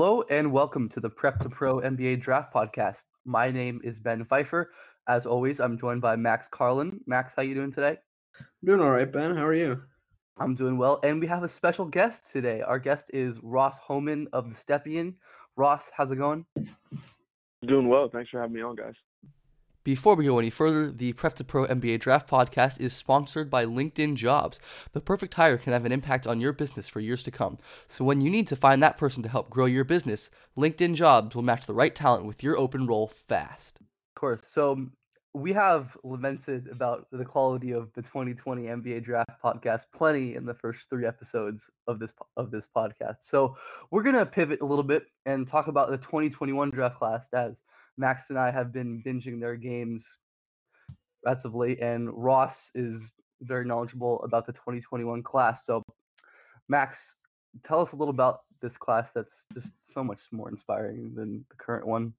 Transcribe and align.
Hello 0.00 0.24
and 0.30 0.50
welcome 0.50 0.88
to 0.88 0.98
the 0.98 1.10
Prep 1.10 1.40
to 1.40 1.50
Pro 1.50 1.80
NBA 1.80 2.22
Draft 2.22 2.54
Podcast. 2.54 3.02
My 3.26 3.50
name 3.50 3.82
is 3.84 3.98
Ben 3.98 4.24
Pfeiffer. 4.24 4.72
As 5.06 5.26
always, 5.26 5.60
I'm 5.60 5.76
joined 5.76 6.00
by 6.00 6.16
Max 6.16 6.48
Carlin. 6.48 7.00
Max, 7.06 7.34
how 7.36 7.42
you 7.42 7.54
doing 7.54 7.70
today? 7.70 7.98
Doing 8.64 8.80
all 8.80 8.92
right, 8.92 9.12
Ben. 9.12 9.36
How 9.36 9.44
are 9.44 9.52
you? 9.52 9.82
I'm 10.38 10.54
doing 10.54 10.78
well, 10.78 11.00
and 11.02 11.20
we 11.20 11.26
have 11.26 11.42
a 11.42 11.48
special 11.50 11.84
guest 11.84 12.22
today. 12.32 12.62
Our 12.62 12.78
guest 12.78 13.10
is 13.12 13.36
Ross 13.42 13.76
Homan 13.76 14.26
of 14.32 14.48
the 14.48 14.56
Stepien. 14.56 15.16
Ross, 15.56 15.82
how's 15.94 16.10
it 16.10 16.16
going? 16.16 16.46
Doing 17.66 17.86
well. 17.86 18.08
Thanks 18.08 18.30
for 18.30 18.40
having 18.40 18.54
me 18.54 18.62
on, 18.62 18.76
guys. 18.76 18.94
Before 19.82 20.14
we 20.14 20.26
go 20.26 20.38
any 20.38 20.50
further, 20.50 20.90
the 20.90 21.14
Prep 21.14 21.36
to 21.36 21.44
Pro 21.44 21.66
NBA 21.66 22.00
Draft 22.00 22.28
Podcast 22.28 22.78
is 22.78 22.92
sponsored 22.92 23.48
by 23.48 23.64
LinkedIn 23.64 24.14
Jobs. 24.14 24.60
The 24.92 25.00
perfect 25.00 25.32
hire 25.32 25.56
can 25.56 25.72
have 25.72 25.86
an 25.86 25.92
impact 25.92 26.26
on 26.26 26.38
your 26.38 26.52
business 26.52 26.86
for 26.86 27.00
years 27.00 27.22
to 27.22 27.30
come. 27.30 27.56
So 27.86 28.04
when 28.04 28.20
you 28.20 28.28
need 28.28 28.46
to 28.48 28.56
find 28.56 28.82
that 28.82 28.98
person 28.98 29.22
to 29.22 29.30
help 29.30 29.48
grow 29.48 29.64
your 29.64 29.84
business, 29.84 30.28
LinkedIn 30.54 30.96
Jobs 30.96 31.34
will 31.34 31.42
match 31.42 31.64
the 31.64 31.72
right 31.72 31.94
talent 31.94 32.26
with 32.26 32.42
your 32.42 32.58
open 32.58 32.86
role 32.86 33.06
fast. 33.06 33.78
Of 33.80 34.20
course. 34.20 34.42
So 34.52 34.72
um, 34.72 34.92
we 35.32 35.50
have 35.54 35.96
lamented 36.04 36.68
about 36.68 37.06
the 37.10 37.24
quality 37.24 37.70
of 37.70 37.90
the 37.94 38.02
2020 38.02 38.64
NBA 38.64 39.02
Draft 39.02 39.30
podcast 39.42 39.84
plenty 39.96 40.34
in 40.34 40.44
the 40.44 40.52
first 40.52 40.80
three 40.90 41.06
episodes 41.06 41.70
of 41.86 41.98
this 41.98 42.12
of 42.36 42.50
this 42.50 42.66
podcast. 42.76 43.16
So 43.20 43.56
we're 43.90 44.02
gonna 44.02 44.26
pivot 44.26 44.60
a 44.60 44.66
little 44.66 44.84
bit 44.84 45.04
and 45.24 45.48
talk 45.48 45.68
about 45.68 45.90
the 45.90 45.96
2021 45.96 46.68
draft 46.68 46.98
class 46.98 47.22
as 47.32 47.62
Max 48.00 48.30
and 48.30 48.38
I 48.38 48.50
have 48.50 48.72
been 48.72 49.02
binging 49.02 49.40
their 49.40 49.56
games 49.56 50.04
as 51.26 51.44
of 51.44 51.54
late, 51.54 51.80
and 51.80 52.10
Ross 52.10 52.70
is 52.74 53.02
very 53.42 53.66
knowledgeable 53.66 54.22
about 54.24 54.46
the 54.46 54.52
2021 54.52 55.22
class. 55.22 55.66
So, 55.66 55.82
Max, 56.66 57.14
tell 57.64 57.80
us 57.80 57.92
a 57.92 57.96
little 57.96 58.14
about 58.14 58.40
this 58.62 58.76
class 58.78 59.10
that's 59.14 59.44
just 59.52 59.68
so 59.92 60.02
much 60.02 60.20
more 60.32 60.48
inspiring 60.48 61.12
than 61.14 61.44
the 61.50 61.56
current 61.56 61.86
one. 61.86 62.14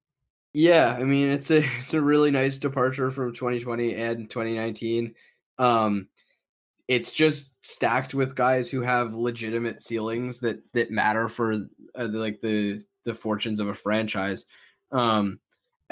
Yeah, 0.54 0.96
I 0.98 1.04
mean 1.04 1.28
it's 1.28 1.50
a 1.50 1.58
it's 1.80 1.94
a 1.94 2.00
really 2.00 2.30
nice 2.30 2.58
departure 2.58 3.10
from 3.10 3.34
2020 3.34 3.94
and 3.94 4.30
2019. 4.30 5.14
Um, 5.58 6.08
it's 6.88 7.12
just 7.12 7.54
stacked 7.64 8.14
with 8.14 8.34
guys 8.34 8.70
who 8.70 8.82
have 8.82 9.14
legitimate 9.14 9.82
ceilings 9.82 10.40
that 10.40 10.60
that 10.74 10.90
matter 10.90 11.28
for 11.28 11.54
uh, 11.98 12.08
like 12.08 12.40
the 12.40 12.84
the 13.04 13.14
fortunes 13.14 13.60
of 13.60 13.68
a 13.68 13.74
franchise. 13.74 14.44
Um, 14.92 15.40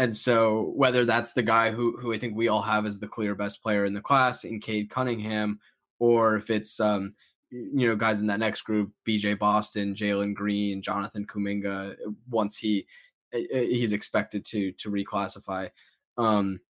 and 0.00 0.16
so 0.16 0.72
whether 0.74 1.04
that's 1.04 1.34
the 1.34 1.42
guy 1.42 1.70
who 1.70 1.94
who 1.98 2.14
I 2.14 2.18
think 2.18 2.34
we 2.34 2.48
all 2.48 2.62
have 2.62 2.86
as 2.86 2.98
the 2.98 3.06
clear 3.06 3.34
best 3.34 3.62
player 3.62 3.84
in 3.84 3.92
the 3.92 4.00
class 4.00 4.44
in 4.44 4.58
Cade 4.58 4.88
Cunningham, 4.88 5.60
or 5.98 6.36
if 6.36 6.48
it's 6.48 6.80
um 6.80 7.10
you 7.50 7.86
know 7.86 7.94
guys 7.96 8.18
in 8.18 8.26
that 8.28 8.40
next 8.40 8.62
group, 8.62 8.92
BJ 9.06 9.38
Boston, 9.38 9.94
Jalen 9.94 10.34
Green, 10.34 10.80
Jonathan 10.80 11.26
Kuminga, 11.26 11.96
once 12.30 12.56
he 12.56 12.86
he's 13.30 13.92
expected 13.92 14.46
to 14.46 14.72
to 14.72 14.90
reclassify. 14.90 15.68
Um, 16.16 16.60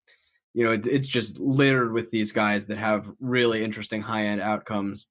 you 0.53 0.65
know, 0.65 0.73
it, 0.73 0.85
it's 0.85 1.07
just 1.07 1.39
littered 1.39 1.93
with 1.93 2.11
these 2.11 2.33
guys 2.33 2.67
that 2.67 2.79
have 2.79 3.13
really 3.21 3.63
interesting 3.63 4.03
high 4.03 4.27
end 4.27 4.41
outcomes. 4.41 5.07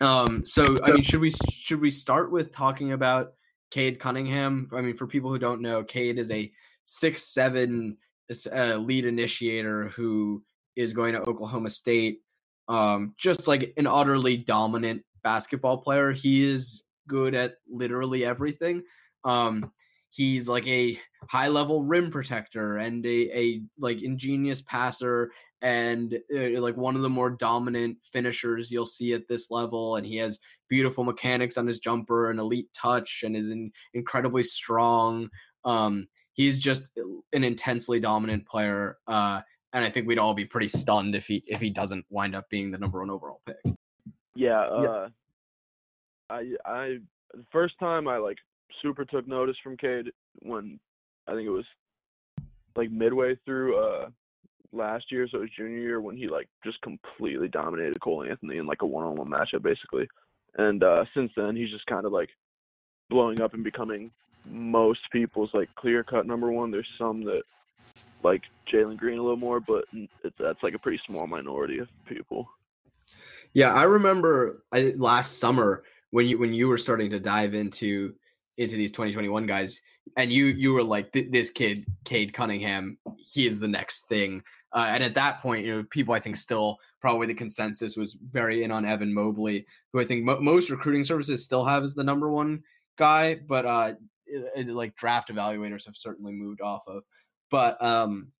Um, 0.00 0.44
so 0.44 0.76
I 0.84 0.92
mean, 0.92 1.02
should 1.02 1.20
we 1.20 1.32
should 1.50 1.80
we 1.80 1.90
start 1.90 2.30
with 2.30 2.52
talking 2.52 2.92
about 2.92 3.32
Cade 3.72 3.98
Cunningham? 3.98 4.70
I 4.72 4.82
mean, 4.82 4.94
for 4.94 5.08
people 5.08 5.30
who 5.30 5.38
don't 5.40 5.62
know, 5.62 5.82
Cade 5.82 6.16
is 6.16 6.30
a 6.30 6.52
six 6.84 7.24
seven 7.24 7.96
uh, 8.52 8.76
lead 8.76 9.06
initiator 9.06 9.88
who 9.88 10.42
is 10.76 10.92
going 10.92 11.14
to 11.14 11.22
Oklahoma 11.22 11.70
State. 11.70 12.20
Um, 12.68 13.14
just 13.18 13.48
like 13.48 13.72
an 13.76 13.88
utterly 13.88 14.36
dominant 14.36 15.02
basketball 15.22 15.78
player. 15.78 16.12
He 16.12 16.44
is 16.44 16.82
good 17.08 17.34
at 17.34 17.54
literally 17.68 18.24
everything. 18.24 18.82
Um, 19.24 19.72
he's 20.10 20.48
like 20.48 20.66
a 20.66 20.98
high 21.28 21.48
level 21.48 21.84
rim 21.84 22.10
protector 22.10 22.78
and 22.78 23.04
a, 23.06 23.38
a 23.38 23.62
like 23.78 24.02
ingenious 24.02 24.60
passer 24.62 25.30
and 25.62 26.18
uh, 26.34 26.60
like 26.60 26.76
one 26.76 26.96
of 26.96 27.02
the 27.02 27.08
more 27.08 27.30
dominant 27.30 27.98
finishers 28.02 28.72
you'll 28.72 28.86
see 28.86 29.12
at 29.12 29.28
this 29.28 29.50
level 29.50 29.96
and 29.96 30.06
he 30.06 30.16
has 30.16 30.38
beautiful 30.68 31.04
mechanics 31.04 31.56
on 31.56 31.66
his 31.66 31.78
jumper 31.78 32.30
and 32.30 32.40
elite 32.40 32.68
touch 32.74 33.22
and 33.24 33.36
is 33.36 33.50
in, 33.50 33.70
incredibly 33.94 34.42
strong 34.42 35.28
um 35.64 36.08
he's 36.40 36.58
just 36.58 36.90
an 37.32 37.44
intensely 37.44 38.00
dominant 38.00 38.46
player 38.46 38.98
uh 39.06 39.40
and 39.72 39.84
i 39.84 39.90
think 39.90 40.06
we'd 40.06 40.18
all 40.18 40.34
be 40.34 40.44
pretty 40.44 40.68
stunned 40.68 41.14
if 41.14 41.26
he 41.26 41.42
if 41.46 41.60
he 41.60 41.70
doesn't 41.70 42.04
wind 42.10 42.34
up 42.34 42.48
being 42.48 42.70
the 42.70 42.78
number 42.78 43.00
one 43.00 43.10
overall 43.10 43.40
pick 43.46 43.76
Yeah, 44.34 44.60
uh 44.60 45.08
I 46.30 46.54
I 46.64 46.98
the 47.34 47.44
first 47.52 47.74
time 47.78 48.08
I 48.08 48.16
like 48.18 48.38
super 48.82 49.04
took 49.04 49.26
notice 49.26 49.56
from 49.62 49.76
Cade 49.76 50.10
when 50.42 50.78
I 51.28 51.34
think 51.34 51.46
it 51.46 51.50
was 51.50 51.66
like 52.76 52.90
midway 52.90 53.36
through 53.44 53.78
uh 53.78 54.08
last 54.72 55.10
year, 55.10 55.26
so 55.28 55.38
it 55.38 55.42
was 55.42 55.50
junior 55.56 55.78
year 55.78 56.00
when 56.00 56.16
he 56.16 56.28
like 56.28 56.48
just 56.64 56.80
completely 56.82 57.48
dominated 57.48 58.00
Cole 58.00 58.24
Anthony 58.24 58.58
in 58.58 58.66
like 58.66 58.82
a 58.82 58.86
one 58.86 59.04
on 59.04 59.16
one 59.16 59.28
matchup 59.28 59.62
basically. 59.62 60.08
And 60.56 60.82
uh 60.82 61.04
since 61.14 61.30
then 61.36 61.56
he's 61.56 61.70
just 61.70 61.86
kind 61.86 62.06
of 62.06 62.12
like 62.12 62.30
blowing 63.10 63.40
up 63.40 63.54
and 63.54 63.64
becoming 63.64 64.10
most 64.46 65.00
people's 65.12 65.50
like 65.54 65.68
clear 65.74 66.02
cut 66.02 66.26
number 66.26 66.50
one. 66.50 66.70
There's 66.70 66.88
some 66.98 67.24
that 67.24 67.42
like 68.22 68.42
Jalen 68.72 68.96
Green 68.96 69.18
a 69.18 69.22
little 69.22 69.36
more, 69.36 69.60
but 69.60 69.84
it's, 69.92 70.36
that's 70.38 70.62
like 70.62 70.74
a 70.74 70.78
pretty 70.78 71.00
small 71.06 71.26
minority 71.26 71.78
of 71.78 71.88
people. 72.06 72.48
Yeah, 73.52 73.74
I 73.74 73.84
remember 73.84 74.62
I, 74.72 74.94
last 74.96 75.38
summer 75.38 75.84
when 76.10 76.26
you 76.26 76.38
when 76.38 76.52
you 76.52 76.68
were 76.68 76.78
starting 76.78 77.10
to 77.10 77.20
dive 77.20 77.54
into 77.54 78.14
into 78.58 78.76
these 78.76 78.92
2021 78.92 79.46
guys, 79.46 79.80
and 80.16 80.32
you 80.32 80.46
you 80.46 80.72
were 80.72 80.82
like, 80.82 81.12
this 81.12 81.50
kid, 81.50 81.84
Cade 82.04 82.32
Cunningham, 82.32 82.98
he 83.16 83.46
is 83.46 83.58
the 83.58 83.68
next 83.68 84.08
thing. 84.08 84.42
Uh, 84.72 84.86
and 84.88 85.02
at 85.02 85.14
that 85.14 85.40
point, 85.40 85.66
you 85.66 85.76
know, 85.76 85.84
people 85.90 86.14
I 86.14 86.20
think 86.20 86.36
still 86.36 86.78
probably 87.00 87.26
the 87.26 87.34
consensus 87.34 87.96
was 87.96 88.16
very 88.30 88.62
in 88.62 88.70
on 88.70 88.84
Evan 88.84 89.12
Mobley, 89.12 89.66
who 89.92 90.00
I 90.00 90.04
think 90.04 90.24
mo- 90.24 90.40
most 90.40 90.70
recruiting 90.70 91.02
services 91.02 91.42
still 91.42 91.64
have 91.64 91.82
as 91.82 91.94
the 91.94 92.04
number 92.04 92.30
one 92.30 92.62
guy, 92.96 93.34
but 93.34 93.66
uh, 93.66 93.92
it, 93.92 93.96
it, 93.96 94.09
like 94.66 94.96
draft 94.96 95.32
evaluators 95.32 95.86
have 95.86 95.96
certainly 95.96 96.32
moved 96.32 96.60
off 96.60 96.82
of. 96.86 97.02
But 97.50 97.82
um, 97.82 98.32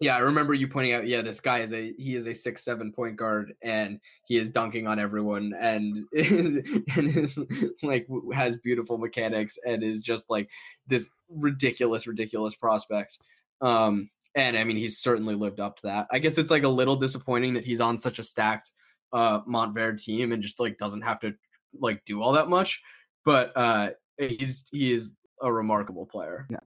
yeah, 0.00 0.14
I 0.14 0.20
remember 0.20 0.54
you 0.54 0.68
pointing 0.68 0.92
out, 0.92 1.08
yeah, 1.08 1.22
this 1.22 1.40
guy 1.40 1.58
is 1.58 1.72
a 1.72 1.92
he 1.98 2.14
is 2.14 2.28
a 2.28 2.34
six 2.34 2.64
seven 2.64 2.92
point 2.92 3.16
guard 3.16 3.54
and 3.62 3.98
he 4.26 4.36
is 4.36 4.48
dunking 4.48 4.86
on 4.86 5.00
everyone 5.00 5.54
and 5.58 6.06
is, 6.12 6.46
and 6.96 7.16
is 7.16 7.38
like 7.82 8.06
has 8.32 8.56
beautiful 8.58 8.98
mechanics 8.98 9.58
and 9.66 9.82
is 9.82 9.98
just 9.98 10.24
like 10.28 10.48
this 10.86 11.08
ridiculous, 11.28 12.06
ridiculous 12.06 12.54
prospect. 12.54 13.18
Um, 13.60 14.10
and 14.36 14.56
I 14.56 14.62
mean, 14.62 14.76
he's 14.76 14.98
certainly 14.98 15.34
lived 15.34 15.58
up 15.58 15.76
to 15.78 15.86
that. 15.88 16.06
I 16.12 16.20
guess 16.20 16.38
it's 16.38 16.50
like 16.50 16.62
a 16.62 16.68
little 16.68 16.96
disappointing 16.96 17.54
that 17.54 17.64
he's 17.64 17.80
on 17.80 17.98
such 17.98 18.18
a 18.18 18.24
stacked 18.24 18.72
uh 19.12 19.40
Montverde 19.40 20.00
team 20.00 20.32
and 20.32 20.42
just 20.42 20.60
like 20.60 20.76
doesn't 20.76 21.00
have 21.00 21.18
to 21.20 21.32
like 21.80 22.04
do 22.04 22.22
all 22.22 22.32
that 22.34 22.48
much. 22.48 22.80
But 23.24 23.56
uh 23.56 23.90
he's 24.16 24.62
he 24.70 24.92
is 24.92 25.16
a 25.42 25.52
remarkable 25.52 26.06
player. 26.06 26.46
Yeah. 26.50 26.58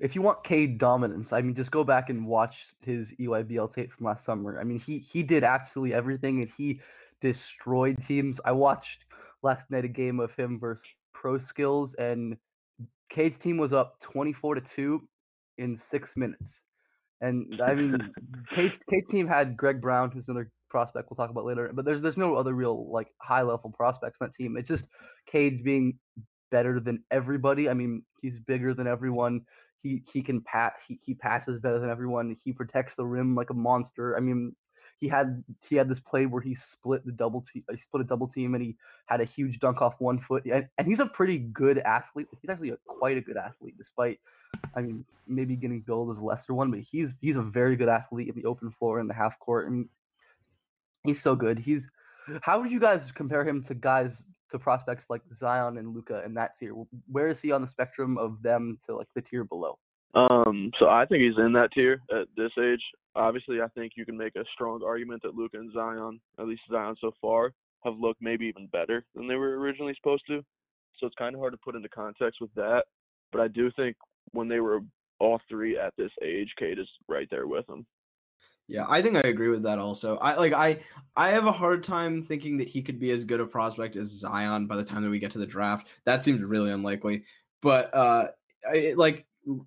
If 0.00 0.14
you 0.14 0.22
want 0.22 0.42
Cade 0.42 0.78
dominance, 0.78 1.32
I 1.32 1.42
mean, 1.42 1.54
just 1.54 1.70
go 1.70 1.84
back 1.84 2.10
and 2.10 2.26
watch 2.26 2.66
his 2.80 3.12
EYBL 3.20 3.72
tape 3.72 3.92
from 3.92 4.06
last 4.06 4.24
summer. 4.24 4.58
I 4.60 4.64
mean, 4.64 4.80
he 4.80 4.98
he 4.98 5.22
did 5.22 5.44
absolutely 5.44 5.94
everything, 5.94 6.42
and 6.42 6.50
he 6.56 6.80
destroyed 7.20 7.96
teams. 8.06 8.40
I 8.44 8.52
watched 8.52 9.04
last 9.42 9.70
night 9.70 9.84
a 9.84 9.88
game 9.88 10.18
of 10.18 10.34
him 10.34 10.58
versus 10.58 10.84
Pro 11.12 11.38
Skills, 11.38 11.94
and 11.94 12.36
Cade's 13.10 13.38
team 13.38 13.58
was 13.58 13.72
up 13.72 14.00
24 14.00 14.56
to 14.56 14.60
2 14.60 15.08
in 15.58 15.78
six 15.78 16.16
minutes. 16.16 16.62
And 17.20 17.60
I 17.64 17.74
mean, 17.74 18.12
Cade's, 18.50 18.78
Cade's 18.90 19.08
team 19.08 19.26
had 19.26 19.56
Greg 19.56 19.80
Brown, 19.80 20.10
who's 20.10 20.28
another 20.28 20.50
prospect 20.68 21.08
we'll 21.08 21.16
talk 21.16 21.30
about 21.30 21.44
later, 21.44 21.70
but 21.72 21.84
there's 21.84 22.02
there's 22.02 22.16
no 22.16 22.34
other 22.34 22.52
real 22.52 22.90
like 22.90 23.08
high 23.22 23.42
level 23.42 23.70
prospects 23.70 24.18
on 24.20 24.28
that 24.28 24.34
team. 24.34 24.56
It's 24.56 24.68
just 24.68 24.84
Cade 25.26 25.64
being 25.64 25.98
better 26.50 26.80
than 26.80 27.02
everybody. 27.10 27.68
I 27.68 27.74
mean, 27.74 28.02
he's 28.20 28.38
bigger 28.38 28.74
than 28.74 28.86
everyone. 28.86 29.42
He 29.82 30.02
he 30.12 30.22
can 30.22 30.40
pat 30.40 30.74
he, 30.86 30.98
he 31.04 31.14
passes 31.14 31.60
better 31.60 31.78
than 31.78 31.90
everyone. 31.90 32.36
He 32.44 32.52
protects 32.52 32.94
the 32.94 33.04
rim 33.04 33.34
like 33.34 33.50
a 33.50 33.54
monster. 33.54 34.16
I 34.16 34.20
mean, 34.20 34.54
he 34.98 35.08
had 35.08 35.42
he 35.68 35.76
had 35.76 35.88
this 35.88 36.00
play 36.00 36.26
where 36.26 36.40
he 36.40 36.54
split 36.54 37.04
the 37.04 37.12
double 37.12 37.42
team 37.42 37.62
he 37.70 37.78
split 37.78 38.00
a 38.00 38.06
double 38.06 38.26
team 38.26 38.54
and 38.54 38.62
he 38.62 38.76
had 39.06 39.20
a 39.20 39.24
huge 39.24 39.58
dunk 39.58 39.82
off 39.82 39.94
one 39.98 40.18
foot 40.18 40.44
and, 40.46 40.66
and 40.78 40.86
he's 40.86 41.00
a 41.00 41.06
pretty 41.06 41.38
good 41.38 41.78
athlete 41.78 42.26
he's 42.40 42.50
actually 42.50 42.70
a, 42.70 42.76
quite 42.86 43.16
a 43.16 43.20
good 43.20 43.36
athlete 43.36 43.76
despite 43.76 44.18
i 44.74 44.80
mean 44.80 45.04
maybe 45.26 45.54
getting 45.54 45.80
billed 45.80 46.10
as 46.10 46.18
a 46.18 46.24
lesser 46.24 46.54
one 46.54 46.70
but 46.70 46.80
he's 46.80 47.14
he's 47.20 47.36
a 47.36 47.42
very 47.42 47.76
good 47.76 47.88
athlete 47.88 48.28
in 48.28 48.34
the 48.34 48.48
open 48.48 48.70
floor 48.70 49.00
in 49.00 49.06
the 49.06 49.14
half 49.14 49.38
court 49.38 49.68
and 49.68 49.88
he's 51.04 51.22
so 51.22 51.34
good 51.34 51.58
he's 51.58 51.88
how 52.40 52.60
would 52.60 52.70
you 52.70 52.80
guys 52.80 53.02
compare 53.14 53.44
him 53.44 53.62
to 53.62 53.74
guys 53.74 54.24
to 54.50 54.58
prospects 54.58 55.06
like 55.08 55.22
zion 55.34 55.78
and 55.78 55.94
Luka 55.94 56.22
in 56.24 56.34
that 56.34 56.56
tier 56.58 56.72
where 57.10 57.28
is 57.28 57.40
he 57.40 57.52
on 57.52 57.62
the 57.62 57.68
spectrum 57.68 58.16
of 58.18 58.42
them 58.42 58.78
to 58.86 58.96
like 58.96 59.08
the 59.14 59.22
tier 59.22 59.44
below 59.44 59.78
Um, 60.14 60.70
so 60.78 60.88
I 60.88 61.04
think 61.04 61.22
he's 61.22 61.38
in 61.38 61.52
that 61.52 61.72
tier 61.72 62.00
at 62.10 62.28
this 62.36 62.52
age. 62.58 62.82
Obviously, 63.14 63.60
I 63.60 63.68
think 63.68 63.92
you 63.96 64.06
can 64.06 64.16
make 64.16 64.36
a 64.36 64.44
strong 64.54 64.82
argument 64.84 65.22
that 65.22 65.34
Luka 65.34 65.58
and 65.58 65.72
Zion, 65.72 66.20
at 66.38 66.46
least 66.46 66.62
Zion 66.70 66.96
so 67.00 67.12
far, 67.20 67.52
have 67.84 67.98
looked 67.98 68.22
maybe 68.22 68.46
even 68.46 68.66
better 68.68 69.04
than 69.14 69.28
they 69.28 69.36
were 69.36 69.58
originally 69.58 69.94
supposed 69.94 70.24
to. 70.28 70.42
So 70.98 71.06
it's 71.06 71.16
kind 71.16 71.34
of 71.34 71.40
hard 71.40 71.52
to 71.52 71.58
put 71.62 71.74
into 71.74 71.88
context 71.88 72.40
with 72.40 72.52
that. 72.54 72.84
But 73.32 73.40
I 73.40 73.48
do 73.48 73.70
think 73.72 73.96
when 74.32 74.48
they 74.48 74.60
were 74.60 74.80
all 75.18 75.40
three 75.48 75.78
at 75.78 75.92
this 75.96 76.10
age, 76.22 76.52
Cade 76.58 76.78
is 76.78 76.88
right 77.08 77.28
there 77.30 77.46
with 77.46 77.66
them. 77.66 77.86
Yeah, 78.68 78.84
I 78.88 79.00
think 79.00 79.16
I 79.16 79.28
agree 79.28 79.48
with 79.48 79.62
that 79.62 79.78
also. 79.78 80.16
I 80.18 80.34
like 80.34 80.52
I 80.52 80.80
I 81.14 81.28
have 81.30 81.46
a 81.46 81.52
hard 81.52 81.84
time 81.84 82.22
thinking 82.22 82.56
that 82.58 82.68
he 82.68 82.82
could 82.82 82.98
be 82.98 83.12
as 83.12 83.24
good 83.24 83.40
a 83.40 83.46
prospect 83.46 83.96
as 83.96 84.08
Zion 84.08 84.66
by 84.66 84.76
the 84.76 84.84
time 84.84 85.02
that 85.02 85.10
we 85.10 85.20
get 85.20 85.30
to 85.32 85.38
the 85.38 85.46
draft. 85.46 85.86
That 86.04 86.24
seems 86.24 86.42
really 86.42 86.72
unlikely. 86.72 87.24
But 87.62 87.94
uh 87.94 88.28
I, 88.68 88.94
like 88.96 89.24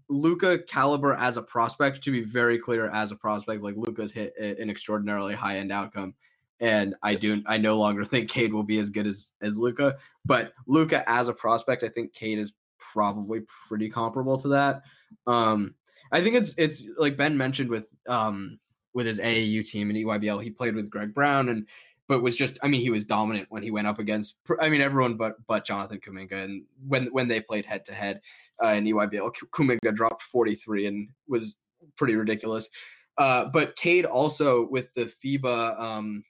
Luka 0.09 0.59
caliber 0.59 1.13
as 1.13 1.37
a 1.37 1.41
prospect 1.41 2.03
to 2.03 2.11
be 2.11 2.23
very 2.23 2.59
clear 2.59 2.89
as 2.89 3.11
a 3.11 3.15
prospect 3.15 3.63
like 3.63 3.75
Luka's 3.77 4.11
hit 4.11 4.33
an 4.37 4.69
extraordinarily 4.69 5.33
high 5.33 5.57
end 5.59 5.71
outcome 5.71 6.15
and 6.59 6.95
I 7.01 7.15
do 7.15 7.41
I 7.45 7.57
no 7.57 7.77
longer 7.77 8.03
think 8.03 8.29
Cade 8.29 8.53
will 8.53 8.63
be 8.63 8.79
as 8.79 8.89
good 8.89 9.07
as 9.07 9.31
as 9.41 9.57
Luka 9.57 9.95
but 10.25 10.51
Luka 10.67 11.09
as 11.09 11.29
a 11.29 11.33
prospect 11.33 11.83
I 11.83 11.87
think 11.87 12.13
Cade 12.13 12.39
is 12.39 12.51
probably 12.77 13.41
pretty 13.67 13.89
comparable 13.89 14.37
to 14.39 14.49
that 14.49 14.81
um 15.27 15.75
I 16.11 16.21
think 16.21 16.35
it's 16.35 16.53
it's 16.57 16.83
like 16.97 17.15
Ben 17.15 17.37
mentioned 17.37 17.69
with 17.69 17.87
um 18.09 18.59
with 18.99 19.07
his 19.07 19.19
AAU 19.19 19.65
team 19.65 19.89
in 19.89 19.95
EYBL 19.95 20.43
he 20.43 20.49
played 20.49 20.75
with 20.75 20.89
Greg 20.89 21.13
Brown 21.13 21.47
and 21.47 21.65
but 22.09 22.21
was 22.21 22.35
just 22.35 22.59
I 22.61 22.67
mean 22.67 22.81
he 22.81 22.89
was 22.89 23.05
dominant 23.05 23.47
when 23.49 23.63
he 23.63 23.71
went 23.71 23.87
up 23.87 23.99
against 23.99 24.35
I 24.59 24.67
mean 24.67 24.81
everyone 24.81 25.15
but 25.15 25.35
but 25.47 25.65
Jonathan 25.65 26.01
Kuminga 26.05 26.43
and 26.43 26.63
when 26.85 27.05
when 27.13 27.29
they 27.29 27.39
played 27.39 27.65
head 27.65 27.85
to 27.85 27.93
head 27.93 28.19
uh, 28.61 28.69
in 28.69 28.83
EYBL. 28.83 29.31
Kuminga 29.51 29.93
dropped 29.95 30.21
43 30.23 30.87
and 30.87 31.09
was 31.29 31.55
pretty 31.95 32.15
ridiculous. 32.15 32.69
Uh, 33.17 33.45
but 33.45 33.75
Cade 33.75 34.05
also 34.05 34.67
with 34.69 34.93
the 34.93 35.05
FIBA, 35.05 35.79
um, 35.79 36.23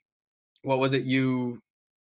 what 0.62 0.78
was 0.78 0.92
it? 0.92 1.02
You, 1.02 1.60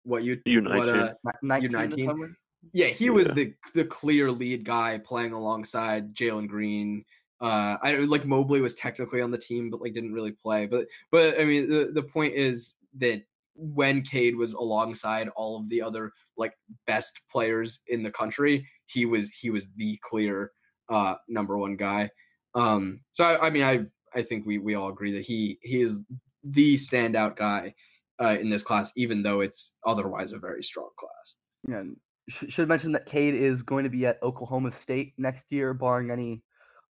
what 0.05 0.23
you, 0.23 0.41
U19. 0.47 0.77
what, 0.77 0.89
uh, 0.89 1.15
19 1.43 1.71
U19? 1.71 1.95
this 1.95 2.05
summer? 2.05 2.37
yeah, 2.73 2.87
he 2.87 3.11
was 3.11 3.29
Yeah. 3.29 3.35
the 3.35 3.55
the 3.75 3.85
clear 3.85 4.31
lead 4.31 4.65
guy 4.65 4.99
playing 4.99 5.33
alongside 5.33 6.15
Jalen 6.15 6.49
Green. 6.49 7.05
Uh, 7.41 7.77
I 7.83 7.95
like 7.97 8.27
Mobley 8.27 8.61
was 8.61 8.75
technically 8.75 9.21
on 9.21 9.31
the 9.31 9.39
team, 9.39 9.71
but 9.71 9.81
like 9.81 9.95
didn't 9.95 10.13
really 10.13 10.33
play. 10.33 10.67
But 10.67 10.87
but 11.11 11.41
I 11.41 11.45
mean, 11.45 11.69
the 11.69 11.91
the 11.93 12.03
point 12.03 12.35
is 12.35 12.77
that 12.99 13.23
when 13.55 14.03
Cade 14.03 14.37
was 14.37 14.55
alongside 14.55 15.29
all 15.37 15.57
of 15.57 15.69
the 15.69 15.83
other 15.83 16.13
like 16.37 16.55
best 16.87 17.21
players 17.31 17.81
in 17.87 18.03
the 18.03 18.11
country, 18.11 18.67
he 18.87 19.07
was 19.07 19.31
he 19.31 19.51
was 19.51 19.69
the 19.77 19.99
clear 20.03 20.53
uh 20.89 21.15
number 21.29 21.57
one 21.59 21.77
guy. 21.77 22.11
Um, 22.55 23.01
so 23.13 23.25
I, 23.25 23.47
I 23.47 23.51
mean, 23.51 23.63
I 23.63 23.85
I 24.15 24.23
think 24.23 24.47
we 24.47 24.59
we 24.59 24.75
all 24.75 24.89
agree 24.89 25.13
that 25.13 25.23
he 25.23 25.59
he 25.63 25.81
is 25.81 26.01
the 26.43 26.75
standout 26.77 27.37
guy 27.37 27.75
uh, 28.21 28.37
in 28.41 28.49
this 28.49 28.63
class, 28.63 28.93
even 28.97 29.23
though 29.23 29.41
it's 29.41 29.73
otherwise 29.85 30.33
a 30.33 30.39
very 30.39 30.63
strong 30.63 30.91
class. 30.97 31.37
Yeah, 31.69 31.83
should 32.29 32.69
mention 32.69 32.93
that 32.93 33.07
Cade 33.07 33.35
is 33.35 33.63
going 33.63 33.85
to 33.85 33.91
be 33.91 34.07
at 34.07 34.23
Oklahoma 34.23 34.73
State 34.73 35.13
next 35.19 35.47
year, 35.51 35.73
barring 35.75 36.11
any 36.11 36.43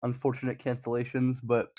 unfortunate 0.04 0.60
cancellations. 0.60 1.38
But 1.44 1.72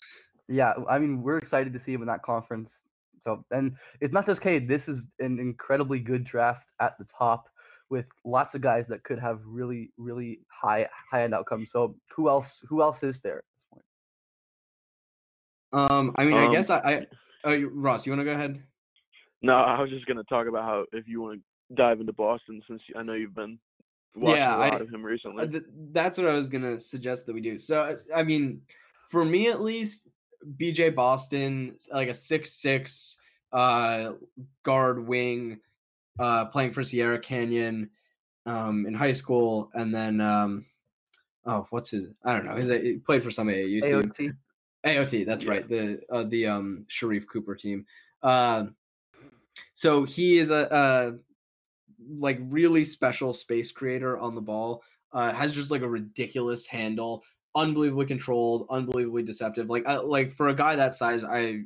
yeah, 0.49 0.75
I 0.89 0.99
mean, 0.99 1.23
we're 1.23 1.39
excited 1.39 1.73
to 1.73 1.79
see 1.79 1.93
him 1.93 2.03
in 2.03 2.09
that 2.09 2.23
conference. 2.23 2.81
So, 3.21 3.45
and 3.51 3.77
it's 4.01 4.15
not 4.15 4.27
just 4.27 4.41
Cade. 4.41 4.69
This 4.69 4.89
is 4.89 5.07
an 5.19 5.39
incredibly 5.39 5.99
good 5.99 6.25
draft 6.25 6.71
at 6.81 6.97
the 6.99 7.05
top 7.07 7.49
with 7.91 8.07
lots 8.25 8.55
of 8.55 8.61
guys 8.61 8.87
that 8.89 9.03
could 9.03 9.19
have 9.19 9.41
really, 9.45 9.91
really 9.97 10.41
high 10.49 10.89
high 11.11 11.25
end 11.25 11.35
outcomes. 11.35 11.71
So, 11.73 11.97
who 12.15 12.29
else? 12.29 12.63
Who 12.69 12.83
else 12.83 13.03
is 13.03 13.21
there 13.21 13.39
at 13.39 13.45
this 13.57 13.65
point? 13.73 13.85
Um, 15.91 16.15
I 16.17 16.25
mean, 16.25 16.35
I 16.35 16.47
Um, 16.47 16.53
guess 16.53 16.71
I, 16.71 16.79
I 16.79 17.07
oh, 17.45 17.53
you- 17.53 17.71
Ross, 17.71 18.07
you 18.07 18.13
want 18.13 18.21
to 18.21 18.25
go 18.25 18.33
ahead? 18.33 18.63
No, 19.43 19.55
I 19.55 19.81
was 19.81 19.91
just 19.91 20.07
gonna 20.07 20.25
talk 20.25 20.47
about 20.47 20.65
how 20.65 20.85
if 20.93 21.09
you 21.09 21.21
want 21.21 21.41
to 21.41 21.75
dive 21.75 22.01
into 22.01 22.13
Boston, 22.13 22.63
since 22.69 22.81
I 22.97 23.03
know 23.03 23.15
you've 23.15 23.35
been 23.35 23.59
watching 24.21 24.37
Yeah, 24.39 24.57
a 24.57 24.59
lot 24.59 24.73
I- 24.75 24.79
of 24.79 24.89
him 24.91 25.05
recently. 25.05 25.45
Uh, 25.45 25.47
th- 25.47 25.65
that's 25.93 26.19
what 26.19 26.27
I 26.27 26.33
was 26.33 26.49
gonna 26.49 26.79
suggest 26.81 27.27
that 27.27 27.33
we 27.35 27.41
do. 27.41 27.59
So, 27.59 27.81
uh, 27.81 27.97
I 28.15 28.23
mean, 28.23 28.63
for 29.09 29.25
me 29.25 29.49
at 29.49 29.61
least, 29.63 30.11
BJ 30.57 30.95
Boston, 30.95 31.77
like 31.93 32.09
a 32.09 32.15
six 32.15 32.53
six 32.53 33.17
uh 33.53 34.13
guard 34.63 35.07
wing, 35.07 35.61
uh, 36.19 36.45
playing 36.47 36.73
for 36.73 36.83
Sierra 36.85 37.19
Canyon, 37.19 37.91
um, 38.47 38.87
in 38.87 38.95
high 38.95 39.13
school, 39.13 39.71
and 39.75 39.95
then 39.95 40.21
um, 40.21 40.67
oh, 41.47 41.67
what's 41.71 41.91
his? 41.91 42.09
I 42.25 42.35
don't 42.35 42.45
know. 42.45 42.57
He's 42.57 42.69
a, 42.69 42.79
he 42.79 42.99
played 42.99 43.23
for 43.23 43.31
some 43.31 43.49
AAU 43.49 43.83
team. 43.83 44.13
AOT. 44.13 44.37
AOT, 44.87 45.25
that's 45.27 45.45
Yeah. 45.45 45.51
right. 45.51 45.69
The 45.69 46.01
uh, 46.11 46.23
the 46.25 46.47
um 46.47 46.85
Sharife 46.91 47.27
Cooper 47.27 47.55
team. 47.57 47.85
Uh, 48.23 48.67
so 49.75 50.05
he 50.05 50.39
is 50.39 50.51
a, 50.51 50.69
a 50.71 51.19
like 52.17 52.39
really 52.41 52.85
special 52.85 53.33
space 53.33 53.73
creator 53.73 54.19
on 54.19 54.35
the 54.35 54.41
ball. 54.41 54.83
Uh, 55.13 55.33
has 55.33 55.55
just 55.55 55.71
like 55.71 55.81
a 55.81 55.89
ridiculous 55.89 56.67
handle, 56.67 57.23
unbelievably 57.55 58.05
controlled, 58.05 58.67
unbelievably 58.69 59.23
deceptive. 59.23 59.71
Like 59.71 59.87
I, 59.87 59.97
like 59.97 60.31
for 60.33 60.49
a 60.49 60.55
guy 60.55 60.77
that 60.77 60.95
size, 60.95 61.25
I 61.25 61.63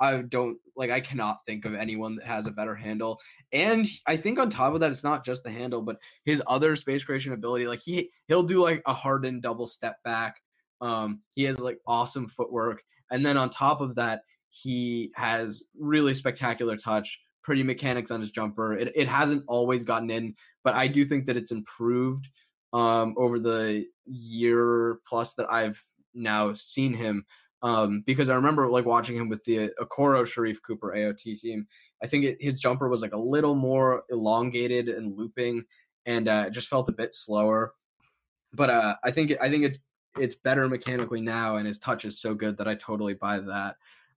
I 0.00 0.22
don't 0.22 0.58
like 0.76 0.90
I 0.90 1.00
cannot 1.00 1.44
think 1.46 1.64
of 1.64 1.74
anyone 1.74 2.16
that 2.16 2.26
has 2.26 2.46
a 2.46 2.50
better 2.50 2.74
handle. 2.74 3.20
And 3.52 3.86
I 4.06 4.16
think 4.16 4.38
on 4.38 4.50
top 4.50 4.74
of 4.74 4.80
that, 4.80 4.90
it's 4.90 5.04
not 5.04 5.24
just 5.24 5.44
the 5.44 5.50
handle, 5.50 5.82
but 5.82 5.98
his 6.24 6.42
other 6.46 6.76
space 6.76 7.04
creation 7.04 7.32
ability. 7.32 7.66
Like 7.66 7.80
he 7.80 8.10
he'll 8.28 8.42
do 8.42 8.62
like 8.62 8.82
a 8.86 8.94
hardened 8.94 9.42
double 9.42 9.66
step 9.66 10.02
back. 10.04 10.40
Um, 10.80 11.20
he 11.34 11.44
has 11.44 11.58
like 11.58 11.78
awesome 11.86 12.28
footwork, 12.28 12.82
and 13.10 13.24
then 13.24 13.36
on 13.36 13.50
top 13.50 13.80
of 13.80 13.94
that, 13.96 14.22
he 14.48 15.12
has 15.14 15.64
really 15.78 16.14
spectacular 16.14 16.76
touch, 16.76 17.20
pretty 17.46 17.62
mechanics 17.62 18.10
on 18.10 18.20
his 18.20 18.30
jumper. 18.30 18.76
It 18.76 18.92
it 18.96 19.06
hasn't 19.06 19.44
always 19.46 19.84
gotten 19.84 20.10
in, 20.10 20.34
but 20.64 20.74
I 20.74 20.88
do 20.88 21.04
think 21.04 21.26
that 21.26 21.36
it's 21.36 21.52
improved 21.52 22.28
um 22.72 23.14
over 23.16 23.38
the 23.38 23.86
year 24.04 24.98
plus 25.08 25.34
that 25.34 25.46
I've 25.50 25.80
now 26.12 26.52
seen 26.54 26.92
him. 26.92 27.24
Um, 27.62 28.02
because 28.04 28.28
I 28.28 28.34
remember 28.34 28.68
like 28.68 28.84
watching 28.84 29.16
him 29.16 29.28
with 29.28 29.44
the 29.44 29.70
Okoro 29.80 30.22
Sharife 30.24 30.58
Cooper 30.66 30.92
AOT 30.94 31.40
team. 31.40 31.66
I 32.02 32.08
think 32.08 32.24
it, 32.24 32.36
his 32.40 32.60
jumper 32.60 32.88
was 32.88 33.00
like 33.00 33.14
a 33.14 33.18
little 33.18 33.54
more 33.54 34.02
elongated 34.10 34.88
and 34.88 35.16
looping, 35.16 35.64
and 36.04 36.28
uh, 36.28 36.50
just 36.50 36.68
felt 36.68 36.88
a 36.88 36.92
bit 36.92 37.14
slower. 37.14 37.74
But 38.52 38.70
uh, 38.70 38.96
I 39.04 39.12
think 39.12 39.32
I 39.40 39.48
think 39.48 39.64
it's 39.64 39.78
it's 40.18 40.34
better 40.34 40.68
mechanically 40.68 41.20
now, 41.20 41.56
and 41.56 41.66
his 41.66 41.78
touch 41.78 42.04
is 42.04 42.20
so 42.20 42.34
good 42.34 42.56
that 42.56 42.66
I 42.66 42.74
totally 42.74 43.14
buy 43.14 43.38
that. 43.38 43.76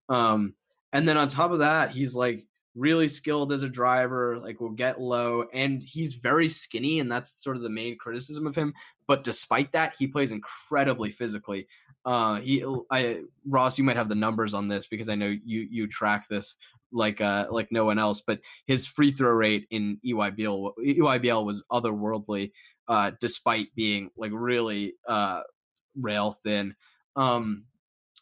Um, 0.10 0.56
and 0.92 1.08
then 1.08 1.18
on 1.18 1.28
top 1.28 1.52
of 1.52 1.60
that, 1.60 1.92
he's 1.92 2.16
like 2.16 2.48
really 2.80 3.10
skilled 3.10 3.52
as 3.52 3.62
a 3.62 3.70
driver, 3.70 4.40
like 4.40 4.60
will 4.62 4.70
get 4.70 5.02
low, 5.02 5.46
and 5.54 5.82
he's 5.84 6.16
very 6.16 6.48
skinny, 6.48 7.00
and 7.00 7.12
that's 7.12 7.44
sort 7.44 7.58
of 7.58 7.62
the 7.62 7.70
main 7.70 7.98
criticism 7.98 8.48
of 8.48 8.56
him. 8.56 8.74
But 9.08 9.24
despite 9.24 9.74
that, 9.74 9.96
he 10.00 10.08
plays 10.08 10.32
incredibly 10.32 11.12
physically. 11.12 11.68
Uh, 12.06 12.40
he, 12.40 12.66
I, 12.90 13.22
Ross, 13.46 13.78
you 13.78 13.84
might 13.84 13.98
have 13.98 14.10
the 14.10 14.16
numbers 14.16 14.54
on 14.54 14.68
this 14.68 14.88
because 14.88 15.10
I 15.10 15.16
know 15.16 15.28
you 15.28 15.68
you 15.70 15.88
track 15.88 16.28
this 16.30 16.56
like 16.92 17.22
uh 17.22 17.48
like 17.52 17.72
no 17.72 17.86
one 17.86 18.00
else. 18.00 18.22
But 18.22 18.40
his 18.66 18.88
free 18.88 19.12
throw 19.12 19.32
rate 19.32 19.68
in 19.70 20.00
EYBL 20.06 20.72
EYBL 20.80 21.46
was 21.46 21.64
otherworldly, 21.72 22.52
uh, 22.88 23.12
despite 23.20 23.76
being 23.76 24.10
like 24.18 24.32
really 24.34 24.94
uh 25.08 25.42
rail 26.00 26.38
thin. 26.44 26.76
Um, 27.16 27.66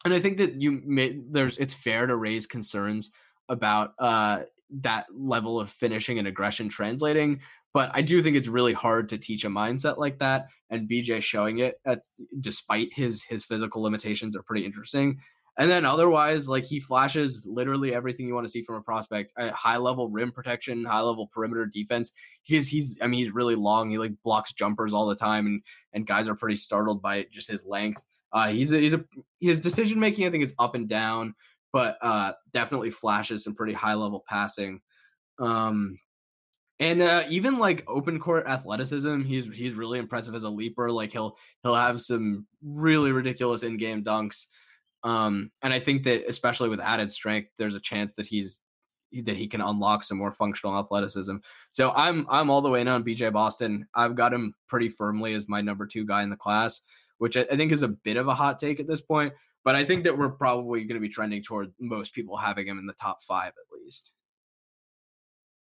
and 0.05 0.13
I 0.13 0.19
think 0.19 0.37
that 0.37 0.59
you 0.61 0.81
may 0.85 1.19
there's 1.29 1.57
it's 1.57 1.73
fair 1.73 2.07
to 2.07 2.15
raise 2.15 2.47
concerns 2.47 3.11
about 3.49 3.93
uh 3.99 4.41
that 4.69 5.05
level 5.13 5.59
of 5.59 5.69
finishing 5.69 6.19
and 6.19 6.27
aggression 6.27 6.69
translating. 6.69 7.39
But 7.73 7.91
I 7.93 8.01
do 8.01 8.21
think 8.23 8.35
it's 8.35 8.47
really 8.47 8.73
hard 8.73 9.09
to 9.09 9.17
teach 9.17 9.45
a 9.45 9.49
mindset 9.49 9.97
like 9.97 10.19
that. 10.19 10.47
And 10.69 10.89
BJ 10.89 11.21
showing 11.21 11.59
it 11.59 11.79
at, 11.85 12.01
despite 12.39 12.89
his 12.93 13.23
his 13.23 13.43
physical 13.43 13.81
limitations 13.81 14.35
are 14.35 14.43
pretty 14.43 14.65
interesting. 14.65 15.19
And 15.59 15.71
then 15.71 15.85
otherwise, 15.85 16.47
like 16.47 16.65
he 16.65 16.79
flashes 16.79 17.43
literally 17.47 17.93
everything 17.93 18.27
you 18.27 18.35
want 18.35 18.45
to 18.45 18.51
see 18.51 18.61
from 18.61 18.75
a 18.75 18.81
prospect. 18.81 19.33
Uh, 19.37 19.51
high 19.51 19.77
level 19.77 20.07
rim 20.07 20.31
protection, 20.31 20.85
high 20.85 21.01
level 21.01 21.27
perimeter 21.27 21.65
defense. 21.65 22.11
He's 22.43 22.67
he's 22.67 22.97
I 23.01 23.07
mean 23.07 23.23
he's 23.23 23.33
really 23.33 23.55
long. 23.55 23.89
He 23.89 23.97
like 23.97 24.13
blocks 24.23 24.53
jumpers 24.53 24.93
all 24.93 25.07
the 25.07 25.15
time, 25.15 25.47
and 25.47 25.63
and 25.93 26.05
guys 26.05 26.27
are 26.27 26.35
pretty 26.35 26.57
startled 26.57 27.01
by 27.01 27.25
just 27.31 27.49
his 27.49 27.65
length. 27.65 28.03
Uh, 28.31 28.49
he's 28.49 28.71
a, 28.71 28.77
he's 28.77 28.93
a 28.93 29.03
his 29.39 29.59
decision 29.59 29.99
making 29.99 30.27
I 30.27 30.29
think 30.29 30.43
is 30.43 30.53
up 30.59 30.75
and 30.75 30.87
down, 30.87 31.33
but 31.73 31.97
uh, 32.01 32.33
definitely 32.53 32.89
flashes 32.89 33.43
some 33.43 33.55
pretty 33.55 33.73
high 33.73 33.93
level 33.93 34.23
passing. 34.27 34.81
Um, 35.39 35.99
and 36.79 37.01
uh, 37.01 37.23
even 37.29 37.57
like 37.57 37.83
open 37.87 38.19
court 38.19 38.45
athleticism, 38.47 39.21
he's 39.21 39.47
he's 39.47 39.75
really 39.75 39.97
impressive 39.97 40.35
as 40.35 40.43
a 40.43 40.49
leaper. 40.49 40.91
Like 40.91 41.11
he'll 41.11 41.37
he'll 41.63 41.75
have 41.75 42.01
some 42.01 42.45
really 42.61 43.11
ridiculous 43.11 43.63
in 43.63 43.77
game 43.77 44.03
dunks. 44.03 44.45
Um, 45.03 45.51
and 45.63 45.73
I 45.73 45.79
think 45.79 46.03
that 46.03 46.25
especially 46.27 46.69
with 46.69 46.79
added 46.79 47.11
strength, 47.11 47.49
there's 47.57 47.75
a 47.75 47.79
chance 47.79 48.13
that 48.15 48.27
he's 48.27 48.61
that 49.23 49.37
he 49.37 49.47
can 49.47 49.61
unlock 49.61 50.03
some 50.03 50.17
more 50.17 50.31
functional 50.31 50.77
athleticism. 50.77 51.37
So 51.71 51.91
I'm 51.95 52.27
I'm 52.29 52.49
all 52.49 52.61
the 52.61 52.69
way 52.69 52.81
in 52.81 52.87
on 52.87 53.03
BJ 53.03 53.33
Boston. 53.33 53.87
I've 53.95 54.15
got 54.15 54.33
him 54.33 54.53
pretty 54.67 54.89
firmly 54.89 55.33
as 55.33 55.47
my 55.47 55.61
number 55.61 55.87
two 55.87 56.05
guy 56.05 56.23
in 56.23 56.29
the 56.29 56.35
class, 56.35 56.81
which 57.17 57.37
I, 57.37 57.41
I 57.51 57.57
think 57.57 57.71
is 57.71 57.83
a 57.83 57.87
bit 57.87 58.17
of 58.17 58.27
a 58.27 58.35
hot 58.35 58.59
take 58.59 58.79
at 58.79 58.87
this 58.87 59.01
point. 59.01 59.33
But 59.67 59.75
I 59.75 59.83
think 59.83 60.05
that 60.05 60.17
we're 60.17 60.29
probably 60.29 60.85
going 60.85 60.95
to 60.95 61.05
be 61.05 61.09
trending 61.09 61.43
toward 61.43 61.73
most 61.77 62.13
people 62.13 62.37
having 62.37 62.67
him 62.67 62.79
in 62.79 62.85
the 62.85 62.93
top 62.93 63.21
five 63.21 63.49
at 63.49 63.77
least. 63.77 64.13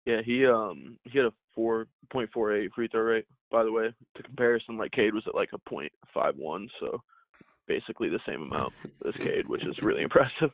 Yeah, 0.04 0.20
he 0.22 0.44
um 0.44 0.98
he 1.04 1.16
had 1.16 1.28
a 1.28 1.32
four 1.54 1.86
point 2.12 2.28
four 2.30 2.54
eight 2.54 2.70
free 2.74 2.88
throw 2.88 3.00
rate. 3.00 3.24
By 3.50 3.64
the 3.64 3.72
way, 3.72 3.90
to 4.16 4.22
comparison, 4.22 4.76
like 4.76 4.90
Cade 4.90 5.14
was 5.14 5.22
at 5.26 5.34
like 5.34 5.48
a 5.54 5.70
point 5.70 5.90
five 6.12 6.34
one, 6.36 6.68
so 6.78 7.00
basically 7.66 8.10
the 8.10 8.20
same 8.26 8.42
amount 8.42 8.74
as 9.06 9.14
Cade, 9.14 9.48
which 9.48 9.64
is 9.64 9.74
really 9.80 10.02
impressive. 10.08 10.50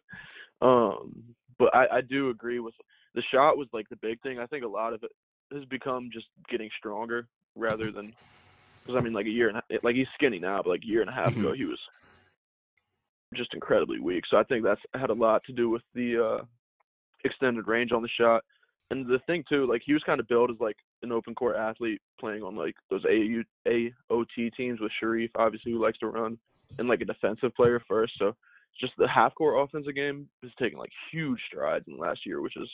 Um, 0.62 1.24
but 1.58 1.74
I, 1.74 1.96
I 1.96 2.00
do 2.02 2.30
agree 2.30 2.60
with 2.60 2.74
the 3.16 3.22
shot 3.32 3.56
was 3.58 3.66
like 3.72 3.88
the 3.88 3.96
big 3.96 4.22
thing. 4.22 4.38
I 4.38 4.46
think 4.46 4.64
a 4.64 4.68
lot 4.68 4.92
of 4.92 5.02
it 5.02 5.10
has 5.52 5.64
become 5.64 6.08
just 6.12 6.26
getting 6.48 6.70
stronger 6.78 7.26
rather 7.56 7.90
than 7.90 8.12
because 8.86 8.96
I 8.96 9.02
mean 9.02 9.12
like 9.12 9.26
a 9.26 9.30
year 9.30 9.48
and 9.48 9.56
a, 9.56 9.62
like 9.82 9.96
he's 9.96 10.06
skinny 10.14 10.38
now, 10.38 10.60
but 10.62 10.70
like 10.70 10.84
a 10.84 10.88
year 10.88 11.00
and 11.00 11.10
a 11.10 11.12
half 11.12 11.32
Mhm. 11.32 11.40
ago 11.40 11.52
he 11.52 11.64
was 11.64 11.80
just 13.34 13.54
incredibly 13.54 14.00
weak. 14.00 14.24
So 14.30 14.36
I 14.36 14.44
think 14.44 14.64
that's 14.64 14.80
had 14.94 15.10
a 15.10 15.14
lot 15.14 15.42
to 15.44 15.52
do 15.52 15.70
with 15.70 15.82
the 15.94 16.24
uh 16.24 16.44
extended 17.24 17.66
range 17.66 17.92
on 17.92 18.02
the 18.02 18.08
shot. 18.08 18.44
And 18.90 19.06
the 19.06 19.18
thing 19.26 19.44
too, 19.48 19.66
like 19.66 19.82
he 19.84 19.92
was 19.92 20.02
kind 20.04 20.20
of 20.20 20.28
built 20.28 20.50
as 20.50 20.56
like 20.60 20.76
an 21.02 21.10
open 21.10 21.34
court 21.34 21.56
athlete 21.56 22.00
playing 22.20 22.42
on 22.42 22.54
like 22.54 22.74
those 22.90 23.04
AU, 23.04 23.42
AOT 23.66 24.54
teams 24.56 24.80
with 24.80 24.92
Sharife, 25.02 25.30
obviously 25.36 25.72
who 25.72 25.82
likes 25.82 25.98
to 25.98 26.06
run, 26.06 26.38
and 26.78 26.88
like 26.88 27.00
a 27.00 27.06
defensive 27.06 27.54
player 27.54 27.82
first. 27.88 28.12
So 28.18 28.34
just 28.80 28.92
the 28.98 29.08
half 29.08 29.34
court 29.34 29.62
offensive 29.62 29.94
game 29.94 30.28
has 30.42 30.52
taken 30.58 30.78
like 30.78 30.92
huge 31.10 31.40
strides 31.48 31.84
in 31.88 31.94
the 31.94 32.00
last 32.00 32.26
year, 32.26 32.40
which 32.40 32.56
is 32.56 32.68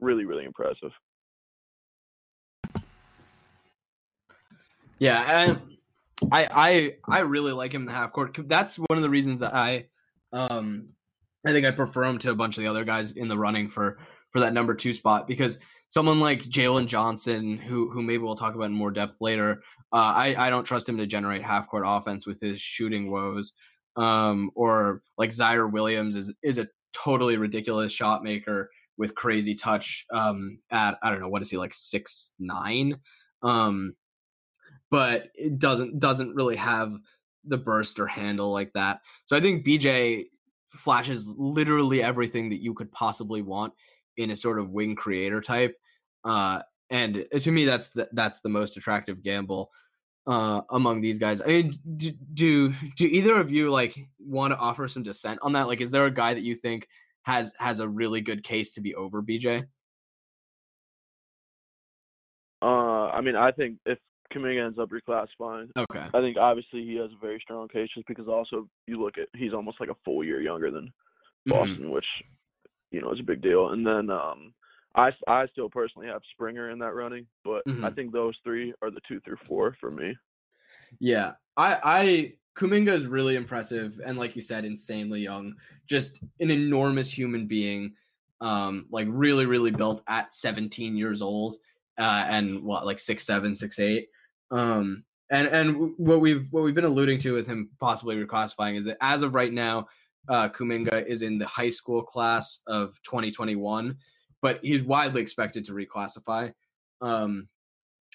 really 0.00 0.24
really 0.24 0.44
impressive. 0.44 0.90
Yeah, 4.98 5.56
I 6.30 6.46
I 6.46 6.96
I 7.08 7.20
really 7.20 7.52
like 7.52 7.72
him 7.72 7.82
in 7.82 7.86
the 7.86 7.92
half 7.92 8.12
court. 8.12 8.36
That's 8.46 8.76
one 8.76 8.96
of 8.96 9.02
the 9.02 9.10
reasons 9.10 9.40
that 9.40 9.54
I 9.54 9.86
um 10.34 10.88
I 11.46 11.52
think 11.52 11.66
I 11.66 11.70
prefer 11.70 12.04
him 12.04 12.18
to 12.20 12.30
a 12.30 12.34
bunch 12.34 12.56
of 12.56 12.62
the 12.62 12.70
other 12.70 12.84
guys 12.84 13.12
in 13.12 13.28
the 13.28 13.38
running 13.38 13.68
for 13.68 13.98
for 14.30 14.40
that 14.40 14.52
number 14.52 14.74
two 14.74 14.92
spot 14.92 15.28
because 15.28 15.58
someone 15.90 16.18
like 16.18 16.42
Jalen 16.42 16.86
Johnson, 16.86 17.56
who 17.56 17.90
who 17.90 18.02
maybe 18.02 18.22
we'll 18.22 18.34
talk 18.34 18.54
about 18.54 18.64
in 18.64 18.72
more 18.72 18.90
depth 18.90 19.20
later, 19.20 19.62
uh, 19.92 20.12
I 20.16 20.34
I 20.36 20.50
don't 20.50 20.64
trust 20.64 20.88
him 20.88 20.98
to 20.98 21.06
generate 21.06 21.42
half 21.42 21.68
court 21.68 21.84
offense 21.86 22.26
with 22.26 22.40
his 22.40 22.60
shooting 22.60 23.10
woes. 23.10 23.52
Um, 23.96 24.50
or 24.56 25.02
like 25.16 25.30
Ziaire 25.30 25.70
Williams 25.70 26.16
is 26.16 26.32
is 26.42 26.58
a 26.58 26.68
totally 26.92 27.36
ridiculous 27.36 27.92
shot 27.92 28.24
maker 28.24 28.70
with 28.96 29.14
crazy 29.14 29.54
touch. 29.54 30.04
Um, 30.12 30.58
at 30.70 30.98
I 31.02 31.10
don't 31.10 31.20
know 31.20 31.28
what 31.28 31.42
is 31.42 31.50
he 31.50 31.58
like 31.58 31.74
six 31.74 32.32
nine. 32.38 32.98
Um, 33.42 33.94
but 34.90 35.28
it 35.34 35.58
doesn't 35.58 36.00
doesn't 36.00 36.34
really 36.34 36.56
have 36.56 36.92
the 37.46 37.58
burst 37.58 37.98
or 37.98 38.06
handle 38.06 38.52
like 38.52 38.72
that. 38.74 39.00
So 39.26 39.36
I 39.36 39.40
think 39.40 39.66
BJ 39.66 40.26
flashes 40.68 41.32
literally 41.36 42.02
everything 42.02 42.50
that 42.50 42.62
you 42.62 42.74
could 42.74 42.90
possibly 42.92 43.42
want 43.42 43.72
in 44.16 44.30
a 44.30 44.36
sort 44.36 44.58
of 44.58 44.70
wing 44.70 44.94
creator 44.94 45.40
type. 45.40 45.76
Uh, 46.24 46.60
and 46.90 47.26
to 47.38 47.50
me, 47.50 47.64
that's 47.64 47.88
the, 47.88 48.08
that's 48.12 48.40
the 48.40 48.48
most 48.48 48.76
attractive 48.76 49.22
gamble 49.22 49.70
uh, 50.26 50.62
among 50.70 51.00
these 51.00 51.18
guys. 51.18 51.40
I 51.40 51.46
mean, 51.46 51.74
do, 51.96 52.10
do 52.32 52.74
do 52.96 53.06
either 53.06 53.38
of 53.38 53.50
you 53.50 53.70
like 53.70 53.96
want 54.18 54.52
to 54.52 54.58
offer 54.58 54.88
some 54.88 55.02
dissent 55.02 55.38
on 55.42 55.52
that? 55.52 55.66
Like, 55.66 55.80
is 55.80 55.90
there 55.90 56.06
a 56.06 56.10
guy 56.10 56.34
that 56.34 56.42
you 56.42 56.54
think 56.54 56.88
has 57.22 57.52
has 57.58 57.80
a 57.80 57.88
really 57.88 58.20
good 58.20 58.42
case 58.42 58.72
to 58.72 58.80
be 58.80 58.94
over 58.94 59.22
BJ? 59.22 59.66
Uh, 62.62 63.08
I 63.08 63.20
mean, 63.20 63.36
I 63.36 63.52
think 63.52 63.78
if 63.84 63.98
Kuminga 64.32 64.66
ends 64.66 64.78
up 64.78 64.90
reclassifying, 64.90 65.70
Okay. 65.76 66.06
I 66.12 66.20
think 66.20 66.36
obviously 66.36 66.84
he 66.84 66.96
has 66.96 67.10
a 67.12 67.20
very 67.20 67.38
strong 67.40 67.68
case 67.68 67.88
just 67.94 68.06
because 68.06 68.28
also 68.28 68.68
you 68.86 69.00
look 69.00 69.18
at 69.18 69.28
he's 69.34 69.52
almost 69.52 69.80
like 69.80 69.90
a 69.90 69.96
full 70.04 70.24
year 70.24 70.40
younger 70.40 70.70
than 70.70 70.92
Mhm. 71.46 71.50
Boston, 71.52 71.90
which 71.90 72.06
you 72.90 73.00
know 73.00 73.12
is 73.12 73.20
a 73.20 73.24
big 73.24 73.42
deal. 73.42 73.70
And 73.70 73.86
then 73.86 74.10
um, 74.10 74.54
I 74.94 75.12
I 75.28 75.46
still 75.48 75.68
personally 75.68 76.08
have 76.08 76.22
Springer 76.32 76.70
in 76.70 76.78
that 76.80 76.94
running, 76.94 77.26
but 77.44 77.62
I 77.66 77.70
Mhm. 77.70 77.94
think 77.94 78.12
those 78.12 78.36
three 78.44 78.72
are 78.82 78.90
the 78.90 79.00
two 79.06 79.20
through 79.20 79.38
four 79.46 79.76
for 79.80 79.90
me. 79.90 80.16
Yeah, 81.00 81.34
I, 81.56 81.80
I 81.82 82.32
Kuminga 82.56 82.92
is 82.94 83.06
really 83.08 83.34
impressive, 83.36 84.00
and 84.04 84.16
like 84.16 84.36
you 84.36 84.42
said, 84.42 84.64
insanely 84.64 85.20
young. 85.20 85.56
Just 85.86 86.20
an 86.40 86.50
enormous 86.50 87.10
human 87.10 87.46
being, 87.46 87.96
um, 88.40 88.86
like 88.90 89.08
really, 89.10 89.44
really 89.46 89.72
built 89.72 90.02
at 90.06 90.34
17 90.34 90.96
years 90.96 91.20
old, 91.20 91.56
uh, 91.98 92.24
and 92.28 92.62
what 92.62 92.86
like 92.86 92.98
six 93.00 93.24
seven, 93.24 93.54
six 93.56 93.78
eight. 93.80 94.08
Um, 94.54 95.04
and 95.30 95.48
and 95.48 95.94
what 95.96 96.20
we've 96.20 96.46
what 96.52 96.62
we've 96.62 96.74
been 96.74 96.84
alluding 96.84 97.18
to 97.20 97.32
with 97.32 97.46
him 97.46 97.70
possibly 97.80 98.16
reclassifying 98.16 98.76
is 98.76 98.84
that 98.84 98.98
as 99.00 99.22
of 99.22 99.34
right 99.34 99.52
now, 99.52 99.88
uh, 100.28 100.48
Kuminga 100.48 101.04
is 101.06 101.22
in 101.22 101.38
the 101.38 101.46
high 101.46 101.70
school 101.70 102.02
class 102.02 102.60
of 102.66 102.98
2021, 103.02 103.96
but 104.40 104.60
he's 104.62 104.82
widely 104.82 105.22
expected 105.22 105.64
to 105.66 105.72
reclassify. 105.72 106.52
Um, 107.00 107.48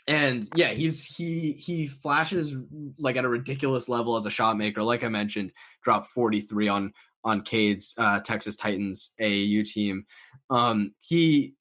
and 0.08 0.48
yeah, 0.56 0.70
he's 0.70 1.04
he 1.04 1.52
he 1.54 1.88
flashes 1.88 2.56
like 2.98 3.18
at 3.18 3.26
a 3.26 3.30
ridiculous 3.30 3.90
level 3.90 4.16
as 4.16 4.26
a 4.26 4.32
shot 4.32 4.58
maker. 4.58 4.82
Like 4.82 5.04
I 5.04 5.10
mentioned, 5.10 5.52
dropped 5.84 6.08
43 6.08 6.68
on 6.70 6.94
on 7.26 7.42
Cade's 7.42 7.94
uh, 7.98 8.20
Texas 8.22 8.56
Titans 8.56 9.14
AAU 9.20 9.70
team. 9.70 10.06
Um, 10.50 10.94
he 11.00 11.56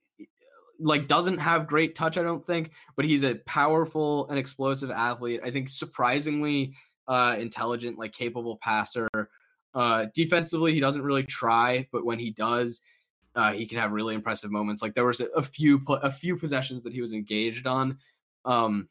like 0.78 1.08
doesn't 1.08 1.38
have 1.38 1.66
great 1.66 1.94
touch, 1.94 2.18
I 2.18 2.23
don't 2.23 2.44
think, 2.44 2.73
but 2.97 3.04
he's 3.04 3.25
a 3.25 3.35
powerful 3.35 4.28
and 4.28 4.38
explosive 4.38 4.90
athlete. 4.90 5.40
I 5.44 5.50
think 5.50 5.68
surprisingly 5.68 6.75
uh, 7.06 7.37
intelligent, 7.38 7.99
like 7.99 8.12
capable 8.12 8.56
passer. 8.56 9.08
Uh, 9.75 10.06
defensively, 10.14 10.75
he 10.75 10.80
doesn't 10.80 11.02
really 11.02 11.25
try, 11.25 11.87
but 11.92 12.04
when 12.04 12.18
he 12.18 12.30
does, 12.30 12.80
uh, 13.35 13.52
he 13.52 13.66
can 13.66 13.78
have 13.78 13.92
really 13.92 14.14
impressive 14.14 14.50
moments. 14.50 14.82
Like 14.82 14.94
there 14.94 15.04
was 15.04 15.20
a, 15.20 15.26
a 15.37 15.42
few 15.42 15.82
a 15.88 16.11
few 16.11 16.37
possessions 16.37 16.82
that 16.85 16.92
he 16.92 17.00
was 17.00 17.12
engaged 17.12 17.66
on 17.66 17.99
um 18.44 18.88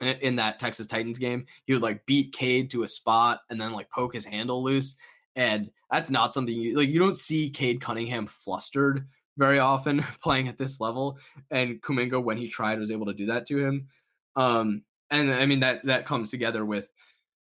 in, 0.00 0.36
that 0.36 0.58
Texas 0.58 0.86
Titans 0.86 1.18
game. 1.18 1.46
He 1.64 1.72
would 1.72 1.82
like 1.82 2.06
beat 2.06 2.32
Cade 2.32 2.70
to 2.72 2.82
a 2.82 2.88
spot 2.88 3.40
and 3.50 3.60
then 3.60 3.72
like 3.72 3.90
poke 3.90 4.14
his 4.14 4.24
handle 4.24 4.62
loose. 4.62 4.96
And 5.36 5.70
that's 5.90 6.10
not 6.10 6.34
something 6.34 6.54
you 6.54 6.76
like 6.76 6.88
you 6.88 6.98
don't 6.98 7.16
see 7.16 7.50
Cade 7.50 7.80
Cunningham 7.80 8.26
flustered 8.26 9.08
very 9.36 9.58
often 9.58 10.04
playing 10.22 10.48
at 10.48 10.58
this 10.58 10.80
level. 10.80 11.18
And 11.50 11.80
Kuminga, 11.80 12.22
when 12.22 12.36
he 12.36 12.48
tried, 12.48 12.78
was 12.78 12.90
able 12.90 13.06
to 13.06 13.14
do 13.14 13.26
that 13.26 13.46
to 13.46 13.58
him. 13.58 13.88
Um 14.36 14.82
and 15.10 15.30
I 15.30 15.46
mean 15.46 15.60
that 15.60 15.84
that 15.86 16.06
comes 16.06 16.30
together 16.30 16.64
with 16.64 16.88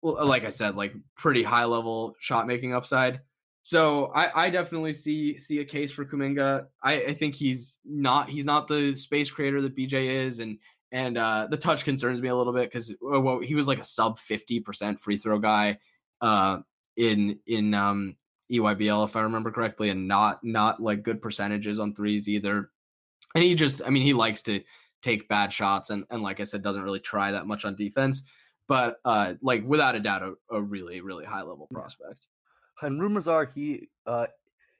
well, 0.01 0.25
like 0.25 0.45
I 0.45 0.49
said, 0.49 0.75
like 0.75 0.95
pretty 1.15 1.43
high 1.43 1.65
level 1.65 2.15
shot 2.19 2.47
making 2.47 2.73
upside. 2.73 3.21
So 3.63 4.11
I, 4.15 4.45
I 4.45 4.49
definitely 4.49 4.93
see 4.93 5.39
see 5.39 5.59
a 5.59 5.65
case 5.65 5.91
for 5.91 6.05
Kuminga. 6.05 6.65
I, 6.81 6.93
I 6.93 7.13
think 7.13 7.35
he's 7.35 7.77
not 7.85 8.29
he's 8.29 8.45
not 8.45 8.67
the 8.67 8.95
space 8.95 9.29
creator 9.29 9.61
that 9.61 9.75
BJ 9.75 10.25
is, 10.25 10.39
and 10.39 10.57
and 10.91 11.17
uh, 11.17 11.47
the 11.49 11.57
touch 11.57 11.83
concerns 11.83 12.21
me 12.21 12.29
a 12.29 12.35
little 12.35 12.53
bit 12.53 12.71
because 12.71 12.93
well, 12.99 13.39
he 13.39 13.53
was 13.53 13.67
like 13.67 13.79
a 13.79 13.83
sub 13.83 14.17
fifty 14.17 14.59
percent 14.59 14.99
free 14.99 15.17
throw 15.17 15.37
guy 15.37 15.77
uh, 16.21 16.59
in 16.97 17.39
in 17.45 17.75
um, 17.75 18.15
EYBL 18.51 19.05
if 19.05 19.15
I 19.15 19.21
remember 19.21 19.51
correctly, 19.51 19.89
and 19.89 20.07
not 20.07 20.43
not 20.43 20.81
like 20.81 21.03
good 21.03 21.21
percentages 21.21 21.79
on 21.79 21.93
threes 21.93 22.27
either. 22.27 22.69
And 23.33 23.43
he 23.43 23.55
just, 23.55 23.81
I 23.85 23.89
mean, 23.89 24.03
he 24.03 24.13
likes 24.13 24.41
to 24.43 24.61
take 25.01 25.29
bad 25.29 25.53
shots, 25.53 25.89
and 25.89 26.05
and 26.09 26.21
like 26.21 26.39
I 26.39 26.43
said, 26.43 26.61
doesn't 26.61 26.83
really 26.83 26.99
try 26.99 27.31
that 27.31 27.47
much 27.47 27.65
on 27.65 27.75
defense. 27.75 28.23
But 28.67 28.97
uh, 29.05 29.33
like 29.41 29.63
without 29.65 29.95
a 29.95 29.99
doubt, 29.99 30.23
a, 30.23 30.33
a 30.55 30.61
really 30.61 31.01
really 31.01 31.25
high 31.25 31.41
level 31.41 31.67
prospect. 31.71 32.27
And 32.81 33.01
rumors 33.01 33.27
are 33.27 33.45
he 33.45 33.89
uh, 34.05 34.27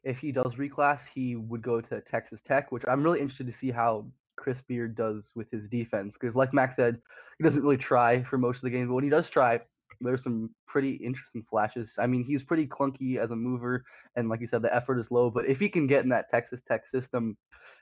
if 0.03 0.19
he 0.19 0.31
does 0.31 0.53
reclass, 0.55 0.99
he 1.13 1.35
would 1.35 1.61
go 1.61 1.81
to 1.81 2.01
Texas 2.01 2.41
Tech, 2.45 2.71
which 2.71 2.83
I'm 2.87 3.03
really 3.03 3.19
interested 3.19 3.47
to 3.47 3.53
see 3.53 3.71
how 3.71 4.05
Chris 4.35 4.61
Beard 4.67 4.95
does 4.95 5.31
with 5.35 5.49
his 5.51 5.67
defense. 5.67 6.17
Because, 6.19 6.35
like 6.35 6.53
Max 6.53 6.75
said, 6.75 6.99
he 7.37 7.43
doesn't 7.43 7.61
really 7.61 7.77
try 7.77 8.23
for 8.23 8.37
most 8.37 8.57
of 8.57 8.63
the 8.63 8.69
games, 8.71 8.87
but 8.87 8.95
when 8.95 9.03
he 9.03 9.09
does 9.09 9.29
try, 9.29 9.59
there's 10.01 10.23
some 10.23 10.49
pretty 10.67 10.93
interesting 10.93 11.43
flashes. 11.49 11.91
I 11.97 12.07
mean, 12.07 12.23
he's 12.23 12.43
pretty 12.43 12.67
clunky 12.67 13.17
as 13.17 13.31
a 13.31 13.35
mover, 13.35 13.83
and 14.15 14.29
like 14.29 14.41
you 14.41 14.47
said, 14.47 14.61
the 14.61 14.73
effort 14.75 14.99
is 14.99 15.11
low. 15.11 15.29
But 15.29 15.47
if 15.47 15.59
he 15.59 15.69
can 15.69 15.87
get 15.87 16.03
in 16.03 16.09
that 16.09 16.29
Texas 16.29 16.61
Tech 16.67 16.87
system 16.87 17.37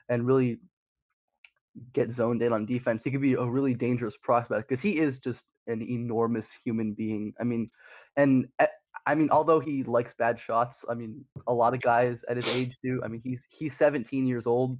and 0.08 0.26
really 0.26 0.60
get 1.92 2.12
zoned 2.12 2.42
in 2.42 2.52
on 2.52 2.66
defense, 2.66 3.04
he 3.04 3.10
could 3.10 3.20
be 3.20 3.34
a 3.34 3.44
really 3.44 3.74
dangerous 3.74 4.16
prospect 4.16 4.68
because 4.68 4.82
he 4.82 4.98
is 4.98 5.18
just 5.18 5.44
an 5.66 5.82
enormous 5.82 6.46
human 6.64 6.92
being. 6.92 7.32
I 7.40 7.44
mean, 7.44 7.70
and 8.16 8.48
eh, 8.58 8.66
I 9.06 9.14
mean, 9.14 9.30
although 9.30 9.60
he 9.60 9.82
likes 9.82 10.14
bad 10.14 10.38
shots, 10.38 10.84
I 10.88 10.94
mean, 10.94 11.24
a 11.46 11.54
lot 11.54 11.74
of 11.74 11.80
guys 11.80 12.24
at 12.28 12.36
his 12.36 12.48
age 12.48 12.76
do. 12.82 13.00
I 13.04 13.08
mean, 13.08 13.20
he's 13.24 13.44
he's 13.50 13.76
17 13.76 14.26
years 14.26 14.46
old. 14.46 14.78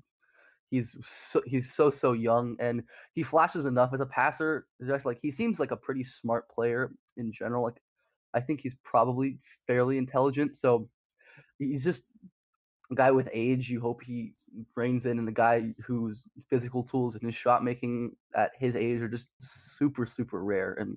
He's 0.70 0.94
so, 1.30 1.42
he's 1.46 1.72
so 1.72 1.90
so 1.90 2.12
young, 2.12 2.56
and 2.60 2.82
he 3.14 3.22
flashes 3.22 3.64
enough 3.64 3.92
as 3.92 4.00
a 4.00 4.06
passer. 4.06 4.66
Just 4.86 5.04
like 5.04 5.18
he 5.20 5.30
seems 5.30 5.58
like 5.58 5.72
a 5.72 5.76
pretty 5.76 6.04
smart 6.04 6.48
player 6.48 6.92
in 7.20 7.32
general. 7.32 7.62
Like, 7.62 7.80
I 8.34 8.40
think 8.40 8.60
he's 8.60 8.76
probably 8.84 9.38
fairly 9.66 9.98
intelligent. 9.98 10.56
So 10.56 10.88
he's 11.58 11.84
just 11.84 12.02
a 12.90 12.94
guy 12.94 13.10
with 13.10 13.28
age. 13.32 13.68
You 13.68 13.80
hope 13.80 14.02
he 14.02 14.34
reins 14.74 15.06
in, 15.06 15.18
and 15.18 15.28
the 15.28 15.32
guy 15.32 15.74
whose 15.84 16.22
physical 16.48 16.82
tools 16.82 17.14
and 17.14 17.22
his 17.22 17.34
shot 17.34 17.62
making 17.64 18.16
at 18.34 18.50
his 18.58 18.74
age 18.74 19.00
are 19.00 19.08
just 19.08 19.28
super 19.40 20.06
super 20.06 20.42
rare. 20.42 20.74
And 20.74 20.96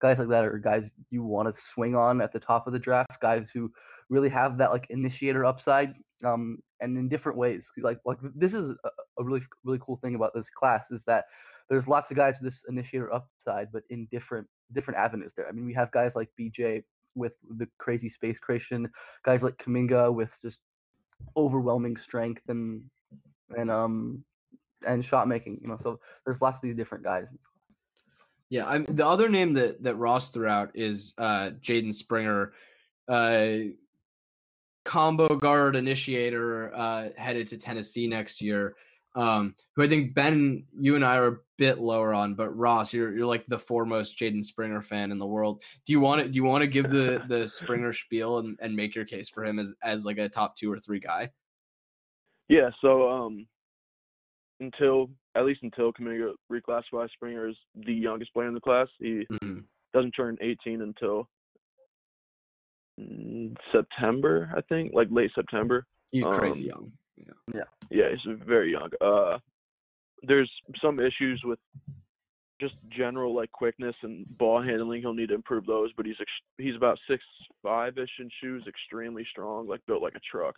guys 0.00 0.18
like 0.18 0.28
that 0.28 0.44
are 0.44 0.58
guys 0.58 0.90
you 1.10 1.22
want 1.22 1.52
to 1.52 1.60
swing 1.60 1.94
on 1.94 2.20
at 2.20 2.32
the 2.32 2.40
top 2.40 2.66
of 2.66 2.72
the 2.72 2.78
draft. 2.78 3.20
Guys 3.20 3.46
who 3.52 3.70
really 4.10 4.28
have 4.28 4.58
that 4.58 4.70
like 4.70 4.86
initiator 4.90 5.44
upside 5.44 5.94
um, 6.24 6.58
and 6.80 6.96
in 6.96 7.08
different 7.08 7.38
ways. 7.38 7.70
Like 7.78 7.98
like 8.04 8.18
this 8.34 8.54
is 8.54 8.70
a, 8.70 8.88
a 9.18 9.24
really 9.24 9.42
really 9.64 9.80
cool 9.84 9.98
thing 10.02 10.14
about 10.14 10.32
this 10.34 10.48
class 10.50 10.84
is 10.90 11.04
that 11.04 11.24
there's 11.68 11.88
lots 11.88 12.10
of 12.10 12.16
guys 12.16 12.36
with 12.40 12.52
this 12.52 12.62
initiator 12.68 13.12
upside, 13.12 13.72
but 13.72 13.82
in 13.90 14.06
different 14.10 14.46
different 14.72 14.98
avenues. 14.98 15.32
There, 15.36 15.48
I 15.48 15.52
mean, 15.52 15.64
we 15.64 15.74
have 15.74 15.90
guys 15.92 16.14
like 16.14 16.28
BJ 16.38 16.82
with 17.14 17.32
the 17.56 17.66
crazy 17.78 18.08
space 18.08 18.38
creation, 18.38 18.90
guys 19.24 19.42
like 19.42 19.56
Kuminga 19.58 20.12
with 20.12 20.30
just 20.42 20.58
overwhelming 21.36 21.96
strength 21.96 22.42
and 22.48 22.82
and 23.56 23.70
um 23.70 24.24
and 24.86 25.04
shot 25.04 25.28
making. 25.28 25.58
You 25.62 25.68
know, 25.68 25.78
so 25.82 26.00
there's 26.24 26.40
lots 26.40 26.58
of 26.58 26.62
these 26.62 26.76
different 26.76 27.04
guys. 27.04 27.26
Yeah, 28.50 28.66
I'm 28.66 28.84
the 28.84 29.06
other 29.06 29.28
name 29.28 29.54
that 29.54 29.82
that 29.82 29.96
Ross 29.96 30.30
threw 30.30 30.46
out 30.46 30.72
is 30.74 31.14
uh 31.18 31.50
Jaden 31.60 31.94
Springer, 31.94 32.52
uh 33.08 33.48
combo 34.84 35.34
guard 35.36 35.76
initiator 35.76 36.74
uh 36.74 37.08
headed 37.16 37.48
to 37.48 37.56
Tennessee 37.56 38.06
next 38.06 38.40
year. 38.42 38.76
Um, 39.16 39.54
who 39.76 39.84
I 39.84 39.88
think 39.88 40.14
Ben, 40.14 40.64
you 40.76 40.96
and 40.96 41.04
I 41.04 41.16
are 41.16 41.26
a 41.28 41.36
bit 41.56 41.78
lower 41.78 42.12
on, 42.12 42.34
but 42.34 42.50
Ross, 42.56 42.92
you're 42.92 43.16
you're 43.16 43.26
like 43.26 43.46
the 43.46 43.58
foremost 43.58 44.18
Jaden 44.18 44.44
Springer 44.44 44.80
fan 44.80 45.12
in 45.12 45.18
the 45.18 45.26
world. 45.26 45.62
Do 45.86 45.92
you 45.92 46.00
want 46.00 46.22
to 46.22 46.28
do 46.28 46.36
you 46.36 46.44
want 46.44 46.62
to 46.62 46.66
give 46.66 46.90
the 46.90 47.22
the 47.28 47.48
Springer 47.48 47.92
spiel 47.92 48.38
and, 48.38 48.58
and 48.60 48.74
make 48.74 48.94
your 48.94 49.04
case 49.04 49.28
for 49.28 49.44
him 49.44 49.58
as 49.58 49.72
as 49.82 50.04
like 50.04 50.18
a 50.18 50.28
top 50.28 50.56
two 50.56 50.72
or 50.72 50.78
three 50.78 50.98
guy? 50.98 51.30
Yeah, 52.48 52.70
so 52.80 53.08
um 53.08 53.46
until 54.60 55.10
at 55.36 55.44
least 55.44 55.60
until 55.62 55.92
Kuminga 55.92 56.32
reclassifies 56.50 57.10
Springer 57.12 57.48
as 57.48 57.56
the 57.74 57.94
youngest 57.94 58.32
player 58.32 58.48
in 58.48 58.54
the 58.54 58.60
class, 58.60 58.88
he 58.98 59.26
mm-hmm. 59.30 59.60
doesn't 59.92 60.12
turn 60.12 60.36
18 60.40 60.82
until 60.82 61.28
September, 63.72 64.52
I 64.56 64.60
think, 64.62 64.92
like 64.94 65.08
late 65.10 65.30
September. 65.34 65.86
He's 66.12 66.24
crazy 66.24 66.70
Um, 66.70 66.76
young. 66.76 66.92
Yeah, 67.16 67.62
Yeah, 67.90 68.04
he's 68.10 68.38
very 68.46 68.72
young. 68.72 68.90
Uh, 69.00 69.38
there's 70.22 70.50
some 70.80 71.00
issues 71.00 71.42
with 71.44 71.58
just 72.60 72.74
general 72.88 73.34
like 73.34 73.50
quickness 73.52 73.94
and 74.02 74.26
ball 74.38 74.62
handling. 74.62 75.00
He'll 75.00 75.14
need 75.14 75.28
to 75.28 75.34
improve 75.34 75.66
those, 75.66 75.90
but 75.96 76.06
he's 76.06 76.16
ex- 76.20 76.30
he's 76.58 76.76
about 76.76 76.98
six 77.08 77.22
five 77.62 77.98
ish 77.98 78.10
in 78.18 78.30
shoes, 78.40 78.64
extremely 78.66 79.26
strong, 79.30 79.66
like 79.66 79.80
built 79.86 80.02
like 80.02 80.14
a 80.14 80.20
truck. 80.30 80.54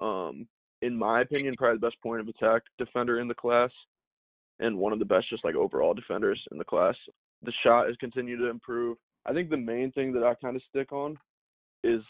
Um, 0.00 0.46
in 0.82 0.96
my 0.96 1.22
opinion, 1.22 1.54
probably 1.58 1.78
the 1.78 1.86
best 1.86 2.00
point 2.02 2.20
of 2.20 2.28
attack 2.28 2.62
defender 2.78 3.18
in 3.20 3.28
the 3.28 3.34
class, 3.34 3.70
and 4.60 4.78
one 4.78 4.92
of 4.92 4.98
the 4.98 5.04
best 5.04 5.28
just 5.30 5.44
like 5.44 5.54
overall 5.54 5.94
defenders 5.94 6.40
in 6.52 6.58
the 6.58 6.64
class. 6.64 6.94
The 7.42 7.52
shot 7.64 7.86
has 7.86 7.96
continued 7.96 8.38
to 8.38 8.48
improve. 8.48 8.98
I 9.26 9.32
think 9.32 9.50
the 9.50 9.56
main 9.56 9.92
thing 9.92 10.12
that 10.12 10.24
I 10.24 10.34
kind 10.34 10.56
of 10.56 10.62
stick 10.68 10.92
on 10.92 11.16
is 11.84 12.02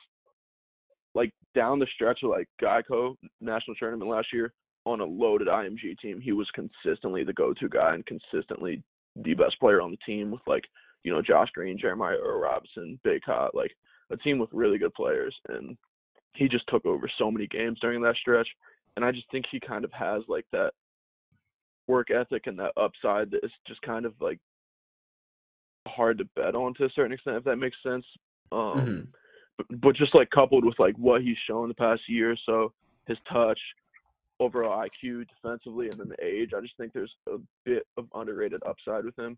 down 1.55 1.79
the 1.79 1.87
stretch 1.95 2.21
of 2.23 2.31
like 2.31 2.49
Geico 2.61 3.17
national 3.41 3.77
tournament 3.77 4.11
last 4.11 4.29
year 4.33 4.53
on 4.87 5.01
a 5.01 5.05
loaded 5.05 5.49
IMG 5.49 5.99
team, 6.01 6.21
he 6.21 6.33
was 6.33 6.49
consistently 6.55 7.25
the 7.25 7.33
go-to 7.33 7.69
guy 7.69 7.95
and 7.95 8.07
consistently 8.07 8.83
the 9.17 9.35
best 9.35 9.59
player 9.61 9.81
on 9.81 9.91
the 9.91 9.99
team 10.07 10.31
with 10.31 10.41
like 10.47 10.65
you 11.05 11.13
know 11.13 11.23
Josh 11.23 11.49
Green, 11.55 11.79
Jeremiah 11.79 12.17
Earl 12.17 12.41
Robinson, 12.41 12.99
Big 13.05 13.23
Hot, 13.25 13.55
like 13.55 13.73
a 14.11 14.17
team 14.17 14.39
with 14.39 14.51
really 14.53 14.79
good 14.79 14.95
players, 14.95 15.35
and 15.49 15.77
he 16.35 16.49
just 16.49 16.65
took 16.69 16.87
over 16.87 17.11
so 17.19 17.31
many 17.31 17.47
games 17.47 17.79
during 17.81 18.01
that 18.03 18.17
stretch, 18.17 18.49
and 18.97 19.05
I 19.05 19.13
just 19.13 19.31
think 19.31 19.47
he 19.51 19.61
kind 19.61 19.85
of 19.85 19.93
has 19.93 20.23
like 20.29 20.47
that 20.53 20.73
work 21.87 22.11
ethic 22.11 22.47
and 22.47 22.59
that 22.59 22.73
upside 22.77 23.31
that 23.31 23.45
is 23.45 23.51
just 23.67 23.81
kind 23.83 24.05
of 24.05 24.15
like 24.21 24.39
hard 25.87 26.19
to 26.19 26.25
bet 26.37 26.55
on 26.55 26.75
to 26.75 26.85
a 26.85 26.91
certain 26.91 27.13
extent, 27.13 27.37
if 27.37 27.45
that 27.45 27.57
makes 27.57 27.77
sense. 27.83 28.05
Um, 28.53 28.79
Mhm. 28.79 29.09
But, 29.81 29.97
just 29.97 30.15
like 30.15 30.31
coupled 30.31 30.65
with 30.65 30.79
like 30.79 30.97
what 30.97 31.23
he's 31.23 31.37
shown 31.47 31.69
the 31.69 31.75
past 31.75 32.03
year 32.09 32.33
or 32.33 32.37
so, 32.47 32.73
his 33.07 33.19
touch, 33.31 33.59
overall 34.41 34.85
IQ 34.85 35.27
defensively, 35.29 35.89
and 35.89 35.99
then 35.99 36.09
the 36.09 36.25
age, 36.25 36.51
I 36.57 36.61
just 36.61 36.77
think 36.77 36.93
there's 36.93 37.15
a 37.29 37.39
bit 37.65 37.87
of 37.97 38.07
underrated 38.15 38.63
upside 38.67 39.05
with 39.05 39.19
him. 39.19 39.37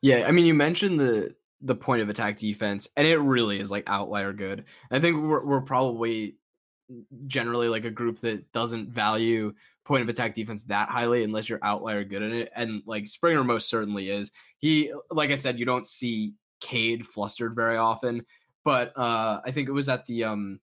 Yeah, 0.00 0.24
I 0.26 0.32
mean, 0.32 0.46
you 0.46 0.54
mentioned 0.54 0.98
the 0.98 1.34
the 1.60 1.74
point 1.76 2.02
of 2.02 2.08
attack 2.08 2.38
defense, 2.38 2.88
and 2.96 3.06
it 3.06 3.18
really 3.18 3.60
is 3.60 3.70
like 3.70 3.88
outlier 3.88 4.32
good. 4.32 4.64
I 4.90 4.98
think 4.98 5.22
we're 5.22 5.44
we're 5.44 5.60
probably 5.60 6.36
generally 7.26 7.68
like 7.68 7.84
a 7.84 7.90
group 7.90 8.20
that 8.20 8.52
doesn't 8.52 8.90
value 8.90 9.54
point 9.84 10.02
of 10.02 10.08
attack 10.08 10.34
defense 10.34 10.64
that 10.64 10.88
highly 10.88 11.24
unless 11.24 11.48
you're 11.48 11.58
outlier 11.62 12.04
good 12.04 12.22
in 12.22 12.32
it. 12.32 12.52
And 12.54 12.82
like 12.86 13.08
Springer 13.08 13.44
most 13.44 13.68
certainly 13.68 14.10
is. 14.10 14.30
He, 14.58 14.92
like 15.10 15.30
I 15.30 15.34
said, 15.36 15.58
you 15.58 15.64
don't 15.64 15.86
see 15.86 16.34
Cade 16.60 17.06
flustered 17.06 17.54
very 17.54 17.76
often, 17.76 18.24
but 18.64 18.96
uh 18.96 19.40
I 19.44 19.50
think 19.50 19.68
it 19.68 19.72
was 19.72 19.88
at 19.88 20.06
the 20.06 20.24
um 20.24 20.60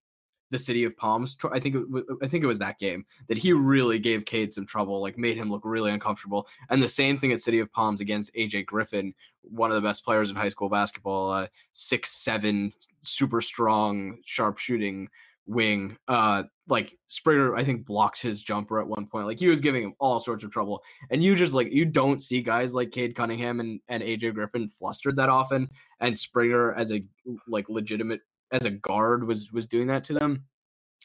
the 0.52 0.60
City 0.60 0.84
of 0.84 0.98
Palms. 0.98 1.38
I 1.52 1.60
think 1.60 1.76
it, 1.76 2.06
I 2.24 2.28
think 2.28 2.44
it 2.44 2.48
was 2.48 2.60
that 2.60 2.80
game 2.80 3.06
that 3.28 3.38
he 3.38 3.54
really 3.54 4.00
gave 4.00 4.26
Cade 4.26 4.54
some 4.54 4.66
trouble, 4.66 5.02
like 5.02 5.18
made 5.18 5.38
him 5.38 5.50
look 5.52 5.62
really 5.64 5.92
uncomfortable. 5.92 6.48
And 6.70 6.82
the 6.82 6.90
same 6.90 7.18
thing 7.18 7.32
at 7.32 7.42
City 7.42 7.60
of 7.60 7.72
Palms 7.72 8.02
against 8.02 8.34
AJ 8.34 8.66
Griffin, 8.66 9.14
one 9.44 9.70
of 9.70 9.76
the 9.76 9.88
best 9.88 10.04
players 10.04 10.30
in 10.30 10.36
high 10.36 10.50
school 10.50 10.70
basketball, 10.70 11.32
uh, 11.32 11.48
six 11.74 12.12
seven, 12.12 12.74
super 13.02 13.42
strong, 13.42 14.18
sharp 14.26 14.58
shooting 14.58 15.10
wing. 15.50 15.98
Uh, 16.08 16.44
like 16.68 16.96
Springer, 17.08 17.56
I 17.56 17.64
think 17.64 17.86
blocked 17.86 18.22
his 18.22 18.42
jumper 18.42 18.80
at 18.80 18.88
one 18.88 19.08
point. 19.08 19.26
Like 19.26 19.40
he 19.40 19.48
was 19.48 19.60
giving 19.60 19.84
him 19.84 19.94
all 20.00 20.20
sorts 20.20 20.44
of 20.44 20.52
trouble. 20.52 20.84
And 21.10 21.24
you 21.24 21.36
just 21.36 21.54
like 21.54 21.72
you 21.72 21.86
don't 21.86 22.22
see 22.22 22.42
guys 22.42 22.74
like 22.74 22.92
Cade 22.92 23.16
Cunningham 23.16 23.60
and, 23.60 23.82
and 23.90 24.04
AJ 24.04 24.36
Griffin 24.36 24.70
flustered 24.70 25.18
that 25.18 25.30
often. 25.30 25.70
And 26.00 26.18
Springer 26.18 26.74
as 26.74 26.92
a 26.92 27.04
like 27.48 27.68
legitimate 27.70 28.22
as 28.52 28.66
a 28.66 28.72
guard 28.72 29.28
was 29.28 29.52
was 29.52 29.66
doing 29.66 29.88
that 29.88 30.04
to 30.06 30.14
them. 30.14 30.46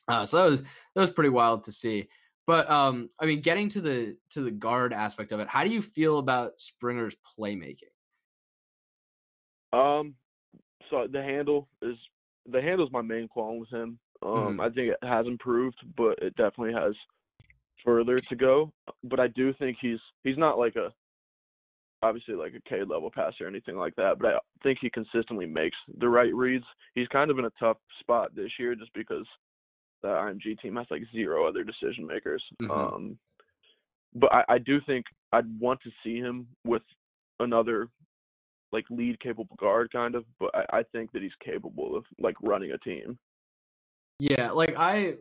Uh, 0.07 0.27
so 0.27 0.37
that 0.37 0.51
was 0.51 0.61
that 0.61 1.01
was 1.01 1.11
pretty 1.11 1.31
wild 1.31 1.65
to 1.65 1.73
see. 1.73 2.09
But 2.47 2.71
um, 2.71 3.09
I 3.19 3.25
mean, 3.25 3.41
getting 3.41 3.71
to 3.71 3.81
the 3.81 4.17
to 4.31 4.43
the 4.43 4.51
guard 4.51 4.93
aspect 4.93 5.33
of 5.33 5.41
it, 5.41 5.49
how 5.49 5.65
do 5.65 5.71
you 5.71 5.81
feel 5.81 6.19
about 6.19 6.61
Springer's 6.61 7.17
playmaking? 7.39 7.85
Um, 9.73 10.15
so 10.91 11.07
the 11.11 11.23
handle 11.23 11.69
is 11.81 11.97
the 12.47 12.61
handle's 12.61 12.93
my 12.93 13.01
main 13.01 13.29
qualm 13.29 13.59
with 13.59 13.71
him. 13.71 13.99
Um, 14.23 14.57
Mhm. 14.57 14.61
I 14.61 14.71
think 14.71 14.93
it 14.93 15.05
has 15.05 15.27
improved, 15.27 15.79
but 15.97 16.19
it 16.21 16.35
definitely 16.37 16.73
has 16.75 16.95
further 17.85 18.21
to 18.21 18.37
go. 18.37 18.73
But 19.03 19.21
I 19.21 19.29
do 19.29 19.53
think 19.55 19.79
he's 19.81 20.01
he's 20.23 20.39
not 20.39 20.59
like 20.59 20.77
a 20.77 20.93
obviously 22.03 22.35
like 22.35 22.55
a 22.55 22.61
Cade 22.69 22.89
level 22.89 23.11
passer 23.11 23.45
or 23.45 23.49
anything 23.49 23.77
like 23.77 23.95
that. 23.97 24.19
But 24.19 24.35
I 24.35 24.39
think 24.63 24.79
he 24.81 24.91
consistently 24.91 25.47
makes 25.47 25.77
the 25.99 26.09
right 26.09 26.35
reads. 26.35 26.67
He's 26.95 27.09
kind 27.09 27.31
of 27.31 27.39
in 27.39 27.47
a 27.47 27.51
tough 27.59 27.79
spot 28.01 28.35
this 28.35 28.59
year 28.59 28.75
just 28.75 28.93
because 28.93 29.27
the 30.03 30.09
IMG 30.09 30.61
team 30.61 30.77
has 30.77 30.87
like 30.91 31.03
zero 31.13 31.47
other 31.47 31.65
decision 31.65 32.07
makers. 32.07 32.45
Mhm. 32.61 32.71
Um, 32.71 33.19
but 34.15 34.33
I, 34.33 34.45
I 34.49 34.59
do 34.59 34.81
think 34.83 35.07
I'd 35.33 35.59
want 35.59 35.81
to 35.83 35.91
see 36.03 36.19
him 36.19 36.47
with 36.65 36.83
another 37.41 37.89
like 38.71 38.85
lead 38.91 39.19
capable 39.21 39.57
guard 39.57 39.91
kind 39.93 40.15
of, 40.15 40.25
but 40.39 40.51
I, 40.55 40.79
I 40.79 40.83
think 40.93 41.13
that 41.13 41.23
he's 41.23 41.35
capable 41.43 41.97
of 41.97 42.05
like 42.19 42.37
running 42.43 42.73
a 42.73 42.79
team. 42.79 43.19
Yeah, 44.19 44.51
like 44.53 44.75
I 44.77 45.17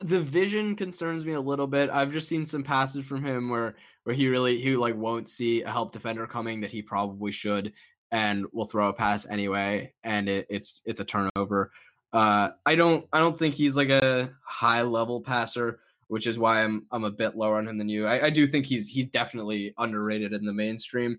the 0.00 0.20
vision 0.20 0.76
concerns 0.76 1.24
me 1.24 1.32
a 1.32 1.40
little 1.40 1.66
bit. 1.66 1.90
I've 1.90 2.12
just 2.12 2.28
seen 2.28 2.44
some 2.44 2.62
passes 2.62 3.06
from 3.06 3.24
him 3.24 3.48
where 3.48 3.76
where 4.04 4.14
he 4.14 4.28
really 4.28 4.60
he 4.60 4.76
like 4.76 4.96
won't 4.96 5.28
see 5.28 5.62
a 5.62 5.70
help 5.70 5.92
defender 5.92 6.26
coming 6.26 6.60
that 6.60 6.72
he 6.72 6.82
probably 6.82 7.32
should 7.32 7.72
and 8.12 8.46
will 8.52 8.66
throw 8.66 8.88
a 8.88 8.92
pass 8.92 9.26
anyway 9.26 9.92
and 10.04 10.28
it, 10.28 10.46
it's 10.48 10.82
it's 10.84 11.00
a 11.00 11.04
turnover. 11.04 11.72
Uh, 12.12 12.50
I 12.64 12.74
don't 12.76 13.06
I 13.12 13.18
don't 13.18 13.38
think 13.38 13.54
he's 13.54 13.76
like 13.76 13.88
a 13.88 14.30
high 14.44 14.82
level 14.82 15.20
passer, 15.20 15.80
which 16.08 16.26
is 16.26 16.38
why 16.38 16.62
I'm 16.62 16.86
I'm 16.90 17.04
a 17.04 17.10
bit 17.10 17.36
lower 17.36 17.56
on 17.56 17.68
him 17.68 17.78
than 17.78 17.88
you. 17.88 18.06
I, 18.06 18.26
I 18.26 18.30
do 18.30 18.46
think 18.46 18.66
he's 18.66 18.88
he's 18.88 19.06
definitely 19.06 19.74
underrated 19.78 20.32
in 20.32 20.44
the 20.44 20.52
mainstream. 20.52 21.18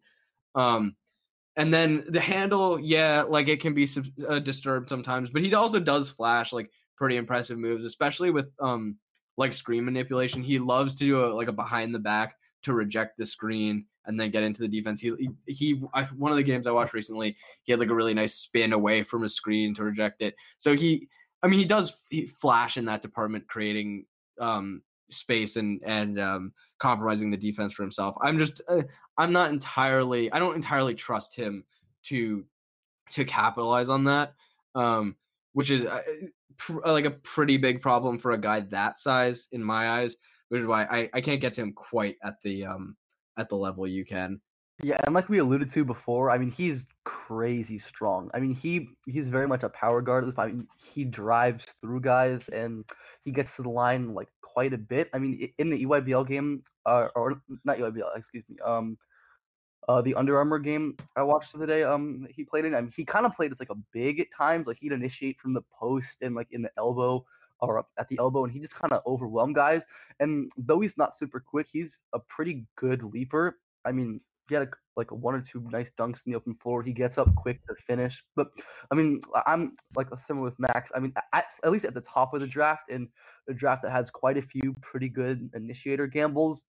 Um, 0.56 0.96
and 1.58 1.74
then 1.74 2.06
the 2.08 2.22
handle, 2.22 2.80
yeah, 2.80 3.24
like 3.24 3.48
it 3.48 3.60
can 3.60 3.74
be 3.74 3.88
uh, 4.30 4.40
disturbed 4.40 4.88
sometimes, 4.88 5.32
but 5.32 5.42
he 5.42 5.54
also 5.56 5.80
does 5.80 6.10
flash 6.10 6.54
like 6.54 6.72
pretty 6.96 7.18
impressive 7.18 7.58
moves, 7.58 7.84
especially 7.84 8.30
with 8.30 8.54
um 8.60 8.98
like 9.38 9.54
screen 9.54 9.84
manipulation. 9.84 10.44
He 10.44 10.60
loves 10.60 10.94
to 10.96 11.04
do 11.04 11.26
a, 11.26 11.28
like 11.34 11.48
a 11.48 11.54
behind 11.54 11.94
the 11.94 12.00
back 12.00 12.36
to 12.64 12.74
reject 12.74 13.18
the 13.18 13.26
screen 13.26 13.86
and 14.06 14.20
then 14.20 14.30
get 14.32 14.44
into 14.44 14.62
the 14.62 14.68
defense. 14.68 15.02
He 15.02 15.30
he, 15.48 15.82
I, 15.94 16.04
one 16.04 16.32
of 16.32 16.38
the 16.38 16.44
games 16.44 16.68
I 16.68 16.72
watched 16.72 16.94
recently, 16.94 17.36
he 17.64 17.72
had 17.72 17.80
like 17.80 17.90
a 17.90 17.96
really 17.96 18.14
nice 18.14 18.36
spin 18.36 18.72
away 18.72 19.02
from 19.02 19.24
a 19.24 19.30
screen 19.30 19.74
to 19.76 19.84
reject 19.84 20.22
it. 20.22 20.36
So 20.60 20.76
he, 20.76 21.08
I 21.42 21.48
mean, 21.48 21.60
he 21.60 21.66
does 21.66 22.06
he 22.10 22.28
flash 22.28 22.78
in 22.78 22.86
that 22.86 23.02
department, 23.02 23.48
creating 23.48 24.06
um 24.40 24.84
space 25.10 25.56
and 25.56 25.82
and 25.86 26.20
um 26.20 26.54
compromising 26.80 27.32
the 27.32 27.38
defense 27.38 27.74
for 27.74 27.82
himself. 27.82 28.16
I'm 28.22 28.38
just 28.38 28.62
uh, 28.68 28.84
I'm 29.18 29.32
not 29.32 29.52
entirely 29.52 30.32
I 30.32 30.40
don't 30.40 30.56
entirely 30.56 30.96
trust 30.96 31.36
him 31.36 31.66
to 32.04 32.46
to 33.12 33.26
capitalize 33.26 33.90
on 33.90 34.06
that. 34.06 34.34
Um 34.76 35.16
which 35.54 35.72
is 35.72 35.86
uh, 35.86 36.02
pr- 36.58 36.86
like 36.86 37.06
a 37.06 37.12
pretty 37.12 37.58
big 37.58 37.82
problem 37.82 38.20
for 38.20 38.32
a 38.32 38.38
guy 38.38 38.60
that 38.60 39.00
size 39.00 39.48
in 39.52 39.64
my 39.64 39.90
eyes, 39.90 40.16
which 40.50 40.62
is 40.62 40.68
why 40.68 40.84
I, 40.84 41.10
I 41.14 41.22
can't 41.22 41.42
get 41.42 41.56
to 41.56 41.62
him 41.62 41.74
quite 41.74 42.18
at 42.24 42.42
the 42.44 42.66
um 42.66 42.96
at 43.38 43.50
the 43.50 43.56
level 43.56 43.88
you 43.88 44.06
can. 44.06 44.42
Yeah, 44.84 45.00
and 45.06 45.16
like 45.16 45.30
we 45.30 45.40
alluded 45.40 45.72
to 45.72 45.84
before, 45.84 46.30
I 46.30 46.38
mean 46.38 46.52
he's 46.52 46.86
crazy 47.04 47.80
strong. 47.80 48.30
I 48.34 48.40
mean 48.40 48.54
he 48.54 48.90
he's 49.08 49.28
very 49.28 49.48
much 49.48 49.64
a 49.64 49.70
power 49.70 50.02
guard 50.02 50.24
at 50.24 50.28
this 50.28 50.36
point. 50.36 50.50
I 50.50 50.54
mean, 50.54 50.68
he 50.94 51.04
drives 51.04 51.66
through 51.82 52.02
guys 52.02 52.48
and 52.50 52.86
he 53.28 53.34
gets 53.34 53.58
to 53.58 53.62
the 53.62 53.70
line 53.70 54.14
like 54.14 54.30
quite 54.42 54.72
a 54.72 54.78
bit. 54.78 55.10
I 55.14 55.20
mean 55.20 55.52
in 55.58 55.70
the 55.70 55.84
EYBL 55.86 56.26
game, 56.26 56.64
uh, 56.86 57.10
or 57.14 57.42
not 57.66 57.78
EYBL, 57.78 58.16
excuse 58.16 58.46
me, 58.48 58.56
um, 58.64 58.98
uh, 59.90 60.02
the 60.02 60.16
Under 60.16 60.38
Armour 60.38 60.60
game 60.60 60.96
I 61.18 61.24
watched 61.24 61.52
the 61.52 61.58
other 61.58 61.66
day, 61.66 61.84
um, 61.84 62.26
he 62.30 62.46
played 62.46 62.64
in. 62.64 62.74
I 62.74 62.80
mean, 62.80 62.94
he 62.96 63.04
kind 63.04 63.26
of 63.26 63.36
played 63.36 63.52
as 63.52 63.60
like 63.60 63.70
a 63.70 63.76
big 63.92 64.22
at 64.22 64.28
times. 64.32 64.66
Like 64.66 64.78
he'd 64.80 64.94
initiate 64.94 65.38
from 65.40 65.54
the 65.54 65.62
post 65.78 66.22
and 66.22 66.36
like 66.36 66.48
in 66.52 66.62
the 66.62 66.72
elbow 66.78 67.26
or 67.60 67.86
at 68.00 68.08
the 68.08 68.18
elbow, 68.18 68.46
and 68.46 68.54
he 68.54 68.60
just 68.60 68.74
kind 68.74 68.94
of 68.94 69.02
overwhelmed 69.06 69.56
guys. 69.56 69.84
And 70.22 70.50
though 70.58 70.80
he's 70.80 70.98
not 70.98 71.18
super 71.18 71.42
quick, 71.42 71.68
he's 71.70 72.00
a 72.14 72.20
pretty 72.20 72.66
good 72.78 73.04
leaper. 73.04 73.58
I 73.84 73.92
mean, 73.92 74.22
had 74.56 74.68
a, 74.68 74.70
like 74.96 75.12
one 75.12 75.36
or 75.36 75.42
two 75.42 75.62
nice 75.72 75.92
dunks 76.00 76.22
in 76.26 76.32
the 76.32 76.36
open 76.36 76.56
floor. 76.56 76.84
He 76.84 76.94
gets 76.94 77.18
up 77.18 77.34
quick 77.36 77.66
to 77.68 77.76
finish. 77.86 78.24
But 78.36 78.48
I 78.92 78.96
mean, 78.96 79.22
I'm 79.46 79.74
like 79.96 80.08
similar 80.26 80.46
with 80.46 80.60
Max. 80.60 80.92
I 80.96 81.00
mean, 81.00 81.14
at, 81.34 81.46
at 81.64 81.72
least 81.72 81.86
at 81.86 81.94
the 81.94 82.02
top 82.02 82.34
of 82.34 82.42
the 82.42 82.48
draft, 82.48 82.90
in 82.90 83.08
a 83.50 83.54
draft 83.54 83.84
that 83.84 83.92
has 83.92 84.10
quite 84.10 84.38
a 84.38 84.42
few 84.42 84.76
pretty 84.82 85.10
good 85.10 85.50
initiator 85.54 86.08
gambles, 86.08 86.62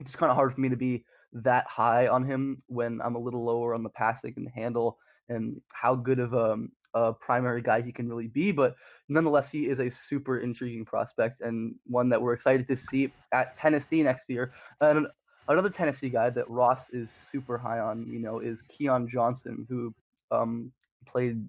it's 0.00 0.16
kind 0.16 0.30
of 0.30 0.36
hard 0.36 0.54
for 0.54 0.60
me 0.60 0.68
to 0.68 0.76
be 0.76 1.04
that 1.32 1.66
high 1.66 2.08
on 2.08 2.24
him 2.24 2.62
when 2.66 3.00
I'm 3.02 3.14
a 3.14 3.20
little 3.20 3.44
lower 3.44 3.74
on 3.74 3.82
the 3.82 3.90
passing 3.90 4.34
and 4.36 4.48
handle 4.54 4.98
and 5.28 5.60
how 5.72 5.94
good 5.94 6.18
of 6.18 6.32
a, 6.34 6.58
a, 6.94 7.12
primary 7.12 7.62
guy 7.62 7.80
he 7.80 7.92
can 7.92 8.08
really 8.08 8.26
be. 8.26 8.50
But 8.50 8.74
nonetheless, 9.08 9.48
he 9.48 9.68
is 9.68 9.78
a 9.78 9.90
super 9.90 10.40
intriguing 10.40 10.84
prospect 10.84 11.40
and 11.40 11.74
one 11.86 12.08
that 12.08 12.20
we're 12.20 12.32
excited 12.32 12.66
to 12.68 12.76
see 12.76 13.12
at 13.32 13.54
Tennessee 13.54 14.02
next 14.02 14.28
year. 14.28 14.52
And 14.80 15.06
another 15.52 15.70
Tennessee 15.70 16.08
guy 16.08 16.30
that 16.30 16.48
Ross 16.48 16.90
is 16.90 17.08
super 17.30 17.58
high 17.58 17.80
on, 17.80 18.06
you 18.10 18.18
know, 18.18 18.38
is 18.38 18.62
Keon 18.68 19.08
Johnson, 19.08 19.66
who 19.68 19.94
um, 20.30 20.72
played 21.06 21.46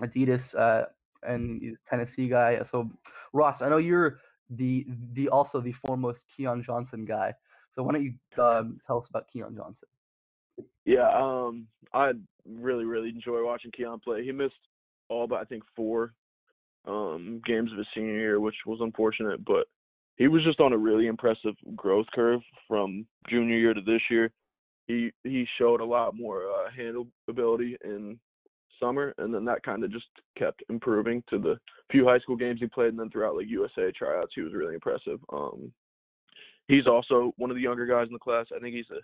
Adidas 0.00 0.54
uh, 0.54 0.86
and 1.22 1.60
he's 1.62 1.78
Tennessee 1.88 2.28
guy. 2.28 2.62
So 2.70 2.90
Ross, 3.32 3.62
I 3.62 3.68
know 3.68 3.78
you're 3.78 4.20
the 4.50 4.86
the 5.14 5.28
also 5.28 5.60
the 5.60 5.72
foremost 5.72 6.24
Keon 6.36 6.62
Johnson 6.62 7.04
guy. 7.04 7.34
So 7.74 7.82
why 7.82 7.92
don't 7.92 8.04
you 8.04 8.42
um, 8.42 8.78
tell 8.86 8.98
us 8.98 9.08
about 9.08 9.26
Keon 9.32 9.56
Johnson? 9.56 9.88
Yeah, 10.84 11.08
um, 11.08 11.66
I 11.92 12.12
really, 12.46 12.84
really 12.84 13.08
enjoy 13.08 13.44
watching 13.44 13.72
Keon 13.72 14.00
play. 14.00 14.24
He 14.24 14.32
missed 14.32 14.54
all 15.08 15.26
but 15.26 15.40
I 15.40 15.44
think 15.44 15.64
four 15.74 16.14
um, 16.86 17.40
games 17.44 17.72
of 17.72 17.78
his 17.78 17.86
senior 17.94 18.18
year, 18.18 18.40
which 18.40 18.54
was 18.66 18.80
unfortunate, 18.80 19.44
but 19.44 19.66
he 20.16 20.28
was 20.28 20.44
just 20.44 20.60
on 20.60 20.72
a 20.72 20.78
really 20.78 21.06
impressive 21.06 21.54
growth 21.74 22.06
curve 22.14 22.40
from 22.68 23.06
junior 23.28 23.56
year 23.56 23.74
to 23.74 23.80
this 23.80 24.02
year. 24.10 24.30
He 24.86 25.10
he 25.24 25.46
showed 25.58 25.80
a 25.80 25.84
lot 25.84 26.14
more 26.14 26.42
uh, 26.42 26.70
handle 26.76 27.06
ability 27.28 27.76
in 27.84 28.18
summer, 28.80 29.14
and 29.18 29.32
then 29.32 29.44
that 29.46 29.62
kind 29.62 29.82
of 29.82 29.90
just 29.90 30.06
kept 30.38 30.62
improving 30.68 31.22
to 31.30 31.38
the 31.38 31.58
few 31.90 32.06
high 32.06 32.18
school 32.18 32.36
games 32.36 32.60
he 32.60 32.66
played, 32.66 32.88
and 32.88 32.98
then 32.98 33.10
throughout 33.10 33.36
like 33.36 33.48
USA 33.48 33.90
tryouts, 33.96 34.32
he 34.34 34.42
was 34.42 34.52
really 34.52 34.74
impressive. 34.74 35.18
Um, 35.32 35.72
he's 36.68 36.86
also 36.86 37.32
one 37.36 37.50
of 37.50 37.56
the 37.56 37.62
younger 37.62 37.86
guys 37.86 38.06
in 38.06 38.12
the 38.12 38.18
class. 38.18 38.46
I 38.54 38.60
think 38.60 38.74
he's 38.74 38.90
a 38.90 39.00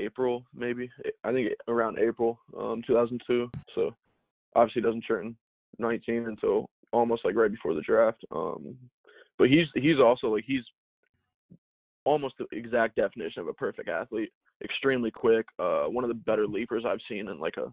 April 0.00 0.44
maybe. 0.54 0.90
I 1.22 1.32
think 1.32 1.52
around 1.68 1.98
April, 1.98 2.38
um, 2.58 2.82
2002. 2.86 3.50
So 3.74 3.94
obviously 4.56 4.82
doesn't 4.82 5.02
turn 5.02 5.36
19 5.78 6.26
until 6.26 6.68
almost 6.92 7.24
like 7.24 7.34
right 7.34 7.50
before 7.50 7.74
the 7.74 7.80
draft. 7.80 8.24
Um, 8.32 8.76
but 9.38 9.48
he's 9.48 9.66
he's 9.74 9.98
also 9.98 10.28
like 10.28 10.44
he's 10.46 10.62
almost 12.04 12.34
the 12.38 12.46
exact 12.56 12.96
definition 12.96 13.40
of 13.40 13.48
a 13.48 13.52
perfect 13.52 13.88
athlete. 13.88 14.30
Extremely 14.62 15.10
quick. 15.10 15.46
Uh, 15.58 15.84
one 15.84 16.04
of 16.04 16.08
the 16.08 16.14
better 16.14 16.46
leapers 16.46 16.84
I've 16.86 17.00
seen 17.08 17.28
in 17.28 17.38
like 17.38 17.56
a 17.56 17.72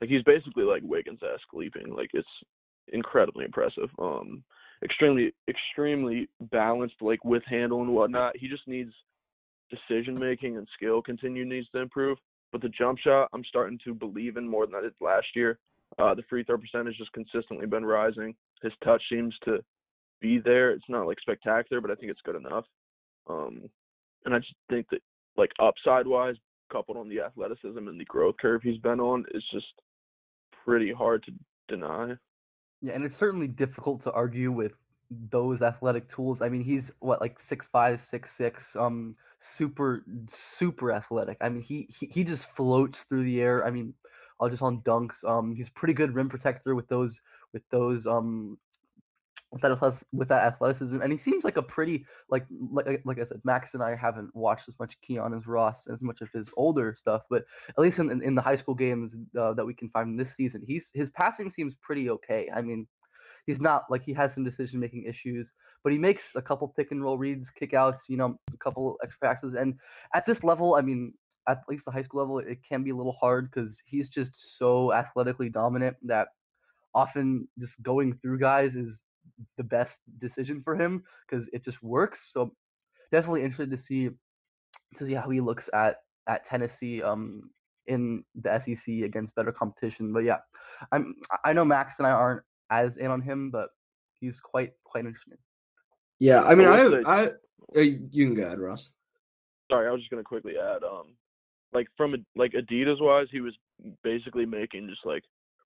like 0.00 0.10
he's 0.10 0.22
basically 0.22 0.64
like 0.64 0.82
Wiggins 0.84 1.20
esque 1.22 1.52
leaping. 1.52 1.94
Like 1.94 2.10
it's 2.14 2.28
incredibly 2.92 3.44
impressive. 3.44 3.88
Um, 3.98 4.42
extremely 4.84 5.34
extremely 5.48 6.28
balanced 6.52 6.96
like 7.00 7.24
with 7.24 7.42
handle 7.46 7.82
and 7.82 7.92
whatnot. 7.92 8.36
He 8.36 8.48
just 8.48 8.66
needs 8.66 8.92
decision 9.70 10.18
making 10.18 10.56
and 10.56 10.66
skill 10.74 11.02
continue 11.02 11.44
needs 11.44 11.68
to 11.74 11.80
improve. 11.80 12.18
But 12.52 12.62
the 12.62 12.68
jump 12.68 12.98
shot 12.98 13.28
I'm 13.32 13.44
starting 13.44 13.78
to 13.84 13.94
believe 13.94 14.36
in 14.36 14.48
more 14.48 14.66
than 14.66 14.74
I 14.74 14.82
did 14.82 14.94
last 15.00 15.26
year. 15.34 15.58
Uh, 15.98 16.14
the 16.14 16.22
free 16.28 16.44
throw 16.44 16.56
percentage 16.56 16.96
has 16.98 17.06
just 17.06 17.12
consistently 17.12 17.66
been 17.66 17.84
rising. 17.84 18.34
His 18.62 18.72
touch 18.84 19.02
seems 19.10 19.34
to 19.44 19.58
be 20.20 20.38
there. 20.38 20.70
It's 20.70 20.88
not 20.88 21.06
like 21.06 21.20
spectacular, 21.20 21.80
but 21.80 21.90
I 21.90 21.94
think 21.94 22.10
it's 22.10 22.20
good 22.24 22.36
enough. 22.36 22.64
Um, 23.28 23.68
and 24.24 24.34
I 24.34 24.38
just 24.38 24.54
think 24.68 24.86
that 24.90 25.00
like 25.36 25.50
upside 25.58 26.06
wise, 26.06 26.36
coupled 26.70 26.96
on 26.96 27.08
the 27.08 27.20
athleticism 27.20 27.88
and 27.88 28.00
the 28.00 28.04
growth 28.04 28.36
curve 28.40 28.62
he's 28.62 28.78
been 28.78 29.00
on, 29.00 29.24
is 29.34 29.44
just 29.52 29.66
pretty 30.64 30.92
hard 30.92 31.24
to 31.24 31.32
deny. 31.68 32.14
Yeah, 32.82 32.94
and 32.94 33.04
it's 33.04 33.16
certainly 33.16 33.48
difficult 33.48 34.02
to 34.02 34.12
argue 34.12 34.52
with 34.52 34.72
those 35.10 35.62
athletic 35.62 36.08
tools. 36.08 36.40
I 36.40 36.48
mean, 36.48 36.62
he's 36.62 36.90
what 37.00 37.20
like 37.20 37.40
six 37.40 37.66
five, 37.66 38.00
six 38.00 38.36
six, 38.36 38.76
um, 38.76 39.16
super 39.40 40.04
super 40.28 40.92
athletic. 40.92 41.38
I 41.40 41.48
mean, 41.48 41.62
he 41.62 41.88
he, 41.98 42.06
he 42.06 42.24
just 42.24 42.48
floats 42.50 43.00
through 43.08 43.24
the 43.24 43.40
air. 43.40 43.64
I 43.64 43.70
mean, 43.70 43.94
uh, 44.40 44.48
just 44.48 44.62
on 44.62 44.80
dunks. 44.82 45.24
Um, 45.24 45.54
he's 45.54 45.70
pretty 45.70 45.94
good 45.94 46.14
rim 46.14 46.28
protector 46.28 46.74
with 46.74 46.88
those 46.88 47.20
with 47.52 47.62
those 47.70 48.06
um 48.06 48.58
with 49.52 49.62
that 49.62 50.02
with 50.12 50.28
that 50.28 50.44
athleticism, 50.44 51.00
and 51.00 51.12
he 51.12 51.18
seems 51.18 51.42
like 51.42 51.56
a 51.56 51.62
pretty 51.62 52.06
like 52.30 52.46
like 52.70 53.02
like 53.04 53.18
I 53.18 53.24
said, 53.24 53.40
Max 53.44 53.74
and 53.74 53.82
I 53.82 53.96
haven't 53.96 54.34
watched 54.34 54.68
as 54.68 54.74
much 54.78 54.96
Keon 55.02 55.34
as 55.34 55.46
Ross 55.46 55.86
as 55.92 56.00
much 56.00 56.20
of 56.20 56.28
his 56.32 56.48
older 56.56 56.94
stuff, 56.98 57.22
but 57.28 57.44
at 57.68 57.78
least 57.78 57.98
in 57.98 58.10
in, 58.10 58.22
in 58.22 58.34
the 58.34 58.42
high 58.42 58.56
school 58.56 58.74
games 58.74 59.14
uh, 59.38 59.52
that 59.54 59.66
we 59.66 59.74
can 59.74 59.90
find 59.90 60.18
this 60.18 60.36
season, 60.36 60.62
he's 60.64 60.90
his 60.94 61.10
passing 61.10 61.50
seems 61.50 61.74
pretty 61.82 62.10
okay. 62.10 62.48
I 62.54 62.62
mean, 62.62 62.86
he's 63.46 63.60
not 63.60 63.84
like 63.90 64.04
he 64.04 64.12
has 64.14 64.34
some 64.34 64.44
decision 64.44 64.78
making 64.78 65.04
issues, 65.04 65.50
but 65.82 65.92
he 65.92 65.98
makes 65.98 66.32
a 66.36 66.42
couple 66.42 66.72
pick 66.76 66.92
and 66.92 67.02
roll 67.02 67.18
reads, 67.18 67.50
kickouts, 67.60 68.02
you 68.08 68.16
know, 68.16 68.38
a 68.54 68.56
couple 68.58 68.98
extra 69.02 69.28
passes, 69.28 69.54
and 69.54 69.74
at 70.14 70.26
this 70.26 70.44
level, 70.44 70.74
I 70.74 70.82
mean. 70.82 71.14
At 71.48 71.62
least 71.68 71.86
the 71.86 71.90
high 71.90 72.02
school 72.02 72.20
level, 72.20 72.38
it 72.38 72.58
can 72.68 72.84
be 72.84 72.90
a 72.90 72.94
little 72.94 73.16
hard 73.18 73.50
because 73.50 73.82
he's 73.86 74.08
just 74.08 74.58
so 74.58 74.92
athletically 74.92 75.48
dominant 75.48 75.96
that 76.04 76.28
often 76.94 77.48
just 77.58 77.82
going 77.82 78.18
through 78.20 78.38
guys 78.38 78.76
is 78.76 79.00
the 79.56 79.64
best 79.64 80.00
decision 80.18 80.62
for 80.62 80.74
him 80.76 81.02
because 81.28 81.48
it 81.52 81.64
just 81.64 81.82
works. 81.82 82.30
So 82.32 82.52
definitely 83.12 83.42
interested 83.42 83.70
to 83.70 83.78
see 83.78 84.10
to 84.96 85.04
see 85.04 85.14
how 85.14 85.28
he 85.30 85.40
looks 85.40 85.68
at 85.72 85.96
at 86.28 86.46
Tennessee 86.46 87.02
um 87.02 87.50
in 87.86 88.24
the 88.40 88.60
SEC 88.60 89.02
against 89.04 89.34
better 89.34 89.52
competition. 89.52 90.12
But 90.12 90.20
yeah, 90.20 90.38
I'm 90.92 91.14
I 91.44 91.52
know 91.52 91.64
Max 91.64 91.98
and 91.98 92.06
I 92.06 92.12
aren't 92.12 92.42
as 92.70 92.96
in 92.96 93.10
on 93.10 93.20
him, 93.20 93.50
but 93.50 93.70
he's 94.14 94.40
quite 94.40 94.72
quite 94.84 95.04
interesting. 95.06 95.38
Yeah, 96.18 96.42
I 96.42 96.54
mean, 96.54 96.68
I 96.68 96.82
I, 97.06 97.26
uh, 97.76 97.80
you 97.80 98.26
can 98.26 98.34
go 98.34 98.44
ahead, 98.44 98.58
Ross. 98.58 98.90
Sorry, 99.70 99.88
I 99.88 99.90
was 99.90 100.00
just 100.00 100.10
gonna 100.10 100.22
quickly 100.22 100.54
add, 100.58 100.84
um, 100.84 101.14
like 101.72 101.88
from 101.96 102.14
like 102.36 102.52
Adidas 102.52 103.00
wise, 103.00 103.28
he 103.30 103.40
was 103.40 103.54
basically 104.02 104.44
making 104.44 104.88
just 104.88 105.04
like 105.04 105.24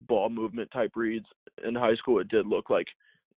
ball 0.08 0.30
movement 0.30 0.70
type 0.72 0.92
reads 0.96 1.26
in 1.66 1.76
high 1.76 1.96
school. 1.96 2.20
It 2.20 2.28
did 2.28 2.48
look 2.48 2.70
like 2.70 2.88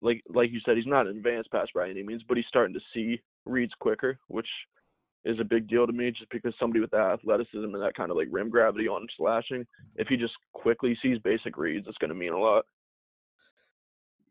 like 0.02 0.24
like 0.30 0.52
you 0.52 0.60
said, 0.66 0.78
he's 0.78 0.86
not 0.86 1.08
an 1.08 1.18
advanced 1.18 1.52
passer 1.52 1.72
by 1.76 1.90
any 1.90 2.04
means, 2.04 2.24
but 2.28 2.38
he's 2.38 2.46
starting 2.48 2.74
to 2.74 2.80
see 2.94 3.22
reads 3.46 3.74
quicker, 3.80 4.18
which 4.28 4.48
is 5.24 5.40
a 5.40 5.44
big 5.44 5.68
deal 5.68 5.86
to 5.86 5.94
me 5.94 6.12
just 6.12 6.32
because 6.32 6.54
somebody 6.60 6.80
with 6.80 6.92
that 6.92 7.20
athleticism 7.20 7.64
and 7.64 7.82
that 7.82 7.96
kind 7.96 8.10
of 8.10 8.18
like 8.18 8.28
rim 8.32 8.50
gravity 8.50 8.88
on 8.88 9.08
slashing, 9.18 9.66
if 9.96 10.08
he 10.08 10.18
just 10.18 10.34
quickly 10.54 10.98
sees 11.02 11.20
basic 11.20 11.58
reads, 11.58 11.86
it's 11.88 11.98
going 12.00 12.10
to 12.10 12.16
mean 12.16 12.34
a 12.34 12.40
lot. 12.40 12.66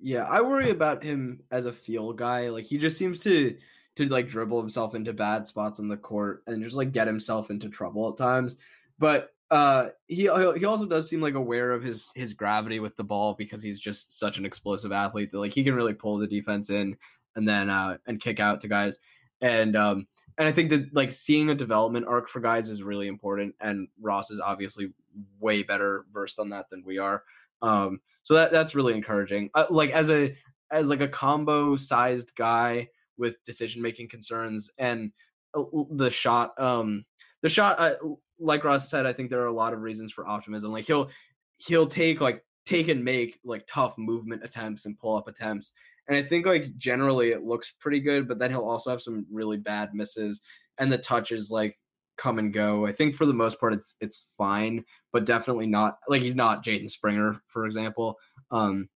Yeah, 0.00 0.24
I 0.24 0.40
worry 0.40 0.70
about 0.70 1.04
him 1.04 1.42
as 1.50 1.66
a 1.66 1.72
feel 1.72 2.12
guy. 2.12 2.48
Like 2.48 2.64
he 2.64 2.78
just 2.78 2.98
seems 2.98 3.20
to 3.20 3.56
to 3.96 4.06
like 4.06 4.28
dribble 4.28 4.60
himself 4.60 4.94
into 4.94 5.12
bad 5.12 5.46
spots 5.46 5.78
on 5.78 5.88
the 5.88 5.96
court 5.96 6.42
and 6.46 6.62
just 6.62 6.76
like 6.76 6.92
get 6.92 7.06
himself 7.06 7.50
into 7.50 7.68
trouble 7.68 8.08
at 8.08 8.16
times. 8.16 8.56
But 8.98 9.30
uh 9.50 9.88
he 10.06 10.22
he 10.22 10.64
also 10.64 10.86
does 10.86 11.08
seem 11.08 11.20
like 11.20 11.34
aware 11.34 11.72
of 11.72 11.82
his 11.82 12.10
his 12.14 12.34
gravity 12.34 12.78
with 12.78 12.96
the 12.96 13.04
ball 13.04 13.34
because 13.34 13.62
he's 13.62 13.80
just 13.80 14.18
such 14.18 14.38
an 14.38 14.46
explosive 14.46 14.92
athlete 14.92 15.32
that 15.32 15.40
like 15.40 15.52
he 15.52 15.64
can 15.64 15.74
really 15.74 15.94
pull 15.94 16.18
the 16.18 16.26
defense 16.26 16.70
in 16.70 16.96
and 17.34 17.48
then 17.48 17.68
uh 17.68 17.96
and 18.06 18.20
kick 18.20 18.38
out 18.38 18.60
to 18.60 18.68
guys. 18.68 18.98
And 19.40 19.74
um 19.74 20.06
and 20.38 20.48
I 20.48 20.52
think 20.52 20.70
that 20.70 20.94
like 20.94 21.12
seeing 21.12 21.50
a 21.50 21.54
development 21.54 22.06
arc 22.06 22.28
for 22.28 22.40
guys 22.40 22.68
is 22.68 22.82
really 22.82 23.08
important 23.08 23.54
and 23.60 23.88
Ross 24.00 24.30
is 24.30 24.40
obviously 24.40 24.92
way 25.40 25.62
better 25.62 26.06
versed 26.12 26.38
on 26.38 26.50
that 26.50 26.70
than 26.70 26.84
we 26.86 26.98
are. 26.98 27.24
Um 27.60 28.00
so 28.22 28.34
that 28.34 28.52
that's 28.52 28.76
really 28.76 28.94
encouraging. 28.94 29.50
Uh, 29.54 29.66
like 29.68 29.90
as 29.90 30.10
a 30.10 30.36
as 30.70 30.88
like 30.88 31.00
a 31.00 31.08
combo 31.08 31.76
sized 31.76 32.34
guy 32.36 32.88
with 33.16 33.42
decision 33.44 33.82
making 33.82 34.08
concerns 34.08 34.70
and 34.78 35.10
uh, 35.54 35.62
the 35.90 36.10
shot 36.10 36.58
um 36.60 37.04
the 37.42 37.48
shot 37.48 37.80
uh, 37.80 37.94
like 38.40 38.64
Ross 38.64 38.88
said 38.88 39.06
I 39.06 39.12
think 39.12 39.30
there 39.30 39.42
are 39.42 39.46
a 39.46 39.52
lot 39.52 39.72
of 39.72 39.82
reasons 39.82 40.12
for 40.12 40.26
optimism. 40.26 40.72
Like 40.72 40.86
he'll 40.86 41.10
he'll 41.58 41.86
take 41.86 42.20
like 42.20 42.44
take 42.66 42.88
and 42.88 43.04
make 43.04 43.38
like 43.44 43.66
tough 43.66 43.96
movement 43.98 44.44
attempts 44.44 44.86
and 44.86 44.98
pull 44.98 45.16
up 45.16 45.28
attempts. 45.28 45.72
And 46.08 46.16
I 46.16 46.22
think 46.22 46.46
like 46.46 46.76
generally 46.76 47.30
it 47.30 47.44
looks 47.44 47.72
pretty 47.78 48.00
good, 48.00 48.26
but 48.26 48.38
then 48.38 48.50
he'll 48.50 48.60
also 48.60 48.90
have 48.90 49.02
some 49.02 49.26
really 49.30 49.56
bad 49.56 49.94
misses 49.94 50.40
and 50.78 50.90
the 50.90 50.98
touches 50.98 51.50
like 51.50 51.78
come 52.16 52.38
and 52.38 52.52
go. 52.52 52.86
I 52.86 52.92
think 52.92 53.14
for 53.14 53.26
the 53.26 53.34
most 53.34 53.60
part 53.60 53.74
it's 53.74 53.94
it's 54.00 54.26
fine, 54.36 54.84
but 55.12 55.26
definitely 55.26 55.66
not 55.66 55.98
like 56.08 56.22
he's 56.22 56.36
not 56.36 56.64
Jaden 56.64 56.90
Springer, 56.90 57.40
for 57.46 57.66
example. 57.66 58.18
Um 58.50 58.88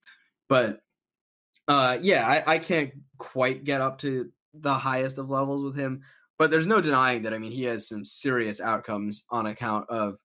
but 0.49 0.81
uh 1.69 1.99
yeah, 2.01 2.27
I, 2.27 2.55
I 2.55 2.59
can't 2.59 2.93
quite 3.19 3.65
get 3.65 3.81
up 3.81 3.99
to 3.99 4.31
the 4.55 4.75
highest 4.75 5.19
of 5.19 5.31
levels 5.31 5.63
with 5.63 5.77
him, 5.77 6.03
but 6.38 6.51
there's 6.51 6.66
no 6.66 6.81
denying 6.81 7.23
that 7.23 7.35
I 7.35 7.38
mean 7.38 7.53
he 7.53 7.64
has 7.64 7.88
some 7.88 8.05
serious 8.05 8.61
outcomes 8.61 9.25
on 9.31 9.47
account 9.47 9.88
of 9.90 10.18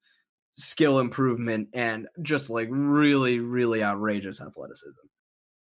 skill 0.57 0.99
improvement 0.99 1.69
and 1.73 2.07
just 2.21 2.49
like 2.49 2.67
really, 2.71 3.39
really 3.39 3.83
outrageous 3.83 4.41
athleticism. 4.41 5.07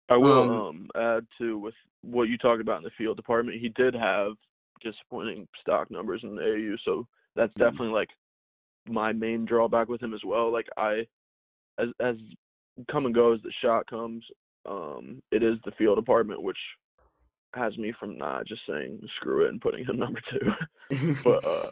I 0.09 0.17
will 0.17 0.49
Um, 0.49 0.61
um, 0.67 0.89
add 0.95 1.25
to 1.39 1.57
with 1.57 1.75
what 2.01 2.23
you 2.23 2.37
talked 2.37 2.61
about 2.61 2.77
in 2.77 2.83
the 2.83 2.91
field 2.97 3.17
department. 3.17 3.59
He 3.61 3.69
did 3.69 3.93
have 3.93 4.33
disappointing 4.81 5.47
stock 5.59 5.89
numbers 5.91 6.21
in 6.23 6.35
the 6.35 6.41
AU, 6.41 6.75
so 6.83 7.07
that's 7.35 7.53
Mhm. 7.55 7.81
definitely 7.81 7.93
like 7.93 8.09
my 8.87 9.13
main 9.13 9.45
drawback 9.45 9.89
with 9.89 10.01
him 10.03 10.13
as 10.13 10.21
well. 10.25 10.51
Like 10.51 10.67
I, 10.77 11.07
as 11.79 11.89
as 12.01 12.17
come 12.91 13.05
and 13.07 13.15
go 13.15 13.33
as 13.33 13.41
the 13.43 13.53
shot 13.61 13.87
comes, 13.87 14.25
um, 14.67 15.21
it 15.31 15.43
is 15.43 15.57
the 15.65 15.71
field 15.73 15.97
department 15.97 16.43
which 16.43 16.59
has 17.53 17.77
me 17.77 17.93
from 17.99 18.17
not 18.17 18.47
just 18.47 18.61
saying 18.67 18.99
screw 19.17 19.45
it 19.45 19.49
and 19.49 19.61
putting 19.61 19.85
him 19.85 19.97
number 19.99 20.21
two. 20.29 21.15
but 21.23 21.45
uh, 21.45 21.69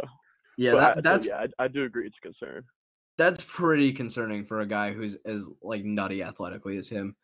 yeah, 0.58 0.72
but 0.72 0.80
that, 0.80 0.98
I, 0.98 1.02
that's 1.02 1.26
yeah, 1.26 1.46
I, 1.60 1.66
I 1.66 1.68
do 1.68 1.84
agree 1.84 2.08
it's 2.08 2.18
a 2.24 2.28
concern. 2.28 2.64
that's 3.18 3.44
pretty 3.44 3.94
concerning 3.94 4.46
for 4.46 4.62
a 4.62 4.66
guy 4.66 4.92
who's 4.92 5.16
as 5.26 5.48
like 5.62 5.84
nutty 5.84 6.24
athletically 6.24 6.78
as 6.78 6.88
him. 6.88 7.16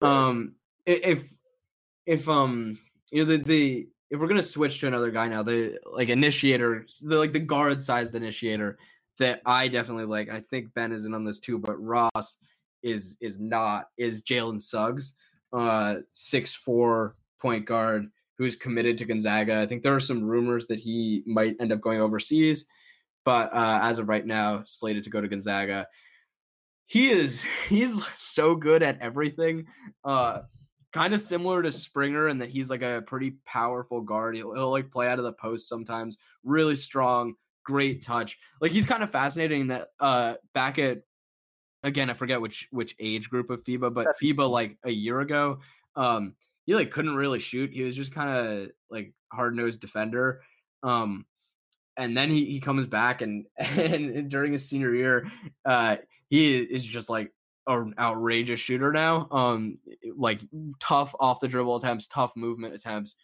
Um, 0.00 0.54
if 0.86 1.32
if 2.06 2.28
um 2.28 2.78
you 3.10 3.24
know 3.24 3.36
the 3.36 3.42
the 3.42 3.88
if 4.10 4.20
we're 4.20 4.28
gonna 4.28 4.42
switch 4.42 4.80
to 4.80 4.86
another 4.86 5.10
guy 5.10 5.28
now, 5.28 5.42
the 5.42 5.78
like 5.84 6.08
initiator, 6.08 6.86
the 7.02 7.18
like 7.18 7.32
the 7.32 7.40
guard 7.40 7.82
sized 7.82 8.14
initiator 8.14 8.78
that 9.18 9.40
I 9.46 9.68
definitely 9.68 10.04
like. 10.06 10.28
I 10.28 10.40
think 10.40 10.74
Ben 10.74 10.92
isn't 10.92 11.14
on 11.14 11.24
this 11.24 11.40
too, 11.40 11.58
but 11.58 11.82
Ross 11.82 12.38
is 12.82 13.16
is 13.20 13.38
not 13.38 13.88
is 13.96 14.22
Jalen 14.22 14.60
Suggs, 14.60 15.14
uh, 15.52 15.96
six 16.12 16.54
four 16.54 17.16
point 17.44 17.66
guard 17.66 18.08
who's 18.38 18.56
committed 18.56 18.96
to 18.98 19.04
Gonzaga. 19.04 19.60
I 19.60 19.66
think 19.66 19.82
there 19.82 19.94
are 19.94 20.00
some 20.00 20.24
rumors 20.24 20.66
that 20.68 20.78
he 20.78 21.22
might 21.26 21.56
end 21.60 21.72
up 21.72 21.82
going 21.82 22.00
overseas, 22.00 22.64
but 23.22 23.52
uh, 23.52 23.80
as 23.82 23.98
of 23.98 24.08
right 24.08 24.24
now, 24.24 24.62
slated 24.64 25.04
to 25.04 25.10
go 25.10 25.20
to 25.20 25.28
Gonzaga. 25.28 25.86
He 26.86 27.10
is 27.10 27.44
he's 27.68 28.02
so 28.16 28.56
good 28.56 28.82
at 28.82 28.98
everything. 29.00 29.66
Uh, 30.02 30.40
kind 30.92 31.12
of 31.12 31.20
similar 31.20 31.62
to 31.62 31.70
Springer 31.70 32.28
in 32.28 32.38
that 32.38 32.48
he's 32.48 32.70
like 32.70 32.82
a 32.82 33.04
pretty 33.06 33.34
powerful 33.44 34.00
guard. 34.00 34.36
He'll, 34.36 34.54
he'll 34.54 34.70
like 34.70 34.90
play 34.90 35.08
out 35.08 35.18
of 35.18 35.24
the 35.24 35.32
post 35.32 35.68
sometimes. 35.68 36.16
Really 36.44 36.76
strong, 36.76 37.34
great 37.62 38.02
touch. 38.02 38.38
Like 38.60 38.72
he's 38.72 38.86
kind 38.86 39.02
of 39.02 39.10
fascinating 39.10 39.66
that 39.66 39.88
uh 40.00 40.34
back 40.54 40.78
at 40.78 41.02
again, 41.82 42.08
I 42.08 42.14
forget 42.14 42.40
which 42.40 42.68
which 42.70 42.96
age 42.98 43.28
group 43.28 43.50
of 43.50 43.62
FIBA, 43.62 43.92
but 43.92 44.06
FIBA 44.22 44.48
like 44.48 44.78
a 44.82 44.90
year 44.90 45.20
ago, 45.20 45.58
um, 45.94 46.34
he 46.66 46.74
like 46.74 46.90
couldn't 46.90 47.16
really 47.16 47.40
shoot. 47.40 47.72
He 47.72 47.82
was 47.82 47.96
just 47.96 48.14
kind 48.14 48.30
of 48.30 48.70
like 48.90 49.12
hard 49.32 49.54
nosed 49.54 49.80
defender. 49.80 50.42
Um, 50.82 51.26
and 51.96 52.16
then 52.16 52.30
he, 52.30 52.46
he 52.46 52.60
comes 52.60 52.86
back 52.86 53.22
and 53.22 53.46
and 53.58 54.30
during 54.30 54.52
his 54.52 54.68
senior 54.68 54.94
year, 54.94 55.30
uh, 55.64 55.96
he 56.28 56.58
is 56.58 56.84
just 56.84 57.08
like 57.08 57.32
an 57.66 57.94
outrageous 57.98 58.60
shooter 58.60 58.92
now. 58.92 59.28
Um, 59.30 59.78
like 60.16 60.40
tough 60.80 61.14
off 61.20 61.40
the 61.40 61.48
dribble 61.48 61.76
attempts, 61.76 62.06
tough 62.06 62.32
movement 62.36 62.74
attempts, 62.74 63.14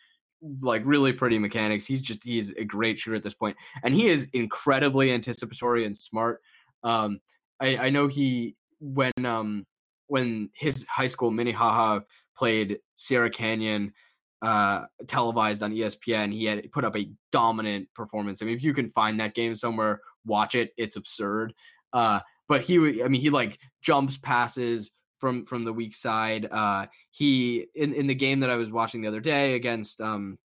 like 0.60 0.82
really 0.84 1.12
pretty 1.12 1.38
mechanics. 1.38 1.86
He's 1.86 2.02
just 2.02 2.22
he's 2.22 2.52
a 2.52 2.64
great 2.64 2.98
shooter 2.98 3.16
at 3.16 3.22
this 3.22 3.34
point, 3.34 3.56
and 3.82 3.94
he 3.94 4.06
is 4.06 4.28
incredibly 4.32 5.12
anticipatory 5.12 5.84
and 5.84 5.96
smart. 5.96 6.40
Um, 6.82 7.20
I, 7.60 7.76
I 7.76 7.90
know 7.90 8.06
he 8.06 8.56
when 8.80 9.12
um 9.24 9.66
when 10.06 10.48
his 10.56 10.84
high 10.88 11.06
school 11.06 11.30
Minnehaha 11.30 12.00
played 12.40 12.78
Sierra 12.96 13.30
Canyon 13.30 13.92
uh 14.40 14.84
televised 15.06 15.62
on 15.62 15.74
ESPN 15.74 16.32
he 16.32 16.46
had 16.46 16.72
put 16.72 16.82
up 16.86 16.96
a 16.96 17.10
dominant 17.30 17.86
performance. 17.94 18.40
I 18.40 18.46
mean 18.46 18.54
if 18.54 18.62
you 18.62 18.72
can 18.72 18.88
find 18.88 19.20
that 19.20 19.34
game 19.34 19.54
somewhere 19.54 20.00
watch 20.24 20.54
it 20.54 20.70
it's 20.78 20.96
absurd. 20.96 21.52
Uh 21.92 22.20
but 22.48 22.62
he 22.62 23.02
I 23.02 23.08
mean 23.08 23.20
he 23.20 23.28
like 23.28 23.58
jumps 23.82 24.16
passes 24.16 24.92
from 25.18 25.44
from 25.44 25.64
the 25.64 25.74
weak 25.74 25.94
side. 25.94 26.48
Uh 26.50 26.86
he 27.10 27.66
in 27.74 27.92
in 27.92 28.06
the 28.06 28.14
game 28.14 28.40
that 28.40 28.48
i 28.48 28.56
was 28.56 28.70
watching 28.70 29.02
the 29.02 29.08
other 29.08 29.20
day 29.20 29.54
against 29.56 30.00
um 30.00 30.38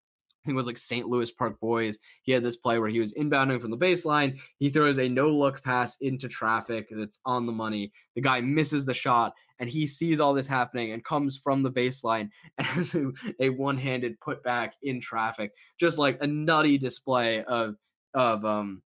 I 0.43 0.45
think 0.45 0.55
it 0.55 0.57
was 0.57 0.67
like 0.67 0.77
St. 0.77 1.07
Louis 1.07 1.31
Park 1.31 1.57
Boys. 1.61 1.99
He 2.23 2.33
had 2.33 2.43
this 2.43 2.57
play 2.57 2.77
where 2.77 2.89
he 2.89 2.99
was 2.99 3.13
inbounding 3.13 3.61
from 3.61 3.71
the 3.71 3.77
baseline. 3.77 4.39
He 4.59 4.69
throws 4.69 4.97
a 4.99 5.07
no 5.07 5.29
look 5.29 5.63
pass 5.63 5.95
into 6.01 6.27
traffic 6.27 6.89
that's 6.91 7.19
on 7.25 7.45
the 7.45 7.53
money. 7.53 7.93
The 8.15 8.21
guy 8.21 8.41
misses 8.41 8.83
the 8.83 8.93
shot 8.93 9.33
and 9.59 9.69
he 9.69 9.87
sees 9.87 10.19
all 10.19 10.33
this 10.33 10.47
happening 10.47 10.91
and 10.91 11.03
comes 11.05 11.37
from 11.37 11.63
the 11.63 11.71
baseline 11.71 12.29
and 12.57 12.67
has 12.67 12.93
a, 13.39 13.49
one 13.49 13.77
handed 13.77 14.19
putback 14.19 14.71
in 14.81 14.99
traffic. 14.99 15.53
Just 15.79 15.97
like 15.97 16.17
a 16.19 16.27
nutty 16.27 16.77
display 16.77 17.43
of, 17.45 17.75
of, 18.13 18.43
um, 18.43 18.81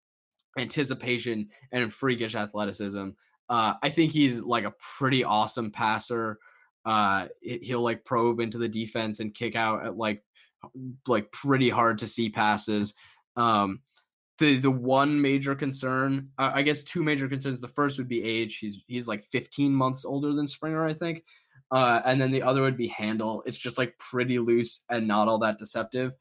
anticipation 0.58 1.48
and 1.72 1.92
freakish 1.92 2.34
athleticism. 2.34 3.10
Uh, 3.48 3.74
I 3.82 3.88
think 3.88 4.12
he's 4.12 4.42
like 4.42 4.64
a 4.64 4.74
pretty 4.98 5.24
awesome 5.24 5.70
passer. 5.70 6.38
Uh, 6.84 7.28
he'll 7.40 7.82
like 7.82 8.04
probe 8.04 8.40
into 8.40 8.58
the 8.58 8.68
defense 8.68 9.20
and 9.20 9.34
kick 9.34 9.56
out 9.56 9.84
at 9.84 9.96
like 9.96 10.22
like 11.06 11.32
pretty 11.32 11.70
hard 11.70 11.98
to 11.98 12.06
see 12.06 12.28
passes. 12.28 12.94
Um, 13.36 13.80
the 14.38 14.58
the 14.58 14.70
one 14.70 15.20
major 15.20 15.54
concern, 15.54 16.30
uh, 16.38 16.50
I 16.54 16.62
guess, 16.62 16.82
two 16.82 17.02
major 17.02 17.28
concerns. 17.28 17.60
The 17.60 17.68
first 17.68 17.98
would 17.98 18.08
be 18.08 18.22
age. 18.22 18.58
He's 18.58 18.80
he's 18.86 19.08
like 19.08 19.24
15 19.24 19.72
months 19.72 20.04
older 20.04 20.32
than 20.32 20.46
Springer, 20.46 20.84
I 20.84 20.94
think. 20.94 21.24
Uh, 21.70 22.00
and 22.04 22.20
then 22.20 22.30
the 22.30 22.42
other 22.42 22.62
would 22.62 22.76
be 22.76 22.88
handle. 22.88 23.42
It's 23.46 23.56
just 23.56 23.78
like 23.78 23.98
pretty 23.98 24.38
loose 24.38 24.84
and 24.88 25.08
not 25.08 25.28
all 25.28 25.38
that 25.38 25.58
deceptive. 25.58 26.14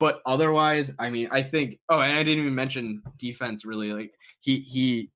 But 0.00 0.20
otherwise, 0.24 0.92
I 0.98 1.10
mean, 1.10 1.28
I 1.30 1.42
think. 1.42 1.78
Oh, 1.88 2.00
and 2.00 2.12
I 2.18 2.22
didn't 2.22 2.40
even 2.40 2.54
mention 2.54 3.02
defense. 3.16 3.64
Really, 3.64 3.92
like 3.92 4.14
he 4.40 4.60
he 4.60 5.10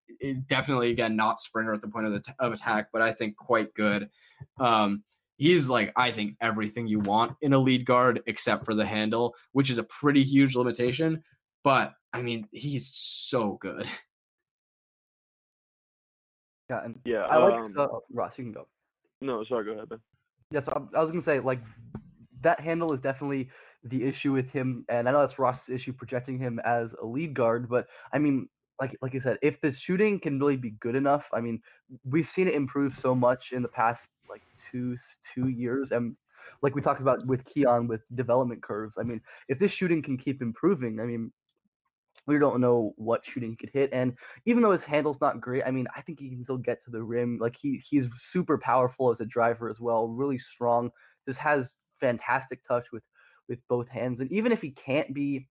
definitely 0.46 0.90
again 0.90 1.16
not 1.16 1.40
Springer 1.40 1.72
at 1.72 1.82
the 1.82 1.88
point 1.88 2.06
of 2.06 2.12
the 2.12 2.35
of 2.38 2.52
attack, 2.52 2.88
but 2.92 3.00
I 3.00 3.12
think 3.12 3.37
quite 3.37 3.74
good. 3.74 4.11
Um, 4.58 5.04
he's 5.42 5.68
like 5.68 5.92
I 5.96 6.12
think 6.12 6.37
everything 6.40 6.87
you 6.87 7.00
want 7.00 7.37
in 7.42 7.52
a 7.52 7.59
lead 7.59 7.85
guard 7.85 8.22
except 8.26 8.64
for 8.64 8.74
the 8.74 8.87
handle, 8.87 9.35
which 9.50 9.70
is 9.70 9.78
a 9.78 9.83
pretty 9.83 10.22
huge 10.22 10.55
limitation. 10.55 11.22
But 11.64 11.94
I 12.12 12.22
mean, 12.22 12.46
he's 12.52 12.90
so 12.94 13.59
good. 13.61 13.87
Yeah, 16.70 16.85
and 16.85 17.00
Yeah. 17.05 17.24
I 17.24 17.37
like 17.38 17.61
um, 17.61 17.74
uh, 17.76 17.87
Ross. 18.12 18.38
You 18.38 18.44
can 18.44 18.52
go. 18.52 18.66
no, 19.20 19.44
sorry. 19.44 19.64
Go 19.64 19.72
ahead, 19.72 19.88
Ben. 19.88 19.98
Yes, 20.52 20.68
I, 20.68 20.81
I 20.96 21.00
was 21.00 21.11
gonna 21.11 21.24
say 21.24 21.40
like 21.40 21.61
that 22.42 22.61
handle 22.61 22.92
is 22.94 23.00
definitely 23.00 23.50
the 23.85 24.05
issue 24.05 24.33
with 24.33 24.48
him, 24.50 24.85
and 24.88 25.09
I 25.09 25.12
know 25.12 25.20
that's 25.20 25.38
Ross's 25.38 25.68
issue 25.68 25.92
projecting 25.92 26.38
him 26.38 26.61
as 26.64 26.94
a 27.02 27.05
lead 27.05 27.35
guard, 27.35 27.68
but 27.68 27.88
I 28.12 28.18
mean, 28.18 28.48
like 28.83 28.97
like 29.01 29.14
you 29.14 29.21
said, 29.21 29.38
if 29.42 29.61
the 29.61 29.71
shooting 29.71 30.18
can 30.18 30.40
really 30.40 30.57
be 30.57 30.73
good 30.81 30.97
enough, 30.97 31.29
I 31.33 31.40
mean, 31.40 31.61
we've 32.05 32.29
seen 32.29 32.49
it 32.49 32.55
improve 32.55 32.97
so 32.99 33.14
much 33.14 33.53
in 33.53 33.62
the 33.62 33.68
past 33.68 34.09
like 34.29 34.42
two 34.71 34.97
two 35.33 35.49
years, 35.49 35.92
and 35.92 36.16
like 36.62 36.75
we 36.75 36.83
talked 36.83 37.01
about 37.01 37.25
with 37.25 37.45
Keon 37.45 37.87
with 37.87 38.01
development 38.16 38.61
curves. 38.61 38.97
I 38.99 39.05
mean, 39.05 39.21
if 39.49 39.61
this 39.61 39.71
shooting 39.71 40.03
can 40.03 40.18
keep 40.18 40.42
improving, 40.42 40.99
I 40.99 41.05
mean, 41.05 41.31
we 42.27 42.40
don't 42.40 42.61
know 42.61 42.92
what 42.97 43.25
shooting 43.25 43.57
could 43.57 43.71
hit. 43.73 43.90
And 43.92 44.14
even 44.47 44.64
though 44.64 44.73
his 44.73 44.83
handle's 44.83 45.21
not 45.21 45.40
great, 45.40 45.62
I 45.64 45.71
mean, 45.71 45.87
I 45.97 46.03
think 46.03 46.18
he 46.18 46.31
can 46.31 46.42
still 46.42 46.59
get 46.59 46.85
to 46.85 46.90
the 46.90 47.05
rim. 47.05 47.38
Like 47.38 47.57
he 47.57 47.81
he's 47.88 48.09
super 48.16 48.59
powerful 48.59 49.12
as 49.12 49.21
a 49.21 49.27
driver 49.27 49.71
as 49.71 49.79
well, 49.79 50.09
really 50.09 50.38
strong. 50.38 50.90
Just 51.29 51.38
has 51.38 51.77
fantastic 52.01 52.66
touch 52.66 52.90
with 52.92 53.05
with 53.49 53.61
both 53.68 53.88
hands. 53.88 54.18
And 54.18 54.33
even 54.33 54.51
if 54.51 54.61
he 54.61 54.73
can't 54.73 55.14
be 55.14 55.47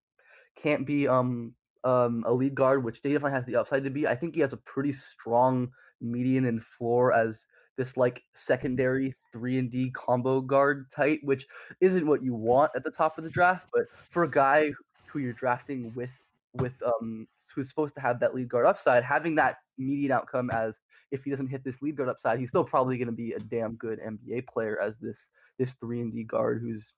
can't 0.61 0.85
be 0.85 1.07
um 1.07 1.53
um 1.83 2.23
a 2.27 2.33
lead 2.33 2.55
guard, 2.55 2.83
which 2.83 3.01
definitely 3.01 3.31
has 3.31 3.45
the 3.45 3.55
upside 3.55 3.83
to 3.83 3.89
be, 3.89 4.07
I 4.07 4.15
think 4.15 4.35
he 4.35 4.41
has 4.41 4.53
a 4.53 4.57
pretty 4.57 4.93
strong 4.93 5.71
median 5.99 6.45
and 6.45 6.63
floor 6.63 7.13
as 7.13 7.45
this 7.77 7.97
like 7.97 8.23
secondary 8.33 9.13
three 9.31 9.57
and 9.57 9.71
D 9.71 9.91
combo 9.91 10.41
guard 10.41 10.91
type, 10.91 11.19
which 11.23 11.47
isn't 11.79 12.05
what 12.05 12.23
you 12.23 12.33
want 12.33 12.71
at 12.75 12.83
the 12.83 12.91
top 12.91 13.17
of 13.17 13.23
the 13.23 13.29
draft. 13.29 13.65
But 13.73 13.85
for 14.09 14.23
a 14.23 14.29
guy 14.29 14.71
who 15.07 15.19
you're 15.19 15.33
drafting 15.33 15.91
with 15.95 16.11
with 16.53 16.81
um 16.83 17.27
who's 17.55 17.69
supposed 17.69 17.95
to 17.95 18.01
have 18.01 18.19
that 18.19 18.35
lead 18.35 18.49
guard 18.49 18.65
upside, 18.65 19.03
having 19.03 19.35
that 19.35 19.57
median 19.77 20.11
outcome 20.11 20.49
as 20.51 20.75
if 21.11 21.23
he 21.23 21.29
doesn't 21.29 21.47
hit 21.47 21.63
this 21.63 21.81
lead 21.81 21.97
guard 21.97 22.09
upside, 22.09 22.39
he's 22.39 22.49
still 22.49 22.63
probably 22.63 22.97
going 22.97 23.07
to 23.07 23.13
be 23.13 23.33
a 23.33 23.39
damn 23.39 23.75
good 23.75 23.99
NBA 23.99 24.47
player 24.47 24.79
as 24.79 24.97
this 24.97 25.27
this 25.57 25.73
three 25.79 26.01
and 26.01 26.13
D 26.13 26.23
guard 26.23 26.61
who's 26.61 26.93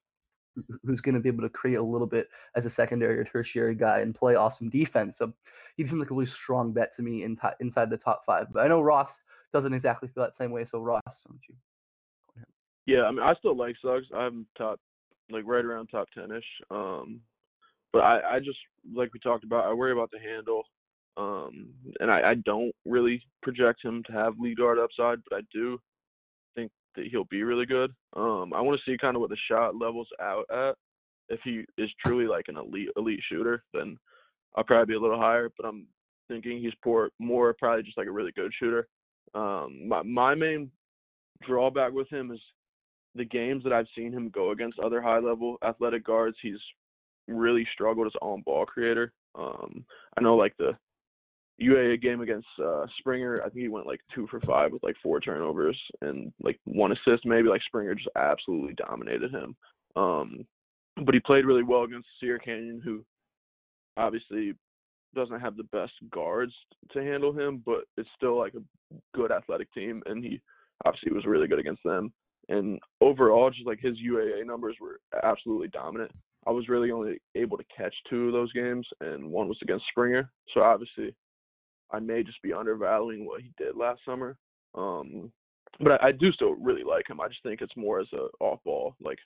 who's 0.84 1.02
going 1.02 1.16
to 1.16 1.22
be 1.22 1.30
able 1.30 1.44
to 1.44 1.50
create 1.50 1.76
a 1.76 1.84
little 1.84 2.08
bit 2.08 2.28
as 2.56 2.66
a 2.66 2.70
secondary 2.70 3.18
or 3.18 3.24
tertiary 3.24 3.76
guy 3.76 4.00
and 4.00 4.16
play 4.16 4.36
awesome 4.36 4.70
defense. 4.70 5.18
So 5.18 5.34
he 5.78 5.86
seems 5.86 6.00
like 6.00 6.12
a 6.12 6.14
really 6.14 6.26
strong 6.26 6.72
bet 6.72 6.96
to 6.96 7.02
me 7.02 7.24
in 7.24 7.36
t- 7.36 7.48
inside 7.60 7.90
the 7.90 7.98
top 7.98 8.24
five. 8.26 8.48
But 8.52 8.62
I 8.64 8.68
know 8.68 8.82
Ross 8.82 9.10
doesn't 9.52 9.74
exactly 9.74 10.10
feel 10.10 10.24
that 10.24 10.36
same 10.36 10.52
way. 10.52 10.66
So 10.66 10.80
Ross, 10.80 11.02
don't 11.28 11.40
you? 11.50 11.56
Yeah, 12.86 13.04
I 13.04 13.12
mean, 13.12 13.22
I 13.22 13.34
still 13.36 13.56
like 13.56 13.76
Suggs. 13.82 14.08
I'm 14.14 14.46
top, 14.58 14.80
like 15.32 15.44
right 15.46 15.64
around 15.64 15.88
top 15.88 16.08
ten 16.14 16.32
ish. 16.32 16.44
Um, 16.70 17.22
but 17.92 18.00
I, 18.00 18.36
I 18.36 18.40
just 18.40 18.58
like 18.94 19.14
we 19.14 19.20
talked 19.20 19.44
about, 19.44 19.66
I 19.66 19.74
worry 19.74 19.94
about 19.94 20.12
the 20.12 20.20
handle. 20.20 20.64
Um, 21.16 21.70
and 22.00 22.10
I, 22.10 22.32
I 22.32 22.34
don't 22.36 22.74
really 22.86 23.22
project 23.44 23.86
him 23.86 24.04
to 24.08 24.14
have 24.14 24.40
lead 24.40 24.58
guard 24.58 24.80
upside, 24.80 25.20
but 25.30 25.38
I 25.38 25.42
do 25.54 25.80
that 26.96 27.08
he'll 27.08 27.26
be 27.26 27.44
really 27.44 27.66
good. 27.66 27.92
Um, 28.16 28.54
I 28.54 28.62
want 28.62 28.80
to 28.80 28.92
see 28.92 28.98
kind 28.98 29.16
of 29.16 29.22
what 29.22 29.30
the 29.30 29.38
shot 29.50 29.76
levels 29.76 30.08
out 30.22 30.46
at. 30.52 30.76
If 31.30 31.40
he 31.44 31.64
is 31.78 31.90
truly 32.06 32.28
like 32.28 32.46
an 32.48 32.58
elite 32.58 32.90
elite 32.98 33.22
shooter, 33.30 33.64
then 33.74 33.98
I'll 34.56 34.64
probably 34.64 34.94
be 34.94 34.98
a 34.98 35.02
little 35.02 35.20
higher. 35.20 35.50
But 35.58 35.68
I'm 35.68 35.88
thinking 36.28 36.60
he's 36.60 36.74
poor, 36.84 37.10
more 37.20 37.56
probably 37.58 37.84
just 37.84 37.98
like 37.98 38.08
a 38.08 38.12
really 38.12 38.32
good 38.34 38.52
shooter. 38.60 38.88
Um, 39.34 39.88
my 39.88 40.04
my 40.04 40.36
main 40.36 40.70
drawback 41.46 41.94
with 41.94 42.10
him 42.10 42.32
is 42.32 42.40
the 43.16 43.26
games 43.26 43.64
that 43.64 43.74
I've 43.74 43.88
seen 43.96 44.12
him 44.12 44.30
go 44.30 44.52
against 44.52 44.80
other 44.80 45.02
high 45.02 45.20
level 45.20 45.58
athletic 45.64 46.06
guards. 46.06 46.38
He's 46.42 46.60
really 47.28 47.68
struggled 47.74 48.08
as 48.08 48.14
on 48.22 48.42
ball 48.42 48.66
creator. 48.66 49.14
Um, 49.36 49.86
I 50.18 50.22
know 50.22 50.36
like 50.36 50.56
the 50.58 50.78
UAA 51.62 52.02
game 52.02 52.22
against 52.22 52.48
uh, 52.64 52.86
Springer, 53.00 53.42
I 53.42 53.50
think 53.50 53.62
he 53.62 53.70
went 53.70 53.88
like 53.88 54.02
two 54.14 54.28
for 54.28 54.40
five 54.42 54.72
with 54.72 54.84
like 54.84 54.96
four 55.04 55.20
turnovers 55.20 55.80
and 56.02 56.32
like 56.42 56.60
one 56.66 56.92
assist 56.92 57.26
maybe. 57.26 57.48
Like 57.48 57.62
Springer 57.68 57.96
just 57.96 58.10
absolutely 58.16 58.74
dominated 58.74 59.32
him. 59.32 59.56
Um, 59.96 60.46
but 61.06 61.14
he 61.14 61.20
played 61.20 61.46
really 61.46 61.64
well 61.64 61.84
against 61.84 62.08
Sierra 62.20 62.40
Canyon, 62.40 62.82
who 62.84 63.04
obviously 63.98 64.54
doesn't 65.16 65.40
have 65.40 65.56
the 65.56 65.64
best 65.66 65.94
guards 66.12 66.54
to 66.92 67.02
handle 67.02 67.32
him, 67.32 67.62
but 67.66 67.84
it's 67.98 68.10
still 68.16 68.38
like 68.38 68.54
a 68.56 68.96
good 69.16 69.32
athletic 69.32 69.72
team, 69.74 70.02
and 70.06 70.24
he 70.24 70.42
obviously 70.86 71.12
was 71.14 71.26
really 71.26 71.48
good 71.48 71.60
against 71.60 71.84
them. 71.84 72.12
And 72.50 72.80
overall, 73.00 73.50
just 73.50 73.68
like 73.68 73.80
his 73.80 73.98
UAA 73.98 74.46
numbers 74.46 74.76
were 74.82 75.00
absolutely 75.24 75.70
dominant. 75.70 76.12
I 76.46 76.52
was 76.52 76.68
really 76.68 76.92
only 76.92 77.20
able 77.36 77.58
to 77.58 77.64
catch 77.76 77.96
two 78.10 78.28
of 78.28 78.34
those 78.34 78.52
games, 78.52 78.86
and 79.00 79.32
one 79.32 79.48
was 79.48 79.58
against 79.62 79.86
Springer. 79.90 80.30
So 80.54 80.62
obviously, 80.62 81.16
I 81.92 82.00
may 82.00 82.24
just 82.24 82.42
be 82.42 82.54
undervaluing 82.54 83.26
what 83.26 83.42
he 83.42 83.52
did 83.58 83.76
last 83.76 84.02
summer. 84.06 84.38
Um, 84.76 85.32
but 85.80 85.94
I, 85.94 86.08
I 86.08 86.12
do 86.12 86.32
still 86.32 86.56
really 86.56 86.84
like 86.84 87.10
him. 87.10 87.22
I 87.22 87.28
just 87.28 87.44
think 87.44 87.62
it's 87.62 87.76
more 87.78 88.00
as 88.00 88.08
a 88.14 88.28
off 88.44 88.60
ball, 88.64 88.96
like 89.02 89.20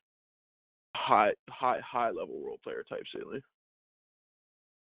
high, 0.96 1.32
high, 1.50 1.80
high 1.86 2.10
level 2.10 2.42
role 2.44 2.60
player 2.64 2.84
type 2.90 3.04
ceiling. 3.14 3.42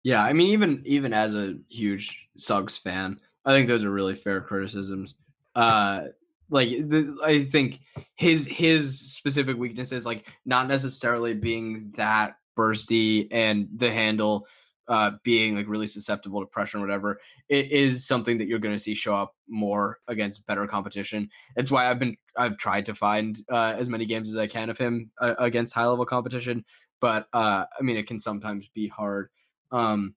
Yeah, 0.03 0.23
I 0.23 0.33
mean, 0.33 0.47
even 0.49 0.83
even 0.85 1.13
as 1.13 1.33
a 1.33 1.55
huge 1.69 2.27
Suggs 2.37 2.77
fan, 2.77 3.19
I 3.43 3.51
think 3.51 3.67
those 3.67 3.83
are 3.83 3.91
really 3.91 4.15
fair 4.15 4.41
criticisms. 4.41 5.15
Uh, 5.55 6.05
like 6.49 6.69
the, 6.69 7.17
I 7.25 7.43
think 7.43 7.79
his 8.15 8.47
his 8.47 8.99
specific 8.99 9.57
weaknesses, 9.57 10.05
like 10.05 10.29
not 10.45 10.67
necessarily 10.67 11.33
being 11.33 11.91
that 11.97 12.37
bursty 12.57 13.27
and 13.31 13.67
the 13.75 13.91
handle 13.91 14.47
uh, 14.87 15.11
being 15.23 15.55
like 15.55 15.67
really 15.67 15.87
susceptible 15.87 16.41
to 16.41 16.47
pressure 16.47 16.77
and 16.77 16.85
whatever, 16.85 17.19
it 17.49 17.71
is 17.71 18.05
something 18.05 18.37
that 18.37 18.47
you're 18.47 18.59
going 18.59 18.75
to 18.75 18.79
see 18.79 18.95
show 18.95 19.13
up 19.13 19.35
more 19.47 19.99
against 20.07 20.45
better 20.45 20.65
competition. 20.67 21.29
That's 21.55 21.71
why 21.71 21.89
I've 21.89 21.99
been 21.99 22.17
I've 22.35 22.57
tried 22.57 22.85
to 22.85 22.95
find 22.95 23.41
uh, 23.51 23.75
as 23.77 23.89
many 23.89 24.05
games 24.05 24.29
as 24.29 24.37
I 24.37 24.47
can 24.47 24.69
of 24.69 24.77
him 24.77 25.11
uh, 25.19 25.35
against 25.39 25.73
high 25.73 25.85
level 25.85 26.05
competition, 26.05 26.65
but 27.01 27.27
uh, 27.33 27.65
I 27.77 27.83
mean 27.83 27.97
it 27.97 28.07
can 28.07 28.19
sometimes 28.19 28.69
be 28.73 28.87
hard. 28.87 29.29
Um, 29.71 30.15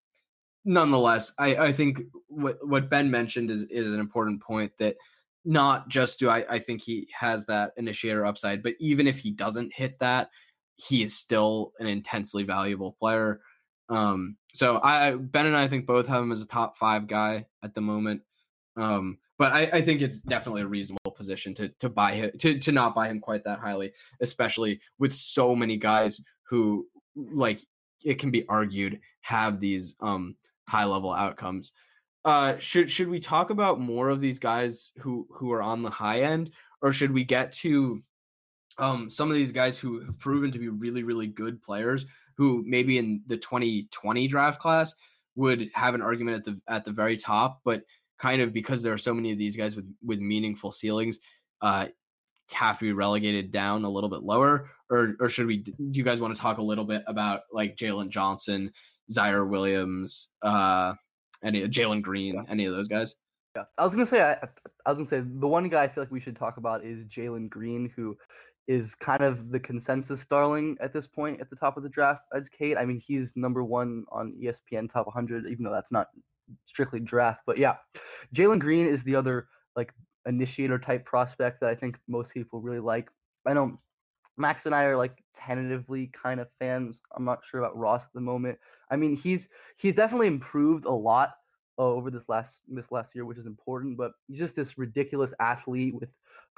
nonetheless, 0.65 1.33
I, 1.39 1.57
I 1.57 1.73
think 1.73 2.03
what 2.29 2.59
what 2.67 2.91
Ben 2.91 3.11
mentioned 3.11 3.51
is 3.51 3.63
is 3.65 3.93
an 3.93 4.01
important 4.01 4.43
point 4.43 4.73
that 4.79 4.97
not 5.45 5.89
just 5.89 6.19
do 6.19 6.29
I, 6.29 6.45
I 6.49 6.59
think 6.59 6.83
he 6.83 7.09
has 7.19 7.47
that 7.47 7.73
initiator 7.77 8.27
upside, 8.27 8.63
but 8.63 8.75
even 8.79 9.07
if 9.07 9.19
he 9.19 9.31
doesn't 9.31 9.75
hit 9.75 9.99
that, 10.01 10.31
he 10.77 11.03
is 11.03 11.17
still 11.17 11.73
an 11.79 11.87
intensely 11.87 12.43
valuable 12.43 12.97
player. 12.99 13.41
Um, 13.91 14.37
so 14.55 14.81
I 14.83 15.15
Ben 15.17 15.47
and 15.47 15.57
I 15.57 15.69
think 15.69 15.87
both 15.87 16.07
have 16.07 16.23
him 16.23 16.33
as 16.33 16.41
a 16.41 16.47
top 16.47 16.77
five 16.77 17.07
guy 17.07 17.47
at 17.63 17.75
the 17.75 17.81
moment. 17.81 18.23
Um, 18.77 19.19
but 19.39 19.53
I, 19.53 19.63
I 19.73 19.83
think 19.83 20.01
it's 20.01 20.21
definitely 20.21 20.63
a 20.63 20.67
reasonable 20.67 21.13
position 21.13 21.55
to 21.55 21.69
to 21.81 21.89
buy 21.89 22.13
him 22.13 22.31
to 22.39 22.59
to 22.59 22.73
not 22.73 22.95
buy 22.95 23.09
him 23.09 23.21
quite 23.21 23.45
that 23.45 23.59
highly, 23.59 23.93
especially 24.21 24.81
with 24.99 25.13
so 25.13 25.55
many 25.55 25.77
guys 25.77 26.21
who 26.45 26.87
like 27.17 27.61
it 28.05 28.19
can 28.19 28.31
be 28.31 28.47
argued 28.49 29.01
have 29.23 29.61
these 29.61 29.97
um 30.01 30.37
high 30.69 30.85
level 30.85 31.13
outcomes. 31.13 31.73
Uh, 32.25 32.59
should 32.59 32.91
should 32.91 33.09
we 33.09 33.19
talk 33.19 33.51
about 33.51 33.81
more 33.81 34.09
of 34.09 34.21
these 34.21 34.39
guys 34.39 34.93
who 34.99 35.27
who 35.31 35.53
are 35.53 35.63
on 35.63 35.83
the 35.83 35.91
high 35.91 36.21
end, 36.21 36.51
or 36.83 36.93
should 36.93 37.13
we 37.13 37.25
get 37.25 37.53
to 37.53 38.03
um 38.79 39.11
some 39.11 39.31
of 39.31 39.37
these 39.37 39.53
guys 39.53 39.79
who 39.79 40.01
have 40.01 40.19
proven 40.21 40.53
to 40.53 40.59
be 40.59 40.69
really 40.69 41.03
really 41.03 41.27
good 41.27 41.63
players 41.63 42.07
who 42.41 42.65
maybe 42.67 42.97
in 42.97 43.21
the 43.27 43.37
2020 43.37 44.27
draft 44.27 44.63
class 44.63 44.95
would 45.37 45.69
have 45.75 45.95
an 45.95 46.01
argument 46.01 46.39
at 46.39 46.45
the 46.47 46.59
at 46.73 46.87
the 46.87 46.91
very 46.91 47.19
top, 47.19 47.61
but 47.67 47.83
kind 48.19 48.41
of 48.41 48.55
because 48.55 48.83
there 48.83 48.95
are 48.95 48.99
so 48.99 49.13
many 49.13 49.31
of 49.31 49.37
these 49.37 49.57
guys 49.57 49.77
with 49.77 49.85
with 50.03 50.21
meaningful 50.21 50.73
ceilings, 50.73 51.19
uh, 51.61 51.89
have 52.51 52.79
to 52.79 52.87
be 52.87 52.93
relegated 52.93 53.53
down 53.53 53.85
a 53.85 53.91
little 53.91 54.09
bit 54.09 54.23
lower, 54.23 54.71
or 54.89 55.17
or 55.21 55.29
should 55.29 55.47
we? 55.47 55.59
Do 55.59 55.75
you 55.93 56.03
guys 56.03 56.19
want 56.19 56.35
to 56.35 56.41
talk 56.41 56.57
a 56.57 56.63
little 56.63 56.87
bit 56.87 57.03
about 57.07 57.43
like 57.53 57.77
Jalen 57.77 58.09
Johnson, 58.09 58.73
Ziaire 59.13 59.47
Williams, 59.47 60.29
uh, 60.41 60.95
any 61.45 61.69
Jalen 61.69 62.01
Green, 62.01 62.37
yeah. 62.37 62.45
any 62.49 62.65
of 62.65 62.73
those 62.73 62.89
guys? 62.89 63.17
Yeah, 63.55 63.65
I 63.77 63.85
was 63.85 63.93
gonna 63.93 64.07
say 64.07 64.23
I, 64.23 64.39
I 64.87 64.93
was 64.93 64.97
gonna 64.97 65.11
say 65.11 65.21
the 65.21 65.47
one 65.47 65.69
guy 65.69 65.83
I 65.83 65.89
feel 65.89 66.05
like 66.05 66.11
we 66.11 66.21
should 66.21 66.37
talk 66.37 66.57
about 66.57 66.87
is 66.87 67.05
Jalen 67.05 67.51
Green, 67.51 67.93
who 67.95 68.17
is 68.71 68.95
kind 68.95 69.21
of 69.21 69.51
the 69.51 69.59
consensus 69.59 70.25
darling 70.27 70.77
at 70.81 70.93
this 70.93 71.05
point 71.05 71.41
at 71.41 71.51
the 71.51 71.57
top 71.57 71.77
of 71.77 71.83
the 71.83 71.89
draft 71.89 72.23
as 72.33 72.49
Cade. 72.49 72.77
I 72.77 72.85
mean, 72.85 73.03
he's 73.05 73.33
number 73.35 73.65
one 73.65 74.05
on 74.13 74.33
ESPN 74.41 74.89
top 74.89 75.07
100, 75.07 75.47
even 75.47 75.65
though 75.65 75.73
that's 75.73 75.91
not 75.91 76.07
strictly 76.67 77.01
draft. 77.01 77.41
But 77.47 77.59
yeah, 77.59 77.79
Jalen 78.33 78.61
Green 78.61 78.87
is 78.87 79.03
the 79.03 79.17
other 79.17 79.49
like 79.75 79.93
initiator 80.25 80.79
type 80.79 81.05
prospect 81.05 81.59
that 81.61 81.69
I 81.69 81.75
think 81.75 81.99
most 82.07 82.33
people 82.33 82.61
really 82.61 82.79
like. 82.79 83.11
I 83.45 83.55
know 83.55 83.73
Max 84.37 84.67
and 84.67 84.75
I 84.75 84.85
are 84.85 84.97
like 84.97 85.21
tentatively 85.35 86.09
kind 86.23 86.39
of 86.39 86.47
fans. 86.61 87.01
I'm 87.17 87.25
not 87.25 87.41
sure 87.45 87.59
about 87.59 87.77
Ross 87.77 88.03
at 88.03 88.13
the 88.15 88.21
moment. 88.21 88.57
I 88.89 88.95
mean, 88.95 89.17
he's 89.17 89.49
he's 89.79 89.97
definitely 89.97 90.29
improved 90.29 90.85
a 90.85 90.93
lot 90.93 91.31
over 91.77 92.09
this 92.09 92.29
last 92.29 92.55
this 92.69 92.93
last 92.93 93.17
year, 93.17 93.25
which 93.25 93.39
is 93.39 93.47
important. 93.47 93.97
But 93.97 94.13
he's 94.29 94.39
just 94.39 94.55
this 94.55 94.79
ridiculous 94.79 95.35
athlete 95.41 95.97
with 95.97 96.11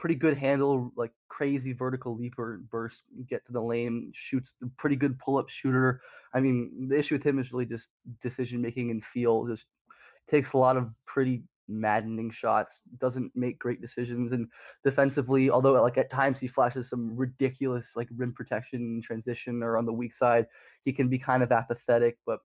pretty 0.03 0.17
good 0.17 0.37
handle, 0.37 0.93
like 0.97 1.13
crazy 1.29 1.73
vertical 1.73 2.17
leaper 2.17 2.61
burst, 2.73 3.05
get 3.31 3.47
to 3.47 3.53
the 3.53 3.61
lane, 3.61 4.11
shoots 4.13 4.57
pretty 4.77 4.97
good 4.97 5.17
pull 5.21 5.39
up 5.39 5.49
shooter. 5.49 6.01
I 6.35 6.41
mean, 6.41 6.89
the 6.89 6.99
issue 6.99 7.15
with 7.15 7.23
him 7.23 7.39
is 7.39 7.53
really 7.53 7.67
just 7.67 7.87
decision 8.21 8.61
making 8.61 8.91
and 8.91 9.05
feel. 9.05 9.47
Just 9.47 9.67
takes 10.29 10.55
a 10.55 10.59
lot 10.59 10.77
of 10.77 10.91
pretty 11.07 11.45
maddening 11.69 12.33
shots, 12.33 12.81
doesn't 12.99 13.31
make 13.37 13.61
great 13.61 13.81
decisions, 13.81 14.33
and 14.33 14.49
defensively, 14.83 15.51
although 15.51 15.81
like 15.81 15.99
at 15.99 16.11
times 16.11 16.41
he 16.41 16.49
flashes 16.49 16.89
some 16.89 17.17
ridiculous 17.17 17.93
like 17.95 18.09
rim 18.17 18.33
protection 18.33 19.01
transition 19.05 19.63
or 19.63 19.79
on 19.79 19.87
the 19.87 19.93
weak 19.93 20.17
side, 20.17 20.49
he 20.85 20.93
can 20.93 21.09
be 21.09 21.17
kind 21.17 21.45
of 21.45 21.53
apathetic. 21.53 22.19
But 22.27 22.41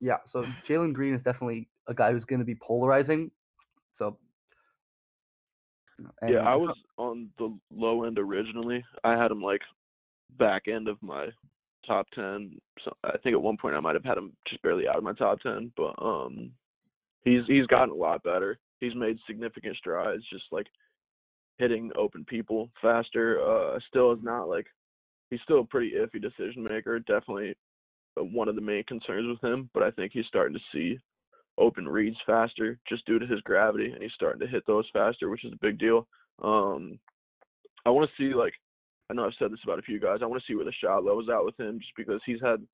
yeah, 0.00 0.18
so 0.26 0.44
Jalen 0.66 0.92
Green 0.92 1.14
is 1.14 1.22
definitely 1.22 1.68
a 1.86 1.94
guy 1.94 2.10
who's 2.10 2.24
going 2.24 2.40
to 2.40 2.44
be 2.44 2.56
polarizing. 2.56 3.30
So 3.96 4.18
yeah, 6.28 6.38
I 6.38 6.54
was 6.56 6.76
on 6.98 7.30
the 7.38 7.56
low 7.74 8.04
end 8.04 8.18
originally. 8.18 8.84
I 9.04 9.12
had 9.12 9.30
him 9.30 9.42
like 9.42 9.62
back 10.38 10.68
end 10.68 10.88
of 10.88 11.02
my 11.02 11.28
top 11.86 12.06
ten. 12.14 12.58
So 12.84 12.92
I 13.04 13.16
think 13.18 13.34
at 13.34 13.42
one 13.42 13.56
point 13.56 13.76
I 13.76 13.80
might 13.80 13.94
have 13.94 14.04
had 14.04 14.18
him 14.18 14.32
just 14.48 14.62
barely 14.62 14.88
out 14.88 14.96
of 14.96 15.04
my 15.04 15.14
top 15.14 15.40
ten, 15.40 15.72
but 15.76 15.94
um, 16.02 16.50
he's 17.24 17.42
he's 17.46 17.66
gotten 17.66 17.90
a 17.90 17.94
lot 17.94 18.22
better. 18.22 18.58
He's 18.80 18.94
made 18.94 19.18
significant 19.26 19.76
strides, 19.76 20.22
just 20.30 20.44
like 20.52 20.66
hitting 21.58 21.90
open 21.96 22.24
people 22.24 22.70
faster. 22.82 23.40
Uh, 23.40 23.78
still 23.88 24.12
is 24.12 24.18
not 24.22 24.48
like 24.48 24.66
he's 25.30 25.40
still 25.44 25.60
a 25.60 25.64
pretty 25.64 25.92
iffy 25.92 26.20
decision 26.20 26.62
maker. 26.62 26.98
Definitely 26.98 27.54
uh, 28.18 28.24
one 28.24 28.48
of 28.48 28.54
the 28.54 28.60
main 28.60 28.84
concerns 28.84 29.28
with 29.28 29.50
him, 29.50 29.70
but 29.72 29.82
I 29.82 29.90
think 29.90 30.12
he's 30.12 30.26
starting 30.26 30.54
to 30.56 30.64
see 30.72 30.98
open 31.58 31.88
reads 31.88 32.16
faster 32.26 32.78
just 32.88 33.06
due 33.06 33.18
to 33.18 33.26
his 33.26 33.40
gravity, 33.40 33.90
and 33.90 34.02
he's 34.02 34.12
starting 34.14 34.40
to 34.40 34.46
hit 34.46 34.64
those 34.66 34.86
faster, 34.92 35.28
which 35.28 35.44
is 35.44 35.52
a 35.52 35.58
big 35.60 35.78
deal. 35.78 36.06
Um, 36.42 36.98
I 37.84 37.90
want 37.90 38.08
to 38.10 38.16
see 38.22 38.34
like 38.34 38.52
I 39.10 39.14
know 39.14 39.24
I've 39.24 39.32
said 39.38 39.52
this 39.52 39.60
about 39.64 39.78
a 39.78 39.82
few 39.82 40.00
guys. 40.00 40.18
I 40.22 40.26
want 40.26 40.42
to 40.42 40.46
see 40.46 40.56
where 40.56 40.64
the 40.64 40.72
shot 40.72 41.04
level's 41.04 41.28
out 41.28 41.44
with 41.44 41.58
him, 41.58 41.78
just 41.78 41.92
because 41.96 42.20
he's 42.26 42.40
had 42.42 42.66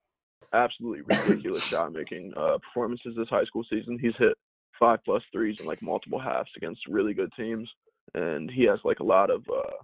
absolutely 0.52 1.02
ridiculous 1.16 1.62
shot 1.62 1.92
making 1.92 2.32
uh, 2.36 2.58
performances 2.58 3.14
this 3.16 3.28
high 3.28 3.44
school 3.44 3.64
season. 3.70 3.98
He's 3.98 4.16
hit 4.18 4.36
five 4.78 5.00
plus 5.04 5.22
threes 5.32 5.58
in 5.60 5.66
like 5.66 5.82
multiple 5.82 6.18
halves 6.18 6.50
against 6.56 6.86
really 6.88 7.14
good 7.14 7.32
teams, 7.36 7.68
and 8.14 8.50
he 8.50 8.64
has 8.64 8.78
like 8.84 9.00
a 9.00 9.04
lot 9.04 9.30
of 9.30 9.42
uh, 9.48 9.76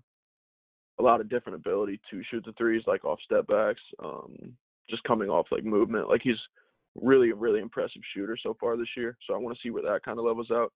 a 0.99 1.03
lot 1.03 1.21
of 1.21 1.29
different 1.29 1.57
ability 1.57 2.01
to 2.11 2.23
shoot 2.31 2.45
the 2.45 2.53
threes, 2.53 2.83
like 2.87 3.05
off 3.05 3.21
step 3.25 3.47
backs, 3.47 3.81
um, 4.03 4.35
just 4.91 5.05
coming 5.05 5.29
off 5.29 5.47
like 5.51 5.65
movement. 5.65 6.09
Like 6.09 6.23
he's 6.25 6.41
really, 7.03 7.33
really 7.33 7.61
impressive 7.61 8.03
shooter 8.15 8.37
so 8.43 8.57
far 8.61 8.77
this 8.77 8.89
year. 8.97 9.17
So 9.27 9.35
I 9.35 9.39
want 9.39 9.57
to 9.57 9.61
see 9.63 9.71
where 9.71 9.83
that 9.83 10.05
kind 10.05 10.19
of 10.19 10.25
levels 10.25 10.51
out. 10.51 10.73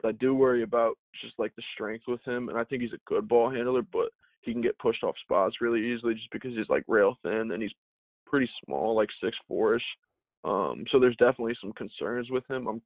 But 0.00 0.08
I 0.08 0.12
do 0.12 0.34
worry 0.34 0.62
about 0.62 0.98
just 1.20 1.34
like 1.38 1.54
the 1.56 1.62
strength 1.74 2.04
with 2.08 2.22
him, 2.24 2.48
and 2.48 2.58
I 2.58 2.64
think 2.64 2.82
he's 2.82 2.92
a 2.92 3.00
good 3.06 3.28
ball 3.28 3.50
handler, 3.50 3.82
but 3.82 4.10
he 4.42 4.52
can 4.52 4.62
get 4.62 4.78
pushed 4.78 5.04
off 5.04 5.14
spots 5.22 5.60
really 5.60 5.92
easily 5.92 6.14
just 6.14 6.30
because 6.32 6.52
he's 6.54 6.68
like 6.68 6.84
rail 6.88 7.16
thin 7.22 7.52
and 7.52 7.62
he's 7.62 7.72
pretty 8.26 8.50
small, 8.64 8.96
like 8.96 9.08
six 9.22 9.36
four 9.46 9.76
ish. 9.76 9.82
Um, 10.44 10.84
so 10.90 10.98
there's 10.98 11.16
definitely 11.16 11.56
some 11.60 11.72
concerns 11.72 12.30
with 12.30 12.48
him. 12.50 12.66
I'm, 12.66 12.82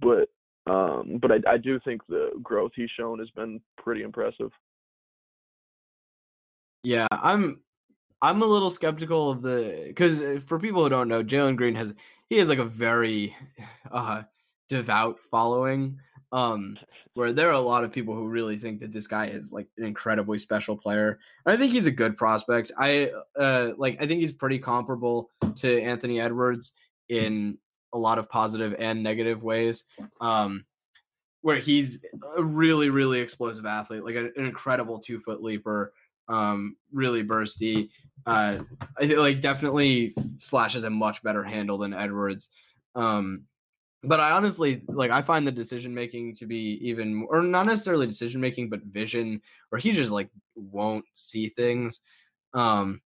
but 0.00 0.28
um, 0.66 1.18
but 1.22 1.30
I, 1.30 1.52
I 1.52 1.56
do 1.58 1.78
think 1.84 2.04
the 2.06 2.30
growth 2.42 2.72
he's 2.74 2.90
shown 2.98 3.18
has 3.20 3.30
been 3.30 3.60
pretty 3.78 4.02
impressive. 4.02 4.50
Yeah, 6.82 7.06
I'm 7.10 7.60
I'm 8.22 8.42
a 8.42 8.46
little 8.46 8.70
skeptical 8.70 9.30
of 9.30 9.42
the 9.42 9.84
because 9.86 10.42
for 10.44 10.58
people 10.58 10.82
who 10.82 10.88
don't 10.88 11.08
know, 11.08 11.24
Jalen 11.24 11.56
Green 11.56 11.74
has 11.74 11.94
he 12.28 12.36
has 12.36 12.48
like 12.48 12.58
a 12.58 12.64
very 12.64 13.36
uh 13.90 14.22
devout 14.68 15.18
following. 15.30 15.98
Um, 16.32 16.78
where 17.14 17.32
there 17.32 17.48
are 17.48 17.54
a 17.54 17.58
lot 17.58 17.82
of 17.82 17.90
people 17.90 18.14
who 18.14 18.28
really 18.28 18.56
think 18.56 18.78
that 18.80 18.92
this 18.92 19.08
guy 19.08 19.26
is 19.26 19.52
like 19.52 19.66
an 19.76 19.84
incredibly 19.84 20.38
special 20.38 20.76
player. 20.76 21.18
I 21.44 21.56
think 21.56 21.72
he's 21.72 21.86
a 21.86 21.90
good 21.90 22.16
prospect. 22.16 22.70
I 22.78 23.10
uh 23.36 23.72
like 23.76 24.00
I 24.00 24.06
think 24.06 24.20
he's 24.20 24.32
pretty 24.32 24.58
comparable 24.58 25.30
to 25.56 25.82
Anthony 25.82 26.20
Edwards 26.20 26.72
in 27.08 27.58
a 27.92 27.98
lot 27.98 28.18
of 28.18 28.28
positive 28.28 28.76
and 28.78 29.02
negative 29.02 29.42
ways. 29.42 29.84
Um, 30.20 30.66
where 31.42 31.58
he's 31.58 32.00
a 32.36 32.42
really 32.44 32.90
really 32.90 33.20
explosive 33.20 33.66
athlete, 33.66 34.04
like 34.04 34.14
an 34.14 34.32
incredible 34.36 34.98
two 35.00 35.18
foot 35.18 35.42
leaper, 35.42 35.92
um, 36.28 36.76
really 36.92 37.24
bursty. 37.24 37.90
Uh, 38.26 38.58
I 38.98 39.06
think 39.06 39.18
like 39.18 39.40
definitely 39.40 40.14
flashes 40.38 40.84
a 40.84 40.90
much 40.90 41.22
better 41.22 41.42
handle 41.42 41.78
than 41.78 41.94
Edwards. 41.94 42.50
Um, 42.94 43.44
but 44.02 44.20
I 44.20 44.32
honestly 44.32 44.82
like 44.88 45.10
I 45.10 45.22
find 45.22 45.46
the 45.46 45.52
decision 45.52 45.94
making 45.94 46.36
to 46.36 46.46
be 46.46 46.78
even 46.82 47.26
or 47.28 47.42
not 47.42 47.66
necessarily 47.66 48.06
decision 48.06 48.40
making, 48.40 48.70
but 48.70 48.82
vision, 48.82 49.42
where 49.68 49.78
he 49.78 49.92
just 49.92 50.12
like 50.12 50.30
won't 50.54 51.04
see 51.14 51.48
things. 51.48 52.00
Um, 52.54 53.00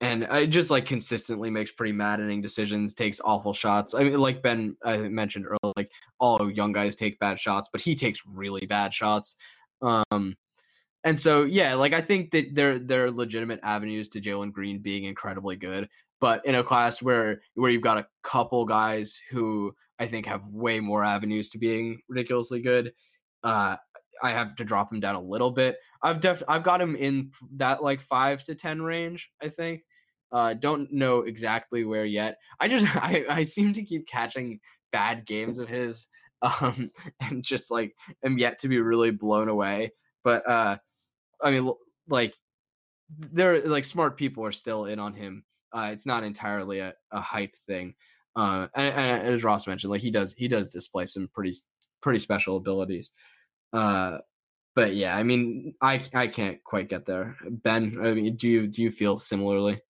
and 0.00 0.26
I 0.26 0.44
just 0.44 0.70
like 0.70 0.84
consistently 0.84 1.50
makes 1.50 1.72
pretty 1.72 1.92
maddening 1.92 2.42
decisions, 2.42 2.92
takes 2.94 3.20
awful 3.24 3.54
shots. 3.54 3.94
I 3.94 4.04
mean, 4.04 4.20
like 4.20 4.42
Ben 4.42 4.76
I 4.84 4.98
mentioned 4.98 5.46
earlier, 5.46 5.72
like 5.76 5.90
all 6.18 6.50
young 6.50 6.72
guys 6.72 6.94
take 6.94 7.18
bad 7.18 7.40
shots, 7.40 7.70
but 7.72 7.80
he 7.80 7.94
takes 7.94 8.20
really 8.26 8.66
bad 8.66 8.92
shots. 8.92 9.36
Um, 9.80 10.36
and 11.04 11.20
so 11.20 11.44
yeah, 11.44 11.74
like 11.74 11.92
I 11.92 12.00
think 12.00 12.30
that 12.30 12.54
there 12.54 12.78
there 12.78 13.04
are 13.04 13.10
legitimate 13.10 13.60
avenues 13.62 14.08
to 14.10 14.20
Jalen 14.20 14.52
Green 14.52 14.78
being 14.78 15.04
incredibly 15.04 15.54
good, 15.56 15.88
but 16.20 16.44
in 16.46 16.54
a 16.54 16.64
class 16.64 17.02
where 17.02 17.42
where 17.54 17.70
you've 17.70 17.82
got 17.82 17.98
a 17.98 18.06
couple 18.22 18.64
guys 18.64 19.20
who 19.30 19.74
I 19.98 20.06
think 20.06 20.26
have 20.26 20.46
way 20.46 20.80
more 20.80 21.04
avenues 21.04 21.50
to 21.50 21.58
being 21.58 22.00
ridiculously 22.08 22.60
good. 22.60 22.92
Uh, 23.42 23.76
I 24.22 24.30
have 24.30 24.56
to 24.56 24.64
drop 24.64 24.92
him 24.92 25.00
down 25.00 25.14
a 25.14 25.20
little 25.20 25.50
bit. 25.50 25.76
I've 26.02 26.20
def 26.20 26.42
I've 26.48 26.62
got 26.62 26.80
him 26.80 26.96
in 26.96 27.32
that 27.56 27.82
like 27.82 28.00
five 28.00 28.42
to 28.44 28.54
ten 28.54 28.82
range. 28.82 29.30
I 29.42 29.48
think. 29.48 29.82
Uh, 30.32 30.52
don't 30.52 30.92
know 30.92 31.20
exactly 31.20 31.84
where 31.84 32.04
yet. 32.04 32.38
I 32.58 32.66
just 32.66 32.86
I, 32.96 33.24
I 33.28 33.42
seem 33.44 33.74
to 33.74 33.84
keep 33.84 34.06
catching 34.08 34.60
bad 34.90 35.26
games 35.26 35.58
of 35.58 35.68
his, 35.68 36.08
um, 36.42 36.90
and 37.20 37.42
just 37.42 37.70
like 37.70 37.94
am 38.24 38.38
yet 38.38 38.58
to 38.60 38.68
be 38.68 38.80
really 38.80 39.10
blown 39.10 39.48
away. 39.48 39.92
But 40.24 40.48
uh, 40.48 40.78
I 41.42 41.50
mean, 41.50 41.72
like 42.08 42.34
there 43.18 43.60
like 43.62 43.84
smart 43.84 44.16
people 44.16 44.44
are 44.44 44.52
still 44.52 44.86
in 44.86 44.98
on 44.98 45.14
him. 45.14 45.44
Uh, 45.72 45.90
it's 45.92 46.06
not 46.06 46.24
entirely 46.24 46.78
a, 46.78 46.94
a 47.10 47.20
hype 47.20 47.56
thing. 47.66 47.94
Uh, 48.36 48.68
and, 48.74 48.94
and, 48.94 49.34
as 49.34 49.44
Ross 49.44 49.66
mentioned, 49.66 49.90
like 49.90 50.00
he 50.00 50.10
does, 50.10 50.32
he 50.32 50.48
does 50.48 50.68
display 50.68 51.06
some 51.06 51.28
pretty, 51.32 51.54
pretty 52.00 52.18
special 52.18 52.56
abilities. 52.56 53.10
Uh, 53.72 54.18
but 54.74 54.94
yeah, 54.94 55.16
I 55.16 55.22
mean, 55.22 55.74
I 55.80 56.02
I 56.14 56.26
can't 56.26 56.62
quite 56.64 56.88
get 56.88 57.06
there. 57.06 57.36
Ben, 57.48 57.98
I 58.02 58.12
mean, 58.12 58.36
do 58.36 58.48
you 58.48 58.66
do 58.66 58.82
you 58.82 58.90
feel 58.90 59.16
similarly? 59.16 59.80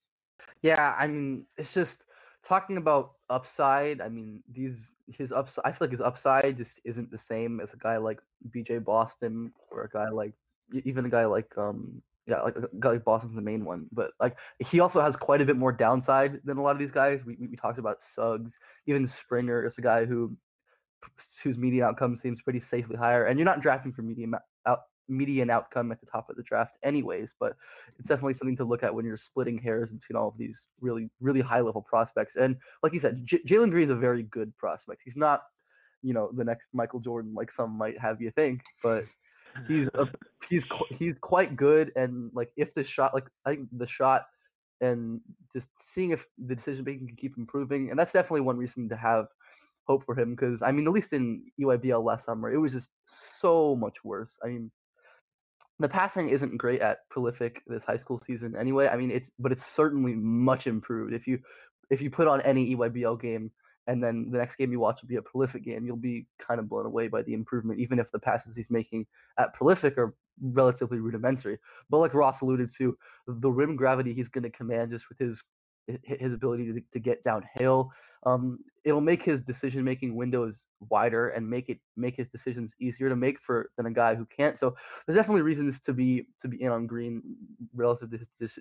Yeah, 0.62 0.94
I 0.98 1.06
mean, 1.06 1.46
it's 1.56 1.72
just 1.72 2.04
talking 2.44 2.76
about 2.76 3.12
upside. 3.30 4.02
I 4.02 4.10
mean, 4.10 4.42
these 4.50 4.92
his 5.10 5.32
upside. 5.32 5.64
I 5.64 5.72
feel 5.72 5.86
like 5.88 5.92
his 5.92 6.02
upside 6.02 6.58
just 6.58 6.80
isn't 6.84 7.10
the 7.10 7.18
same 7.18 7.60
as 7.60 7.72
a 7.72 7.78
guy 7.78 7.96
like 7.96 8.20
BJ 8.50 8.84
Boston 8.84 9.52
or 9.70 9.84
a 9.84 9.88
guy 9.88 10.10
like 10.10 10.34
even 10.84 11.04
a 11.04 11.08
guy 11.08 11.26
like 11.26 11.56
um 11.56 12.02
yeah, 12.26 12.40
like 12.40 12.56
a 12.56 12.68
guy 12.78 12.90
like 12.92 13.04
Boston's 13.04 13.34
the 13.34 13.42
main 13.42 13.64
one, 13.64 13.86
but 13.92 14.12
like 14.18 14.36
he 14.58 14.80
also 14.80 15.02
has 15.02 15.14
quite 15.14 15.42
a 15.42 15.44
bit 15.44 15.56
more 15.56 15.72
downside 15.72 16.40
than 16.44 16.56
a 16.56 16.62
lot 16.62 16.72
of 16.72 16.78
these 16.78 16.90
guys. 16.90 17.20
We 17.24 17.36
we, 17.38 17.48
we 17.48 17.56
talked 17.56 17.78
about 17.78 17.98
Suggs, 18.14 18.54
even 18.86 19.06
Springer 19.06 19.66
is 19.66 19.76
a 19.76 19.82
guy 19.82 20.06
who 20.06 20.36
whose 21.42 21.58
median 21.58 21.84
outcome 21.84 22.16
seems 22.16 22.40
pretty 22.40 22.60
safely 22.60 22.96
higher, 22.96 23.26
and 23.26 23.38
you're 23.38 23.44
not 23.44 23.60
drafting 23.60 23.92
for 23.92 24.02
median 24.02 24.34
out 24.66 24.80
median 25.08 25.50
outcome 25.50 25.92
at 25.92 26.00
the 26.00 26.06
top 26.06 26.30
of 26.30 26.36
the 26.36 26.42
draft 26.42 26.78
anyways 26.82 27.34
but 27.38 27.54
it's 27.98 28.08
definitely 28.08 28.32
something 28.32 28.56
to 28.56 28.64
look 28.64 28.82
at 28.82 28.94
when 28.94 29.04
you're 29.04 29.18
splitting 29.18 29.58
hairs 29.58 29.90
between 29.90 30.16
all 30.16 30.28
of 30.28 30.38
these 30.38 30.64
really 30.80 31.10
really 31.20 31.42
high 31.42 31.60
level 31.60 31.82
prospects 31.82 32.36
and 32.36 32.56
like 32.82 32.92
you 32.92 32.98
said 32.98 33.20
J- 33.24 33.42
jalen 33.46 33.70
green 33.70 33.84
is 33.84 33.90
a 33.90 33.94
very 33.94 34.22
good 34.22 34.56
prospect 34.56 35.02
he's 35.04 35.16
not 35.16 35.42
you 36.02 36.14
know 36.14 36.30
the 36.34 36.44
next 36.44 36.68
michael 36.72 37.00
jordan 37.00 37.34
like 37.34 37.52
some 37.52 37.76
might 37.76 37.98
have 37.98 38.22
you 38.22 38.30
think 38.30 38.62
but 38.82 39.04
he's 39.68 39.88
a, 39.94 40.08
he's 40.48 40.66
he's 40.90 41.18
quite 41.18 41.56
good 41.56 41.92
and 41.96 42.30
like 42.34 42.50
if 42.56 42.74
the 42.74 42.84
shot 42.84 43.14
like 43.14 43.26
I 43.44 43.50
think 43.50 43.68
the 43.72 43.86
shot 43.86 44.26
and 44.80 45.20
just 45.54 45.68
seeing 45.80 46.10
if 46.10 46.26
the 46.38 46.54
decision 46.54 46.84
making 46.84 47.08
can 47.08 47.16
keep 47.16 47.36
improving 47.38 47.90
and 47.90 47.98
that's 47.98 48.12
definitely 48.12 48.42
one 48.42 48.56
reason 48.56 48.88
to 48.88 48.96
have 48.96 49.26
hope 49.86 50.04
for 50.04 50.18
him 50.18 50.34
because 50.34 50.62
I 50.62 50.72
mean 50.72 50.86
at 50.86 50.92
least 50.92 51.12
in 51.12 51.44
EYBL 51.60 52.02
last 52.04 52.24
summer 52.24 52.52
it 52.52 52.58
was 52.58 52.72
just 52.72 52.90
so 53.06 53.76
much 53.76 53.96
worse. 54.04 54.36
I 54.44 54.48
mean 54.48 54.70
the 55.78 55.88
passing 55.88 56.28
isn't 56.28 56.56
great 56.56 56.80
at 56.80 56.98
prolific 57.10 57.62
this 57.66 57.84
high 57.84 57.96
school 57.96 58.18
season 58.18 58.54
anyway. 58.58 58.88
I 58.88 58.96
mean 58.96 59.10
it's 59.10 59.30
but 59.38 59.52
it's 59.52 59.66
certainly 59.66 60.14
much 60.14 60.66
improved. 60.66 61.14
If 61.14 61.26
you 61.26 61.38
if 61.90 62.00
you 62.00 62.10
put 62.10 62.28
on 62.28 62.40
any 62.42 62.74
EYBL 62.74 63.20
game 63.20 63.50
and 63.86 64.02
then 64.02 64.30
the 64.30 64.38
next 64.38 64.56
game 64.56 64.72
you 64.72 64.80
watch 64.80 65.02
will 65.02 65.08
be 65.08 65.16
a 65.16 65.22
prolific 65.22 65.64
game, 65.64 65.84
you'll 65.84 65.96
be 65.96 66.26
kind 66.38 66.58
of 66.58 66.68
blown 66.68 66.86
away 66.86 67.08
by 67.08 67.22
the 67.22 67.34
improvement, 67.34 67.80
even 67.80 67.98
if 67.98 68.10
the 68.10 68.18
passes 68.18 68.56
he's 68.56 68.70
making 68.70 69.06
at 69.38 69.52
prolific 69.54 69.98
are 69.98 70.14
relatively 70.40 70.98
rudimentary. 70.98 71.58
But 71.90 71.98
like 71.98 72.14
Ross 72.14 72.40
alluded 72.40 72.70
to, 72.78 72.96
the 73.26 73.50
rim 73.50 73.76
gravity 73.76 74.14
he's 74.14 74.28
going 74.28 74.44
to 74.44 74.50
command 74.50 74.90
just 74.90 75.08
with 75.08 75.18
his 75.18 75.42
his 76.02 76.32
ability 76.32 76.72
to, 76.72 76.80
to 76.92 76.98
get 76.98 77.22
downhill, 77.24 77.92
um, 78.24 78.58
it'll 78.84 79.02
make 79.02 79.22
his 79.22 79.42
decision 79.42 79.84
making 79.84 80.14
windows 80.14 80.64
wider 80.88 81.28
and 81.30 81.48
make 81.48 81.68
it 81.68 81.78
make 81.96 82.16
his 82.16 82.28
decisions 82.28 82.74
easier 82.80 83.08
to 83.08 83.16
make 83.16 83.38
for 83.38 83.70
than 83.76 83.86
a 83.86 83.90
guy 83.90 84.14
who 84.14 84.26
can't. 84.34 84.58
So 84.58 84.74
there's 85.06 85.16
definitely 85.16 85.42
reasons 85.42 85.80
to 85.80 85.92
be 85.92 86.26
to 86.40 86.48
be 86.48 86.62
in 86.62 86.70
on 86.70 86.86
Green 86.86 87.22
relative 87.74 88.10
to 88.12 88.18
his, 88.40 88.58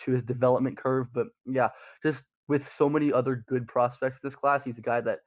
to 0.00 0.10
his 0.10 0.22
development 0.22 0.76
curve. 0.76 1.08
But 1.14 1.28
yeah, 1.46 1.70
just 2.02 2.24
with 2.48 2.68
so 2.68 2.88
many 2.88 3.12
other 3.12 3.44
good 3.48 3.66
prospects 3.66 4.18
this 4.22 4.34
class, 4.34 4.62
he's 4.64 4.78
a 4.78 4.82
guy 4.82 5.00
that 5.00 5.20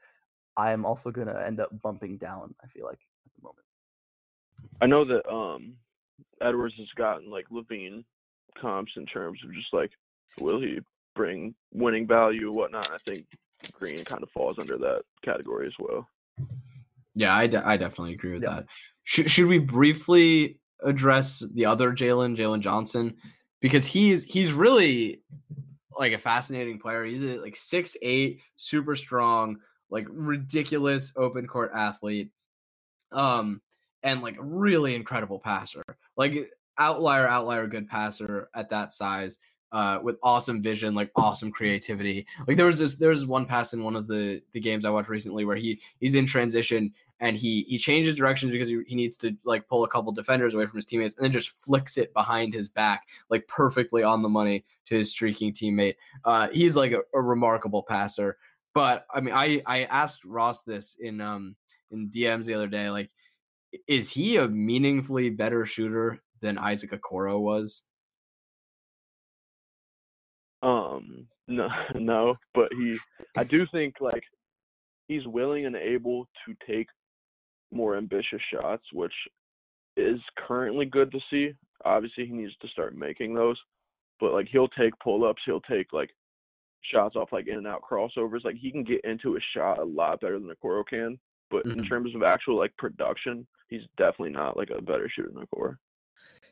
I 0.57 0.71
am 0.71 0.85
also 0.85 1.11
going 1.11 1.27
to 1.27 1.45
end 1.45 1.59
up 1.59 1.69
bumping 1.81 2.17
down. 2.17 2.53
I 2.63 2.67
feel 2.67 2.85
like 2.85 2.99
at 3.25 3.31
the 3.37 3.43
moment. 3.43 3.65
I 4.81 4.87
know 4.87 5.03
that 5.05 5.29
um 5.31 5.75
Edwards 6.41 6.75
has 6.77 6.87
gotten 6.95 7.29
like 7.29 7.45
LaVine 7.49 8.03
comps 8.59 8.93
in 8.97 9.05
terms 9.05 9.39
of 9.43 9.53
just 9.53 9.73
like 9.73 9.91
will 10.39 10.59
he 10.59 10.79
bring 11.15 11.53
winning 11.73 12.07
value 12.07 12.51
whatnot. 12.51 12.89
I 12.91 12.97
think 13.05 13.25
Green 13.73 14.05
kind 14.05 14.23
of 14.23 14.29
falls 14.31 14.57
under 14.59 14.77
that 14.77 15.01
category 15.23 15.67
as 15.67 15.73
well. 15.79 16.07
Yeah, 17.15 17.35
I, 17.35 17.47
de- 17.47 17.67
I 17.67 17.75
definitely 17.75 18.13
agree 18.13 18.33
with 18.33 18.43
yeah. 18.43 18.55
that. 18.55 18.65
Should 19.03 19.29
should 19.29 19.47
we 19.47 19.59
briefly 19.59 20.59
address 20.81 21.43
the 21.53 21.65
other 21.65 21.91
Jalen, 21.91 22.37
Jalen 22.37 22.61
Johnson, 22.61 23.15
because 23.59 23.85
he's 23.85 24.23
he's 24.23 24.53
really 24.53 25.21
like 25.99 26.13
a 26.13 26.17
fascinating 26.17 26.79
player. 26.79 27.03
He's 27.03 27.23
a, 27.23 27.37
like 27.37 27.55
six 27.55 27.95
eight, 28.01 28.41
super 28.55 28.95
strong, 28.95 29.59
like 29.89 30.07
ridiculous 30.09 31.13
open 31.17 31.45
court 31.45 31.71
athlete. 31.75 32.31
Um, 33.11 33.61
and 34.01 34.21
like 34.21 34.37
really 34.39 34.95
incredible 34.95 35.39
passer. 35.39 35.83
Like 36.15 36.49
outlier, 36.77 37.27
outlier, 37.27 37.67
good 37.67 37.87
passer 37.87 38.49
at 38.55 38.69
that 38.69 38.93
size. 38.93 39.37
Uh, 39.71 39.99
with 40.01 40.17
awesome 40.23 40.63
vision, 40.63 40.95
like 40.95 41.11
awesome 41.15 41.51
creativity. 41.51 42.25
Like 42.47 42.57
there 42.57 42.65
was 42.65 42.79
this, 42.79 42.95
there 42.95 43.11
was 43.11 43.27
one 43.27 43.45
pass 43.45 43.73
in 43.73 43.83
one 43.83 43.95
of 43.95 44.07
the 44.07 44.41
the 44.53 44.59
games 44.59 44.83
I 44.83 44.89
watched 44.89 45.09
recently 45.09 45.45
where 45.45 45.57
he 45.57 45.79
he's 45.99 46.15
in 46.15 46.25
transition 46.25 46.91
and 47.19 47.35
he 47.37 47.63
he 47.63 47.77
changes 47.77 48.15
directions 48.15 48.51
because 48.51 48.69
he, 48.69 48.81
he 48.87 48.95
needs 48.95 49.17
to 49.17 49.35
like 49.43 49.67
pull 49.67 49.83
a 49.83 49.87
couple 49.87 50.11
defenders 50.11 50.53
away 50.53 50.65
from 50.65 50.77
his 50.77 50.85
teammates 50.85 51.15
and 51.15 51.23
then 51.23 51.31
just 51.31 51.49
flicks 51.49 51.97
it 51.97 52.13
behind 52.13 52.53
his 52.53 52.67
back 52.67 53.07
like 53.29 53.47
perfectly 53.47 54.03
on 54.03 54.21
the 54.21 54.29
money 54.29 54.63
to 54.85 54.95
his 54.95 55.11
streaking 55.11 55.53
teammate. 55.53 55.95
Uh, 56.25 56.47
he's 56.51 56.75
like 56.75 56.91
a, 56.91 57.01
a 57.13 57.21
remarkable 57.21 57.83
passer. 57.83 58.37
But 58.73 59.05
I 59.13 59.21
mean, 59.21 59.33
I 59.33 59.61
I 59.65 59.83
asked 59.83 60.23
Ross 60.25 60.63
this 60.63 60.95
in 60.99 61.21
um 61.21 61.55
in 61.91 62.09
DMs 62.09 62.45
the 62.45 62.53
other 62.53 62.67
day, 62.67 62.89
like 62.89 63.09
is 63.87 64.09
he 64.09 64.37
a 64.37 64.47
meaningfully 64.47 65.29
better 65.29 65.65
shooter 65.65 66.21
than 66.41 66.57
Isaac 66.57 66.91
Okoro 66.91 67.39
was? 67.39 67.83
Um, 70.61 71.27
no, 71.47 71.67
no, 71.95 72.35
but 72.53 72.69
he, 72.73 72.97
I 73.37 73.43
do 73.43 73.65
think 73.71 73.95
like 73.99 74.23
he's 75.07 75.25
willing 75.27 75.65
and 75.65 75.75
able 75.75 76.27
to 76.45 76.55
take 76.67 76.87
more 77.71 77.97
ambitious 77.97 78.41
shots, 78.53 78.83
which 78.93 79.13
is 79.97 80.19
currently 80.47 80.85
good 80.85 81.11
to 81.11 81.19
see. 81.29 81.53
Obviously, 81.85 82.25
he 82.25 82.33
needs 82.33 82.55
to 82.61 82.67
start 82.69 82.95
making 82.95 83.33
those, 83.33 83.57
but 84.19 84.33
like 84.33 84.47
he'll 84.51 84.67
take 84.69 84.93
pull 85.03 85.25
ups, 85.25 85.41
he'll 85.45 85.61
take 85.61 85.93
like 85.93 86.09
shots 86.83 87.15
off 87.15 87.31
like 87.31 87.47
in 87.47 87.57
and 87.57 87.67
out 87.67 87.81
crossovers. 87.89 88.43
Like 88.43 88.55
he 88.55 88.71
can 88.71 88.83
get 88.83 89.01
into 89.03 89.35
a 89.35 89.39
shot 89.55 89.79
a 89.79 89.83
lot 89.83 90.21
better 90.21 90.39
than 90.39 90.49
Okoro 90.49 90.85
can. 90.85 91.19
But 91.51 91.65
mm-hmm. 91.65 91.79
in 91.79 91.85
terms 91.85 92.15
of 92.15 92.23
actual 92.23 92.57
like 92.57 92.75
production, 92.77 93.47
he's 93.69 93.81
definitely 93.97 94.31
not 94.31 94.57
like 94.57 94.69
a 94.69 94.81
better 94.81 95.09
shooter 95.13 95.31
than 95.33 95.45
Okoro. 95.45 95.77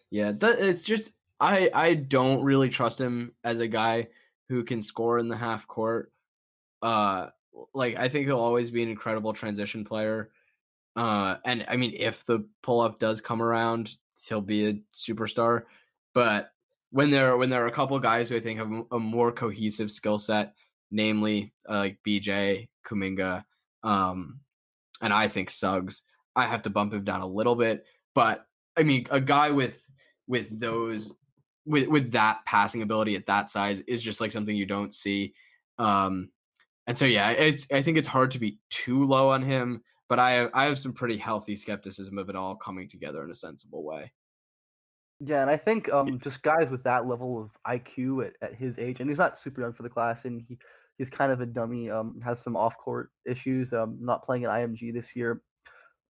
Yeah, 0.09 0.31
that, 0.33 0.59
it's 0.59 0.83
just 0.83 1.11
I 1.39 1.69
I 1.73 1.93
don't 1.93 2.43
really 2.43 2.69
trust 2.69 2.99
him 2.99 3.33
as 3.43 3.59
a 3.59 3.67
guy 3.67 4.07
who 4.49 4.63
can 4.63 4.81
score 4.81 5.19
in 5.19 5.27
the 5.27 5.37
half 5.37 5.67
court. 5.67 6.11
Uh, 6.81 7.27
like 7.73 7.97
I 7.97 8.09
think 8.09 8.27
he'll 8.27 8.39
always 8.39 8.71
be 8.71 8.83
an 8.83 8.89
incredible 8.89 9.33
transition 9.33 9.83
player. 9.83 10.29
Uh, 10.97 11.37
and 11.45 11.63
I 11.69 11.77
mean, 11.77 11.93
if 11.95 12.25
the 12.25 12.45
pull 12.63 12.81
up 12.81 12.97
does 12.97 13.21
come 13.21 13.41
around, 13.41 13.91
he'll 14.27 14.41
be 14.41 14.67
a 14.67 14.73
superstar. 14.93 15.63
But 16.13 16.49
when 16.89 17.11
there 17.11 17.37
when 17.37 17.51
there 17.51 17.63
are 17.63 17.67
a 17.67 17.71
couple 17.71 17.99
guys 17.99 18.29
who 18.29 18.35
I 18.35 18.39
think 18.39 18.59
have 18.59 18.71
a 18.91 18.99
more 18.99 19.31
cohesive 19.31 19.91
skill 19.91 20.17
set, 20.17 20.55
namely 20.89 21.53
uh, 21.69 21.75
like 21.75 21.99
BJ 22.05 22.69
Kuminga, 22.83 23.45
um, 23.83 24.39
and 24.99 25.13
I 25.13 25.27
think 25.27 25.51
Suggs, 25.51 26.01
I 26.35 26.45
have 26.45 26.63
to 26.63 26.71
bump 26.71 26.93
him 26.93 27.03
down 27.03 27.21
a 27.21 27.27
little 27.27 27.55
bit. 27.55 27.85
But 28.15 28.47
I 28.75 28.81
mean, 28.81 29.05
a 29.11 29.21
guy 29.21 29.51
with 29.51 29.79
with 30.27 30.59
those 30.59 31.13
with 31.67 31.87
with 31.87 32.13
that 32.13 32.39
passing 32.45 32.81
ability 32.81 33.15
at 33.15 33.27
that 33.27 33.51
size 33.51 33.81
is 33.81 34.01
just 34.01 34.19
like 34.19 34.31
something 34.31 34.55
you 34.55 34.65
don't 34.65 34.93
see. 34.93 35.35
Um, 35.77 36.29
and 36.87 36.97
so 36.97 37.05
yeah, 37.05 37.31
it's 37.31 37.67
I 37.71 37.83
think 37.83 37.99
it's 37.99 38.07
hard 38.07 38.31
to 38.31 38.39
be 38.39 38.57
too 38.71 39.05
low 39.05 39.29
on 39.29 39.43
him, 39.43 39.83
but 40.09 40.19
I 40.19 40.31
have, 40.31 40.51
I 40.53 40.65
have 40.65 40.77
some 40.77 40.93
pretty 40.93 41.17
healthy 41.17 41.55
skepticism 41.55 42.17
of 42.17 42.29
it 42.29 42.35
all 42.35 42.55
coming 42.55 42.87
together 42.87 43.23
in 43.23 43.31
a 43.31 43.35
sensible 43.35 43.83
way. 43.83 44.11
Yeah, 45.19 45.41
and 45.41 45.49
I 45.49 45.57
think 45.57 45.91
um, 45.91 46.19
just 46.19 46.43
guys 46.43 46.69
with 46.69 46.83
that 46.83 47.07
level 47.07 47.41
of 47.41 47.49
IQ 47.67 48.27
at, 48.27 48.33
at 48.41 48.55
his 48.55 48.77
age, 48.77 48.99
and 48.99 49.09
he's 49.09 49.17
not 49.17 49.37
super 49.37 49.61
young 49.61 49.73
for 49.73 49.83
the 49.83 49.89
class, 49.89 50.25
and 50.25 50.43
he 50.47 50.57
he's 50.97 51.09
kind 51.09 51.31
of 51.31 51.41
a 51.41 51.45
dummy. 51.45 51.89
Um, 51.89 52.19
has 52.23 52.41
some 52.41 52.55
off 52.55 52.77
court 52.77 53.09
issues. 53.25 53.73
Um, 53.73 53.97
not 53.99 54.23
playing 54.23 54.43
at 54.43 54.51
IMG 54.51 54.93
this 54.93 55.15
year. 55.15 55.41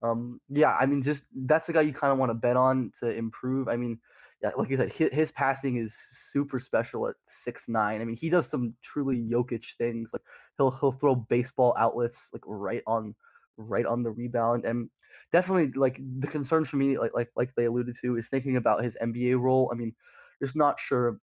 Um, 0.02 0.40
yeah, 0.50 0.76
I 0.78 0.84
mean, 0.84 1.02
just 1.02 1.24
that's 1.46 1.70
a 1.70 1.72
guy 1.72 1.80
you 1.82 1.94
kind 1.94 2.12
of 2.12 2.18
want 2.18 2.30
to 2.30 2.34
bet 2.34 2.56
on 2.56 2.92
to 3.00 3.10
improve. 3.10 3.68
I 3.68 3.76
mean, 3.76 3.98
yeah, 4.42 4.50
like 4.56 4.68
you 4.68 4.76
said, 4.76 4.92
his, 4.92 5.10
his 5.10 5.32
passing 5.32 5.78
is 5.78 5.94
super 6.30 6.60
special 6.60 7.08
at 7.08 7.14
six 7.26 7.64
nine. 7.66 8.02
I 8.02 8.04
mean, 8.04 8.16
he 8.16 8.28
does 8.28 8.46
some 8.46 8.74
truly 8.82 9.16
Jokic 9.16 9.64
things. 9.78 10.10
Like 10.12 10.22
he'll 10.58 10.70
he'll 10.70 10.92
throw 10.92 11.14
baseball 11.14 11.74
outlets 11.78 12.28
like 12.32 12.42
right 12.46 12.82
on 12.86 13.14
right 13.58 13.86
on 13.86 14.02
the 14.02 14.10
rebound, 14.10 14.64
and 14.64 14.88
definitely 15.32 15.72
like 15.78 16.00
the 16.20 16.26
concern 16.26 16.64
for 16.64 16.76
me, 16.76 16.98
like 16.98 17.12
like 17.14 17.28
like 17.36 17.50
they 17.56 17.66
alluded 17.66 17.96
to, 18.02 18.16
is 18.16 18.28
thinking 18.28 18.56
about 18.56 18.84
his 18.84 18.96
NBA 19.02 19.38
role. 19.40 19.70
I 19.72 19.76
mean, 19.76 19.94
just 20.42 20.56
not 20.56 20.80
sure 20.80 21.20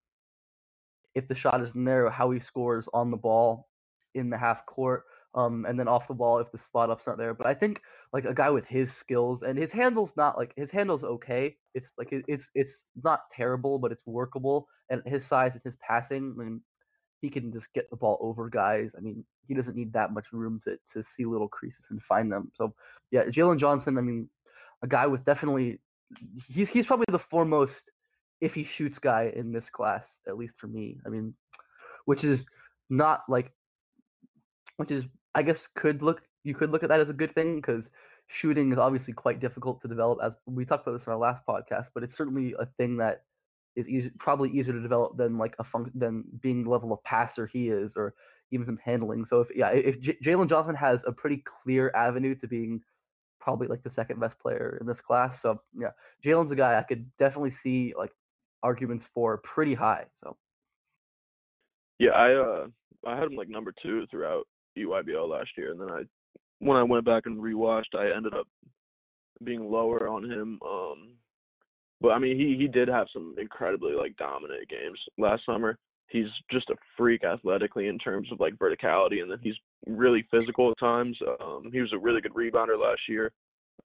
if 1.15 1.27
the 1.27 1.35
shot 1.35 1.61
is 1.61 1.73
in 1.75 1.85
there, 1.85 2.09
how 2.09 2.29
he 2.31 2.39
scores 2.39 2.87
on 2.93 3.09
the 3.09 3.17
ball 3.17 3.69
in 4.13 4.29
the 4.29 4.37
half 4.37 4.65
court. 4.65 5.03
Um, 5.33 5.65
and 5.67 5.77
then 5.77 5.89
off 5.89 6.07
the 6.07 6.13
ball 6.13 6.39
if 6.39 6.49
the 6.53 6.57
spot 6.57 6.89
ups 6.89 7.07
aren't 7.07 7.19
there. 7.19 7.33
But 7.33 7.47
I 7.47 7.53
think 7.53 7.81
like 8.13 8.23
a 8.23 8.33
guy 8.33 8.49
with 8.49 8.65
his 8.65 8.93
skills 8.93 9.43
and 9.43 9.57
his 9.57 9.69
handle's 9.69 10.13
not 10.15 10.37
like 10.37 10.53
his 10.55 10.71
handle's 10.71 11.03
okay. 11.03 11.57
It's 11.73 11.91
like 11.97 12.07
it's 12.11 12.49
it's 12.55 12.75
not 13.03 13.23
terrible, 13.35 13.77
but 13.77 13.91
it's 13.91 14.05
workable. 14.05 14.69
And 14.89 15.01
his 15.05 15.25
size 15.25 15.51
and 15.51 15.61
his 15.65 15.75
passing, 15.85 16.33
I 16.39 16.43
mean, 16.43 16.61
he 17.21 17.29
can 17.29 17.51
just 17.51 17.71
get 17.73 17.89
the 17.89 17.95
ball 17.95 18.17
over 18.21 18.49
guys. 18.49 18.91
I 18.97 19.01
mean, 19.01 19.25
he 19.47 19.53
doesn't 19.53 19.75
need 19.75 19.93
that 19.93 20.13
much 20.13 20.25
room 20.31 20.59
to 20.65 20.77
to 20.93 21.03
see 21.03 21.25
little 21.25 21.47
creases 21.47 21.85
and 21.89 22.01
find 22.01 22.31
them. 22.31 22.51
So 22.55 22.73
yeah, 23.11 23.25
Jalen 23.25 23.59
Johnson. 23.59 23.97
I 23.97 24.01
mean, 24.01 24.29
a 24.81 24.87
guy 24.87 25.07
with 25.07 25.25
definitely 25.25 25.79
he's 26.47 26.69
he's 26.69 26.85
probably 26.85 27.05
the 27.09 27.19
foremost 27.19 27.91
if 28.41 28.53
he 28.53 28.63
shoots 28.63 28.99
guy 28.99 29.31
in 29.35 29.51
this 29.51 29.69
class, 29.69 30.19
at 30.27 30.37
least 30.37 30.55
for 30.57 30.67
me. 30.67 30.97
I 31.05 31.09
mean, 31.09 31.33
which 32.05 32.23
is 32.23 32.45
not 32.89 33.23
like 33.27 33.51
which 34.77 34.91
is 34.91 35.05
I 35.33 35.43
guess 35.43 35.67
could 35.75 36.01
look 36.01 36.21
you 36.43 36.53
could 36.53 36.71
look 36.71 36.83
at 36.83 36.89
that 36.89 36.99
as 36.99 37.09
a 37.09 37.13
good 37.13 37.33
thing 37.33 37.55
because 37.55 37.89
shooting 38.27 38.71
is 38.71 38.77
obviously 38.77 39.13
quite 39.13 39.39
difficult 39.39 39.81
to 39.81 39.87
develop. 39.87 40.19
As 40.23 40.35
we 40.45 40.65
talked 40.65 40.87
about 40.87 40.97
this 40.97 41.07
in 41.07 41.13
our 41.13 41.19
last 41.19 41.45
podcast, 41.47 41.87
but 41.93 42.03
it's 42.03 42.15
certainly 42.15 42.55
a 42.59 42.65
thing 42.77 42.97
that 42.97 43.23
is 43.75 43.87
easy, 43.87 44.11
probably 44.19 44.49
easier 44.49 44.73
to 44.73 44.81
develop 44.81 45.17
than 45.17 45.37
like 45.37 45.55
a 45.59 45.63
fun, 45.63 45.91
than 45.95 46.23
being 46.41 46.63
the 46.63 46.69
level 46.69 46.93
of 46.93 47.03
passer 47.03 47.45
he 47.47 47.69
is, 47.69 47.93
or 47.95 48.13
even 48.51 48.65
some 48.65 48.79
handling. 48.83 49.25
So 49.25 49.41
if 49.41 49.49
yeah, 49.55 49.69
if 49.69 49.99
J- 49.99 50.17
Jalen 50.23 50.49
Johnson 50.49 50.75
has 50.75 51.03
a 51.05 51.11
pretty 51.11 51.43
clear 51.63 51.91
avenue 51.95 52.35
to 52.35 52.47
being 52.47 52.81
probably 53.39 53.67
like 53.67 53.83
the 53.83 53.89
second 53.89 54.19
best 54.19 54.39
player 54.39 54.77
in 54.81 54.87
this 54.87 55.01
class, 55.01 55.41
so 55.41 55.61
yeah, 55.77 55.91
Jalen's 56.23 56.51
a 56.51 56.55
guy 56.55 56.77
I 56.77 56.83
could 56.83 57.09
definitely 57.17 57.51
see 57.51 57.93
like 57.97 58.11
arguments 58.63 59.05
for 59.05 59.37
pretty 59.37 59.73
high. 59.73 60.05
So 60.23 60.37
yeah, 61.99 62.11
I 62.11 62.33
uh 62.33 62.67
I 63.05 63.15
had 63.15 63.25
him 63.25 63.35
like 63.35 63.49
number 63.49 63.73
two 63.81 64.05
throughout 64.07 64.47
EYBL 64.77 65.29
last 65.29 65.51
year, 65.57 65.71
and 65.71 65.81
then 65.81 65.89
I 65.89 66.03
when 66.59 66.77
I 66.77 66.83
went 66.83 67.05
back 67.05 67.23
and 67.25 67.37
rewatched, 67.37 67.95
I 67.95 68.15
ended 68.15 68.33
up 68.33 68.47
being 69.43 69.69
lower 69.69 70.07
on 70.07 70.23
him. 70.23 70.59
Um, 70.65 71.15
but 72.05 72.11
I 72.11 72.19
mean, 72.19 72.37
he 72.37 72.55
he 72.55 72.67
did 72.67 72.87
have 72.87 73.07
some 73.11 73.33
incredibly 73.39 73.93
like 73.93 74.15
dominant 74.17 74.69
games 74.69 74.99
last 75.17 75.43
summer. 75.43 75.79
He's 76.07 76.27
just 76.51 76.69
a 76.69 76.75
freak 76.95 77.23
athletically 77.23 77.87
in 77.87 77.97
terms 77.97 78.31
of 78.31 78.39
like 78.39 78.53
verticality, 78.57 79.23
and 79.23 79.31
then 79.31 79.39
he's 79.41 79.55
really 79.87 80.23
physical 80.29 80.69
at 80.69 80.77
times. 80.77 81.17
Um, 81.41 81.71
he 81.73 81.81
was 81.81 81.91
a 81.93 81.97
really 81.97 82.21
good 82.21 82.35
rebounder 82.35 82.79
last 82.79 83.01
year. 83.09 83.31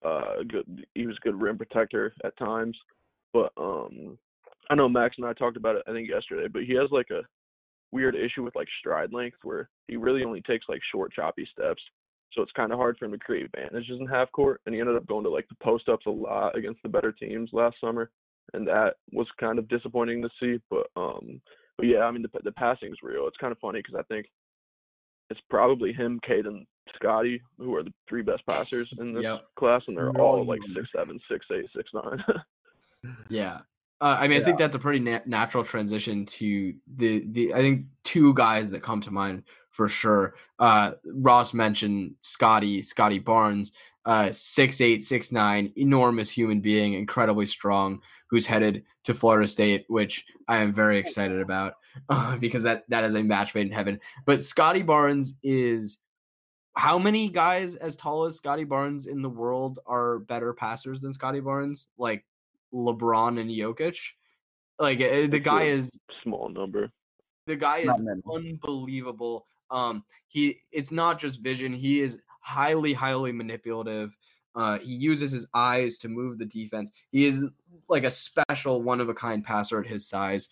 Uh, 0.05 0.43
good. 0.47 0.85
He 0.95 1.07
was 1.07 1.17
a 1.17 1.25
good 1.25 1.41
rim 1.41 1.57
protector 1.57 2.13
at 2.23 2.37
times. 2.37 2.77
But 3.33 3.53
um, 3.57 4.19
I 4.69 4.75
know 4.75 4.87
Max 4.87 5.15
and 5.17 5.27
I 5.27 5.33
talked 5.33 5.57
about 5.57 5.77
it 5.77 5.85
I 5.89 5.93
think 5.93 6.11
yesterday, 6.11 6.47
but 6.47 6.65
he 6.65 6.75
has 6.75 6.91
like 6.91 7.09
a 7.09 7.23
weird 7.91 8.15
issue 8.15 8.43
with 8.43 8.55
like 8.55 8.69
stride 8.81 9.15
length 9.15 9.39
where 9.45 9.71
he 9.89 9.97
really 9.97 10.25
only 10.25 10.43
takes 10.43 10.67
like 10.69 10.83
short 10.93 11.11
choppy 11.15 11.49
steps. 11.51 11.81
So 12.33 12.43
it's 12.43 12.53
kind 12.53 12.73
of 12.73 12.79
hard 12.79 12.97
for 12.99 13.07
him 13.07 13.13
to 13.13 13.19
create 13.19 13.47
advantages 13.47 13.99
in 13.99 14.07
half 14.07 14.31
court, 14.33 14.61
and 14.65 14.75
he 14.75 14.81
ended 14.81 14.97
up 14.97 15.07
going 15.07 15.25
to 15.25 15.31
like 15.31 15.49
the 15.49 15.57
post 15.63 15.89
ups 15.89 16.07
a 16.07 16.11
lot 16.11 16.57
against 16.57 16.83
the 16.83 16.89
better 16.89 17.13
teams 17.13 17.51
last 17.53 17.77
summer, 17.81 18.11
and 18.55 18.67
that 18.69 18.95
was 19.13 19.27
kind 19.39 19.59
of 19.59 19.69
disappointing 19.69 20.23
to 20.23 20.31
see. 20.41 20.61
But 20.71 20.87
um, 20.97 21.41
but 21.77 21.87
yeah, 21.87 22.01
I 22.01 22.11
mean 22.11 22.23
the 22.23 22.31
the 22.43 22.53
passing 22.53 22.91
is 22.91 22.99
real. 23.03 23.27
It's 23.27 23.37
kind 23.39 23.53
of 23.53 23.59
funny 23.59 23.81
because 23.81 23.97
I 23.99 24.03
think 24.13 24.27
it's 25.29 25.41
probably 25.49 25.93
him, 25.93 26.21
Cade, 26.27 26.47
and 26.47 26.67
Scottie 26.95 27.43
who 27.59 27.75
are 27.75 27.83
the 27.83 27.93
three 28.09 28.23
best 28.23 28.47
passers 28.47 28.93
in 28.99 29.15
this 29.15 29.25
yep. 29.25 29.45
class, 29.57 29.83
and 29.89 29.97
they're 29.97 30.11
all 30.11 30.45
like 30.47 30.61
six 30.75 30.89
seven, 30.95 31.19
six 31.31 31.47
eight, 31.53 31.67
six 31.75 31.91
nine. 31.95 32.23
yeah, 33.29 33.59
uh, 34.01 34.17
I 34.19 34.29
mean, 34.29 34.33
yeah. 34.33 34.39
I 34.39 34.45
think 34.45 34.59
that's 34.59 34.75
a 34.75 34.79
pretty 34.79 35.01
na- 35.01 35.21
natural 35.27 35.63
transition 35.63 36.25
to 36.27 36.75
the 36.97 37.25
the. 37.31 37.55
I 37.55 37.59
think 37.59 37.87
two 38.05 38.33
guys 38.35 38.71
that 38.71 38.83
come 38.83 39.01
to 39.03 39.11
mind 39.11 39.43
for 39.71 39.89
sure. 39.89 40.35
Uh, 40.59 40.93
Ross 41.05 41.55
mentioned 41.55 42.15
Scottie 42.21 42.83
Scottie 42.83 43.19
Barnes, 43.19 43.73
uh, 44.05 44.31
six 44.33 44.81
eight 44.81 45.03
six 45.03 45.33
nine, 45.33 45.73
enormous 45.77 46.31
human 46.31 46.61
being, 46.61 46.95
incredibly 46.95 47.47
strong, 47.47 48.01
who's 48.29 48.47
headed 48.47 48.85
to 49.05 49.15
Florida 49.15 49.49
State, 49.49 49.85
which 49.89 50.25
I 50.49 50.59
am 50.59 50.73
very 50.73 50.99
excited 50.99 51.41
about 51.41 51.75
uh, 52.09 52.37
because 52.37 52.63
that 52.65 52.85
that 52.89 53.05
is 53.05 53.15
a 53.15 53.23
match 53.23 53.55
made 53.55 53.67
in 53.67 53.73
heaven. 53.73 54.01
But 54.27 54.43
Scottie 54.43 54.83
Barnes 54.83 55.37
is 55.43 55.99
how 56.77 56.99
many 56.99 57.29
guys 57.29 57.75
as 57.77 57.97
tall 57.97 58.25
as 58.25 58.37
Scottie 58.37 58.65
Barnes 58.65 59.07
in 59.07 59.23
the 59.23 59.29
world 59.29 59.81
are 59.87 60.21
better 60.21 60.53
passers 60.53 61.01
than 61.01 61.13
Scottie 61.13 61.41
Barnes? 61.41 61.89
Like 61.99 62.25
LeBron 62.73 63.41
and 63.41 63.51
Jokic. 63.51 63.99
Like 64.79 65.01
eh, 65.01 65.27
the 65.27 65.41
guy 65.41 65.65
is 65.65 65.91
small 66.23 66.49
number. 66.49 66.91
the 67.47 67.57
guy 67.57 67.79
is 67.79 67.91
unbelievable. 68.33 69.47
Um, 69.71 70.05
he 70.29 70.59
it's 70.73 70.91
not 70.91 71.19
just 71.19 71.41
vision; 71.41 71.73
he 71.73 72.01
is 72.01 72.19
highly, 72.41 72.93
highly 72.93 73.33
manipulative. 73.33 74.17
Uh, 74.55 74.79
he 74.79 74.95
uses 74.95 75.31
his 75.31 75.47
eyes 75.55 75.99
to 75.99 76.09
move 76.09 76.39
the 76.39 76.45
defense. 76.45 76.91
He 77.13 77.27
is 77.27 77.45
like 77.89 78.05
a 78.05 78.11
special, 78.11 78.83
one 78.83 79.01
of 79.01 79.09
a 79.09 79.15
kind 79.15 79.45
passer 79.45 79.81
at 79.81 79.87
his 79.87 80.09
size. 80.09 80.49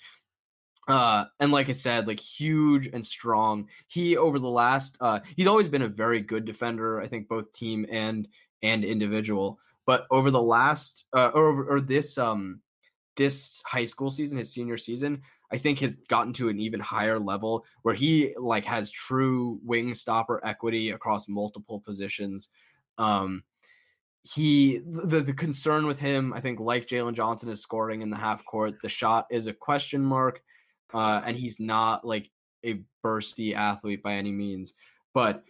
Uh, 0.87 1.27
and 1.41 1.53
like 1.53 1.69
I 1.69 1.73
said, 1.73 2.07
like 2.07 2.21
huge 2.21 2.89
and 2.89 3.05
strong. 3.05 3.69
He 3.89 4.17
over 4.17 4.39
the 4.39 4.49
last, 4.49 4.97
uh, 5.01 5.21
he's 5.37 5.47
always 5.47 5.69
been 5.69 5.83
a 5.83 5.89
very 5.89 6.21
good 6.21 6.45
defender. 6.45 7.01
I 7.01 7.09
think 7.09 7.29
both 7.29 7.53
team 7.53 7.87
and 7.91 8.27
and 8.63 8.85
individual. 8.85 9.59
But 9.85 10.07
over 10.11 10.31
the 10.31 10.43
last, 10.43 11.05
uh, 11.15 11.31
or 11.35 11.65
or 11.65 11.81
this 11.81 12.17
um 12.17 12.61
this 13.17 13.63
high 13.67 13.85
school 13.85 14.11
season, 14.11 14.39
his 14.39 14.53
senior 14.53 14.79
season, 14.79 15.23
I 15.51 15.59
think 15.59 15.79
has 15.81 15.97
gotten 16.09 16.33
to 16.35 16.49
an 16.49 16.61
even 16.61 16.81
higher 16.81 17.19
level 17.19 17.65
where 17.83 17.95
he 17.95 18.35
like 18.39 18.65
has 18.67 18.91
true 18.91 19.61
wing 19.65 19.95
stopper 19.95 20.45
equity 20.45 20.91
across 20.91 21.29
multiple 21.29 21.81
positions. 21.81 22.51
Um, 22.99 23.45
he 24.23 24.79
the 24.79 25.21
the 25.21 25.33
concern 25.33 25.87
with 25.87 26.01
him, 26.01 26.33
I 26.35 26.41
think, 26.41 26.61
like 26.61 26.87
Jalen 26.87 27.15
Johnson, 27.15 27.49
is 27.49 27.63
scoring 27.63 28.03
in 28.03 28.11
the 28.11 28.17
half 28.17 28.45
court. 28.45 28.75
The 28.83 28.89
shot 28.89 29.27
is 29.31 29.47
a 29.47 29.53
question 29.53 30.05
mark, 30.05 30.43
uh, 30.93 31.23
and 31.25 31.37
he's 31.37 31.59
not 31.59 32.05
like 32.05 32.31
a 32.65 32.83
bursty 33.05 33.55
athlete 33.55 34.03
by 34.03 34.15
any 34.15 34.33
means, 34.33 34.75
but 35.15 35.45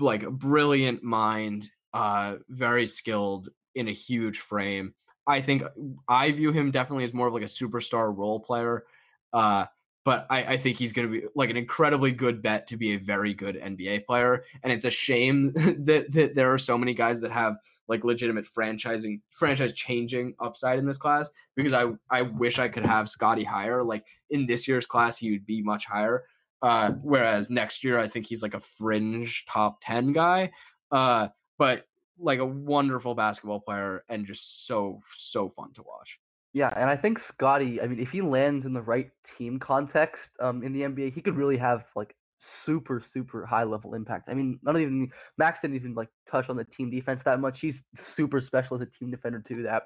like 0.00 0.22
a 0.22 0.30
brilliant 0.30 1.02
mind, 1.02 1.68
uh, 1.92 2.36
very 2.48 2.86
skilled 2.86 3.50
in 3.74 3.88
a 3.88 3.92
huge 3.92 4.38
frame. 4.38 4.94
I 5.26 5.40
think 5.40 5.62
I 6.08 6.30
view 6.30 6.52
him 6.52 6.70
definitely 6.70 7.04
as 7.04 7.14
more 7.14 7.28
of 7.28 7.34
like 7.34 7.42
a 7.42 7.46
superstar 7.46 8.16
role 8.16 8.40
player. 8.40 8.84
Uh, 9.32 9.66
but 10.04 10.26
I, 10.30 10.44
I 10.44 10.56
think 10.56 10.78
he's 10.78 10.92
going 10.92 11.08
to 11.08 11.20
be 11.20 11.26
like 11.34 11.50
an 11.50 11.56
incredibly 11.56 12.10
good 12.10 12.42
bet 12.42 12.66
to 12.68 12.76
be 12.76 12.92
a 12.92 12.98
very 12.98 13.34
good 13.34 13.56
NBA 13.56 14.04
player. 14.04 14.44
And 14.62 14.72
it's 14.72 14.84
a 14.84 14.90
shame 14.90 15.52
that, 15.54 16.06
that 16.10 16.34
there 16.34 16.52
are 16.52 16.58
so 16.58 16.76
many 16.76 16.94
guys 16.94 17.20
that 17.20 17.30
have 17.30 17.56
like 17.88 18.04
legitimate 18.04 18.46
franchising, 18.46 19.20
franchise 19.30 19.72
changing 19.72 20.34
upside 20.40 20.78
in 20.78 20.86
this 20.86 20.98
class 20.98 21.28
because 21.56 21.72
I, 21.72 21.86
I 22.10 22.22
wish 22.22 22.58
I 22.58 22.68
could 22.68 22.86
have 22.86 23.10
Scottie 23.10 23.44
higher. 23.44 23.84
Like 23.84 24.04
in 24.30 24.46
this 24.46 24.66
year's 24.66 24.86
class, 24.86 25.18
he 25.18 25.30
would 25.30 25.46
be 25.46 25.62
much 25.62 25.86
higher. 25.86 26.24
Uh, 26.62 26.92
whereas 27.02 27.50
next 27.50 27.82
year, 27.84 27.98
I 27.98 28.08
think 28.08 28.26
he's 28.26 28.42
like 28.42 28.54
a 28.54 28.60
fringe 28.60 29.44
top 29.46 29.78
10 29.82 30.12
guy. 30.12 30.52
Uh, 30.90 31.28
but 31.58 31.86
like 32.18 32.38
a 32.38 32.46
wonderful 32.46 33.14
basketball 33.14 33.60
player 33.60 34.04
and 34.08 34.26
just 34.26 34.66
so, 34.66 35.00
so 35.16 35.48
fun 35.48 35.72
to 35.74 35.82
watch. 35.82 36.18
Yeah, 36.54 36.70
and 36.76 36.90
I 36.90 36.96
think 36.96 37.18
Scottie, 37.18 37.80
I 37.80 37.86
mean, 37.86 37.98
if 37.98 38.10
he 38.10 38.20
lands 38.20 38.66
in 38.66 38.74
the 38.74 38.82
right 38.82 39.10
team 39.38 39.58
context 39.58 40.32
um, 40.38 40.62
in 40.62 40.72
the 40.72 40.82
NBA, 40.82 41.14
he 41.14 41.22
could 41.22 41.36
really 41.36 41.56
have 41.56 41.84
like 41.96 42.14
super, 42.38 43.00
super 43.00 43.46
high 43.46 43.64
level 43.64 43.94
impact. 43.94 44.28
I 44.28 44.34
mean, 44.34 44.58
not 44.62 44.78
even 44.78 45.10
Max 45.38 45.60
didn't 45.60 45.76
even 45.76 45.94
like 45.94 46.08
touch 46.30 46.50
on 46.50 46.56
the 46.56 46.64
team 46.64 46.90
defense 46.90 47.22
that 47.24 47.40
much. 47.40 47.60
He's 47.60 47.82
super 47.96 48.40
special 48.40 48.76
as 48.76 48.82
a 48.82 48.98
team 48.98 49.10
defender 49.10 49.42
too. 49.46 49.62
That 49.62 49.84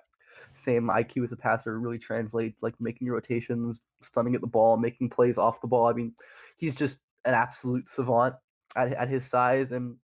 same 0.55 0.89
IQ 0.89 1.25
as 1.25 1.33
a 1.33 1.37
passer 1.37 1.79
really 1.79 1.99
translates, 1.99 2.59
like 2.63 2.75
making 2.81 3.09
rotations, 3.09 3.81
stunning 4.03 4.35
at 4.35 4.41
the 4.41 4.47
ball, 4.47 4.77
making 4.77 5.11
plays 5.11 5.39
off 5.39 5.61
the 5.61 5.69
ball. 5.69 5.87
I 5.87 5.93
mean, 5.93 6.15
he's 6.57 6.75
just 6.75 6.99
an 7.25 7.35
absolute 7.35 7.89
savant 7.89 8.35
at, 8.75 8.93
at 8.93 9.09
his 9.09 9.25
size, 9.29 9.71
and 9.71 9.97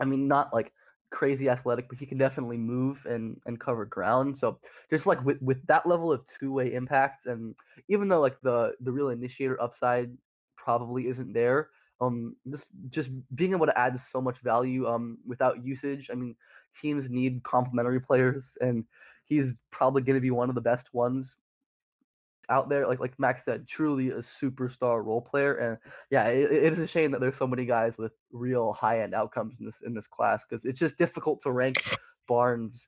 I 0.00 0.06
mean, 0.06 0.26
not 0.26 0.52
like 0.52 0.72
crazy 1.12 1.48
athletic, 1.48 1.88
but 1.88 1.98
he 1.98 2.06
can 2.06 2.18
definitely 2.18 2.56
move 2.56 3.06
and 3.08 3.40
and 3.46 3.60
cover 3.60 3.84
ground. 3.84 4.36
So 4.36 4.58
just 4.90 5.06
like 5.06 5.22
with 5.24 5.40
with 5.40 5.64
that 5.66 5.86
level 5.86 6.10
of 6.10 6.22
two 6.40 6.52
way 6.52 6.74
impact, 6.74 7.26
and 7.26 7.54
even 7.88 8.08
though 8.08 8.20
like 8.20 8.40
the 8.42 8.72
the 8.80 8.90
real 8.90 9.10
initiator 9.10 9.60
upside 9.62 10.10
probably 10.56 11.08
isn't 11.08 11.32
there, 11.32 11.68
um, 12.00 12.34
just 12.50 12.68
just 12.90 13.10
being 13.34 13.52
able 13.52 13.66
to 13.66 13.78
add 13.78 14.00
so 14.00 14.20
much 14.20 14.38
value 14.42 14.88
um 14.88 15.18
without 15.26 15.64
usage. 15.64 16.10
I 16.10 16.14
mean, 16.14 16.34
teams 16.80 17.08
need 17.08 17.44
complementary 17.44 18.00
players, 18.00 18.56
and 18.60 18.84
he's 19.26 19.54
probably 19.70 20.02
going 20.02 20.16
to 20.16 20.20
be 20.20 20.30
one 20.30 20.48
of 20.48 20.54
the 20.54 20.60
best 20.60 20.92
ones 20.92 21.36
out 22.52 22.68
there. 22.68 22.86
Like 22.86 23.00
like 23.00 23.18
Max 23.18 23.44
said, 23.44 23.66
truly 23.66 24.10
a 24.10 24.18
superstar 24.18 25.04
role 25.04 25.22
player. 25.22 25.54
And 25.54 25.78
yeah, 26.10 26.28
it, 26.28 26.52
it 26.52 26.72
is 26.72 26.78
a 26.78 26.86
shame 26.86 27.10
that 27.12 27.20
there's 27.20 27.36
so 27.36 27.46
many 27.46 27.64
guys 27.64 27.96
with 27.98 28.12
real 28.30 28.72
high 28.72 29.00
end 29.00 29.14
outcomes 29.14 29.58
in 29.58 29.66
this 29.66 29.76
in 29.84 29.94
this 29.94 30.06
class 30.06 30.42
because 30.48 30.64
it's 30.64 30.78
just 30.78 30.98
difficult 30.98 31.40
to 31.42 31.50
rank 31.50 31.82
Barnes 32.28 32.86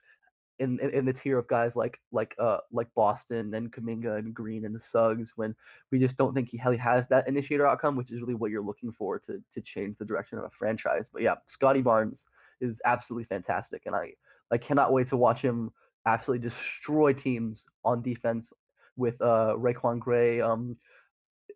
in, 0.61 0.79
in, 0.81 0.91
in 0.91 1.05
the 1.05 1.12
tier 1.12 1.39
of 1.39 1.49
guys 1.49 1.75
like 1.75 1.99
like 2.12 2.35
uh 2.39 2.59
like 2.71 2.89
Boston 2.95 3.55
and 3.55 3.73
Kuminga 3.73 4.19
and 4.19 4.35
Green 4.35 4.67
and 4.67 4.81
Suggs 4.81 5.33
when 5.37 5.55
we 5.91 5.99
just 5.99 6.17
don't 6.17 6.35
think 6.35 6.51
he 6.51 6.61
really 6.65 6.77
has 6.77 7.09
that 7.09 7.27
initiator 7.27 7.67
outcome, 7.67 7.97
which 7.97 8.12
is 8.12 8.21
really 8.21 8.35
what 8.35 8.51
you're 8.51 8.62
looking 8.62 8.93
for 8.93 9.19
to 9.21 9.43
to 9.55 9.61
change 9.62 9.97
the 9.99 10.05
direction 10.05 10.39
of 10.39 10.45
a 10.45 10.51
franchise. 10.51 11.09
But 11.12 11.23
yeah, 11.23 11.37
Scottie 11.47 11.83
Barnes 11.83 12.27
is 12.61 12.81
absolutely 12.85 13.25
fantastic, 13.25 13.83
and 13.87 13.97
I 13.97 14.12
I 14.51 14.59
cannot 14.59 14.93
wait 14.93 15.09
to 15.09 15.17
watch 15.17 15.41
him 15.41 15.73
absolutely 16.07 16.47
destroy 16.47 17.12
teams 17.12 17.65
on 17.85 18.03
defense 18.03 18.53
with 18.97 19.20
uh 19.20 19.55
Raiquan 19.57 19.99
Gray. 19.99 20.40
Um, 20.40 20.76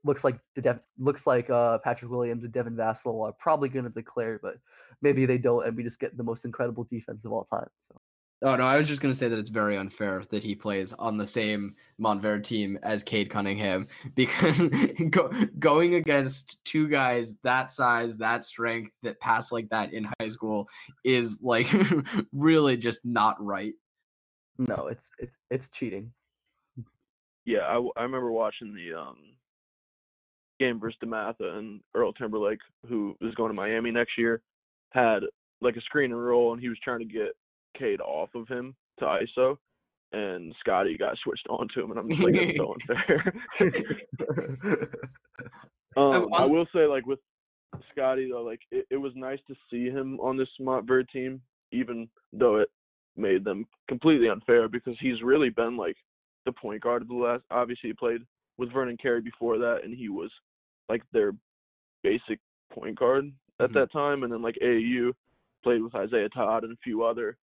looks 0.05 0.24
like 0.24 0.39
the 0.55 0.62
Dev- 0.62 0.80
looks 0.99 1.26
like 1.26 1.51
uh 1.51 1.78
Patrick 1.78 2.11
Williams 2.11 2.45
and 2.45 2.53
Devin 2.53 2.76
Vassell 2.76 3.26
are 3.26 3.32
probably 3.32 3.68
going 3.68 3.84
to 3.84 3.91
declare, 3.91 4.39
but 4.43 4.57
maybe 5.03 5.26
they 5.26 5.39
don't, 5.39 5.66
and 5.66 5.76
we 5.76 5.82
just 5.82 6.01
get 6.01 6.16
the 6.16 6.24
most 6.24 6.45
incredible 6.45 6.86
defense 6.91 7.24
of 7.24 7.32
all 7.32 7.45
time. 7.45 7.68
So. 7.89 8.01
Oh 8.41 8.55
no, 8.55 8.64
I 8.64 8.78
was 8.78 8.86
just 8.86 9.01
gonna 9.01 9.16
say 9.16 9.26
that 9.28 9.39
it's 9.39 9.51
very 9.51 9.76
unfair 9.76 10.22
that 10.30 10.45
he 10.45 10.55
plays 10.55 10.93
on 10.93 11.16
the 11.16 11.26
same 11.26 11.74
Montverde 12.01 12.45
team 12.45 12.78
as 12.84 13.03
Cade 13.03 13.30
Cunningham 13.30 13.89
because 14.14 14.62
go, 15.11 15.30
going 15.59 15.97
against 15.97 16.64
two 16.64 16.89
guys 16.89 17.34
that 17.43 17.70
size, 17.70 18.16
that 18.18 18.45
strength, 18.45 18.93
that 19.03 19.18
pass 19.18 19.51
like 19.51 19.68
that 19.70 19.93
in 19.93 20.09
high 20.20 20.28
school 20.28 20.68
is 21.05 21.41
like 21.43 21.68
really 22.32 22.76
just 22.76 23.05
not 23.05 23.45
right. 23.45 23.74
No, 24.57 24.89
it's 24.89 25.11
it's 25.18 25.36
it's 25.51 25.68
cheating. 25.70 26.12
Yeah, 27.49 27.81
I 27.97 28.03
remember 28.03 28.31
watching 28.31 28.75
the 28.75 28.93
um 28.95 29.17
game 30.61 30.79
versus 30.79 30.99
DeMatha 31.03 31.57
and 31.57 31.81
Earl 31.95 32.13
Timberlake, 32.13 32.59
who 32.87 33.17
is 33.23 33.35
going 33.37 33.49
to 33.49 33.55
Miami 33.55 33.91
next 33.91 34.19
year, 34.19 34.43
had 34.91 35.21
like 35.63 35.75
a 35.77 35.81
screen 35.81 36.13
and 36.13 36.23
roll, 36.23 36.53
and 36.53 36.61
he 36.61 36.69
was 36.69 36.77
trying 36.85 36.99
to 36.99 37.07
get 37.07 37.31
Cade 37.79 38.03
off 38.03 38.29
of 38.35 38.47
him 38.49 38.75
to 38.99 39.07
ISO, 39.07 39.57
and 40.13 40.55
Scottie 40.61 40.99
got 40.99 41.17
switched 41.25 41.47
on 41.49 41.69
to 41.73 41.85
him, 41.85 41.91
and 41.91 42.01
I'm 42.01 42.11
just 42.11 42.23
like, 42.23 42.35
that's 42.35 42.59
so 42.59 42.75
unfair. 42.75 43.33
um, 45.97 46.29
I 46.35 46.45
will 46.45 46.67
say, 46.75 46.85
like 46.85 47.07
with 47.07 47.21
Scottie 47.93 48.29
though, 48.31 48.43
like 48.43 48.61
it, 48.71 48.85
it 48.91 48.99
was 48.99 49.13
nice 49.17 49.41
to 49.49 49.55
see 49.71 49.87
him 49.87 50.21
on 50.21 50.37
this 50.37 50.51
Montverde 50.61 51.09
team, 51.09 51.41
even 51.73 52.11
though 52.31 52.57
it 52.57 52.69
made 53.17 53.43
them 53.43 53.65
completely 53.89 54.29
unfair 54.29 54.69
because 54.69 54.99
he's 55.01 55.23
really 55.23 55.49
been 55.49 55.79
like 55.79 55.97
the 56.49 56.61
point 56.61 56.81
guard 56.83 57.03
of 57.03 57.09
the 57.09 57.15
last. 57.15 57.43
Obviously, 57.51 57.91
he 57.91 57.95
played 57.95 58.23
with 58.57 58.73
Vernon 58.73 58.97
Carey 58.97 59.21
before 59.21 59.59
that, 59.59 59.81
and 59.85 59.95
he 59.95 60.09
was 60.09 60.31
like 60.89 61.03
their 61.13 61.33
basic 62.03 62.41
point 62.73 62.99
guard 62.99 63.31
at 63.61 63.71
Mhm. 63.71 63.75
that 63.75 63.93
time. 63.93 64.23
And 64.23 64.33
then 64.33 64.41
like 64.43 64.57
AAU 64.63 65.13
played 65.63 65.83
with 65.83 65.95
Isaiah 65.95 66.29
Todd 66.31 66.65
and 66.65 66.73
a 66.73 66.77
few 66.83 67.03
other 67.05 67.37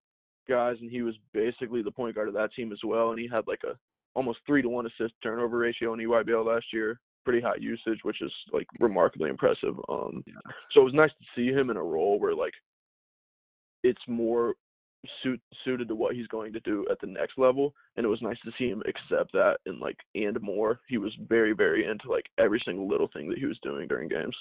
guys, 0.47 0.79
and 0.81 0.89
he 0.89 1.01
was 1.01 1.15
basically 1.33 1.81
the 1.81 1.91
point 1.91 2.15
guard 2.15 2.29
of 2.29 2.33
that 2.35 2.53
team 2.53 2.71
as 2.71 2.83
well. 2.83 3.11
And 3.11 3.19
he 3.19 3.27
had 3.27 3.45
like 3.47 3.63
a 3.63 3.77
almost 4.15 4.39
three 4.45 4.61
to 4.61 4.69
one 4.69 4.85
assist 4.85 5.13
turnover 5.21 5.57
ratio 5.57 5.93
in 5.93 5.99
EYBL 5.99 6.45
last 6.45 6.71
year. 6.71 6.99
Pretty 7.25 7.41
high 7.41 7.55
usage, 7.55 8.03
which 8.03 8.21
is 8.21 8.31
like 8.51 8.67
remarkably 8.79 9.29
impressive. 9.29 9.75
Um, 9.89 10.23
so 10.71 10.81
it 10.81 10.85
was 10.85 10.93
nice 10.93 11.11
to 11.11 11.25
see 11.35 11.51
him 11.51 11.69
in 11.69 11.77
a 11.77 11.83
role 11.83 12.19
where 12.19 12.35
like 12.35 12.53
it's 13.83 14.07
more 14.07 14.55
suit, 15.21 15.41
suited 15.65 15.87
to 15.87 15.95
what 15.95 16.15
he's 16.15 16.27
going 16.27 16.53
to 16.53 16.59
do 16.61 16.85
at 16.91 16.99
the 17.01 17.07
next 17.07 17.37
level, 17.37 17.73
and 17.97 18.05
it 18.05 18.09
was 18.09 18.21
nice 18.21 18.37
to 18.45 18.51
see 18.57 18.69
him 18.69 18.81
accept 18.87 19.31
that 19.33 19.57
and 19.65 19.79
like 19.79 19.97
and 20.15 20.39
more. 20.41 20.79
He 20.87 20.97
was 20.97 21.13
very 21.27 21.53
very 21.53 21.85
into 21.85 22.09
like 22.09 22.25
every 22.37 22.61
single 22.65 22.87
little 22.87 23.09
thing 23.13 23.29
that 23.29 23.37
he 23.37 23.45
was 23.45 23.57
doing 23.63 23.87
during 23.87 24.07
games. 24.09 24.35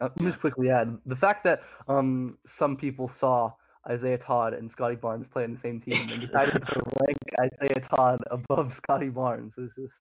Uh, 0.00 0.04
let 0.14 0.20
me 0.20 0.26
just 0.30 0.40
quickly 0.40 0.68
add 0.70 0.96
the 1.06 1.16
fact 1.16 1.42
that 1.44 1.62
um 1.88 2.36
some 2.46 2.76
people 2.76 3.08
saw 3.08 3.50
Isaiah 3.88 4.18
Todd 4.18 4.52
and 4.52 4.70
Scottie 4.70 4.96
Barnes 4.96 5.26
play 5.28 5.44
on 5.44 5.52
the 5.52 5.58
same 5.58 5.80
team 5.80 6.08
and 6.10 6.20
decided 6.20 6.54
to 6.54 6.82
rank 7.06 7.18
Isaiah 7.40 7.80
Todd 7.80 8.20
above 8.30 8.74
Scottie 8.74 9.08
Barnes 9.08 9.54
is 9.58 9.72
just 9.74 9.94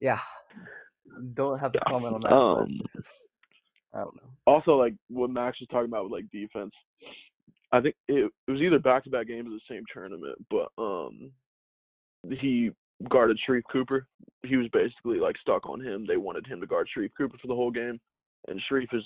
yeah. 0.00 0.18
Don't 1.34 1.58
have 1.58 1.72
to 1.72 1.78
Yeah, 1.84 1.90
comment 1.92 2.14
on 2.14 2.20
that. 2.22 2.32
um, 2.32 2.80
just- 2.94 3.08
I 3.94 3.98
don't 3.98 4.16
know. 4.16 4.30
Also, 4.46 4.76
like 4.76 4.94
what 5.08 5.28
Max 5.30 5.60
was 5.60 5.68
talking 5.70 5.88
about 5.90 6.04
with 6.04 6.12
like 6.12 6.30
defense, 6.32 6.72
I 7.72 7.80
think 7.80 7.94
it, 8.08 8.30
it 8.46 8.50
was 8.50 8.60
either 8.60 8.78
back 8.78 9.04
to 9.04 9.10
back 9.10 9.28
games 9.28 9.46
of 9.46 9.52
the 9.52 9.60
same 9.68 9.84
tournament, 9.92 10.36
but 10.50 10.68
um, 10.78 11.30
he 12.40 12.70
guarded 13.08 13.38
Sharife 13.48 13.62
Cooper. 13.70 14.06
He 14.44 14.56
was 14.56 14.68
basically 14.72 15.18
like 15.18 15.36
stuck 15.40 15.68
on 15.68 15.80
him. 15.80 16.06
They 16.06 16.16
wanted 16.18 16.46
him 16.46 16.60
to 16.60 16.66
guard 16.66 16.88
Sharife 16.96 17.12
Cooper 17.16 17.38
for 17.40 17.46
the 17.46 17.54
whole 17.54 17.70
game, 17.70 17.98
and 18.48 18.60
Sharife 18.70 18.94
is 18.94 19.04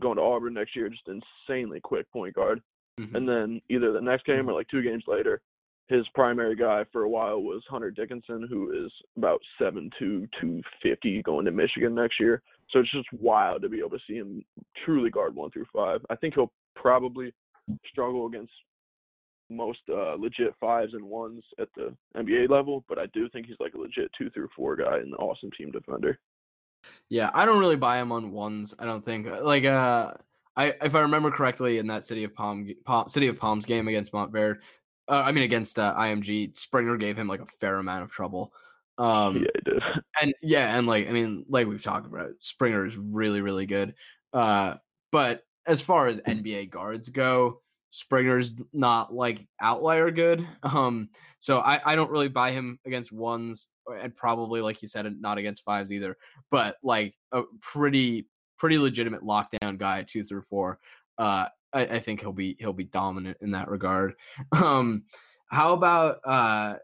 going 0.00 0.16
to 0.16 0.22
Auburn 0.22 0.54
next 0.54 0.74
year, 0.74 0.88
just 0.88 1.08
insanely 1.08 1.80
quick 1.80 2.10
point 2.10 2.34
guard. 2.34 2.60
Mhm. 2.98 3.14
And 3.14 3.28
then 3.28 3.62
either 3.68 3.92
the 3.92 4.00
next 4.00 4.26
game 4.26 4.48
or 4.48 4.52
like 4.52 4.68
two 4.68 4.82
games 4.82 5.04
later, 5.06 5.40
his 5.88 6.06
primary 6.14 6.56
guy 6.56 6.84
for 6.92 7.02
a 7.02 7.08
while 7.08 7.42
was 7.42 7.62
Hunter 7.68 7.90
Dickinson, 7.90 8.46
who 8.48 8.84
is 8.84 8.92
about 9.16 9.40
7'2", 9.58 10.26
250 10.40 11.22
going 11.22 11.44
to 11.44 11.50
Michigan 11.50 11.94
next 11.94 12.18
year. 12.18 12.42
So 12.70 12.80
it's 12.80 12.90
just 12.90 13.12
wild 13.12 13.62
to 13.62 13.68
be 13.68 13.78
able 13.78 13.90
to 13.90 14.04
see 14.06 14.14
him 14.14 14.44
truly 14.84 15.10
guard 15.10 15.34
one 15.34 15.50
through 15.50 15.66
five. 15.72 16.04
I 16.08 16.16
think 16.16 16.34
he'll 16.34 16.52
probably 16.74 17.32
struggle 17.90 18.26
against 18.26 18.52
most 19.50 19.80
uh, 19.90 20.14
legit 20.14 20.54
fives 20.60 20.94
and 20.94 21.04
ones 21.04 21.42
at 21.60 21.68
the 21.76 21.94
NBA 22.16 22.48
level, 22.48 22.84
but 22.88 22.98
I 22.98 23.06
do 23.12 23.28
think 23.28 23.46
he's 23.46 23.56
like 23.60 23.74
a 23.74 23.78
legit 23.78 24.10
two 24.16 24.30
through 24.30 24.48
four 24.56 24.76
guy 24.76 24.96
and 24.96 25.08
an 25.08 25.14
awesome 25.14 25.50
team 25.56 25.70
defender. 25.70 26.18
Yeah, 27.08 27.30
I 27.32 27.44
don't 27.44 27.60
really 27.60 27.76
buy 27.76 28.00
him 28.00 28.12
on 28.12 28.32
ones. 28.32 28.74
I 28.78 28.84
don't 28.84 29.04
think 29.04 29.26
like 29.26 29.64
uh 29.64 30.14
I 30.56 30.74
if 30.82 30.94
I 30.94 31.00
remember 31.00 31.30
correctly 31.30 31.78
in 31.78 31.86
that 31.88 32.04
City 32.04 32.24
of 32.24 32.34
Palm, 32.34 32.68
Palm 32.84 33.08
City 33.08 33.28
of 33.28 33.38
Palms 33.38 33.64
game 33.64 33.88
against 33.88 34.12
Montverde, 34.12 34.58
uh, 35.08 35.22
I 35.24 35.32
mean 35.32 35.44
against 35.44 35.78
uh, 35.78 35.94
IMG, 35.96 36.56
Springer 36.56 36.96
gave 36.96 37.16
him 37.16 37.28
like 37.28 37.40
a 37.40 37.46
fair 37.46 37.76
amount 37.76 38.02
of 38.02 38.10
trouble. 38.10 38.52
Um 38.98 39.36
yeah, 39.36 39.50
he 39.54 39.70
did. 39.70 39.82
and 40.20 40.34
yeah, 40.42 40.76
and 40.76 40.86
like 40.86 41.08
I 41.08 41.12
mean, 41.12 41.44
like 41.48 41.66
we've 41.66 41.82
talked 41.82 42.06
about, 42.06 42.30
Springer 42.40 42.86
is 42.86 42.96
really, 42.96 43.40
really 43.40 43.66
good. 43.66 43.94
Uh, 44.32 44.74
but 45.10 45.44
as 45.66 45.80
far 45.80 46.08
as 46.08 46.18
NBA 46.18 46.70
guards 46.70 47.08
go, 47.08 47.60
Springer's 47.90 48.54
not 48.72 49.14
like 49.14 49.46
outlier 49.60 50.10
good. 50.10 50.46
Um, 50.62 51.10
so 51.40 51.60
I, 51.60 51.80
I 51.84 51.96
don't 51.96 52.10
really 52.10 52.28
buy 52.28 52.52
him 52.52 52.78
against 52.86 53.12
ones, 53.12 53.68
and 53.86 54.16
probably 54.16 54.60
like 54.60 54.80
you 54.80 54.88
said, 54.88 55.12
not 55.20 55.38
against 55.38 55.64
fives 55.64 55.92
either. 55.92 56.16
But 56.50 56.76
like 56.82 57.14
a 57.32 57.42
pretty 57.60 58.28
pretty 58.58 58.78
legitimate 58.78 59.22
lockdown 59.22 59.76
guy, 59.76 60.02
two 60.02 60.22
through 60.22 60.42
four. 60.42 60.78
Uh, 61.18 61.48
I, 61.72 61.80
I 61.80 61.98
think 61.98 62.20
he'll 62.20 62.32
be 62.32 62.56
he'll 62.58 62.72
be 62.72 62.84
dominant 62.84 63.38
in 63.40 63.52
that 63.52 63.68
regard. 63.68 64.14
Um, 64.52 65.04
how 65.48 65.74
about 65.74 66.20
uh 66.24 66.76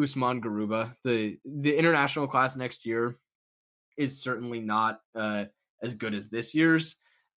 Usman 0.00 0.40
Garuba? 0.40 0.94
The 1.04 1.38
the 1.44 1.76
international 1.76 2.26
class 2.26 2.56
next 2.56 2.86
year 2.86 3.18
is 3.96 4.22
certainly 4.22 4.60
not 4.60 5.00
uh 5.14 5.44
as 5.82 5.94
good 5.94 6.14
as 6.14 6.30
this 6.30 6.54
year's. 6.54 6.96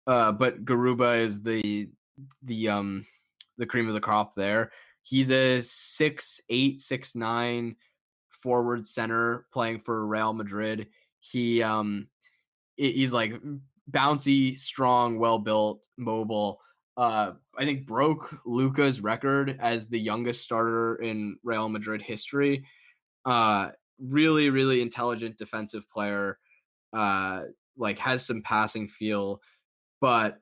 Uh, 0.07 0.33
but 0.33 0.65
Garuba 0.65 1.19
is 1.19 1.43
the 1.43 1.89
the 2.43 2.69
um 2.69 3.07
the 3.59 3.67
cream 3.67 3.89
of 3.89 3.95
the 3.95 4.01
crop 4.01 4.35
there. 4.35 4.73
He's 5.03 5.31
a 5.31 5.63
six 5.63 6.41
eight 6.49 6.81
six 6.81 7.15
nine 7.15 7.77
forward 8.29 8.87
center 8.87 9.47
playing 9.53 9.81
for 9.81 10.07
Real 10.07 10.33
Madrid. 10.33 10.89
He 11.21 11.63
um 11.63 12.09
he's 12.77 13.13
like 13.13 13.35
bouncy, 13.91 14.59
strong, 14.59 15.19
well 15.19 15.39
built, 15.39 15.87
mobile. 15.97 16.61
Uh, 16.97 17.33
I 17.59 17.65
think 17.65 17.87
broke 17.87 18.39
Luka's 18.45 19.01
record 19.01 19.59
as 19.61 19.89
the 19.89 19.99
youngest 19.99 20.43
starter 20.43 20.97
in 20.97 21.39
Real 21.43 21.69
Madrid 21.69 22.03
history. 22.03 22.65
Uh, 23.25 23.71
really, 23.99 24.51
really 24.51 24.81
intelligent 24.81 25.39
defensive 25.39 25.89
player. 25.89 26.39
Uh, 26.93 27.43
like 27.77 27.99
has 27.99 28.25
some 28.25 28.43
passing 28.43 28.87
feel, 28.87 29.41
but 30.05 30.39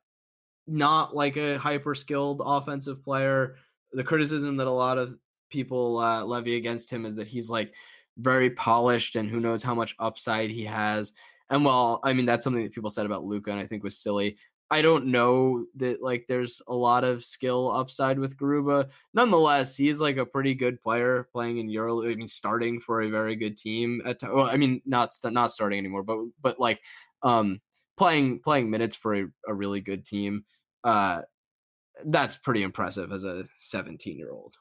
not 0.66 1.14
like 1.14 1.36
a 1.36 1.56
hyper 1.56 1.94
skilled 1.94 2.42
offensive 2.44 3.00
player. 3.04 3.54
The 3.92 4.02
criticism 4.02 4.56
that 4.56 4.66
a 4.66 4.72
lot 4.72 4.98
of 4.98 5.14
people 5.50 6.00
uh, 6.00 6.24
levy 6.24 6.56
against 6.56 6.92
him 6.92 7.06
is 7.06 7.14
that 7.14 7.28
he's 7.28 7.48
like 7.48 7.72
very 8.18 8.50
polished 8.50 9.14
and 9.14 9.30
who 9.30 9.38
knows 9.38 9.62
how 9.62 9.76
much 9.76 9.94
upside 10.00 10.50
he 10.50 10.64
has. 10.64 11.12
And 11.48 11.64
while 11.64 12.00
I 12.02 12.12
mean 12.12 12.26
that's 12.26 12.42
something 12.42 12.64
that 12.64 12.72
people 12.72 12.90
said 12.90 13.06
about 13.06 13.22
Luka 13.22 13.52
and 13.52 13.60
I 13.60 13.66
think 13.66 13.84
was 13.84 13.96
silly. 14.00 14.36
I 14.68 14.82
don't 14.82 15.06
know 15.06 15.66
that 15.76 16.02
like 16.02 16.24
there's 16.26 16.60
a 16.66 16.74
lot 16.74 17.04
of 17.04 17.24
skill 17.24 17.70
upside 17.70 18.18
with 18.18 18.36
Garuba. 18.36 18.88
Nonetheless, 19.14 19.76
he's 19.76 20.00
like 20.00 20.16
a 20.16 20.26
pretty 20.26 20.54
good 20.54 20.82
player 20.82 21.28
playing 21.32 21.58
in 21.58 21.70
Euro. 21.70 22.02
I 22.02 22.16
mean, 22.16 22.26
starting 22.26 22.80
for 22.80 23.02
a 23.02 23.10
very 23.10 23.36
good 23.36 23.56
team 23.56 24.02
at. 24.04 24.24
Well, 24.24 24.46
I 24.46 24.56
mean, 24.56 24.82
not 24.84 25.10
not 25.22 25.52
starting 25.52 25.78
anymore, 25.78 26.02
but 26.02 26.18
but 26.40 26.58
like 26.58 26.80
um 27.22 27.60
playing 27.96 28.40
playing 28.40 28.70
minutes 28.70 28.96
for 28.96 29.14
a, 29.14 29.24
a 29.46 29.54
really 29.54 29.80
good 29.80 30.04
team. 30.04 30.44
Uh, 30.84 31.22
that's 32.06 32.36
pretty 32.36 32.62
impressive 32.62 33.12
as 33.12 33.24
a 33.24 33.44
17 33.58 34.18
year 34.18 34.32
old. 34.32 34.54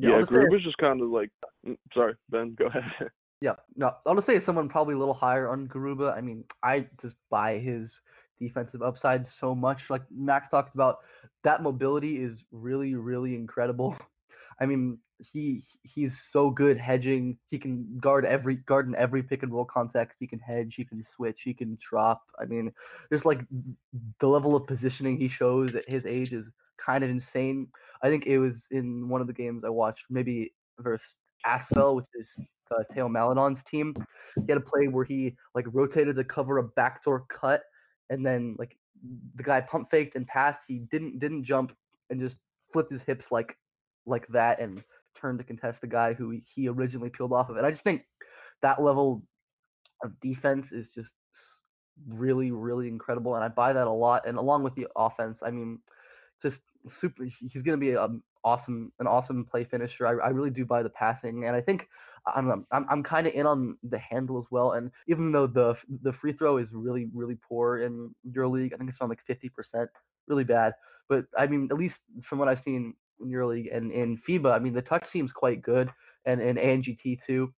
Yeah, 0.00 0.10
yeah 0.10 0.16
was 0.50 0.62
just 0.62 0.78
kind 0.78 1.00
of 1.00 1.10
like. 1.10 1.30
Mm, 1.66 1.76
sorry, 1.94 2.14
Ben, 2.28 2.54
go 2.54 2.66
ahead. 2.66 3.10
Yeah, 3.42 3.56
no, 3.76 3.92
I'll 4.06 4.14
just 4.14 4.26
say 4.26 4.40
someone 4.40 4.66
probably 4.66 4.94
a 4.94 4.98
little 4.98 5.12
higher 5.12 5.50
on 5.50 5.68
Garuba. 5.68 6.16
I 6.16 6.22
mean, 6.22 6.44
I 6.62 6.86
just 6.98 7.16
buy 7.30 7.58
his 7.58 8.00
defensive 8.38 8.80
upside 8.80 9.26
so 9.26 9.54
much. 9.54 9.90
Like 9.90 10.00
Max 10.10 10.48
talked 10.48 10.74
about, 10.74 11.00
that 11.44 11.62
mobility 11.62 12.16
is 12.16 12.44
really, 12.50 12.94
really 12.94 13.34
incredible. 13.34 13.94
I 14.60 14.64
mean, 14.64 14.98
he 15.18 15.62
he's 15.82 16.20
so 16.30 16.50
good 16.50 16.78
hedging. 16.78 17.38
He 17.50 17.58
can 17.58 17.98
guard 17.98 18.24
every 18.24 18.56
guard 18.56 18.86
in 18.86 18.94
every 18.94 19.22
pick 19.22 19.42
and 19.42 19.52
roll 19.52 19.64
context. 19.64 20.18
He 20.20 20.26
can 20.26 20.38
hedge. 20.38 20.74
He 20.74 20.84
can 20.84 21.04
switch. 21.04 21.42
He 21.42 21.54
can 21.54 21.78
drop. 21.80 22.22
I 22.40 22.44
mean, 22.44 22.72
just 23.12 23.24
like 23.24 23.40
the 24.20 24.28
level 24.28 24.54
of 24.54 24.66
positioning 24.66 25.16
he 25.16 25.28
shows 25.28 25.74
at 25.74 25.88
his 25.88 26.04
age 26.06 26.32
is 26.32 26.46
kind 26.78 27.02
of 27.02 27.10
insane. 27.10 27.68
I 28.02 28.08
think 28.08 28.26
it 28.26 28.38
was 28.38 28.66
in 28.70 29.08
one 29.08 29.20
of 29.20 29.26
the 29.26 29.32
games 29.32 29.64
I 29.64 29.70
watched, 29.70 30.04
maybe 30.10 30.52
versus 30.78 31.16
Asvel, 31.46 31.96
which 31.96 32.06
is 32.14 32.28
uh, 32.70 32.82
Theo 32.92 33.08
Maledon's 33.08 33.62
team. 33.62 33.94
He 34.34 34.44
had 34.48 34.58
a 34.58 34.60
play 34.60 34.88
where 34.88 35.04
he 35.04 35.34
like 35.54 35.66
rotated 35.72 36.16
to 36.16 36.24
cover 36.24 36.58
a 36.58 36.62
backdoor 36.62 37.24
cut, 37.28 37.62
and 38.10 38.24
then 38.24 38.56
like 38.58 38.76
the 39.36 39.42
guy 39.42 39.60
pump 39.62 39.90
faked 39.90 40.16
and 40.16 40.26
passed. 40.26 40.60
He 40.68 40.78
didn't 40.90 41.18
didn't 41.18 41.44
jump 41.44 41.72
and 42.10 42.20
just 42.20 42.36
flipped 42.72 42.90
his 42.90 43.02
hips 43.02 43.32
like 43.32 43.56
like 44.06 44.26
that 44.28 44.60
and 44.60 44.82
turn 45.20 45.38
to 45.38 45.44
contest 45.44 45.80
the 45.80 45.86
guy 45.86 46.14
who 46.14 46.40
he 46.54 46.68
originally 46.68 47.10
peeled 47.10 47.32
off 47.32 47.48
of 47.48 47.56
it. 47.56 47.64
I 47.64 47.70
just 47.70 47.84
think 47.84 48.04
that 48.62 48.82
level 48.82 49.22
of 50.02 50.18
defense 50.20 50.72
is 50.72 50.90
just 50.90 51.12
really, 52.08 52.50
really 52.50 52.88
incredible, 52.88 53.34
and 53.34 53.44
I 53.44 53.48
buy 53.48 53.72
that 53.72 53.86
a 53.86 53.90
lot. 53.90 54.26
And 54.26 54.38
along 54.38 54.62
with 54.62 54.74
the 54.74 54.86
offense, 54.96 55.40
I 55.42 55.50
mean, 55.50 55.80
just 56.42 56.60
super. 56.86 57.24
He's 57.24 57.62
going 57.62 57.78
to 57.78 57.84
be 57.84 57.92
an 57.92 58.22
awesome, 58.44 58.92
an 59.00 59.06
awesome 59.06 59.44
play 59.44 59.64
finisher. 59.64 60.06
I, 60.06 60.26
I 60.26 60.30
really 60.30 60.50
do 60.50 60.64
buy 60.64 60.82
the 60.82 60.90
passing, 60.90 61.44
and 61.46 61.56
I 61.56 61.60
think 61.60 61.88
I 62.26 62.40
don't 62.40 62.48
know. 62.48 62.64
I'm 62.72 62.86
I'm 62.88 63.02
kind 63.02 63.26
of 63.26 63.34
in 63.34 63.46
on 63.46 63.76
the 63.82 63.98
handle 63.98 64.38
as 64.38 64.46
well. 64.50 64.72
And 64.72 64.90
even 65.08 65.32
though 65.32 65.46
the 65.46 65.76
the 66.02 66.12
free 66.12 66.32
throw 66.32 66.58
is 66.58 66.72
really, 66.72 67.08
really 67.14 67.38
poor 67.48 67.78
in 67.78 68.14
EuroLeague, 68.30 68.72
I 68.74 68.76
think 68.76 68.90
it's 68.90 69.00
around 69.00 69.10
like 69.10 69.24
50%, 69.28 69.86
really 70.26 70.44
bad. 70.44 70.74
But 71.08 71.26
I 71.38 71.46
mean, 71.46 71.68
at 71.70 71.78
least 71.78 72.02
from 72.22 72.38
what 72.38 72.48
I've 72.48 72.60
seen 72.60 72.94
in 73.20 73.28
EuroLeague 73.28 73.74
and 73.74 73.90
in 73.92 74.16
FIBA. 74.16 74.52
I 74.52 74.58
mean, 74.58 74.74
the 74.74 74.82
touch 74.82 75.06
seems 75.06 75.32
quite 75.32 75.62
good, 75.62 75.90
and 76.24 76.40
in 76.40 76.56
ANGT 76.56 77.24
too. 77.24 77.52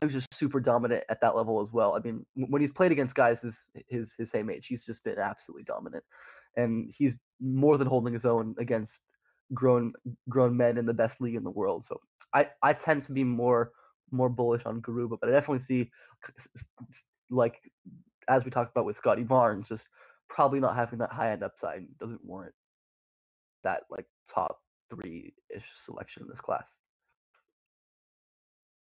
He 0.00 0.04
was 0.04 0.14
just 0.14 0.32
super 0.32 0.60
dominant 0.60 1.02
at 1.08 1.20
that 1.22 1.34
level 1.34 1.60
as 1.60 1.72
well. 1.72 1.96
I 1.96 1.98
mean, 1.98 2.24
when 2.36 2.62
he's 2.62 2.70
played 2.70 2.92
against 2.92 3.16
guys 3.16 3.40
his 3.40 3.56
his 3.88 4.14
his 4.16 4.30
same 4.30 4.48
age, 4.48 4.66
he's 4.66 4.84
just 4.84 5.02
been 5.02 5.18
absolutely 5.18 5.64
dominant, 5.64 6.04
and 6.56 6.92
he's 6.96 7.18
more 7.40 7.76
than 7.76 7.88
holding 7.88 8.12
his 8.12 8.24
own 8.24 8.54
against 8.58 9.00
grown 9.54 9.92
grown 10.28 10.56
men 10.56 10.78
in 10.78 10.86
the 10.86 10.94
best 10.94 11.20
league 11.20 11.34
in 11.34 11.42
the 11.42 11.50
world. 11.50 11.84
So 11.84 12.00
I 12.32 12.48
I 12.62 12.74
tend 12.74 13.04
to 13.06 13.12
be 13.12 13.24
more 13.24 13.72
more 14.10 14.28
bullish 14.28 14.64
on 14.66 14.80
Garuba, 14.82 15.18
but 15.20 15.28
I 15.28 15.32
definitely 15.32 15.64
see 15.64 15.90
like 17.30 17.60
as 18.28 18.44
we 18.44 18.50
talked 18.50 18.70
about 18.70 18.84
with 18.84 18.96
Scottie 18.96 19.24
Barnes, 19.24 19.68
just 19.68 19.88
probably 20.28 20.60
not 20.60 20.76
having 20.76 20.98
that 21.00 21.12
high 21.12 21.32
end 21.32 21.42
upside 21.42 21.86
doesn't 21.98 22.24
warrant 22.24 22.54
that 23.64 23.82
like 23.90 24.06
top 24.32 24.60
three 24.90 25.32
ish 25.54 25.64
selection 25.84 26.22
in 26.22 26.28
this 26.28 26.40
class. 26.40 26.64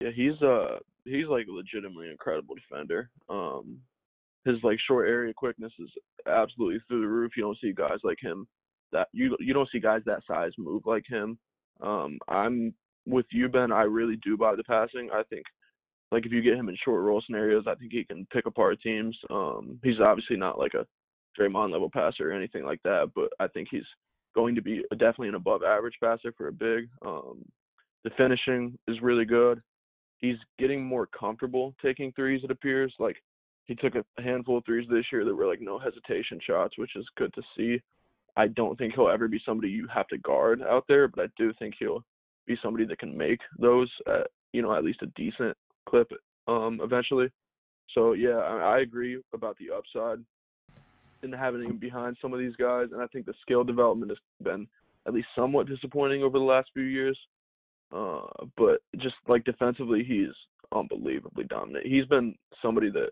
Yeah, 0.02 0.12
he's 0.14 0.42
uh 0.42 0.78
he's 1.06 1.28
like 1.28 1.46
legitimately 1.48 2.10
incredible 2.10 2.56
defender. 2.56 3.10
Um 3.30 3.80
his 4.44 4.58
like 4.64 4.78
short 4.88 5.08
area 5.08 5.34
quickness 5.34 5.74
is 5.80 5.90
absolutely 6.28 6.80
through 6.88 7.02
the 7.02 7.08
roof. 7.08 7.32
You 7.36 7.44
don't 7.44 7.58
see 7.60 7.74
guys 7.74 8.00
like 8.04 8.20
him 8.22 8.48
that 8.92 9.08
you 9.14 9.36
you 9.40 9.54
don't 9.54 9.70
see 9.72 9.80
guys 9.80 10.02
that 10.06 10.22
size 10.28 10.52
move 10.58 10.84
like 10.86 11.06
him. 11.08 11.38
Um 11.82 12.20
I'm 12.28 12.74
with 13.08 13.26
you 13.32 13.48
Ben, 13.48 13.72
I 13.72 13.84
really 13.84 14.18
do 14.24 14.38
buy 14.38 14.56
the 14.56 14.64
passing. 14.64 15.10
I 15.14 15.24
think 15.24 15.46
like 16.12 16.26
if 16.26 16.32
you 16.32 16.42
get 16.42 16.56
him 16.58 16.70
in 16.70 16.78
short 16.84 17.04
roll 17.04 17.22
scenarios, 17.26 17.66
I 17.68 17.76
think 17.76 17.92
he 17.92 18.04
can 18.04 18.28
pick 18.32 18.46
apart 18.46 18.82
teams. 18.82 19.18
Um 19.30 19.80
he's 19.84 20.00
obviously 20.00 20.38
not 20.38 20.60
like 20.60 20.74
a 20.74 20.86
Draymond 21.40 21.72
level 21.72 21.90
passer 21.90 22.30
or 22.32 22.34
anything 22.34 22.64
like 22.64 22.82
that, 22.84 23.12
but 23.16 23.30
I 23.40 23.48
think 23.48 23.70
he's 23.72 23.84
going 24.36 24.54
to 24.56 24.62
be 24.62 24.84
definitely 24.92 25.30
an 25.30 25.36
above 25.36 25.64
average 25.64 25.96
passer 26.04 26.34
for 26.38 26.50
a 26.50 26.52
big. 26.52 26.90
Um, 27.06 27.44
the 28.04 28.12
finishing 28.18 28.78
is 28.88 29.02
really 29.02 29.26
good. 29.26 29.62
He's 30.20 30.38
getting 30.60 30.84
more 30.84 31.08
comfortable 31.08 31.74
taking 31.82 32.12
threes. 32.12 32.42
It 32.44 32.52
appears 32.52 32.94
like 33.00 33.18
he 33.66 33.76
took 33.76 33.94
a 33.96 34.22
handful 34.22 34.58
of 34.58 34.66
threes 34.66 34.88
this 34.90 35.06
year 35.12 35.26
that 35.26 35.36
were 35.36 35.48
like 35.48 35.62
no 35.62 35.80
hesitation 35.80 36.40
shots, 36.46 36.78
which 36.78 36.96
is 36.96 37.06
good 37.18 37.34
to 37.34 37.42
see. 37.58 37.82
I 38.38 38.48
don't 38.48 38.78
think 38.78 38.94
he'll 38.94 39.10
ever 39.10 39.28
be 39.28 39.42
somebody 39.46 39.70
you 39.70 39.88
have 39.94 40.08
to 40.10 40.18
guard 40.18 40.62
out 40.62 40.86
there, 40.88 41.08
but 41.08 41.24
I 41.26 41.28
do 41.38 41.54
think 41.58 41.76
he'll 41.80 42.04
be 42.46 42.58
somebody 42.62 42.86
that 42.86 43.00
can 43.00 43.18
make 43.18 43.40
those 43.60 43.90
at 44.08 44.28
you 44.54 44.62
know 44.62 44.76
at 44.76 44.84
least 44.84 45.02
a 45.02 45.08
decent 45.16 45.58
clip 45.90 46.12
um 46.48 46.80
eventually. 46.84 47.30
So 47.94 48.14
yeah, 48.14 48.38
I, 48.38 48.76
I 48.76 48.80
agree 48.80 49.22
about 49.34 49.58
the 49.58 49.76
upside 49.76 50.24
having 51.34 51.64
him 51.64 51.78
behind 51.78 52.18
some 52.22 52.34
of 52.34 52.40
these 52.40 52.56
guys. 52.58 52.88
And 52.92 53.02
I 53.02 53.08
think 53.08 53.26
the 53.26 53.34
skill 53.42 53.64
development 53.64 54.12
has 54.12 54.18
been 54.44 54.68
at 55.08 55.14
least 55.14 55.28
somewhat 55.36 55.68
disappointing 55.68 56.24
over 56.24 56.38
the 56.38 56.46
last 56.46 56.70
few 56.74 56.84
years. 56.84 57.18
Uh, 57.96 58.22
but 58.58 58.82
just 58.98 59.16
like 59.28 59.44
defensively, 59.44 60.04
he's 60.04 60.34
unbelievably 60.74 61.46
dominant. 61.46 61.86
He's 61.86 62.06
been 62.06 62.36
somebody 62.62 62.90
that, 62.92 63.10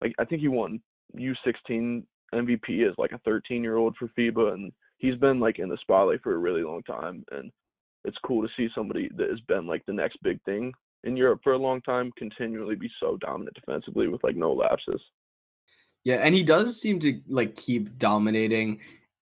like, 0.00 0.12
I 0.18 0.24
think 0.24 0.42
he 0.42 0.48
won 0.48 0.80
U16 1.16 2.04
MVP 2.34 2.88
as 2.88 2.94
like 2.98 3.12
a 3.12 3.18
13 3.18 3.62
year 3.62 3.76
old 3.76 3.96
for 3.96 4.08
FIBA, 4.18 4.54
and 4.54 4.72
he's 4.98 5.16
been 5.16 5.40
like 5.40 5.58
in 5.58 5.68
the 5.68 5.78
spotlight 5.80 6.22
for 6.22 6.34
a 6.34 6.38
really 6.38 6.62
long 6.62 6.82
time. 6.82 7.24
And 7.30 7.50
it's 8.04 8.16
cool 8.24 8.42
to 8.42 8.48
see 8.56 8.68
somebody 8.74 9.08
that 9.16 9.30
has 9.30 9.40
been 9.48 9.66
like 9.66 9.84
the 9.86 9.92
next 9.92 10.22
big 10.22 10.42
thing 10.44 10.72
in 11.04 11.16
Europe 11.16 11.40
for 11.42 11.52
a 11.52 11.58
long 11.58 11.80
time 11.82 12.12
continually 12.16 12.76
be 12.76 12.90
so 13.00 13.16
dominant 13.20 13.54
defensively 13.54 14.08
with 14.08 14.22
like 14.22 14.36
no 14.36 14.52
lapses. 14.52 15.00
Yeah, 16.04 16.16
and 16.16 16.34
he 16.34 16.42
does 16.42 16.80
seem 16.80 16.98
to 17.00 17.20
like 17.28 17.54
keep 17.54 17.98
dominating 17.98 18.80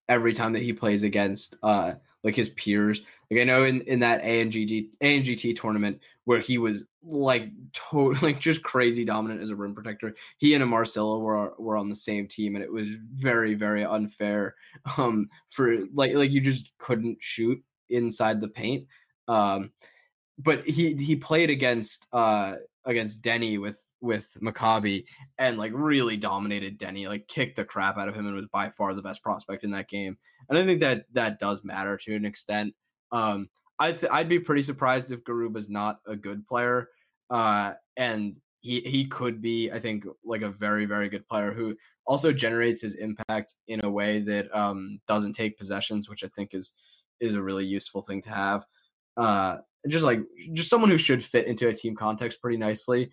every 0.09 0.33
time 0.33 0.53
that 0.53 0.63
he 0.63 0.73
plays 0.73 1.03
against 1.03 1.55
uh 1.63 1.93
like 2.23 2.35
his 2.35 2.49
peers. 2.49 3.01
Like 3.29 3.41
I 3.41 3.43
know 3.43 3.63
in 3.63 3.81
in 3.81 3.99
that 3.99 4.23
ANGT 4.23 4.89
ANGT 5.01 5.59
tournament 5.59 6.01
where 6.25 6.39
he 6.39 6.57
was 6.57 6.83
like 7.03 7.49
totally 7.73 8.19
like 8.21 8.39
just 8.39 8.63
crazy 8.63 9.05
dominant 9.05 9.41
as 9.41 9.49
a 9.49 9.55
rim 9.55 9.75
protector. 9.75 10.15
He 10.37 10.53
and 10.53 10.67
Marcelo 10.67 11.19
were 11.19 11.53
were 11.57 11.77
on 11.77 11.89
the 11.89 11.95
same 11.95 12.27
team, 12.27 12.55
and 12.55 12.63
it 12.63 12.71
was 12.71 12.87
very 13.13 13.53
very 13.53 13.83
unfair. 13.85 14.55
Um, 14.97 15.29
for 15.49 15.75
like 15.93 16.13
like 16.13 16.31
you 16.31 16.41
just 16.41 16.71
couldn't 16.77 17.17
shoot 17.21 17.61
inside 17.89 18.41
the 18.41 18.47
paint. 18.47 18.87
Um, 19.27 19.71
but 20.37 20.65
he 20.65 20.95
he 20.95 21.15
played 21.15 21.49
against 21.49 22.07
uh 22.11 22.55
against 22.85 23.21
Deni 23.21 23.59
with 23.59 23.83
with 24.01 24.35
Maccabi 24.41 25.05
and 25.37 25.57
like 25.57 25.71
really 25.73 26.17
dominated 26.17 26.79
Deni, 26.79 27.07
like 27.07 27.27
kicked 27.27 27.55
the 27.55 27.65
crap 27.65 27.97
out 27.97 28.07
of 28.07 28.15
him 28.15 28.25
and 28.25 28.35
was 28.35 28.47
by 28.51 28.69
far 28.69 28.93
the 28.93 29.01
best 29.01 29.23
prospect 29.23 29.63
in 29.63 29.71
that 29.71 29.87
game. 29.87 30.17
And 30.49 30.57
I 30.57 30.65
think 30.65 30.81
that 30.81 31.05
that 31.13 31.39
does 31.39 31.63
matter 31.63 31.97
to 31.97 32.15
an 32.15 32.25
extent. 32.25 32.73
Um, 33.11 33.49
I 33.79 33.91
th- 33.91 34.11
I'd 34.11 34.29
be 34.29 34.39
pretty 34.39 34.63
surprised 34.63 35.11
if 35.11 35.23
Garuba's 35.23 35.69
not 35.69 35.99
a 36.05 36.15
good 36.15 36.47
player. 36.47 36.89
Uh, 37.29 37.73
and 37.97 38.37
he 38.61 38.81
he 38.81 39.05
could 39.05 39.41
be, 39.41 39.71
I 39.71 39.79
think, 39.79 40.05
like 40.23 40.41
a 40.41 40.49
very 40.49 40.85
very 40.85 41.09
good 41.09 41.27
player 41.27 41.51
who 41.53 41.75
also 42.05 42.31
generates 42.31 42.81
his 42.81 42.95
impact 42.95 43.55
in 43.67 43.83
a 43.83 43.89
way 43.89 44.19
that 44.19 44.53
um, 44.55 44.99
doesn't 45.07 45.33
take 45.33 45.57
possessions, 45.57 46.09
which 46.09 46.23
I 46.23 46.27
think 46.27 46.53
is 46.53 46.73
is 47.19 47.33
a 47.33 47.41
really 47.41 47.65
useful 47.65 48.01
thing 48.01 48.21
to 48.23 48.29
have. 48.29 48.65
Uh, 49.17 49.57
just 49.87 50.05
like 50.05 50.21
just 50.53 50.69
someone 50.69 50.91
who 50.91 50.97
should 50.97 51.23
fit 51.23 51.47
into 51.47 51.67
a 51.67 51.73
team 51.73 51.95
context 51.95 52.41
pretty 52.41 52.57
nicely. 52.57 53.09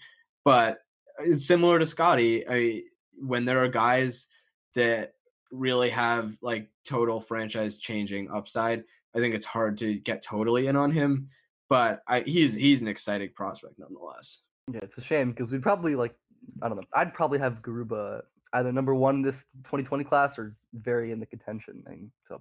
But 0.48 0.78
uh, 1.20 1.34
similar 1.34 1.78
to 1.78 1.84
Scottie, 1.84 2.42
I, 2.48 2.84
when 3.18 3.44
there 3.44 3.62
are 3.62 3.68
guys 3.68 4.28
that 4.74 5.12
really 5.52 5.90
have 5.90 6.38
like 6.40 6.70
total 6.86 7.20
franchise 7.20 7.76
changing 7.76 8.30
upside, 8.30 8.82
I 9.14 9.18
think 9.18 9.34
it's 9.34 9.44
hard 9.44 9.76
to 9.78 9.98
get 9.98 10.22
totally 10.22 10.68
in 10.68 10.74
on 10.74 10.90
him. 10.90 11.28
But 11.68 12.00
I, 12.08 12.20
he's 12.20 12.54
he's 12.54 12.80
an 12.80 12.88
exciting 12.88 13.28
prospect 13.34 13.74
nonetheless. 13.78 14.40
Yeah, 14.72 14.80
it's 14.82 14.96
a 14.96 15.02
shame 15.02 15.32
because 15.32 15.50
we'd 15.50 15.62
probably 15.62 15.94
like 15.94 16.14
I 16.62 16.68
don't 16.68 16.78
know. 16.78 16.86
I'd 16.94 17.12
probably 17.12 17.40
have 17.40 17.60
Garuba 17.60 18.22
either 18.54 18.72
number 18.72 18.94
one 18.94 19.20
this 19.20 19.44
2020 19.64 20.02
class 20.04 20.38
or 20.38 20.56
very 20.72 21.12
in 21.12 21.20
the 21.20 21.26
contention 21.26 21.82
thing. 21.86 22.10
So 22.26 22.40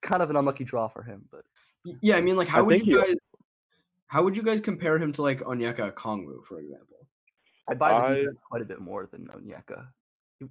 kind 0.00 0.22
of 0.22 0.30
an 0.30 0.36
unlucky 0.36 0.64
draw 0.64 0.88
for 0.88 1.02
him, 1.02 1.28
but 1.30 1.44
yeah, 2.00 2.16
I 2.16 2.20
mean, 2.20 2.36
like, 2.36 2.48
how 2.48 2.58
I 2.58 2.62
would 2.62 2.86
you 2.86 3.00
guys, 3.00 3.16
how 4.08 4.22
would 4.22 4.36
you 4.36 4.42
guys 4.42 4.60
compare 4.60 4.96
him 4.98 5.12
to 5.12 5.22
like 5.22 5.40
Onyeka 5.40 5.92
Okongwu, 5.92 6.44
for 6.46 6.58
example? 6.60 7.06
I 7.68 7.74
buy 7.74 7.90
the 7.90 7.96
I- 7.96 8.14
defense 8.16 8.38
quite 8.48 8.62
a 8.62 8.64
bit 8.64 8.80
more 8.80 9.06
than 9.10 9.28
Onyeka, 9.28 9.86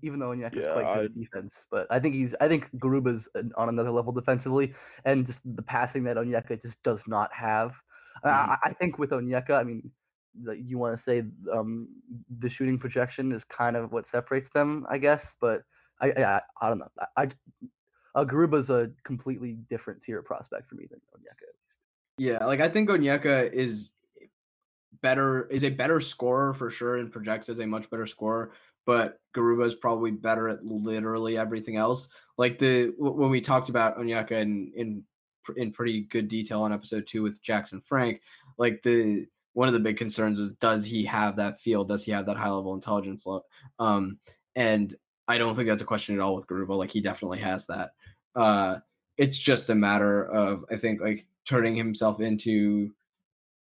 even 0.01 0.19
though 0.19 0.29
Onyeka's 0.29 0.63
Yeah, 0.63 0.73
quite 0.73 0.93
good 0.95 1.01
I- 1.01 1.05
at 1.05 1.15
defense. 1.15 1.65
But 1.71 1.87
I 1.89 1.99
think 1.99 2.15
he's 2.15 2.33
I 2.39 2.47
think 2.47 2.69
Garuba's 2.77 3.27
an- 3.35 3.51
on 3.57 3.69
another 3.69 3.91
level 3.91 4.13
defensively, 4.13 4.73
and 5.05 5.25
just 5.25 5.39
the 5.55 5.61
passing 5.63 6.03
that 6.05 6.17
Onyeka 6.17 6.61
just 6.61 6.81
does 6.83 7.05
not 7.07 7.33
have. 7.33 7.75
I- 8.23 8.29
Mm-hmm. 8.29 8.51
I, 8.51 8.57
I 8.69 8.73
think 8.73 8.97
with 8.97 9.11
Onyeka, 9.11 9.51
I 9.51 9.63
mean, 9.63 9.91
like, 10.43 10.59
you 10.63 10.77
want 10.77 10.95
to 10.97 11.03
say 11.03 11.23
um, 11.51 11.87
the 12.39 12.49
shooting 12.49 12.77
projection 12.77 13.31
is 13.31 13.43
kind 13.43 13.75
of 13.75 13.91
what 13.91 14.05
separates 14.07 14.49
them, 14.51 14.85
I 14.89 14.97
guess. 14.99 15.35
But 15.41 15.63
I 15.99 16.11
I, 16.11 16.41
I 16.61 16.69
don't 16.69 16.77
know. 16.79 16.91
I, 16.99 17.23
I 17.23 17.29
uh, 18.15 18.23
Garuba's 18.25 18.69
a 18.69 18.91
completely 19.03 19.53
different 19.69 20.01
tier 20.03 20.21
prospect 20.21 20.67
for 20.69 20.75
me 20.75 20.85
than 20.89 20.99
Onyeka. 21.15 21.45
At 21.49 21.55
least. 21.55 21.66
Yeah, 22.17 22.45
like 22.45 22.61
I 22.61 22.69
think 22.69 22.89
Onyeka 22.89 23.51
is 23.53 23.91
better 25.01 25.47
is 25.47 25.63
a 25.63 25.69
better 25.69 26.01
scorer 26.01 26.53
for 26.53 26.69
sure 26.71 26.97
and 26.97 27.11
projects 27.11 27.49
as 27.49 27.59
a 27.59 27.65
much 27.65 27.89
better 27.89 28.07
scorer, 28.07 28.53
but 28.85 29.19
Garuba 29.35 29.67
is 29.67 29.75
probably 29.75 30.11
better 30.11 30.49
at 30.49 30.65
literally 30.65 31.37
everything 31.37 31.75
else. 31.75 32.09
Like 32.37 32.57
the 32.57 32.93
when 32.97 33.29
we 33.29 33.41
talked 33.41 33.69
about 33.69 33.97
Onyeka 33.97 34.31
in 34.31 34.71
in 34.75 35.03
in 35.55 35.71
pretty 35.71 36.01
good 36.01 36.27
detail 36.27 36.61
on 36.61 36.73
episode 36.73 37.07
2 37.07 37.21
with 37.21 37.41
Jackson 37.41 37.79
Frank, 37.81 38.21
like 38.57 38.81
the 38.83 39.27
one 39.53 39.67
of 39.67 39.73
the 39.73 39.79
big 39.79 39.97
concerns 39.97 40.39
was 40.39 40.53
does 40.53 40.85
he 40.85 41.05
have 41.05 41.35
that 41.37 41.59
feel? 41.59 41.83
Does 41.83 42.03
he 42.03 42.11
have 42.11 42.25
that 42.25 42.37
high 42.37 42.49
level 42.49 42.73
intelligence? 42.73 43.27
Um 43.79 44.19
and 44.55 44.95
I 45.27 45.37
don't 45.37 45.55
think 45.55 45.67
that's 45.67 45.81
a 45.81 45.85
question 45.85 46.15
at 46.15 46.21
all 46.21 46.35
with 46.35 46.47
Garuba. 46.47 46.77
Like 46.77 46.91
he 46.91 47.01
definitely 47.01 47.39
has 47.39 47.67
that. 47.67 47.91
Uh 48.35 48.77
it's 49.17 49.37
just 49.37 49.69
a 49.69 49.75
matter 49.75 50.23
of 50.25 50.65
I 50.71 50.77
think 50.77 51.01
like 51.01 51.27
turning 51.47 51.75
himself 51.75 52.19
into 52.19 52.91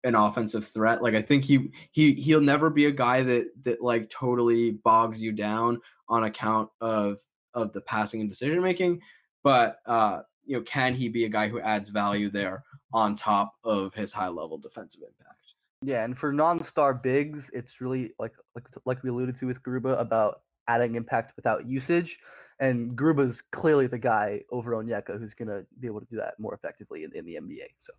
an 0.03 0.15
offensive 0.15 0.67
threat. 0.67 1.01
Like 1.01 1.15
I 1.15 1.21
think 1.21 1.43
he 1.43 1.71
he 1.91 2.13
he'll 2.13 2.41
never 2.41 2.69
be 2.69 2.85
a 2.85 2.91
guy 2.91 3.23
that 3.23 3.47
that 3.63 3.81
like 3.81 4.09
totally 4.09 4.71
bogs 4.71 5.21
you 5.21 5.31
down 5.31 5.79
on 6.07 6.23
account 6.23 6.69
of 6.79 7.17
of 7.53 7.73
the 7.73 7.81
passing 7.81 8.21
and 8.21 8.29
decision 8.29 8.61
making, 8.61 9.01
but 9.43 9.77
uh 9.85 10.21
you 10.45 10.57
know 10.57 10.63
can 10.63 10.93
he 10.93 11.09
be 11.09 11.25
a 11.25 11.29
guy 11.29 11.47
who 11.47 11.59
adds 11.59 11.89
value 11.89 12.29
there 12.29 12.63
on 12.93 13.15
top 13.15 13.53
of 13.63 13.93
his 13.93 14.13
high 14.13 14.27
level 14.27 14.57
defensive 14.57 15.01
impact? 15.01 15.39
Yeah, 15.81 16.03
and 16.03 16.17
for 16.17 16.31
non-star 16.31 16.93
bigs, 16.93 17.49
it's 17.53 17.81
really 17.81 18.11
like 18.19 18.33
like 18.53 18.65
like 18.85 19.03
we 19.03 19.09
alluded 19.09 19.37
to 19.37 19.47
with 19.47 19.61
Garuba 19.63 19.99
about 19.99 20.41
adding 20.67 20.95
impact 20.95 21.35
without 21.35 21.67
usage. 21.67 22.19
And 22.59 22.97
Garuba's 22.97 23.43
clearly 23.51 23.87
the 23.87 23.97
guy 23.97 24.41
over 24.51 24.71
Onyeka 24.71 25.19
who's 25.19 25.33
gonna 25.33 25.63
be 25.79 25.87
able 25.87 25.99
to 25.99 26.07
do 26.07 26.17
that 26.17 26.39
more 26.39 26.53
effectively 26.53 27.03
in, 27.03 27.11
in 27.15 27.25
the 27.25 27.35
NBA. 27.35 27.67
So 27.79 27.93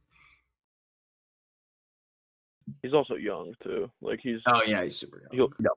He's 2.83 2.95
also 2.95 3.15
young 3.15 3.55
too. 3.63 3.91
Like 4.01 4.21
he's 4.23 4.41
Oh 4.47 4.63
yeah, 4.67 4.83
he's 4.83 4.97
super 4.97 5.21
young. 5.21 5.51
he'll, 5.59 5.71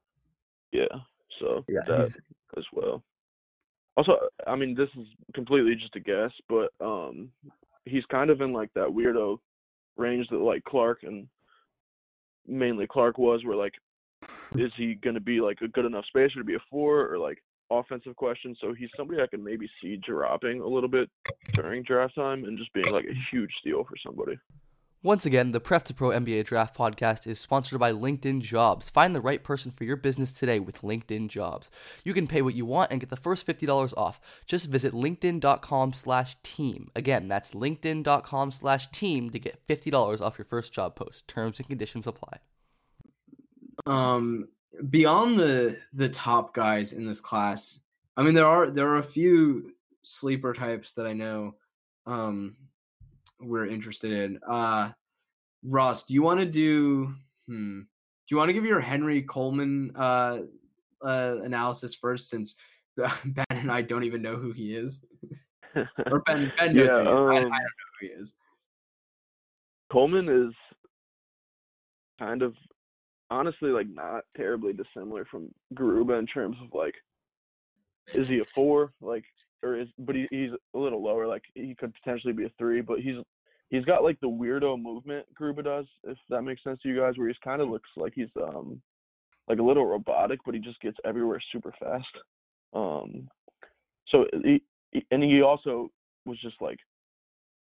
yeah. 0.71 0.99
So 1.39 1.63
yeah, 1.67 1.81
that 1.87 2.15
as 2.57 2.65
well. 2.73 3.03
Also, 3.97 4.17
I 4.47 4.55
mean, 4.55 4.75
this 4.75 4.89
is 4.97 5.07
completely 5.33 5.75
just 5.75 5.95
a 5.95 5.99
guess, 5.99 6.31
but 6.47 6.71
um, 6.79 7.31
he's 7.85 8.05
kind 8.05 8.29
of 8.29 8.41
in 8.41 8.53
like 8.53 8.73
that 8.73 8.87
weirdo 8.87 9.39
range 9.97 10.27
that 10.29 10.37
like 10.37 10.63
Clark 10.63 11.03
and 11.03 11.27
mainly 12.47 12.87
Clark 12.87 13.17
was, 13.17 13.43
where 13.43 13.57
like, 13.57 13.73
is 14.55 14.71
he 14.77 14.95
going 14.95 15.15
to 15.15 15.19
be 15.19 15.41
like 15.41 15.59
a 15.61 15.67
good 15.67 15.85
enough 15.85 16.05
spacer 16.05 16.39
to 16.39 16.45
be 16.45 16.55
a 16.55 16.59
four 16.69 17.13
or 17.13 17.17
like 17.17 17.43
offensive 17.71 18.15
question? 18.15 18.55
So 18.59 18.73
he's 18.73 18.89
somebody 18.97 19.21
I 19.21 19.27
can 19.27 19.43
maybe 19.43 19.69
see 19.81 19.97
dropping 19.97 20.61
a 20.61 20.67
little 20.67 20.89
bit 20.89 21.09
during 21.53 21.83
draft 21.83 22.15
time 22.15 22.45
and 22.45 22.57
just 22.57 22.73
being 22.73 22.91
like 22.91 23.05
a 23.05 23.15
huge 23.31 23.51
steal 23.61 23.83
for 23.83 23.95
somebody. 24.05 24.37
Once 25.01 25.25
again, 25.25 25.53
the 25.53 25.61
Prep 25.61 25.83
to 25.85 25.93
Pro 25.93 26.09
NBA 26.09 26.43
Draft 26.43 26.75
podcast 26.75 27.25
is 27.25 27.39
sponsored 27.39 27.79
by 27.79 27.93
LinkedIn 27.93 28.41
Jobs. 28.41 28.89
Find 28.89 29.15
the 29.15 29.21
right 29.21 29.41
person 29.41 29.71
for 29.71 29.85
your 29.85 29.95
business 29.95 30.33
today 30.33 30.59
with 30.59 30.81
LinkedIn 30.81 31.29
Jobs. 31.29 31.71
You 32.03 32.13
can 32.13 32.27
pay 32.27 32.41
what 32.41 32.53
you 32.53 32.65
want 32.65 32.91
and 32.91 32.99
get 32.99 33.09
the 33.09 33.15
first 33.15 33.47
$50 33.47 33.93
off. 33.95 34.19
Just 34.45 34.65
visit 34.65 34.91
linkedin.com 34.91 35.93
slash 35.93 36.35
team. 36.43 36.91
Again, 36.97 37.29
that's 37.29 37.51
linkedin.com 37.51 38.51
slash 38.51 38.87
team 38.87 39.29
to 39.29 39.39
get 39.39 39.65
$50 39.69 40.19
off 40.19 40.37
your 40.37 40.43
first 40.43 40.73
job 40.73 40.97
post. 40.97 41.29
Terms 41.29 41.59
and 41.59 41.67
conditions 41.69 42.05
apply. 42.05 42.39
um 43.85 44.49
beyond 44.89 45.37
the 45.39 45.77
the 45.93 46.09
top 46.09 46.53
guys 46.53 46.93
in 46.93 47.05
this 47.05 47.19
class 47.19 47.79
i 48.17 48.23
mean 48.23 48.33
there 48.33 48.45
are 48.45 48.69
there 48.69 48.87
are 48.87 48.97
a 48.97 49.03
few 49.03 49.71
sleeper 50.03 50.53
types 50.53 50.93
that 50.93 51.05
i 51.05 51.13
know 51.13 51.55
um 52.05 52.55
we're 53.41 53.67
interested 53.67 54.11
in. 54.11 54.39
Uh 54.47 54.89
ross 55.63 56.05
do 56.05 56.13
you 56.13 56.21
want 56.21 56.39
to 56.39 56.45
do 56.45 57.13
hmm 57.47 57.81
do 57.81 58.35
you 58.35 58.37
want 58.37 58.47
to 58.47 58.53
give 58.53 58.63
your 58.65 58.79
henry 58.79 59.21
coleman 59.21 59.91
uh 59.95 60.39
uh 61.03 61.35
analysis 61.43 61.93
first 61.93 62.29
since 62.29 62.55
ben 62.97 63.45
and 63.49 63.71
i 63.71 63.81
don't 63.81 64.03
even 64.03 64.21
know 64.21 64.35
who 64.35 64.51
he 64.51 64.75
is? 64.75 65.03
Or 66.11 66.21
ben 66.21 66.51
ben 66.57 66.75
knows 66.75 66.89
Yeah, 66.89 66.97
who 66.97 67.03
he 67.03 67.09
is. 67.09 67.15
I, 67.15 67.31
I 67.31 67.33
don't 67.33 67.43
um, 67.43 67.49
know 67.51 67.57
who 67.99 68.07
he 68.07 68.13
is. 68.13 68.33
Coleman 69.91 70.29
is 70.29 70.53
kind 72.19 72.41
of 72.41 72.55
honestly 73.29 73.69
like 73.69 73.87
not 73.89 74.23
terribly 74.35 74.73
dissimilar 74.73 75.25
from 75.25 75.49
Garuba 75.73 76.17
in 76.19 76.25
terms 76.25 76.57
of 76.63 76.69
like 76.73 76.95
is 78.13 78.27
he 78.27 78.39
a 78.39 78.45
four 78.55 78.91
like 79.01 79.23
or 79.63 79.79
is 79.79 79.87
but 79.99 80.15
he, 80.15 80.27
he's 80.31 80.51
a 80.75 80.79
little 80.79 81.03
lower 81.03 81.27
like 81.27 81.43
he 81.53 81.75
could 81.75 81.93
potentially 81.93 82.33
be 82.33 82.45
a 82.45 82.51
three 82.57 82.81
but 82.81 82.99
he's 82.99 83.15
he's 83.69 83.85
got 83.85 84.03
like 84.03 84.19
the 84.19 84.27
weirdo 84.27 84.81
movement 84.81 85.25
Garuba 85.39 85.63
does 85.63 85.85
if 86.05 86.17
that 86.29 86.41
makes 86.41 86.63
sense 86.63 86.79
to 86.81 86.89
you 86.89 86.99
guys 86.99 87.17
where 87.17 87.27
he's 87.27 87.37
kind 87.43 87.61
of 87.61 87.69
looks 87.69 87.89
like 87.95 88.13
he's 88.15 88.29
um 88.41 88.81
like 89.47 89.59
a 89.59 89.63
little 89.63 89.85
robotic 89.85 90.39
but 90.45 90.55
he 90.55 90.59
just 90.59 90.79
gets 90.81 90.97
everywhere 91.05 91.41
super 91.51 91.73
fast 91.79 92.05
um 92.73 93.27
so 94.09 94.25
he, 94.43 94.61
he 94.91 95.05
and 95.11 95.23
he 95.23 95.41
also 95.41 95.89
was 96.25 96.39
just 96.41 96.55
like 96.61 96.79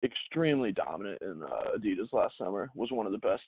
extremely 0.03 0.71
dominant 0.71 1.21
in 1.21 1.43
uh, 1.43 1.77
Adidas 1.77 2.11
last 2.13 2.35
summer. 2.37 2.69
Was 2.75 2.91
one 2.91 3.05
of 3.05 3.11
the 3.11 3.17
best 3.17 3.43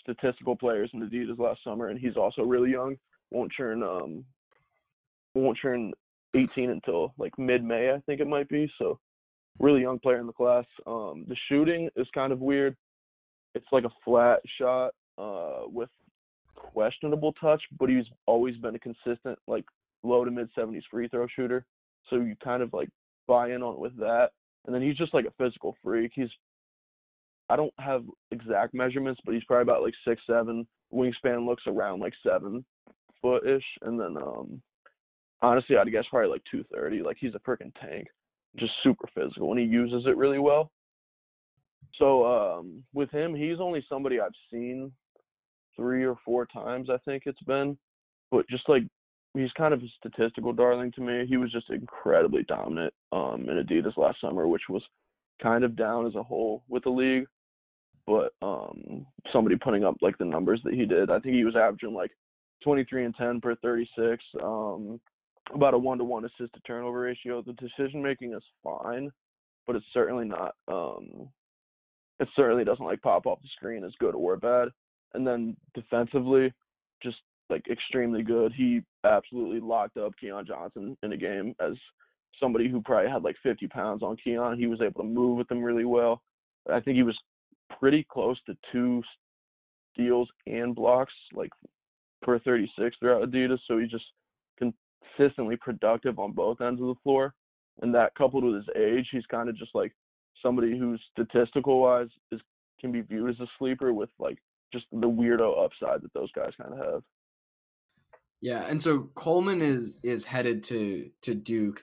statistical 0.00 0.56
players 0.56 0.90
in 0.92 1.08
Adidas 1.08 1.38
last 1.38 1.62
summer, 1.64 1.88
and 1.88 1.98
he's 1.98 2.16
also 2.16 2.42
really 2.42 2.70
young. 2.70 2.96
Won't 3.30 3.52
turn 3.56 3.82
um 3.82 4.24
won't 5.34 5.58
turn 5.60 5.92
18 6.34 6.70
until 6.70 7.14
like 7.18 7.36
mid 7.38 7.64
May, 7.64 7.92
I 7.92 8.00
think 8.06 8.20
it 8.20 8.28
might 8.28 8.48
be. 8.48 8.70
So 8.78 8.98
really 9.58 9.82
young 9.82 9.98
player 9.98 10.18
in 10.18 10.26
the 10.26 10.32
class. 10.32 10.64
Um, 10.86 11.24
the 11.28 11.36
shooting 11.48 11.88
is 11.96 12.06
kind 12.14 12.32
of 12.32 12.40
weird. 12.40 12.76
It's 13.54 13.66
like 13.70 13.84
a 13.84 13.92
flat 14.04 14.40
shot 14.58 14.92
uh, 15.16 15.62
with 15.66 15.88
questionable 16.54 17.32
touch, 17.34 17.62
but 17.78 17.88
he's 17.88 18.04
always 18.26 18.56
been 18.56 18.74
a 18.74 18.78
consistent 18.78 19.38
like 19.46 19.64
low 20.02 20.24
to 20.24 20.30
mid 20.30 20.48
70s 20.56 20.82
free 20.90 21.08
throw 21.08 21.26
shooter. 21.34 21.64
So 22.10 22.16
you 22.16 22.36
kind 22.42 22.62
of 22.62 22.72
like 22.72 22.88
buy 23.26 23.52
in 23.52 23.62
on 23.62 23.74
it 23.74 23.80
with 23.80 23.96
that. 23.98 24.30
And 24.66 24.74
then 24.74 24.82
he's 24.82 24.96
just 24.96 25.14
like 25.14 25.26
a 25.26 25.32
physical 25.42 25.76
freak. 25.82 26.12
He's 26.14 26.28
I 27.48 27.56
don't 27.56 27.74
have 27.78 28.04
exact 28.30 28.74
measurements, 28.74 29.20
but 29.24 29.34
he's 29.34 29.44
probably 29.44 29.62
about 29.62 29.82
like 29.82 29.94
six 30.06 30.22
seven. 30.26 30.66
Wingspan 30.92 31.46
looks 31.46 31.64
around 31.66 32.00
like 32.00 32.14
seven 32.26 32.64
foot 33.20 33.46
ish, 33.46 33.64
and 33.82 33.98
then 33.98 34.16
um 34.16 34.62
honestly 35.42 35.76
I'd 35.76 35.90
guess 35.90 36.04
probably 36.10 36.30
like 36.30 36.42
two 36.50 36.64
thirty. 36.72 37.02
Like 37.02 37.16
he's 37.20 37.34
a 37.34 37.40
freaking 37.40 37.72
tank, 37.80 38.06
just 38.58 38.72
super 38.82 39.08
physical, 39.14 39.50
and 39.50 39.60
he 39.60 39.66
uses 39.66 40.04
it 40.06 40.16
really 40.16 40.38
well. 40.38 40.70
So 41.98 42.26
um 42.26 42.82
with 42.92 43.10
him, 43.10 43.34
he's 43.34 43.60
only 43.60 43.84
somebody 43.88 44.20
I've 44.20 44.32
seen 44.50 44.92
three 45.76 46.04
or 46.04 46.16
four 46.24 46.46
times. 46.46 46.88
I 46.90 46.98
think 47.04 47.24
it's 47.26 47.42
been, 47.42 47.76
but 48.30 48.48
just 48.48 48.68
like 48.68 48.84
he's 49.34 49.52
kind 49.56 49.74
of 49.74 49.82
a 49.82 49.86
statistical 49.98 50.52
darling 50.52 50.92
to 50.92 51.00
me. 51.00 51.26
He 51.28 51.36
was 51.36 51.52
just 51.52 51.70
incredibly 51.70 52.44
dominant 52.44 52.94
um, 53.12 53.46
in 53.48 53.64
Adidas 53.64 53.96
last 53.96 54.20
summer, 54.20 54.46
which 54.46 54.62
was 54.68 54.82
kind 55.42 55.64
of 55.64 55.76
down 55.76 56.06
as 56.06 56.14
a 56.14 56.22
whole 56.22 56.62
with 56.68 56.84
the 56.84 56.90
league. 56.90 57.26
But 58.06 58.32
um, 58.42 59.06
somebody 59.32 59.56
putting 59.56 59.84
up 59.84 59.96
like 60.02 60.18
the 60.18 60.24
numbers 60.24 60.60
that 60.64 60.74
he 60.74 60.84
did, 60.84 61.10
I 61.10 61.18
think 61.20 61.34
he 61.34 61.44
was 61.44 61.56
averaging 61.56 61.94
like 61.94 62.10
23 62.62 63.06
and 63.06 63.14
10 63.16 63.40
per 63.40 63.54
36, 63.56 64.22
um, 64.42 65.00
about 65.54 65.74
a 65.74 65.78
one 65.78 65.98
to 65.98 66.04
one 66.04 66.24
assist 66.24 66.52
to 66.54 66.60
turnover 66.66 67.00
ratio. 67.00 67.42
The 67.42 67.54
decision 67.54 68.02
making 68.02 68.34
is 68.34 68.42
fine, 68.62 69.10
but 69.66 69.76
it's 69.76 69.86
certainly 69.92 70.26
not. 70.26 70.54
Um, 70.68 71.28
it 72.20 72.28
certainly 72.36 72.64
doesn't 72.64 72.84
like 72.84 73.02
pop 73.02 73.26
off 73.26 73.42
the 73.42 73.48
screen 73.56 73.84
as 73.84 73.92
good 73.98 74.14
or 74.14 74.36
bad. 74.36 74.68
And 75.14 75.26
then 75.26 75.56
defensively, 75.74 76.52
just 77.02 77.16
like 77.50 77.64
extremely 77.70 78.22
good. 78.22 78.52
He 78.56 78.82
absolutely 79.04 79.60
locked 79.60 79.96
up 79.96 80.12
Keon 80.20 80.46
Johnson 80.46 80.96
in 81.02 81.12
a 81.12 81.16
game 81.16 81.54
as 81.60 81.74
somebody 82.40 82.68
who 82.68 82.80
probably 82.82 83.10
had 83.10 83.22
like 83.22 83.36
50 83.42 83.66
pounds 83.68 84.02
on 84.02 84.16
Keon. 84.16 84.58
He 84.58 84.66
was 84.66 84.80
able 84.80 85.02
to 85.02 85.08
move 85.08 85.38
with 85.38 85.50
him 85.50 85.62
really 85.62 85.84
well. 85.84 86.22
I 86.72 86.80
think 86.80 86.96
he 86.96 87.02
was 87.02 87.18
pretty 87.80 88.06
close 88.10 88.38
to 88.46 88.56
two 88.72 89.02
steals 89.92 90.28
and 90.46 90.74
blocks, 90.74 91.12
like 91.32 91.50
per 92.22 92.38
36 92.38 92.96
throughout 92.98 93.28
Adidas. 93.28 93.58
So 93.66 93.78
he's 93.78 93.90
just 93.90 94.04
consistently 94.58 95.56
productive 95.56 96.18
on 96.18 96.32
both 96.32 96.60
ends 96.60 96.80
of 96.80 96.88
the 96.88 96.94
floor. 97.02 97.34
And 97.82 97.94
that 97.94 98.14
coupled 98.14 98.44
with 98.44 98.54
his 98.54 98.68
age, 98.76 99.08
he's 99.10 99.26
kind 99.26 99.48
of 99.48 99.56
just 99.56 99.74
like 99.74 99.92
somebody 100.42 100.78
who's 100.78 101.02
statistical 101.12 101.80
wise 101.80 102.08
is 102.30 102.40
can 102.80 102.92
be 102.92 103.00
viewed 103.00 103.30
as 103.30 103.40
a 103.40 103.46
sleeper 103.58 103.92
with 103.92 104.10
like 104.18 104.38
just 104.72 104.84
the 104.92 105.08
weirdo 105.08 105.64
upside 105.64 106.02
that 106.02 106.12
those 106.12 106.30
guys 106.32 106.52
kind 106.60 106.72
of 106.72 106.78
have. 106.78 107.02
Yeah, 108.40 108.64
and 108.68 108.80
so 108.80 109.10
Coleman 109.14 109.62
is 109.62 109.96
is 110.02 110.26
headed 110.26 110.64
to 110.64 111.10
to 111.22 111.34
Duke, 111.34 111.82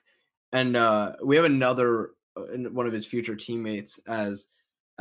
and 0.51 0.75
uh, 0.75 1.13
we 1.23 1.35
have 1.35 1.45
another 1.45 2.11
uh, 2.37 2.41
one 2.71 2.85
of 2.85 2.93
his 2.93 3.05
future 3.05 3.35
teammates 3.35 3.99
as 4.07 4.45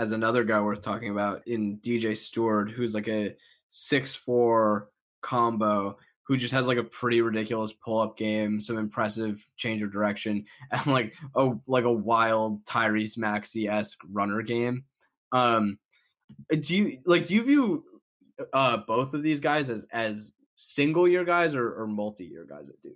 as 0.00 0.12
another 0.12 0.44
guy 0.44 0.58
worth 0.62 0.80
talking 0.80 1.10
about 1.10 1.46
in 1.46 1.76
DJ 1.76 2.16
Steward, 2.16 2.70
who's 2.70 2.94
like 2.94 3.06
a 3.06 3.34
six 3.68 4.14
four 4.14 4.88
combo 5.20 5.98
who 6.22 6.38
just 6.38 6.54
has 6.54 6.66
like 6.66 6.78
a 6.78 6.84
pretty 6.84 7.20
ridiculous 7.20 7.72
pull 7.72 8.00
up 8.00 8.16
game, 8.16 8.62
some 8.62 8.78
impressive 8.78 9.44
change 9.58 9.82
of 9.82 9.92
direction, 9.92 10.46
and 10.70 10.86
like 10.86 11.12
a 11.34 11.50
like 11.66 11.84
a 11.84 11.92
wild 11.92 12.64
Tyrese 12.64 13.18
Maxey 13.18 13.68
esque 13.68 14.00
runner 14.10 14.40
game. 14.40 14.84
Um, 15.32 15.78
do 16.48 16.74
you 16.74 16.98
like 17.04 17.26
do 17.26 17.34
you 17.34 17.42
view 17.42 17.84
uh 18.54 18.78
both 18.78 19.12
of 19.12 19.22
these 19.22 19.40
guys 19.40 19.68
as 19.68 19.86
as 19.92 20.32
single 20.56 21.06
year 21.06 21.26
guys 21.26 21.54
or, 21.54 21.74
or 21.74 21.86
multi 21.86 22.24
year 22.24 22.46
guys 22.48 22.70
at 22.70 22.80
Duke? 22.80 22.94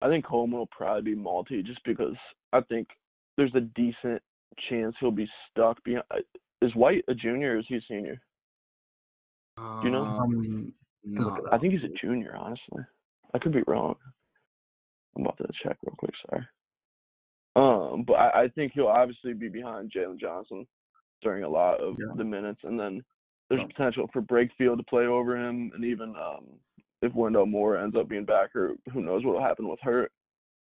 I 0.00 0.08
think 0.08 0.24
Coleman 0.24 0.60
will 0.60 0.66
probably 0.66 1.14
be 1.14 1.14
multi 1.14 1.62
just 1.62 1.84
because 1.84 2.16
I 2.54 2.62
think 2.62 2.88
there's 3.36 3.54
a 3.54 3.60
decent 3.60 4.22
chance 4.68 4.94
he'll 5.00 5.10
be 5.10 5.28
stuck 5.50 5.82
behind. 5.84 6.04
Uh, 6.10 6.18
is 6.60 6.74
White 6.74 7.04
a 7.08 7.14
junior 7.14 7.54
or 7.54 7.58
is 7.58 7.64
he 7.68 7.76
a 7.76 7.80
senior? 7.88 8.20
Do 9.56 9.78
you 9.82 9.90
know? 9.90 10.04
Um, 10.04 10.72
I 11.50 11.58
think 11.58 11.74
he's 11.74 11.84
a 11.84 11.94
junior, 12.00 12.34
honestly. 12.36 12.82
I 13.34 13.38
could 13.38 13.52
be 13.52 13.64
wrong. 13.66 13.96
I'm 15.16 15.22
about 15.22 15.36
to 15.38 15.48
check 15.62 15.76
real 15.84 15.96
quick, 15.98 16.12
sorry. 16.30 16.46
Um, 17.54 18.04
but 18.06 18.14
I, 18.14 18.44
I 18.44 18.48
think 18.48 18.72
he'll 18.72 18.86
obviously 18.86 19.34
be 19.34 19.48
behind 19.48 19.92
Jalen 19.94 20.18
Johnson 20.18 20.66
during 21.22 21.44
a 21.44 21.48
lot 21.48 21.80
of 21.80 21.96
Yeah. 21.98 22.14
the 22.16 22.24
minutes, 22.24 22.60
and 22.64 22.78
then 22.78 23.02
there's 23.50 23.66
potential 23.66 24.08
for 24.12 24.22
Brakefield 24.22 24.78
to 24.78 24.84
play 24.84 25.06
over 25.06 25.36
him, 25.36 25.70
and 25.74 25.84
even 25.84 26.14
um, 26.16 26.46
if 27.02 27.14
Wendell 27.14 27.46
Moore 27.46 27.76
ends 27.76 27.96
up 27.96 28.08
being 28.08 28.24
back, 28.24 28.56
or 28.56 28.74
who 28.92 29.02
knows 29.02 29.24
what 29.24 29.34
will 29.34 29.42
happen 29.42 29.68
with 29.68 29.80
Hurt. 29.80 30.10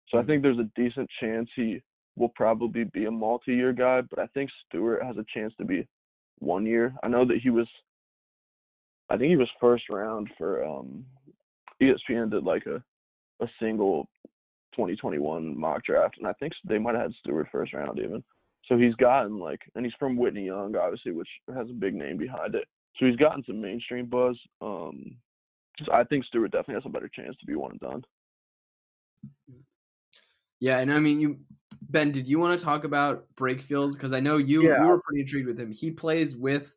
So 0.08 0.18
I 0.18 0.22
think 0.22 0.42
there's 0.42 0.58
a 0.58 0.70
decent 0.76 1.10
chance 1.20 1.48
he 1.56 1.82
will 2.16 2.30
probably 2.30 2.84
be 2.84 3.04
a 3.04 3.10
multi-year 3.10 3.72
guy, 3.72 4.00
but 4.00 4.18
I 4.18 4.26
think 4.28 4.50
Steward 4.68 5.02
has 5.02 5.16
a 5.16 5.24
chance 5.32 5.52
to 5.58 5.64
be 5.64 5.86
one 6.38 6.66
year. 6.66 6.94
I 7.02 7.08
know 7.08 7.24
that 7.26 7.38
he 7.42 7.50
was, 7.50 7.68
I 9.10 9.16
think 9.16 9.30
he 9.30 9.36
was 9.36 9.50
first 9.60 9.84
round 9.90 10.28
for 10.38 10.64
um, 10.64 11.04
ESPN 11.80 12.30
did 12.30 12.44
like 12.44 12.66
a 12.66 12.82
a 13.40 13.46
single 13.60 14.08
2021 14.72 15.58
mock 15.58 15.84
draft, 15.84 16.16
and 16.18 16.26
I 16.26 16.32
think 16.34 16.52
they 16.64 16.78
might 16.78 16.94
have 16.94 17.04
had 17.04 17.14
Steward 17.20 17.48
first 17.50 17.72
round 17.72 17.98
even. 17.98 18.22
So 18.66 18.76
he's 18.76 18.94
gotten 18.94 19.38
like, 19.38 19.60
and 19.74 19.84
he's 19.84 19.94
from 19.98 20.16
Whitney 20.16 20.46
Young, 20.46 20.74
obviously, 20.76 21.12
which 21.12 21.28
has 21.54 21.68
a 21.70 21.74
big 21.74 21.94
name 21.94 22.18
behind 22.18 22.54
it. 22.54 22.66
So 22.96 23.06
he's 23.06 23.16
gotten 23.16 23.44
some 23.46 23.60
mainstream 23.60 24.06
buzz. 24.06 24.36
Um, 24.60 25.16
just 25.78 25.90
I 25.90 26.04
think 26.04 26.24
Steward 26.24 26.52
definitely 26.52 26.74
has 26.74 26.86
a 26.86 26.90
better 26.90 27.10
chance 27.14 27.36
to 27.38 27.46
be 27.46 27.54
one 27.54 27.72
and 27.72 27.80
done. 27.80 28.04
Yeah, 30.60 30.78
and 30.78 30.92
I 30.92 30.98
mean, 30.98 31.20
you 31.20 31.38
Ben, 31.88 32.10
did 32.10 32.26
you 32.26 32.38
want 32.38 32.58
to 32.58 32.64
talk 32.64 32.84
about 32.84 33.26
Brakefield? 33.36 33.92
Because 33.92 34.12
I 34.12 34.20
know 34.20 34.38
you 34.38 34.64
Yeah. 34.64 34.82
you 34.82 34.88
were 34.88 35.00
pretty 35.00 35.22
intrigued 35.22 35.46
with 35.46 35.58
him. 35.58 35.72
He 35.72 35.90
plays 35.90 36.36
with 36.36 36.74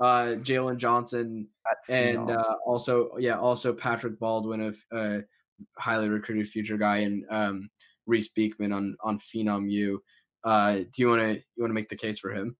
uh, 0.00 0.36
Jalen 0.40 0.76
Johnson 0.78 1.48
and 1.88 2.30
uh, 2.30 2.56
also 2.64 3.16
yeah, 3.18 3.38
also 3.38 3.72
Patrick 3.72 4.18
Baldwin, 4.18 4.74
a 4.92 4.96
uh, 4.96 5.20
highly 5.78 6.08
recruited 6.08 6.48
future 6.48 6.76
guy, 6.76 6.98
and 6.98 7.24
um, 7.30 7.70
Reece 8.06 8.28
Beekman 8.30 8.72
on 8.72 8.96
on 9.02 9.18
Phenom 9.18 9.70
U. 9.70 10.02
Uh, 10.44 10.74
do 10.74 10.90
you 10.96 11.08
want 11.08 11.20
to 11.20 11.34
you 11.34 11.62
want 11.62 11.70
to 11.70 11.74
make 11.74 11.88
the 11.88 11.96
case 11.96 12.18
for 12.18 12.30
him? 12.30 12.56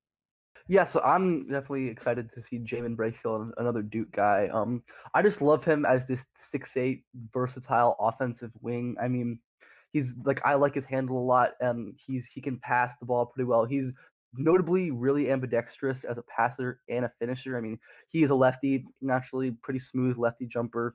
Yeah, 0.69 0.85
so 0.85 1.01
I'm 1.01 1.49
definitely 1.49 1.89
excited 1.89 2.31
to 2.35 2.43
see 2.43 2.61
Jaemyn 2.61 2.97
Brakefield, 2.97 3.51
another 3.59 3.83
Duke 3.83 4.13
guy. 4.13 4.49
Um, 4.53 4.83
I 5.13 5.21
just 5.21 5.43
love 5.43 5.65
him 5.65 5.85
as 5.85 6.07
this 6.07 6.25
six 6.37 6.77
eight 6.77 7.05
versatile 7.33 7.97
offensive 7.99 8.53
wing. 8.61 8.95
I 9.03 9.09
mean, 9.09 9.41
he's 9.93 10.15
like 10.25 10.41
I 10.45 10.55
like 10.55 10.75
his 10.75 10.85
handle 10.85 11.19
a 11.19 11.25
lot. 11.25 11.53
Um, 11.63 11.95
he's 12.07 12.27
he 12.27 12.41
can 12.41 12.59
pass 12.59 12.95
the 12.99 13.07
ball 13.07 13.27
pretty 13.27 13.47
well. 13.47 13.65
He's 13.65 13.93
notably 14.35 14.91
really 14.91 15.31
ambidextrous 15.31 16.05
as 16.05 16.19
a 16.19 16.23
passer 16.23 16.81
and 16.89 17.05
a 17.05 17.13
finisher. 17.19 17.57
I 17.57 17.61
mean, 17.61 17.79
he 18.09 18.23
is 18.23 18.31
a 18.31 18.35
lefty, 18.35 18.85
naturally 19.01 19.53
pretty 19.63 19.81
smooth 19.81 20.17
lefty 20.17 20.47
jumper. 20.47 20.95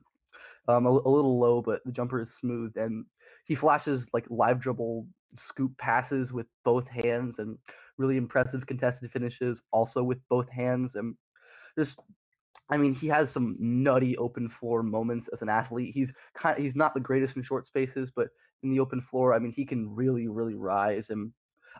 Um, 0.66 0.84
a, 0.84 0.90
a 0.90 1.08
little 1.10 1.38
low, 1.38 1.62
but 1.62 1.80
the 1.86 1.92
jumper 1.92 2.20
is 2.20 2.30
smooth, 2.38 2.76
and 2.76 3.06
he 3.46 3.54
flashes 3.54 4.06
like 4.12 4.26
live 4.28 4.60
dribble 4.60 5.06
scoop 5.36 5.76
passes 5.78 6.32
with 6.32 6.46
both 6.64 6.86
hands 6.88 7.38
and 7.38 7.58
really 7.96 8.16
impressive 8.16 8.66
contested 8.66 9.10
finishes 9.10 9.62
also 9.72 10.02
with 10.02 10.18
both 10.30 10.48
hands 10.48 10.94
and 10.94 11.14
just 11.78 11.98
I 12.70 12.76
mean 12.76 12.94
he 12.94 13.08
has 13.08 13.30
some 13.30 13.56
nutty 13.58 14.16
open 14.16 14.48
floor 14.48 14.82
moments 14.82 15.28
as 15.32 15.42
an 15.42 15.48
athlete. 15.48 15.92
He's 15.94 16.12
kind 16.34 16.56
of, 16.56 16.62
he's 16.62 16.76
not 16.76 16.94
the 16.94 17.00
greatest 17.00 17.36
in 17.36 17.42
short 17.42 17.66
spaces, 17.66 18.10
but 18.14 18.28
in 18.62 18.70
the 18.70 18.80
open 18.80 19.00
floor, 19.00 19.34
I 19.34 19.38
mean 19.38 19.52
he 19.52 19.64
can 19.64 19.94
really 19.94 20.28
really 20.28 20.54
rise 20.54 21.10
and 21.10 21.32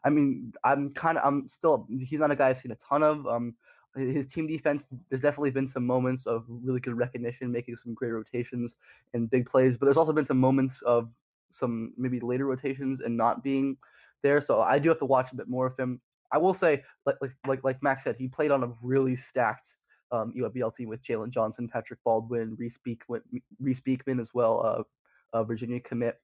I 0.05 0.11
mean 0.11 0.53
I'm 0.65 0.93
kind 0.95 1.19
of 1.19 1.25
I'm 1.25 1.49
still 1.49 1.87
he's 1.91 2.21
not 2.21 2.31
a 2.31 2.37
guy 2.37 2.49
I've 2.51 2.59
seen 2.59 2.73
a 2.73 2.77
ton 2.77 3.03
of 3.03 3.27
um 3.27 3.55
his 3.97 4.27
team 4.27 4.47
defense 4.47 4.85
there's 5.09 5.23
definitely 5.23 5.51
been 5.51 5.67
some 5.67 5.85
moments 5.85 6.27
of 6.27 6.45
really 6.49 6.79
good 6.79 6.97
recognition 6.97 7.51
making 7.51 7.75
some 7.77 7.95
great 7.95 8.13
rotations 8.13 8.77
and 9.13 9.31
big 9.31 9.47
plays 9.47 9.77
but 9.77 9.87
there's 9.87 9.97
also 9.97 10.13
been 10.13 10.27
some 10.27 10.39
moments 10.39 10.83
of 10.83 11.09
some 11.51 11.93
maybe 11.97 12.21
later 12.21 12.47
rotations 12.47 13.01
and 13.01 13.17
not 13.17 13.43
being 13.43 13.77
there 14.23 14.41
so 14.41 14.61
I 14.61 14.79
do 14.79 14.89
have 14.91 14.99
to 14.99 15.05
watch 15.05 15.33
a 15.33 15.37
bit 15.37 15.49
more 15.49 15.67
of 15.67 15.77
him 15.77 16.01
I 16.31 16.39
will 16.39 16.55
say, 16.55 16.85
like 17.07 17.17
like 17.21 17.33
like, 17.47 17.65
like 17.65 17.83
Max 17.83 18.05
said, 18.05 18.17
he 18.19 18.29
played 18.29 18.51
on 18.51 18.63
a 18.63 18.73
really 18.83 19.17
stacked 19.17 19.77
um, 20.13 20.33
UABL 20.37 20.75
team 20.75 20.89
with 20.89 21.03
Jalen 21.03 21.31
Johnson, 21.31 21.69
Patrick 21.69 22.01
Baldwin, 22.05 22.57
Reece 22.59 22.79
Beekman, 22.85 23.23
Reece 23.61 23.81
Beekman 23.81 24.21
as 24.21 24.29
well, 24.35 24.87
uh, 25.33 25.37
uh, 25.37 25.45
Virginia 25.45 25.81
commit. 25.81 26.21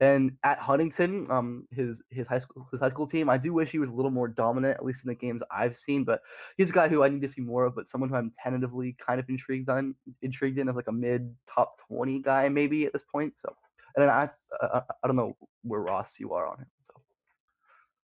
And 0.00 0.32
at 0.44 0.58
Huntington, 0.58 1.26
um, 1.30 1.66
his 1.70 2.02
his 2.10 2.26
high 2.26 2.38
school 2.38 2.66
his 2.70 2.80
high 2.80 2.90
school 2.90 3.06
team, 3.06 3.28
I 3.28 3.38
do 3.38 3.52
wish 3.52 3.70
he 3.70 3.78
was 3.78 3.88
a 3.88 3.92
little 3.92 4.10
more 4.10 4.28
dominant, 4.28 4.76
at 4.76 4.84
least 4.84 5.04
in 5.04 5.08
the 5.08 5.14
games 5.14 5.42
I've 5.50 5.76
seen. 5.76 6.04
But 6.04 6.22
he's 6.56 6.70
a 6.70 6.72
guy 6.72 6.88
who 6.88 7.02
I 7.02 7.08
need 7.08 7.22
to 7.22 7.28
see 7.28 7.40
more 7.40 7.64
of, 7.64 7.74
but 7.74 7.88
someone 7.88 8.10
who 8.10 8.16
I'm 8.16 8.32
tentatively 8.42 8.96
kind 9.04 9.20
of 9.20 9.28
intrigued 9.28 9.68
on, 9.68 9.94
intrigued 10.22 10.58
in 10.58 10.68
as 10.68 10.76
like 10.76 10.88
a 10.88 10.92
mid 10.92 11.34
top 11.52 11.76
twenty 11.86 12.20
guy 12.20 12.48
maybe 12.48 12.84
at 12.84 12.92
this 12.92 13.04
point. 13.10 13.34
So, 13.36 13.54
and 13.96 14.02
then 14.02 14.10
I 14.10 14.28
I, 14.62 14.82
don't 15.06 15.16
know 15.16 15.36
where 15.62 15.80
Ross 15.80 16.14
you 16.18 16.32
are 16.32 16.46
on 16.46 16.58
him. 16.58 16.66
So. 16.86 17.00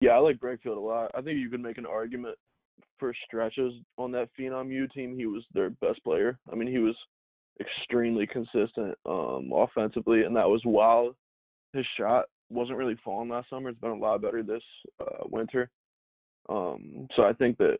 Yeah, 0.01 0.13
I 0.13 0.19
like 0.19 0.39
Brakefield 0.39 0.77
a 0.77 0.81
lot. 0.81 1.11
I 1.15 1.23
think 1.23 1.39
you 1.39 1.51
could 1.51 1.61
make 1.61 1.79
an 1.79 1.87
argument 1.87 2.37
for 2.99 3.15
stretches 3.27 3.73
on 3.99 4.13
that 4.13 4.29
Phenom 4.39 4.71
U 4.71 4.87
team. 4.89 5.17
He 5.17 5.27
was 5.27 5.45
their 5.53 5.71
best 5.71 6.03
player. 6.05 6.39
I 6.53 6.55
mean, 6.55 6.69
he 6.69 6.79
was 6.79 6.97
extremely 7.61 8.27
consistent 8.27 8.97
um, 9.07 9.51
offensively, 9.55 10.23
and 10.23 10.37
that 10.37 10.49
was 10.49 10.61
while 10.65 11.15
his 11.73 11.87
shot 11.99 12.27
wasn't 12.51 12.79
really 12.79 12.99
falling 13.05 13.31
last 13.31 13.49
summer. 13.51 13.71
It's 13.71 13.81
been 13.81 13.91
a 13.91 13.97
lot 13.97 14.23
better 14.23 14.43
this 14.43 14.63
uh, 15.01 15.25
winter. 15.25 15.71
Um, 16.49 17.09
so 17.17 17.23
I 17.23 17.33
think 17.33 17.59
that 17.59 17.79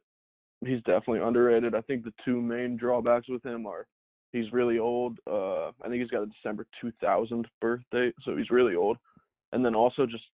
he's 0.65 0.83
definitely 0.85 1.21
underrated. 1.21 1.75
I 1.75 1.81
think 1.83 2.05
the 2.05 2.15
two 2.25 2.41
main 2.41 2.77
drawbacks 2.77 3.29
with 3.29 3.45
him 3.45 3.67
are 3.67 3.87
he's 4.33 4.53
really 4.53 4.79
old. 4.79 5.19
Uh, 5.31 5.69
I 5.69 5.89
think 5.89 6.01
he's 6.01 6.11
got 6.11 6.23
a 6.23 6.27
December 6.27 6.67
2000 6.81 7.47
birthday, 7.61 8.13
so 8.25 8.37
he's 8.37 8.51
really 8.51 8.75
old. 8.75 8.97
And 9.53 9.65
then 9.65 9.75
also 9.75 10.07
just 10.07 10.25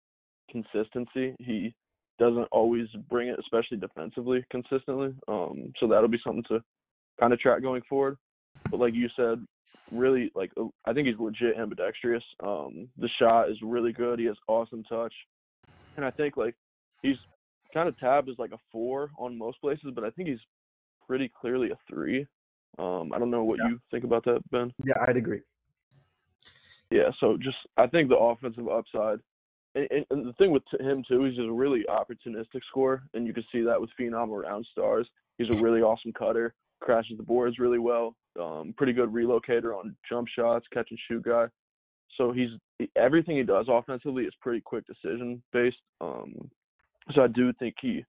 consistency. 0.51 1.35
He 1.41 1.75
doesn't 2.19 2.49
always 2.53 2.87
bring 3.09 3.29
it, 3.29 3.39
especially 3.39 3.79
defensively, 3.79 4.45
consistently. 4.51 5.15
Um, 5.27 5.73
so 5.81 5.87
that'll 5.87 6.09
be 6.09 6.21
something 6.25 6.45
to 6.49 6.61
kind 7.19 7.33
of 7.33 7.41
track 7.41 7.63
going 7.63 7.83
forward. 7.89 8.17
But 8.71 8.81
like 8.81 8.95
you 8.95 9.09
said, 9.17 9.45
really 9.91 10.31
like 10.35 10.51
uh, 10.59 10.65
I 10.85 10.93
think 10.93 11.09
he's 11.09 11.19
legit 11.19 11.57
ambidextrous. 11.57 12.25
Um, 12.43 12.89
the 12.99 13.09
shot 13.19 13.51
is 13.51 13.57
really 13.63 13.93
good. 13.93 14.19
He 14.19 14.27
has 14.27 14.37
awesome 14.47 14.85
touch, 14.85 15.13
and 15.97 16.05
I 16.05 16.11
think 16.11 16.37
like 16.37 16.55
he's 17.03 17.17
kind 17.73 17.89
of 17.89 17.99
tabbed 17.99 18.29
as 18.29 18.39
like 18.39 18.53
a 18.53 18.59
four 18.73 19.11
on 19.19 19.37
most 19.37 19.61
places, 19.61 19.93
but 19.95 20.05
I 20.05 20.11
think 20.11 20.29
he's 20.29 20.39
pretty 21.07 21.31
clearly 21.41 21.71
a 21.71 21.79
three. 21.89 22.27
Um, 22.79 23.13
I 23.15 23.19
don't 23.19 23.31
know 23.31 23.45
what 23.45 23.59
yeah. 23.63 23.71
you 23.71 23.81
think 23.91 24.05
about 24.05 24.25
that, 24.25 24.41
Ben. 24.51 24.73
Yeah, 24.85 24.95
I'd 25.07 25.17
agree. 25.17 25.41
Yeah, 26.91 27.11
so 27.21 27.37
just 27.37 27.57
I 27.77 27.87
think 27.87 28.09
the 28.09 28.17
offensive 28.17 28.69
upside, 28.69 29.19
and, 29.75 29.89
and, 29.91 30.07
and 30.11 30.27
the 30.27 30.33
thing 30.35 30.51
with 30.51 30.63
him 30.81 31.05
too, 31.07 31.25
he's 31.25 31.37
just 31.37 31.49
a 31.49 31.53
really 31.53 31.85
opportunistic 31.89 32.61
scorer, 32.69 33.03
and 33.15 33.27
you 33.27 33.35
can 33.35 33.45
see 33.53 33.63
that 33.63 33.81
with 33.81 33.91
phenom 33.99 34.31
around 34.31 34.67
stars. 34.73 35.07
He's 35.37 35.51
a 35.51 35.63
really 35.63 35.83
awesome 35.83 36.13
cutter, 36.13 36.55
crashes 36.81 37.17
the 37.17 37.23
boards 37.23 37.59
really 37.59 37.79
well. 37.79 38.15
Um, 38.41 38.75
pretty 38.77 38.93
good 38.93 39.13
relocator 39.13 39.77
on 39.77 39.97
jump 40.09 40.29
shots, 40.29 40.67
catch 40.73 40.89
and 40.91 40.99
shoot 41.09 41.25
guy. 41.25 41.47
So 42.17 42.33
he's 42.33 42.51
everything 42.97 43.37
he 43.37 43.43
does 43.43 43.67
offensively 43.69 44.25
is 44.25 44.33
pretty 44.41 44.61
quick 44.61 44.85
decision 44.87 45.43
based. 45.53 45.77
Um, 46.01 46.35
so 47.15 47.23
I 47.23 47.29
do 47.29 47.53
think 47.59 47.75
he 47.81 48.05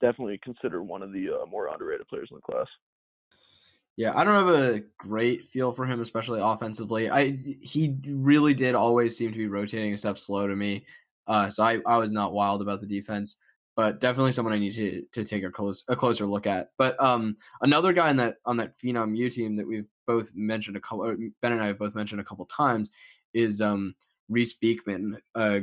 definitely 0.00 0.40
considered 0.42 0.82
one 0.82 1.02
of 1.02 1.12
the 1.12 1.28
uh, 1.28 1.46
more 1.46 1.68
underrated 1.68 2.06
players 2.08 2.28
in 2.30 2.36
the 2.36 2.52
class. 2.52 2.66
Yeah, 3.96 4.12
I 4.14 4.22
don't 4.22 4.46
have 4.46 4.54
a 4.54 4.82
great 4.96 5.46
feel 5.46 5.72
for 5.72 5.84
him, 5.84 6.00
especially 6.00 6.40
offensively. 6.40 7.10
I 7.10 7.36
he 7.60 7.96
really 8.06 8.54
did 8.54 8.74
always 8.74 9.16
seem 9.16 9.32
to 9.32 9.38
be 9.38 9.48
rotating 9.48 9.92
a 9.92 9.96
step 9.96 10.18
slow 10.18 10.46
to 10.46 10.54
me. 10.54 10.86
Uh, 11.26 11.50
so 11.50 11.62
I, 11.62 11.80
I 11.84 11.98
was 11.98 12.12
not 12.12 12.32
wild 12.32 12.62
about 12.62 12.80
the 12.80 12.86
defense 12.86 13.36
but 13.78 14.00
definitely 14.00 14.32
someone 14.32 14.52
I 14.52 14.58
need 14.58 14.74
to 14.74 15.04
to 15.12 15.24
take 15.24 15.44
a 15.44 15.50
close 15.50 15.84
a 15.86 15.94
closer 15.94 16.26
look 16.26 16.48
at. 16.48 16.72
But 16.78 17.00
um, 17.00 17.36
another 17.62 17.92
guy 17.92 18.10
on 18.10 18.16
that 18.16 18.38
on 18.44 18.56
that 18.56 18.76
Phenom 18.76 19.16
U 19.16 19.30
team 19.30 19.54
that 19.54 19.68
we've 19.68 19.86
both 20.04 20.32
mentioned 20.34 20.76
a 20.76 20.80
couple, 20.80 21.14
Ben 21.40 21.52
and 21.52 21.62
I 21.62 21.68
have 21.68 21.78
both 21.78 21.94
mentioned 21.94 22.20
a 22.20 22.24
couple 22.24 22.44
times, 22.46 22.90
is 23.34 23.62
um, 23.62 23.94
Reece 24.28 24.54
Beekman, 24.54 25.18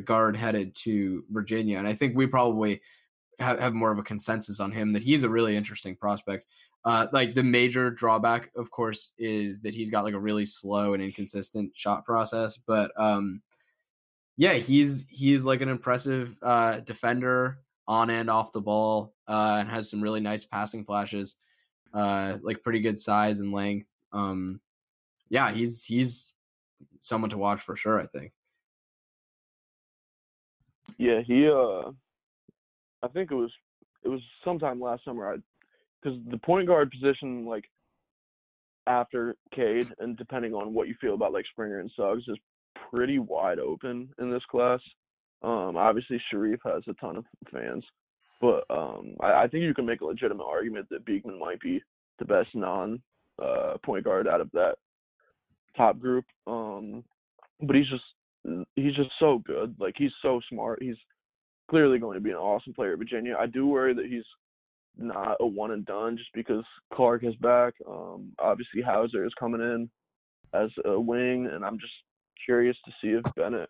guard 0.05 0.38
headed 0.38 0.74
to 0.76 1.26
Virginia, 1.30 1.78
and 1.78 1.89
I 1.89 1.93
think 1.93 2.16
we 2.16 2.26
probably 2.26 2.80
have, 3.39 3.59
have 3.59 3.74
more 3.74 3.91
of 3.91 3.99
a 3.99 4.03
consensus 4.03 4.61
on 4.61 4.72
him 4.72 4.93
that 4.93 5.03
he's 5.03 5.24
a 5.24 5.30
really 5.30 5.57
interesting 5.57 5.97
prospect. 5.97 6.47
Uh, 6.86 7.07
like 7.11 7.36
the 7.36 7.43
major 7.43 7.91
drawback, 7.91 8.49
of 8.55 8.72
course, 8.72 9.11
is 9.18 9.59
that 9.59 9.76
he's 9.76 9.89
got 9.89 10.05
like 10.05 10.13
a 10.13 10.20
really 10.20 10.45
slow 10.45 10.93
and 10.93 11.03
inconsistent 11.03 11.76
shot 11.76 12.05
process. 12.05 12.57
But 12.66 12.91
um, 12.97 13.41
yeah, 14.38 14.53
he's 14.53 15.05
he's 15.09 15.43
like 15.43 15.59
an 15.59 15.68
impressive 15.68 16.38
uh, 16.41 16.80
defender 16.80 17.59
on 17.88 18.10
and 18.10 18.30
off 18.30 18.52
the 18.52 18.62
ball, 18.62 19.14
uh, 19.28 19.58
and 19.60 19.70
has 19.70 19.90
some 19.90 20.02
really 20.02 20.20
nice 20.20 20.46
passing 20.46 20.86
flashes, 20.86 21.36
uh, 21.94 22.38
like 22.42 22.64
pretty 22.64 22.80
good 22.80 23.00
size 23.00 23.40
and 23.40 23.52
length. 23.52 23.90
Um, 24.12 24.60
yeah, 25.30 25.52
he's 25.52 25.84
he's 25.84 26.34
someone 27.02 27.30
to 27.30 27.38
watch 27.38 27.62
for 27.62 27.76
sure. 27.76 28.00
I 28.00 28.08
think. 28.08 28.32
Yeah, 30.98 31.22
he. 31.26 31.48
Uh, 31.48 31.92
I 33.04 33.08
think 33.14 33.32
it 33.32 33.36
was 33.36 33.52
it 34.04 34.10
was 34.10 34.22
sometime 34.44 34.80
last 34.80 35.04
summer. 35.06 35.34
I 35.34 35.38
because 36.02 36.20
the 36.30 36.38
point 36.38 36.68
guard 36.68 36.92
position, 36.92 37.46
like 37.46 37.66
after 38.88 39.36
Cade, 39.54 39.92
and 40.00 40.16
depending 40.18 40.54
on 40.54 40.74
what 40.74 40.88
you 40.88 40.96
feel 41.02 41.16
about 41.16 41.34
like 41.34 41.46
Springer 41.52 41.80
and 41.80 41.92
Suggs, 41.96 42.24
is 42.28 42.38
pretty 42.92 43.20
wide 43.20 43.60
open 43.60 44.10
in 44.20 44.32
this 44.32 44.44
class. 44.50 44.80
Um, 45.44 45.78
obviously, 45.78 46.22
Sharife 46.34 46.60
has 46.66 46.84
a 46.88 46.94
ton 46.94 47.18
of 47.18 47.26
fans, 47.52 47.84
but 48.42 48.64
um, 48.70 49.16
I, 49.20 49.44
I, 49.44 49.48
think 49.48 49.64
you 49.64 49.74
can 49.74 49.86
make 49.86 50.02
a 50.02 50.06
legitimate 50.06 50.44
argument 50.44 50.88
that 50.90 51.06
Beekman 51.06 51.40
might 51.40 51.60
be 51.60 51.82
the 52.20 52.26
best 52.26 52.50
non 52.54 53.02
uh, 53.42 53.74
point 53.84 54.06
guard 54.06 54.28
out 54.28 54.42
of 54.42 54.50
that 54.54 54.76
top 55.78 56.00
group. 56.00 56.26
Um, 56.48 57.04
but 57.62 57.76
he's 57.76 57.90
just 57.90 58.04
he's 58.76 58.96
just 58.96 59.12
so 59.20 59.42
good. 59.46 59.76
Like 59.80 59.96
he's 59.98 60.12
so 60.22 60.42
smart. 60.50 60.82
He's 60.82 60.98
clearly 61.70 62.00
going 62.00 62.16
to 62.16 62.24
be 62.24 62.32
an 62.32 62.38
awesome 62.38 62.74
player 62.74 62.94
at 62.94 63.00
Virginia. 63.00 63.36
I 63.40 63.48
do 63.48 63.68
worry 63.68 63.94
that 63.94 64.06
he's 64.06 64.24
not 64.98 65.38
a 65.40 65.46
one 65.46 65.72
and 65.72 65.86
done 65.86 66.18
just 66.18 66.30
because 66.34 66.64
Clark 66.94 67.24
is 67.24 67.36
back. 67.36 67.74
Um, 67.88 68.32
obviously 68.40 68.82
Hauser 68.82 69.26
is 69.26 69.34
coming 69.40 69.62
in 69.62 69.90
as 70.54 70.70
a 70.86 71.00
wing, 71.00 71.50
and 71.52 71.66
I'm 71.66 71.80
just 71.80 71.94
curious 72.46 72.78
to 72.86 72.92
see 73.02 73.10
if 73.10 73.24
Bennett 73.36 73.70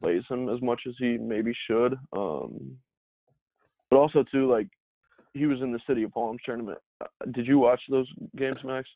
plays 0.00 0.22
him 0.28 0.48
as 0.48 0.60
much 0.62 0.82
as 0.86 0.94
he 0.98 1.18
maybe 1.18 1.52
should. 1.66 1.94
Um, 2.12 2.76
but 3.90 3.96
also 3.96 4.24
too, 4.30 4.50
like 4.50 4.68
he 5.34 5.46
was 5.46 5.60
in 5.60 5.72
the 5.72 5.80
City 5.86 6.02
of 6.02 6.12
Palms 6.12 6.40
tournament. 6.44 6.78
Uh, 7.00 7.06
did 7.32 7.46
you 7.46 7.58
watch 7.58 7.80
those 7.88 8.08
games, 8.36 8.58
Max? 8.64 8.88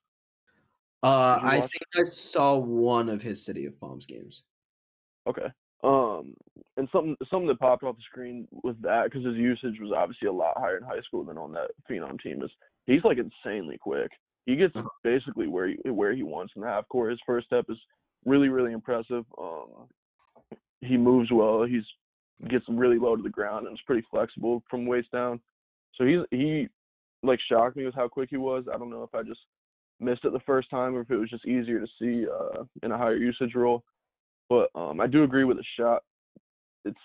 Uh, 1.03 1.39
I 1.43 1.61
think 1.61 1.83
I 1.97 2.03
saw 2.03 2.57
one 2.57 3.09
of 3.09 3.23
his 3.23 3.43
City 3.45 3.67
of 3.67 3.79
Palms 3.81 4.07
games. 4.07 4.43
Okay. 5.27 5.47
Um, 5.83 6.35
and 6.77 6.89
something 6.93 7.17
something 7.31 7.49
that 7.49 7.59
popped 7.59 7.85
off 7.85 7.97
the 7.97 8.03
screen 8.03 8.47
with 8.63 8.81
that 8.83 9.05
because 9.05 9.25
his 9.25 9.37
usage 9.37 9.81
was 9.81 9.93
obviously 9.97 10.29
a 10.29 10.33
lot 10.33 10.59
higher 10.59 10.77
in 10.77 10.83
high 10.83 11.01
school 11.07 11.25
than 11.25 11.39
on 11.39 11.53
that 11.53 11.71
phenom 11.91 12.21
team. 12.21 12.43
Is 12.43 12.51
he's 12.87 13.05
like 13.05 13.19
insanely 13.19 13.79
quick. 13.79 14.11
He 14.45 14.57
gets 14.57 14.77
uh-huh. 14.77 14.89
basically 15.03 15.47
where 15.47 15.69
he 15.69 15.77
where 15.91 16.15
he 16.15 16.23
wants 16.23 16.53
in 16.55 16.63
the 16.63 16.69
half 16.69 16.87
court. 16.89 17.11
His 17.11 17.21
first 17.25 17.47
step 17.47 17.65
is 17.71 17.79
really 18.27 18.49
really 18.49 18.73
impressive. 18.73 19.25
Um, 19.39 19.89
he 20.81 20.97
moves 20.97 21.31
well. 21.31 21.65
He's 21.65 21.85
gets 22.49 22.65
really 22.69 22.99
low 22.99 23.17
to 23.17 23.23
the 23.23 23.29
ground 23.29 23.67
and 23.67 23.75
is 23.75 23.83
pretty 23.87 24.07
flexible 24.11 24.63
from 24.71 24.87
waist 24.87 25.11
down. 25.13 25.41
So 25.95 26.05
he's 26.05 26.21
he 26.31 26.69
like 27.23 27.39
shocked 27.49 27.77
me 27.77 27.85
with 27.85 27.95
how 27.95 28.09
quick 28.09 28.31
he 28.31 28.37
was. 28.37 28.65
I 28.73 28.79
don't 28.79 28.91
know 28.91 29.03
if 29.03 29.15
I 29.15 29.23
just 29.23 29.41
missed 30.01 30.25
it 30.25 30.33
the 30.33 30.41
first 30.41 30.71
time 30.71 30.97
or 30.97 31.01
if 31.01 31.11
it 31.11 31.17
was 31.17 31.29
just 31.29 31.47
easier 31.47 31.81
to 31.81 31.87
see 31.99 32.27
uh, 32.27 32.65
in 32.83 32.93
a 32.93 32.99
higher 32.99 33.17
usage 33.17 33.55
role. 33.55 33.85
But 34.49 34.71
um, 34.75 35.01
I 35.01 35.07
do 35.07 35.23
agree 35.23 35.45
with 35.45 35.59
the 35.59 35.65
shot. 35.79 36.03
It's 36.85 36.99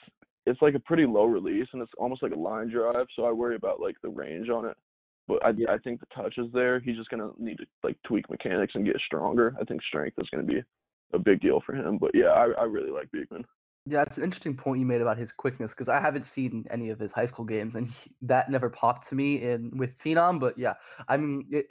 it's 0.46 0.62
like 0.62 0.76
a 0.76 0.80
pretty 0.80 1.06
low 1.06 1.26
release 1.26 1.68
and 1.74 1.82
it's 1.82 1.92
almost 1.98 2.24
like 2.24 2.32
a 2.32 2.40
line 2.40 2.70
drive. 2.70 3.08
So 3.16 3.26
I 3.26 3.32
worry 3.32 3.56
about 3.56 3.82
like 3.82 3.96
the 4.02 4.10
range 4.10 4.50
on 4.50 4.66
it. 4.66 4.78
But 5.28 5.46
I 5.46 5.52
yeah. 5.58 5.72
I 5.72 5.78
think 5.80 6.00
the 6.00 6.08
touch 6.16 6.36
is 6.38 6.48
there. 6.54 6.80
He's 6.80 6.98
just 6.98 7.10
gonna 7.10 7.32
need 7.38 7.58
to 7.58 7.66
like 7.84 7.98
tweak 8.06 8.30
mechanics 8.30 8.74
and 8.76 8.86
get 8.86 8.98
stronger. 9.06 9.56
I 9.60 9.66
think 9.66 9.82
strength 9.84 10.18
is 10.20 10.30
gonna 10.32 10.44
be 10.44 10.64
a 11.14 11.20
big 11.20 11.42
deal 11.42 11.62
for 11.66 11.76
him. 11.76 11.98
But 11.98 12.12
yeah, 12.14 12.28
I, 12.28 12.52
I 12.60 12.64
really 12.64 12.92
like 12.92 13.12
Beekman. 13.12 13.46
Yeah, 13.88 14.02
it's 14.02 14.18
an 14.18 14.24
interesting 14.24 14.58
point 14.58 14.80
you 14.80 14.86
made 14.86 15.02
about 15.02 15.20
his 15.20 15.32
quickness 15.32 15.70
because 15.70 15.90
I 15.90 16.00
haven't 16.00 16.26
seen 16.26 16.66
any 16.72 16.90
of 16.90 16.98
his 16.98 17.12
high 17.12 17.28
school 17.28 17.46
games, 17.46 17.76
and 17.76 17.88
he, 17.90 18.12
that 18.24 18.50
never 18.50 18.68
popped 18.68 19.08
to 19.10 19.16
me 19.16 19.44
in 19.44 19.78
with 19.78 19.96
Phenom. 20.00 20.40
But 20.40 20.58
yeah, 20.58 20.74
I 21.08 21.18
mean, 21.18 21.46
it, 21.52 21.68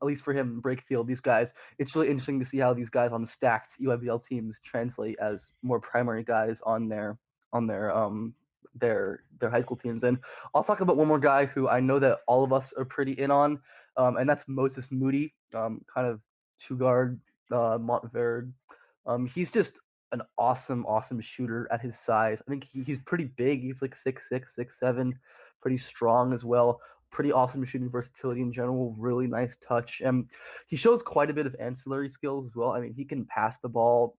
at 0.00 0.06
least 0.06 0.24
for 0.24 0.32
him, 0.32 0.62
Brakefield, 0.64 1.06
these 1.06 1.20
guys, 1.20 1.52
it's 1.78 1.94
really 1.94 2.08
interesting 2.08 2.38
to 2.38 2.46
see 2.46 2.56
how 2.56 2.72
these 2.72 2.88
guys 2.88 3.12
on 3.12 3.20
the 3.20 3.26
stacked 3.26 3.78
UIBL 3.82 4.26
teams 4.26 4.58
translate 4.64 5.18
as 5.20 5.52
more 5.62 5.78
primary 5.78 6.24
guys 6.24 6.62
on 6.64 6.88
their 6.88 7.18
on 7.52 7.66
their 7.66 7.94
um 7.94 8.32
their 8.74 9.24
their 9.38 9.50
high 9.50 9.60
school 9.60 9.76
teams. 9.76 10.04
And 10.04 10.16
I'll 10.54 10.64
talk 10.64 10.80
about 10.80 10.96
one 10.96 11.08
more 11.08 11.18
guy 11.18 11.44
who 11.44 11.68
I 11.68 11.80
know 11.80 11.98
that 11.98 12.20
all 12.26 12.44
of 12.44 12.52
us 12.54 12.72
are 12.78 12.86
pretty 12.86 13.12
in 13.12 13.30
on, 13.30 13.60
um, 13.98 14.16
and 14.16 14.26
that's 14.26 14.44
Moses 14.48 14.86
Moody, 14.90 15.34
um, 15.52 15.82
kind 15.92 16.06
of 16.06 16.20
two 16.58 16.78
guard 16.78 17.20
uh, 17.50 17.76
Montverde. 17.76 18.52
Um, 19.06 19.26
he's 19.26 19.50
just 19.50 19.78
an 20.12 20.22
awesome, 20.38 20.86
awesome 20.86 21.20
shooter 21.20 21.68
at 21.70 21.80
his 21.80 21.98
size. 21.98 22.42
I 22.46 22.50
think 22.50 22.66
he, 22.72 22.82
he's 22.82 22.98
pretty 23.04 23.24
big. 23.24 23.62
He's 23.62 23.82
like 23.82 23.94
six 23.94 24.28
six, 24.28 24.54
six 24.54 24.78
seven, 24.78 25.18
pretty 25.60 25.78
strong 25.78 26.32
as 26.32 26.44
well. 26.44 26.80
Pretty 27.10 27.32
awesome 27.32 27.64
shooting 27.64 27.90
versatility 27.90 28.42
in 28.42 28.52
general. 28.52 28.94
Really 28.98 29.26
nice 29.26 29.56
touch, 29.66 30.02
and 30.04 30.26
he 30.66 30.76
shows 30.76 31.02
quite 31.02 31.30
a 31.30 31.34
bit 31.34 31.46
of 31.46 31.56
ancillary 31.58 32.10
skills 32.10 32.46
as 32.46 32.54
well. 32.54 32.72
I 32.72 32.80
mean, 32.80 32.92
he 32.94 33.04
can 33.04 33.24
pass 33.24 33.58
the 33.60 33.68
ball 33.68 34.16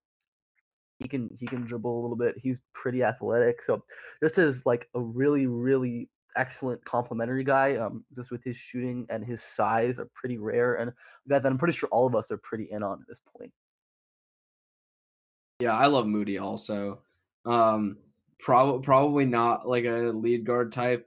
he 1.00 1.08
can 1.08 1.30
he 1.40 1.48
can 1.48 1.66
dribble 1.66 2.00
a 2.00 2.02
little 2.02 2.18
bit. 2.18 2.36
He's 2.38 2.62
pretty 2.74 3.04
athletic. 3.04 3.62
So 3.64 3.84
just 4.22 4.38
as 4.38 4.66
like 4.66 4.88
a 4.94 5.00
really 5.00 5.48
really 5.48 6.10
excellent 6.36 6.84
complementary 6.86 7.44
guy, 7.44 7.78
um, 7.78 8.04
just 8.16 8.32
with 8.32 8.44
his 8.44 8.58
shooting 8.58 9.08
and 9.10 9.26
his 9.26 9.42
size 9.42 9.98
are 9.98 10.10
pretty 10.14 10.38
rare, 10.38 10.76
and 10.76 10.92
guy 11.28 11.40
that 11.40 11.46
I'm 11.46 11.58
pretty 11.58 11.78
sure 11.78 11.90
all 11.92 12.06
of 12.06 12.16
us 12.16 12.30
are 12.32 12.38
pretty 12.38 12.68
in 12.72 12.84
on 12.84 13.00
at 13.02 13.08
this 13.08 13.22
point. 13.36 13.52
Yeah, 15.60 15.76
I 15.76 15.88
love 15.88 16.08
Moody 16.08 16.38
also. 16.38 17.02
Um, 17.46 17.98
probably 18.40 18.82
probably 18.82 19.26
not 19.26 19.68
like 19.68 19.84
a 19.84 20.12
lead 20.14 20.46
guard 20.46 20.72
type, 20.72 21.06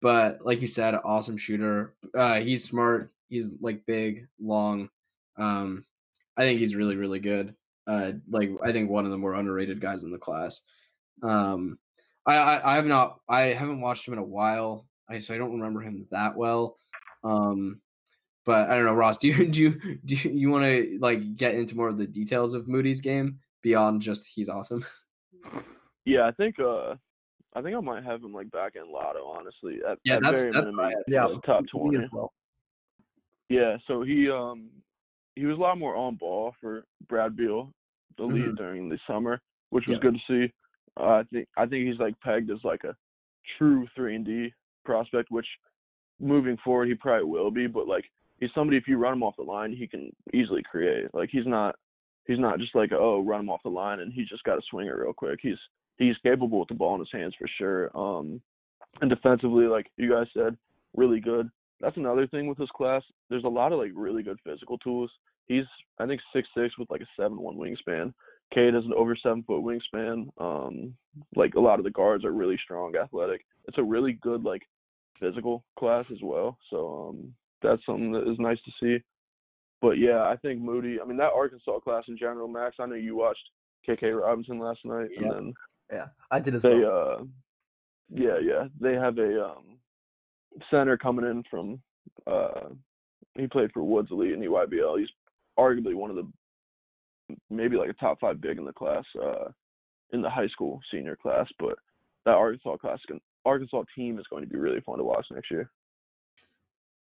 but 0.00 0.44
like 0.44 0.62
you 0.62 0.68
said, 0.68 0.94
awesome 1.04 1.36
shooter. 1.36 1.94
Uh, 2.14 2.40
he's 2.40 2.64
smart. 2.64 3.12
He's 3.28 3.56
like 3.60 3.84
big, 3.86 4.26
long. 4.40 4.88
Um, 5.36 5.84
I 6.36 6.42
think 6.42 6.60
he's 6.60 6.74
really 6.74 6.96
really 6.96 7.20
good. 7.20 7.54
Uh, 7.86 8.12
like 8.30 8.50
I 8.62 8.72
think 8.72 8.88
one 8.88 9.04
of 9.04 9.10
the 9.10 9.18
more 9.18 9.34
underrated 9.34 9.80
guys 9.80 10.02
in 10.02 10.10
the 10.10 10.18
class. 10.18 10.62
Um, 11.22 11.78
I, 12.24 12.36
I 12.36 12.72
I 12.72 12.76
have 12.76 12.86
not 12.86 13.20
I 13.28 13.40
haven't 13.48 13.82
watched 13.82 14.08
him 14.08 14.14
in 14.14 14.18
a 14.18 14.24
while. 14.24 14.86
I 15.10 15.18
so 15.18 15.34
I 15.34 15.38
don't 15.38 15.52
remember 15.52 15.82
him 15.82 16.06
that 16.10 16.36
well. 16.36 16.78
Um, 17.22 17.82
but 18.46 18.70
I 18.70 18.76
don't 18.76 18.86
know, 18.86 18.94
Ross. 18.94 19.18
Do 19.18 19.28
you 19.28 19.46
do 19.46 19.60
you 19.60 19.98
do 20.06 20.14
you, 20.14 20.30
you 20.30 20.50
want 20.50 20.64
to 20.64 20.98
like 21.02 21.36
get 21.36 21.54
into 21.54 21.76
more 21.76 21.88
of 21.88 21.98
the 21.98 22.06
details 22.06 22.54
of 22.54 22.66
Moody's 22.66 23.02
game 23.02 23.40
beyond 23.62 24.02
just 24.02 24.26
he's 24.26 24.48
awesome? 24.48 24.84
Yeah, 26.06 26.26
I 26.26 26.32
think 26.32 26.58
uh 26.58 26.94
I 27.54 27.60
think 27.62 27.76
I 27.76 27.80
might 27.80 28.02
have 28.04 28.22
him 28.24 28.32
like 28.32 28.50
back 28.50 28.72
in 28.74 28.90
Lotto, 28.90 29.24
honestly. 29.26 29.80
At, 29.88 29.98
Yeah, 30.04 30.16
at 30.16 30.22
that's- 30.22 30.42
very 30.42 30.52
that's 30.52 30.64
minimum, 30.64 30.86
what 30.86 31.04
Yeah, 31.08 31.24
like, 31.26 31.42
top 31.44 31.62
Me 31.62 31.68
twenty. 31.70 32.04
as 32.04 32.10
well. 32.10 32.32
Yeah, 33.48 33.76
so 33.86 34.02
he 34.02 34.30
um 34.30 34.70
he 35.36 35.44
was 35.46 35.58
a 35.58 35.60
lot 35.60 35.78
more 35.78 35.94
on 35.96 36.16
ball 36.16 36.54
for 36.60 36.84
Brad 37.08 37.36
Beal, 37.36 37.72
the 38.16 38.24
lead 38.24 38.44
Mhm. 38.46 38.56
during 38.56 38.88
the 38.88 38.98
summer, 39.06 39.40
which 39.70 39.86
was 39.86 39.96
Yeah. 39.96 40.00
good 40.02 40.14
to 40.14 40.20
see. 40.48 40.52
Uh, 40.98 41.04
I 41.20 41.22
think 41.24 41.48
I 41.56 41.66
think 41.66 41.86
he's 41.88 41.98
like 42.00 42.18
pegged 42.20 42.50
as 42.50 42.64
like 42.64 42.84
a 42.84 42.96
true 43.58 43.86
three 43.94 44.16
and 44.16 44.24
D 44.24 44.52
prospect, 44.84 45.30
which 45.30 45.46
moving 46.18 46.56
forward 46.58 46.88
he 46.88 46.94
probably 46.94 47.24
will 47.28 47.50
be. 47.50 47.66
But 47.66 47.86
like 47.86 48.10
he's 48.40 48.52
somebody 48.54 48.78
if 48.78 48.88
you 48.88 48.96
run 48.96 49.12
him 49.14 49.22
off 49.22 49.36
the 49.36 49.42
line, 49.42 49.72
he 49.72 49.86
can 49.86 50.10
easily 50.32 50.62
create. 50.62 51.12
Like 51.14 51.28
he's 51.30 51.46
not 51.46 51.76
he's 52.30 52.38
not 52.38 52.58
just 52.58 52.74
like 52.74 52.92
oh 52.92 53.22
run 53.22 53.40
him 53.40 53.50
off 53.50 53.62
the 53.62 53.70
line 53.70 54.00
and 54.00 54.12
he's 54.12 54.28
just 54.28 54.44
got 54.44 54.56
to 54.56 54.62
swing 54.70 54.86
it 54.86 54.96
real 54.96 55.12
quick. 55.12 55.40
He's 55.42 55.58
he's 55.98 56.16
capable 56.22 56.60
with 56.60 56.68
the 56.68 56.74
ball 56.74 56.94
in 56.94 57.00
his 57.00 57.12
hands 57.12 57.34
for 57.38 57.48
sure. 57.58 57.96
Um, 57.96 58.40
and 59.00 59.10
defensively, 59.10 59.66
like 59.66 59.86
you 59.96 60.10
guys 60.10 60.26
said, 60.34 60.56
really 60.94 61.20
good 61.20 61.50
that's 61.80 61.96
another 61.96 62.26
thing 62.26 62.46
with 62.46 62.58
this 62.58 62.68
class. 62.76 63.02
There's 63.28 63.44
a 63.44 63.48
lot 63.48 63.72
of 63.72 63.78
like 63.78 63.92
really 63.94 64.22
good 64.22 64.38
physical 64.44 64.78
tools. 64.78 65.10
He's 65.46 65.64
I 65.98 66.06
think 66.06 66.20
six 66.32 66.48
six 66.56 66.76
with 66.78 66.90
like 66.90 67.00
a 67.00 67.08
seven 67.16 67.40
one 67.40 67.56
wingspan. 67.56 68.12
Cade 68.54 68.74
has 68.74 68.84
an 68.84 68.92
over 68.96 69.16
seven 69.16 69.42
foot 69.44 69.62
wingspan. 69.62 70.28
Um, 70.38 70.94
like 71.34 71.54
a 71.54 71.60
lot 71.60 71.78
of 71.78 71.84
the 71.84 71.90
guards 71.90 72.24
are 72.24 72.32
really 72.32 72.58
strong, 72.62 72.94
athletic. 72.96 73.44
It's 73.66 73.78
a 73.78 73.82
really 73.82 74.12
good 74.12 74.44
like 74.44 74.62
physical 75.18 75.64
class 75.78 76.10
as 76.10 76.18
well. 76.22 76.58
So 76.70 77.08
um, 77.10 77.34
that's 77.62 77.84
something 77.86 78.12
that 78.12 78.30
is 78.30 78.38
nice 78.38 78.58
to 78.64 78.72
see. 78.80 79.02
But 79.80 79.98
yeah, 79.98 80.22
I 80.24 80.36
think 80.36 80.60
Moody. 80.60 81.00
I 81.00 81.04
mean 81.04 81.16
that 81.18 81.32
Arkansas 81.34 81.80
class 81.80 82.04
in 82.08 82.18
general, 82.18 82.48
Max. 82.48 82.76
I 82.78 82.86
know 82.86 82.94
you 82.96 83.16
watched 83.16 83.48
KK 83.88 84.20
Robinson 84.20 84.58
last 84.58 84.80
night, 84.84 85.08
Yeah. 85.14 85.22
and 85.22 85.32
then 85.32 85.54
Yeah, 85.92 86.06
I 86.30 86.38
did 86.40 86.54
as 86.54 86.62
they 86.62 86.74
well. 86.80 87.18
uh 87.20 87.24
yeah 88.12 88.38
yeah 88.42 88.64
they 88.80 88.94
have 88.94 89.18
a 89.18 89.44
um 89.50 89.78
center 90.70 90.96
coming 90.98 91.24
in 91.24 91.42
from 91.50 91.80
uh 92.26 92.68
he 93.36 93.46
played 93.46 93.70
for 93.72 93.82
Woods 93.84 94.08
Elite 94.10 94.32
in 94.32 94.40
the 94.40 94.46
YBL. 94.46 94.98
He's 94.98 95.08
arguably 95.58 95.94
one 95.94 96.10
of 96.10 96.16
the 96.16 96.28
maybe 97.48 97.76
like 97.76 97.88
a 97.88 97.94
top 97.94 98.18
five 98.20 98.40
big 98.40 98.58
in 98.58 98.64
the 98.64 98.72
class 98.72 99.04
uh 99.22 99.48
in 100.12 100.20
the 100.20 100.28
high 100.30 100.48
school 100.48 100.80
senior 100.92 101.16
class, 101.16 101.46
but 101.58 101.78
that 102.26 102.34
Arkansas 102.34 102.76
class 102.78 102.98
Arkansas 103.46 103.84
team 103.96 104.18
is 104.18 104.26
going 104.28 104.42
to 104.42 104.50
be 104.50 104.58
really 104.58 104.80
fun 104.80 104.98
to 104.98 105.04
watch 105.04 105.24
next 105.30 105.50
year. 105.50 105.70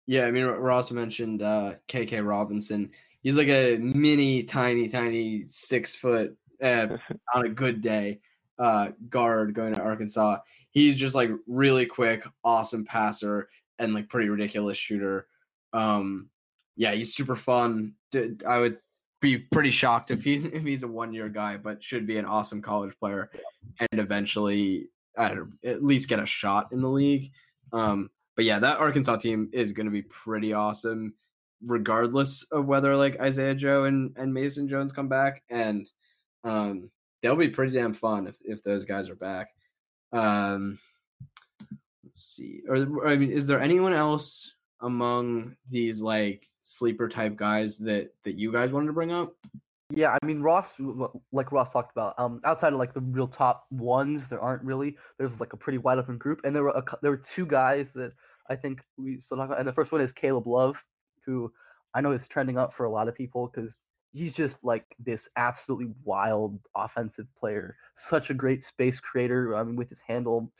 Yeah, 0.08 0.26
I 0.26 0.32
mean 0.32 0.46
Ross 0.46 0.90
mentioned 0.92 1.42
uh, 1.42 1.74
KK 1.88 2.26
Robinson. 2.26 2.92
He's 3.22 3.36
like 3.36 3.50
a 3.50 3.78
mini, 3.78 4.44
tiny, 4.44 4.88
tiny 4.88 5.44
six 5.48 5.96
foot 5.96 6.36
uh, 6.64 6.88
on 7.34 7.46
a 7.46 7.50
good 7.50 7.82
day 7.82 8.22
uh, 8.58 8.90
guard 9.10 9.54
going 9.54 9.74
to 9.74 9.82
Arkansas. 9.82 10.38
He's 10.72 10.96
just 10.96 11.16
like 11.16 11.30
really 11.46 11.86
quick, 11.86 12.26
awesome 12.44 12.86
passer, 12.86 13.50
and 13.80 13.94
like 13.94 14.10
pretty 14.10 14.30
ridiculous 14.30 14.78
shooter. 14.78 15.28
Um, 15.74 16.30
yeah, 16.76 16.94
he's 16.94 17.14
super 17.14 17.36
fun. 17.36 17.94
I 18.48 18.60
would 18.60 18.78
be 19.20 19.38
pretty 19.38 19.72
shocked 19.72 20.12
if 20.12 20.24
he's 20.24 20.46
if 20.54 20.64
he's 20.64 20.84
a 20.84 20.88
one 20.88 21.14
year 21.14 21.30
guy, 21.30 21.58
but 21.58 21.84
should 21.84 22.08
be 22.08 22.18
an 22.18 22.26
awesome 22.26 22.62
college 22.62 22.98
player 23.00 23.30
and 23.80 24.00
eventually 24.00 24.90
I 25.18 25.36
at 25.66 25.84
least 25.84 26.10
get 26.10 26.20
a 26.20 26.26
shot 26.26 26.70
in 26.72 26.82
the 26.82 26.90
league. 26.90 27.32
Um, 27.74 28.10
but 28.38 28.46
yeah, 28.46 28.60
that 28.60 28.78
Arkansas 28.78 29.18
team 29.18 29.50
is 29.52 29.74
going 29.74 29.88
to 29.88 29.92
be 29.92 30.04
pretty 30.04 30.54
awesome, 30.54 31.16
regardless 31.66 32.44
of 32.44 32.68
whether 32.68 32.96
like 32.96 33.20
Isaiah 33.20 33.56
Joe 33.56 33.86
and, 33.86 34.16
and 34.16 34.32
Mason 34.32 34.70
Jones 34.70 34.94
come 34.94 35.10
back, 35.10 35.42
and 35.50 35.92
um, 36.44 36.92
they'll 37.22 37.36
be 37.36 37.50
pretty 37.50 37.74
damn 37.74 37.96
fun 37.96 38.28
if 38.28 38.38
if 38.46 38.64
those 38.64 38.86
guys 38.86 39.10
are 39.10 39.16
back. 39.16 39.50
Um, 40.14 40.78
let's 42.04 42.24
see, 42.24 42.62
or 42.70 43.08
I 43.08 43.18
mean, 43.18 43.32
is 43.32 43.48
there 43.48 43.60
anyone 43.60 43.94
else 43.94 44.54
among 44.82 45.56
these 45.68 46.00
like 46.00 46.48
sleeper 46.64 47.10
type 47.10 47.38
guys 47.38 47.80
that 47.80 48.14
that 48.24 48.38
you 48.38 48.52
guys 48.52 48.72
wanted 48.72 48.88
to 48.88 48.94
bring 48.94 49.12
up? 49.12 49.34
Yeah, 49.90 50.16
I 50.22 50.24
mean 50.24 50.42
Ross, 50.42 50.74
like 51.32 51.52
Ross 51.52 51.72
talked 51.72 51.92
about, 51.92 52.14
um, 52.20 52.42
outside 52.44 52.74
of 52.74 52.78
like 52.78 52.94
the 52.94 53.02
real 53.02 53.28
top 53.28 53.66
ones, 53.72 54.28
there 54.30 54.42
aren't 54.42 54.64
really. 54.64 54.96
There's 55.18 55.40
like 55.40 55.54
a 55.54 55.58
pretty 55.58 55.80
wide 55.80 55.98
open 55.98 56.20
group, 56.20 56.42
and 56.44 56.56
there 56.56 56.62
were 56.62 56.70
a, 56.70 56.84
there 57.02 57.10
were 57.10 57.18
two 57.18 57.48
guys 57.48 57.90
that 57.96 58.12
I 58.50 58.56
think 58.56 58.82
we 58.98 59.20
still 59.22 59.38
talk 59.38 59.48
about, 59.48 59.60
and 59.60 59.68
the 59.68 59.74
first 59.74 59.92
one 59.92 60.02
is 60.02 60.12
Caleb 60.12 60.48
Love, 60.48 60.84
who 61.26 61.52
I 61.94 62.02
know 62.02 62.12
is 62.12 62.28
trending 62.28 62.58
up 62.58 62.74
for 62.74 62.86
a 62.86 62.92
lot 62.92 63.08
of 63.08 63.16
people 63.16 63.52
because 63.54 63.76
he's 64.14 64.34
just 64.34 64.58
like 64.64 64.86
this 65.00 65.28
absolutely 65.36 65.94
wild 66.04 66.60
offensive 66.76 67.28
player, 67.40 67.76
such 67.96 68.30
a 68.30 68.34
great 68.34 68.64
space 68.64 69.00
creator. 69.00 69.56
I 69.56 69.64
mean, 69.64 69.76
with 69.76 69.90
his 69.90 70.00
handle, 70.00 70.52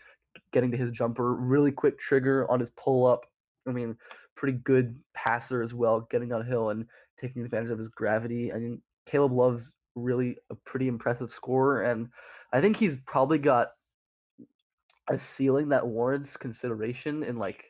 getting 0.52 0.72
to 0.72 0.78
his 0.78 0.92
jumper, 0.92 1.34
really 1.34 1.72
quick 1.72 2.00
trigger 2.00 2.50
on 2.52 2.60
his 2.60 2.72
pull 2.72 3.06
up. 3.06 3.26
I 3.68 3.72
mean, 3.72 3.98
pretty 4.36 4.60
good 4.60 4.98
passer 5.14 5.62
as 5.62 5.74
well, 5.74 6.08
getting 6.12 6.30
downhill 6.30 6.70
and 6.70 6.86
taking 7.20 7.44
advantage 7.44 7.72
of 7.72 7.80
his 7.80 7.90
gravity. 7.90 8.54
I 8.54 8.60
mean, 8.60 8.82
Caleb 9.06 9.34
Love's 9.34 9.74
really 9.96 10.38
a 10.50 10.56
pretty 10.56 10.88
impressive 10.88 11.32
scorer, 11.32 11.82
and 11.84 12.10
I 12.54 12.62
think 12.62 12.78
he's 12.78 12.98
probably 13.06 13.40
got 13.40 13.72
a 15.10 15.18
ceiling 15.18 15.70
that 15.70 15.88
warrants 15.88 16.38
consideration 16.38 17.24
in 17.24 17.38
like 17.38 17.66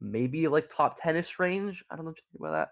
maybe 0.00 0.48
like 0.48 0.70
top 0.74 1.00
tennis 1.00 1.38
range. 1.38 1.84
I 1.90 1.96
don't 1.96 2.04
know 2.04 2.10
what 2.10 2.18
you 2.18 2.24
think 2.32 2.40
about 2.40 2.52
that. 2.52 2.68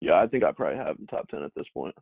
Yeah, 0.00 0.20
I 0.20 0.26
think 0.26 0.44
I 0.44 0.52
probably 0.52 0.78
have 0.78 0.98
him 0.98 1.06
top 1.06 1.28
ten 1.28 1.42
at 1.42 1.54
this 1.54 1.68
point. 1.72 1.94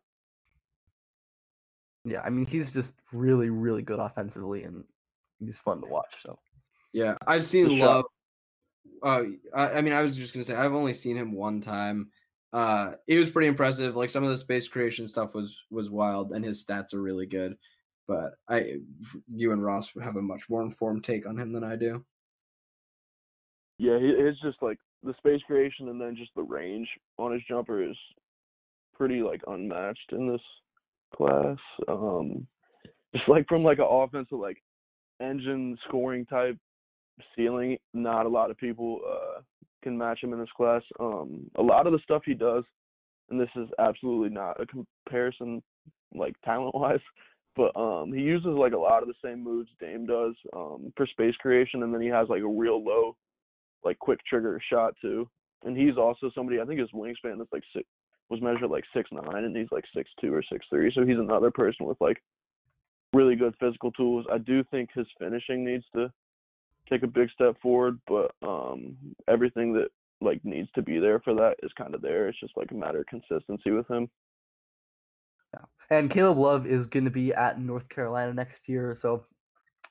Yeah, 2.05 2.21
I 2.23 2.31
mean 2.31 2.47
he's 2.47 2.71
just 2.71 2.93
really, 3.13 3.51
really 3.51 3.83
good 3.83 3.99
offensively, 3.99 4.63
and 4.65 4.85
he's 5.41 5.59
fun 5.59 5.81
to 5.81 5.87
watch. 5.87 6.15
So 6.23 6.39
Yeah, 6.93 7.17
I've 7.27 7.45
seen 7.45 7.67
For 7.67 7.71
sure. 7.71 7.87
Love. 7.87 8.05
Uh, 9.03 9.23
I, 9.55 9.73
I 9.75 9.83
mean, 9.83 9.93
I 9.93 10.03
was 10.03 10.17
just 10.17 10.33
gonna 10.33 10.45
say 10.45 10.55
I've 10.55 10.75
only 10.75 10.95
seen 10.95 11.17
him 11.17 11.33
one 11.33 11.61
time. 11.61 12.11
Uh, 12.53 12.93
it 13.07 13.19
was 13.19 13.31
pretty 13.31 13.49
impressive. 13.49 13.97
Like 13.97 14.11
some 14.11 14.25
of 14.25 14.31
the 14.31 14.37
space 14.37 14.69
creation 14.69 15.07
stuff 15.07 15.35
was 15.35 15.57
was 15.71 15.91
wild, 15.91 16.33
and 16.33 16.45
his 16.45 16.65
stats 16.65 16.95
are 16.95 17.03
really 17.03 17.27
good. 17.27 17.57
But 18.07 18.33
I, 18.49 18.77
you 19.29 19.53
and 19.53 19.63
Ross 19.63 19.91
have 20.03 20.17
a 20.17 20.23
much 20.23 20.49
more 20.49 20.63
informed 20.63 21.05
take 21.05 21.27
on 21.27 21.39
him 21.39 21.53
than 21.53 21.63
I 21.63 21.77
do. 21.77 22.05
Yeah, 23.79 23.97
it's 24.01 24.41
just 24.41 24.61
like 24.61 24.79
the 25.05 25.15
space 25.19 25.41
creation 25.47 25.89
and 25.89 26.01
then 26.01 26.17
just 26.17 26.35
the 26.35 26.43
range 26.43 26.89
on 27.17 27.33
his 27.33 27.43
jumper 27.49 27.83
is 27.83 27.97
pretty 28.95 29.23
like 29.23 29.41
unmatched 29.47 30.13
in 30.13 30.29
this 30.29 30.41
class. 31.15 31.59
Um, 31.87 32.47
just 33.15 33.29
like 33.29 33.47
from 33.49 33.63
like 33.63 33.79
an 33.79 33.87
offensive 33.89 34.39
like 34.39 34.59
engine 35.21 35.79
scoring 35.87 36.27
type 36.27 36.57
ceiling, 37.37 37.79
not 37.95 38.27
a 38.27 38.29
lot 38.29 38.51
of 38.51 38.59
people 38.59 39.01
uh 39.09 39.41
can 39.83 39.97
match 39.97 40.23
him 40.23 40.33
in 40.33 40.41
this 40.41 40.49
class. 40.57 40.83
Um, 40.99 41.49
a 41.57 41.63
lot 41.63 41.87
of 41.87 41.93
the 41.93 42.01
stuff 42.03 42.23
he 42.25 42.35
does, 42.35 42.65
and 43.31 43.41
this 43.41 43.49
is 43.55 43.69
absolutely 43.79 44.31
not 44.31 44.61
a 44.61 44.67
comparison 44.67 45.63
like 46.15 46.35
talent 46.45 46.75
wise, 46.75 46.99
but 47.55 47.77
um 47.77 48.13
he 48.13 48.23
uses 48.23 48.49
like 48.49 48.73
a 48.73 48.79
lot 48.79 49.03
of 49.03 49.09
the 49.09 49.15
same 49.25 49.45
moves 49.45 49.71
Dame 49.79 50.05
does 50.05 50.35
um 50.53 50.93
for 50.97 51.07
space 51.07 51.37
creation, 51.37 51.85
and 51.85 51.95
then 51.95 52.01
he 52.01 52.09
has 52.09 52.29
like 52.29 52.43
a 52.43 52.49
real 52.49 52.85
low 52.85 53.15
like 53.85 53.99
quick 53.99 54.21
trigger 54.27 54.61
shot 54.71 54.95
too. 55.01 55.29
And 55.65 55.77
he's 55.77 55.97
also 55.97 56.31
somebody 56.35 56.61
I 56.61 56.65
think 56.65 56.81
his 56.81 56.91
wingspan 56.93 57.41
is 57.41 57.49
like 57.53 57.65
six 57.75 57.87
was 58.31 58.43
measured 58.43 58.71
like 58.71 58.85
six 58.95 59.09
nine 59.11 59.45
and 59.45 59.57
he's 59.57 59.73
like 59.73 59.85
six 59.95 60.11
two 60.21 60.33
or 60.33 60.43
six 60.51 60.67
three. 60.71 60.93
So 60.95 61.05
he's 61.05 61.19
another 61.19 61.51
person 61.51 61.87
with 61.87 62.01
like 62.01 62.23
really 63.13 63.37
good 63.37 63.55
physical 63.59 63.91
tools. 63.93 64.27
I 64.31 64.39
do 64.39 64.63
think 64.71 64.91
his 64.95 65.07
finishing 65.19 65.65
needs 65.65 65.85
to 65.97 66.13
take 66.91 67.03
a 67.03 67.07
big 67.07 67.31
step 67.31 67.57
forward, 67.61 67.99
but 68.07 68.33
um 68.47 68.97
everything 69.29 69.73
that 69.75 69.89
like 70.21 70.45
needs 70.45 70.69
to 70.75 70.83
be 70.83 70.99
there 70.99 71.21
for 71.21 71.35
that 71.35 71.57
is 71.63 71.73
kind 71.77 71.95
of 71.95 72.03
there. 72.03 72.29
It's 72.29 72.41
just 72.41 72.57
like 72.57 72.71
a 72.71 72.75
matter 72.75 73.01
of 73.01 73.07
consistency 73.07 73.71
with 73.71 73.89
him. 73.89 74.09
Yeah. 75.55 75.97
And 75.97 76.11
Caleb 76.11 76.39
Love 76.39 76.67
is 76.67 76.87
going 76.87 77.05
to 77.05 77.11
be 77.11 77.33
at 77.33 77.61
North 77.61 77.89
Carolina 77.89 78.35
next 78.35 78.69
year, 78.69 78.97
so 79.01 79.25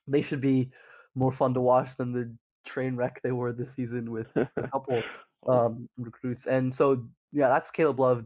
they 0.08 0.22
should 0.22 0.42
be 0.42 0.72
more 1.16 1.32
fun 1.32 1.54
to 1.56 1.62
watch 1.62 1.96
than 1.98 2.12
the 2.14 2.32
train 2.68 2.96
wreck 2.96 3.20
they 3.24 3.32
were 3.32 3.52
this 3.52 3.70
season 3.76 4.12
with 4.12 4.28
a 4.36 4.68
couple 4.72 5.02
um, 5.48 5.90
recruits. 5.98 6.46
And 6.46 6.74
so, 6.74 7.06
yeah, 7.32 7.50
that's 7.50 7.72
Caleb 7.72 8.00
Love. 8.00 8.26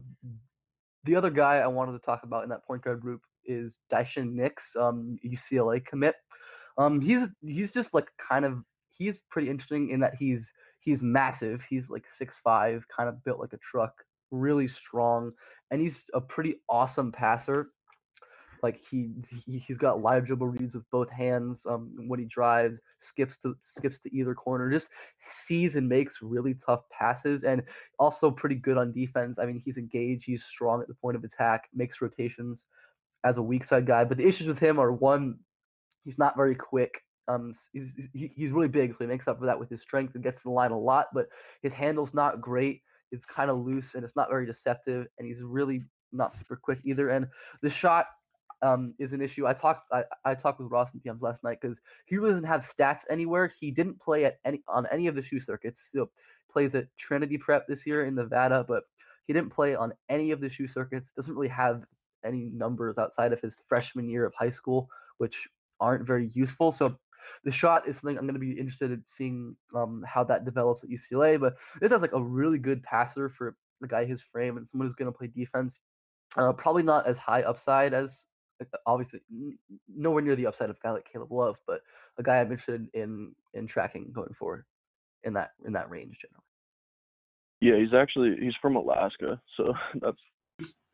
The 1.04 1.16
other 1.16 1.30
guy 1.30 1.56
I 1.58 1.66
wanted 1.66 1.92
to 1.92 1.98
talk 1.98 2.22
about 2.24 2.44
in 2.44 2.50
that 2.50 2.66
point 2.66 2.82
guard 2.82 3.00
group 3.00 3.22
is 3.44 3.78
Daishen 3.92 4.32
Nix, 4.32 4.76
um, 4.76 5.18
UCLA 5.24 5.84
commit. 5.84 6.16
Um, 6.78 7.00
he's 7.00 7.28
he's 7.42 7.72
just 7.72 7.92
like 7.92 8.08
kind 8.16 8.44
of 8.44 8.62
he's 8.90 9.22
pretty 9.30 9.50
interesting 9.50 9.90
in 9.90 10.00
that 10.00 10.14
he's 10.14 10.52
he's 10.80 11.02
massive. 11.02 11.62
He's 11.68 11.90
like 11.90 12.04
six 12.16 12.36
five, 12.42 12.84
kind 12.94 13.08
of 13.08 13.22
built 13.24 13.40
like 13.40 13.52
a 13.52 13.58
truck, 13.58 13.92
really 14.30 14.68
strong, 14.68 15.32
and 15.70 15.80
he's 15.80 16.04
a 16.14 16.20
pretty 16.20 16.56
awesome 16.68 17.12
passer. 17.12 17.70
Like 18.62 18.80
he, 18.88 19.10
he 19.46 19.58
he's 19.58 19.76
got 19.78 20.02
live 20.02 20.26
dribble 20.26 20.46
reads 20.46 20.74
with 20.74 20.88
both 20.90 21.10
hands. 21.10 21.62
Um, 21.68 21.92
when 22.06 22.20
he 22.20 22.26
drives, 22.26 22.80
skips 23.00 23.36
to 23.38 23.56
skips 23.60 23.98
to 24.00 24.16
either 24.16 24.34
corner, 24.34 24.70
just 24.70 24.86
sees 25.28 25.74
and 25.74 25.88
makes 25.88 26.18
really 26.22 26.54
tough 26.54 26.82
passes, 26.90 27.42
and 27.42 27.62
also 27.98 28.30
pretty 28.30 28.54
good 28.54 28.78
on 28.78 28.92
defense. 28.92 29.38
I 29.40 29.46
mean, 29.46 29.60
he's 29.64 29.78
engaged, 29.78 30.24
he's 30.24 30.44
strong 30.44 30.80
at 30.80 30.86
the 30.86 30.94
point 30.94 31.16
of 31.16 31.24
attack, 31.24 31.68
makes 31.74 32.00
rotations 32.00 32.64
as 33.24 33.36
a 33.36 33.42
weak 33.42 33.64
side 33.64 33.86
guy. 33.86 34.04
But 34.04 34.18
the 34.18 34.26
issues 34.26 34.46
with 34.46 34.60
him 34.60 34.78
are 34.78 34.92
one, 34.92 35.38
he's 36.04 36.18
not 36.18 36.36
very 36.36 36.54
quick. 36.54 37.02
Um, 37.28 37.54
he's, 37.72 37.92
he's 38.12 38.50
really 38.50 38.68
big, 38.68 38.92
so 38.92 38.98
he 39.00 39.06
makes 39.06 39.26
up 39.28 39.38
for 39.38 39.46
that 39.46 39.58
with 39.58 39.70
his 39.70 39.82
strength 39.82 40.14
and 40.14 40.24
gets 40.24 40.38
to 40.38 40.44
the 40.44 40.50
line 40.50 40.70
a 40.70 40.78
lot. 40.78 41.06
But 41.12 41.26
his 41.62 41.72
handle's 41.72 42.14
not 42.14 42.40
great. 42.40 42.82
It's 43.10 43.24
kind 43.24 43.50
of 43.50 43.58
loose 43.58 43.94
and 43.94 44.04
it's 44.04 44.16
not 44.16 44.28
very 44.28 44.46
deceptive, 44.46 45.06
and 45.18 45.26
he's 45.26 45.42
really 45.42 45.82
not 46.12 46.36
super 46.36 46.56
quick 46.56 46.78
either. 46.84 47.08
And 47.08 47.26
the 47.62 47.70
shot 47.70 48.06
um, 48.62 48.94
is 48.98 49.12
an 49.12 49.20
issue. 49.20 49.46
I 49.46 49.52
talked 49.52 49.92
I, 49.92 50.04
I 50.24 50.34
talked 50.34 50.60
with 50.60 50.70
Ross 50.70 50.90
and 50.92 51.02
PMs 51.02 51.20
last 51.20 51.42
night 51.44 51.58
because 51.60 51.80
he 52.06 52.16
really 52.16 52.30
doesn't 52.30 52.44
have 52.44 52.66
stats 52.66 53.00
anywhere. 53.10 53.52
He 53.58 53.70
didn't 53.70 54.00
play 54.00 54.24
at 54.24 54.38
any 54.44 54.62
on 54.68 54.86
any 54.90 55.08
of 55.08 55.14
the 55.14 55.22
shoe 55.22 55.40
circuits. 55.40 55.82
Still 55.82 56.10
plays 56.50 56.74
at 56.74 56.86
Trinity 56.96 57.38
Prep 57.38 57.66
this 57.66 57.86
year 57.86 58.04
in 58.04 58.14
Nevada, 58.14 58.64
but 58.66 58.84
he 59.26 59.32
didn't 59.32 59.50
play 59.50 59.74
on 59.74 59.92
any 60.08 60.30
of 60.30 60.40
the 60.40 60.48
shoe 60.48 60.68
circuits. 60.68 61.12
Doesn't 61.12 61.34
really 61.34 61.48
have 61.48 61.84
any 62.24 62.50
numbers 62.54 62.98
outside 62.98 63.32
of 63.32 63.40
his 63.40 63.56
freshman 63.68 64.08
year 64.08 64.24
of 64.24 64.32
high 64.38 64.50
school, 64.50 64.88
which 65.18 65.48
aren't 65.80 66.06
very 66.06 66.30
useful. 66.34 66.70
So 66.72 66.96
the 67.44 67.52
shot 67.52 67.88
is 67.88 67.96
something 67.96 68.16
I'm 68.16 68.24
going 68.24 68.34
to 68.34 68.40
be 68.40 68.52
interested 68.52 68.92
in 68.92 69.02
seeing 69.04 69.56
um, 69.74 70.04
how 70.06 70.22
that 70.24 70.44
develops 70.44 70.84
at 70.84 70.90
UCLA. 70.90 71.40
But 71.40 71.56
this 71.80 71.90
has 71.90 72.02
like 72.02 72.12
a 72.12 72.22
really 72.22 72.58
good 72.58 72.82
passer 72.82 73.28
for 73.28 73.56
a 73.82 73.88
guy 73.88 74.04
his 74.04 74.22
frame 74.22 74.56
and 74.56 74.68
someone 74.68 74.86
who's 74.86 74.94
going 74.94 75.10
to 75.10 75.16
play 75.16 75.28
defense. 75.28 75.80
Uh, 76.36 76.52
probably 76.52 76.82
not 76.82 77.06
as 77.06 77.18
high 77.18 77.42
upside 77.42 77.92
as 77.92 78.24
obviously 78.86 79.20
nowhere 79.94 80.22
near 80.22 80.36
the 80.36 80.46
upside 80.46 80.70
of 80.70 80.76
a 80.76 80.80
guy 80.82 80.90
like 80.90 81.06
Caleb 81.10 81.32
Love, 81.32 81.56
but 81.66 81.82
a 82.18 82.22
guy 82.22 82.40
I'm 82.40 82.50
interested 82.50 82.88
in 82.94 83.34
in 83.54 83.66
tracking 83.66 84.10
going 84.12 84.34
forward 84.38 84.64
in 85.24 85.34
that 85.34 85.52
in 85.64 85.72
that 85.72 85.90
range 85.90 86.18
generally. 86.20 86.44
Yeah, 87.60 87.76
he's 87.78 87.94
actually 87.94 88.36
he's 88.40 88.56
from 88.60 88.76
Alaska, 88.76 89.40
so 89.56 89.72
that's 90.00 90.18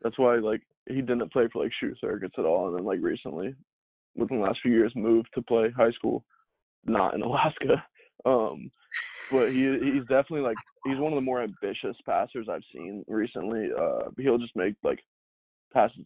that's 0.01 0.17
why 0.17 0.35
like 0.35 0.61
he 0.87 1.01
didn't 1.01 1.31
play 1.31 1.47
for 1.51 1.63
like 1.63 1.71
shoe 1.79 1.95
circuits 1.99 2.35
at 2.37 2.45
all, 2.45 2.67
and 2.67 2.77
then 2.77 2.85
like 2.85 2.99
recently, 3.01 3.55
within 4.15 4.39
the 4.39 4.43
last 4.43 4.59
few 4.61 4.71
years, 4.71 4.91
moved 4.95 5.29
to 5.35 5.41
play 5.41 5.71
high 5.75 5.91
school, 5.91 6.23
not 6.85 7.13
in 7.13 7.21
Alaska. 7.23 7.83
Um, 8.25 8.71
but 9.31 9.51
he 9.51 9.63
he's 9.79 10.07
definitely 10.09 10.41
like 10.41 10.57
he's 10.85 10.97
one 10.97 11.13
of 11.13 11.17
the 11.17 11.21
more 11.21 11.41
ambitious 11.41 11.95
passers 12.05 12.47
I've 12.49 12.63
seen 12.73 13.03
recently. 13.07 13.69
Uh, 13.77 14.09
he'll 14.17 14.37
just 14.37 14.55
make 14.55 14.75
like 14.83 14.99
passes 15.73 16.05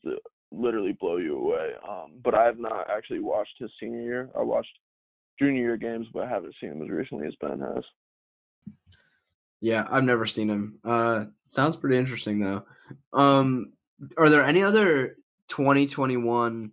literally 0.54 0.96
blow 1.00 1.18
you 1.18 1.38
away. 1.38 1.72
Um, 1.88 2.20
but 2.24 2.36
I 2.36 2.46
have 2.46 2.60
not 2.60 2.90
actually 2.90 3.20
watched 3.20 3.56
his 3.60 3.72
senior 3.80 4.02
year. 4.02 4.30
I 4.38 4.42
watched 4.44 4.78
junior 5.40 5.62
year 5.62 5.78
games, 5.78 6.08
but 6.14 6.24
I 6.24 6.30
haven't 6.30 6.56
seen 6.62 6.72
him 6.72 6.82
as 6.82 6.90
recently 6.90 7.28
as 7.28 7.36
Ben 7.42 7.60
has. 7.60 7.84
Yeah, 9.62 9.88
I've 9.90 10.04
never 10.04 10.26
seen 10.26 10.50
him. 10.50 10.80
Uh, 10.84 11.26
sounds 11.50 11.78
pretty 11.78 11.98
interesting 11.98 12.40
though. 12.40 12.66
Um, 13.14 13.74
are 14.18 14.30
there 14.30 14.44
any 14.44 14.64
other 14.64 15.16
2021 15.50 16.72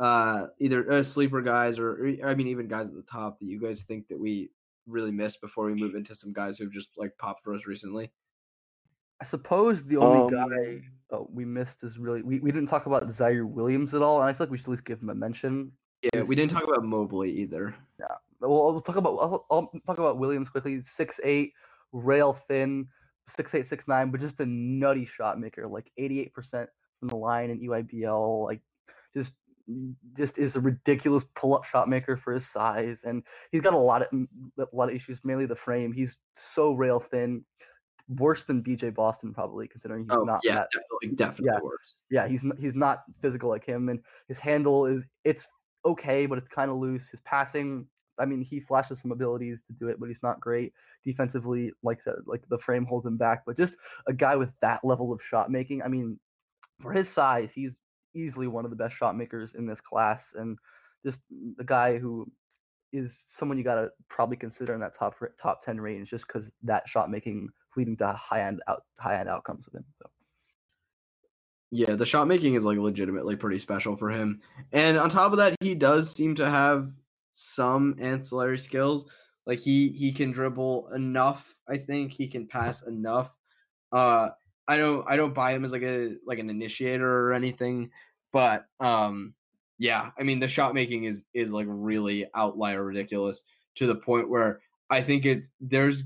uh 0.00 0.46
either 0.58 0.90
uh, 0.90 1.02
sleeper 1.02 1.40
guys 1.42 1.78
or, 1.78 1.92
or 1.92 2.28
I 2.28 2.34
mean 2.34 2.48
even 2.48 2.66
guys 2.66 2.88
at 2.88 2.94
the 2.94 3.02
top 3.02 3.38
that 3.38 3.44
you 3.46 3.60
guys 3.60 3.82
think 3.82 4.08
that 4.08 4.18
we 4.18 4.50
really 4.86 5.12
missed 5.12 5.40
before 5.40 5.66
we 5.66 5.74
move 5.74 5.94
into 5.94 6.14
some 6.14 6.32
guys 6.32 6.58
who've 6.58 6.72
just 6.72 6.88
like 6.96 7.12
popped 7.18 7.44
for 7.44 7.54
us 7.54 7.66
recently? 7.66 8.10
I 9.20 9.24
suppose 9.24 9.84
the 9.84 9.98
only 9.98 10.34
Um, 10.36 10.48
guy 10.48 10.82
oh, 11.12 11.28
we 11.32 11.44
missed 11.44 11.84
is 11.84 11.98
really 11.98 12.22
we, 12.22 12.40
we 12.40 12.50
didn't 12.50 12.68
talk 12.68 12.86
about 12.86 13.08
Ziaire 13.08 13.46
Williams 13.46 13.94
at 13.94 14.02
all, 14.02 14.20
and 14.20 14.28
I 14.28 14.32
feel 14.32 14.46
like 14.46 14.50
we 14.50 14.58
should 14.58 14.66
at 14.66 14.70
least 14.70 14.84
give 14.84 15.00
him 15.00 15.10
a 15.10 15.14
mention. 15.14 15.70
Yeah, 16.02 16.22
we 16.22 16.34
didn't 16.34 16.50
talk 16.50 16.64
about 16.64 16.84
Mobley 16.84 17.30
either. 17.30 17.74
Yeah, 18.00 18.06
well, 18.40 18.68
I'll 18.68 18.80
talk 18.80 18.96
about 18.96 19.18
I'll, 19.20 19.46
I'll 19.50 19.72
talk 19.86 19.98
about 19.98 20.18
Williams 20.18 20.48
quickly. 20.48 20.82
Six 20.84 21.20
eight, 21.22 21.52
rail 21.92 22.32
thin, 22.32 22.88
six 23.28 23.54
eight 23.54 23.68
six 23.68 23.86
nine, 23.86 24.10
but 24.10 24.20
just 24.20 24.40
a 24.40 24.46
nutty 24.46 25.06
shot 25.06 25.38
maker. 25.38 25.68
Like 25.68 25.92
eighty 25.98 26.20
eight 26.20 26.34
percent 26.34 26.68
from 26.98 27.08
the 27.08 27.16
line 27.16 27.50
in 27.50 27.60
EYBL. 27.60 28.44
Like 28.44 28.60
just 29.14 29.34
just 30.16 30.38
is 30.38 30.56
a 30.56 30.60
ridiculous 30.60 31.24
pull 31.36 31.54
up 31.54 31.64
shot 31.64 31.88
maker 31.88 32.16
for 32.16 32.32
his 32.32 32.48
size, 32.48 33.00
and 33.04 33.22
he's 33.52 33.62
got 33.62 33.74
a 33.74 33.78
lot 33.78 34.02
of 34.02 34.08
a 34.58 34.76
lot 34.76 34.88
of 34.88 34.94
issues. 34.94 35.20
Mainly 35.22 35.46
the 35.46 35.54
frame. 35.54 35.92
He's 35.92 36.16
so 36.36 36.72
rail 36.72 36.98
thin, 36.98 37.44
worse 38.08 38.42
than 38.44 38.62
BJ 38.62 38.94
Boston 38.94 39.32
probably 39.32 39.68
considering 39.68 40.04
he's 40.04 40.10
Oh 40.10 40.24
not 40.24 40.40
yeah, 40.42 40.54
that 40.54 40.68
definitely, 40.72 41.16
definitely 41.16 41.46
yeah. 41.54 41.60
worse. 41.62 41.94
yeah, 42.10 42.28
he's 42.28 42.44
he's 42.58 42.74
not 42.74 43.04
physical 43.20 43.48
like 43.48 43.64
him, 43.64 43.88
and 43.88 44.00
his 44.28 44.38
handle 44.38 44.86
is 44.86 45.04
it's 45.24 45.48
okay, 45.84 46.26
but 46.26 46.38
it's 46.38 46.48
kind 46.48 46.70
of 46.70 46.76
loose. 46.76 47.08
His 47.08 47.20
passing, 47.22 47.86
I 48.18 48.24
mean, 48.24 48.42
he 48.42 48.60
flashes 48.60 49.00
some 49.00 49.12
abilities 49.12 49.62
to 49.66 49.72
do 49.72 49.88
it, 49.88 49.98
but 49.98 50.08
he's 50.08 50.22
not 50.22 50.40
great 50.40 50.72
defensively. 51.04 51.72
Like 51.82 52.00
like 52.26 52.42
the 52.48 52.58
frame 52.58 52.84
holds 52.86 53.06
him 53.06 53.16
back, 53.16 53.44
but 53.46 53.56
just 53.56 53.74
a 54.06 54.12
guy 54.12 54.36
with 54.36 54.52
that 54.60 54.84
level 54.84 55.12
of 55.12 55.22
shot 55.22 55.50
making. 55.50 55.82
I 55.82 55.88
mean, 55.88 56.18
for 56.80 56.92
his 56.92 57.08
size, 57.08 57.50
he's 57.54 57.76
easily 58.14 58.46
one 58.46 58.64
of 58.64 58.70
the 58.70 58.76
best 58.76 58.96
shot 58.96 59.16
makers 59.16 59.54
in 59.54 59.66
this 59.66 59.80
class, 59.80 60.34
and 60.34 60.58
just 61.04 61.20
the 61.56 61.64
guy 61.64 61.98
who 61.98 62.30
is 62.92 63.24
someone 63.28 63.56
you 63.56 63.64
got 63.64 63.76
to 63.76 63.90
probably 64.08 64.36
consider 64.36 64.74
in 64.74 64.80
that 64.80 64.94
top 64.94 65.14
top 65.40 65.64
ten 65.64 65.80
range, 65.80 66.10
just 66.10 66.26
because 66.26 66.50
that 66.62 66.88
shot 66.88 67.10
making 67.10 67.48
leading 67.76 67.96
to 67.98 68.12
high 68.12 68.42
end 68.42 68.62
out 68.68 68.84
high 68.98 69.18
end 69.18 69.28
outcomes 69.28 69.66
with 69.66 69.76
him. 69.76 69.84
So. 70.02 70.10
Yeah, 71.70 71.94
the 71.94 72.06
shot 72.06 72.28
making 72.28 72.54
is 72.54 72.64
like 72.64 72.78
legitimately 72.78 73.36
pretty 73.36 73.58
special 73.58 73.96
for 73.96 74.10
him. 74.10 74.42
And 74.72 74.98
on 74.98 75.08
top 75.08 75.32
of 75.32 75.38
that, 75.38 75.56
he 75.60 75.74
does 75.74 76.12
seem 76.12 76.34
to 76.34 76.48
have 76.48 76.90
some 77.30 77.96
ancillary 77.98 78.58
skills. 78.58 79.06
Like 79.46 79.58
he 79.58 79.88
he 79.88 80.12
can 80.12 80.30
dribble 80.32 80.90
enough, 80.94 81.54
I 81.68 81.78
think. 81.78 82.12
He 82.12 82.28
can 82.28 82.46
pass 82.46 82.86
enough. 82.86 83.34
Uh 83.90 84.30
I 84.68 84.76
don't 84.76 85.04
I 85.08 85.16
don't 85.16 85.34
buy 85.34 85.52
him 85.52 85.64
as 85.64 85.72
like 85.72 85.82
a 85.82 86.16
like 86.26 86.38
an 86.38 86.50
initiator 86.50 87.08
or 87.08 87.32
anything, 87.32 87.90
but 88.32 88.66
um 88.78 89.34
yeah, 89.78 90.10
I 90.18 90.22
mean 90.22 90.38
the 90.40 90.48
shot 90.48 90.74
making 90.74 91.04
is 91.04 91.24
is 91.34 91.52
like 91.52 91.66
really 91.68 92.26
outlier 92.34 92.84
ridiculous 92.84 93.42
to 93.76 93.86
the 93.86 93.94
point 93.94 94.28
where 94.28 94.60
I 94.90 95.00
think 95.02 95.24
it 95.24 95.46
there's 95.60 96.04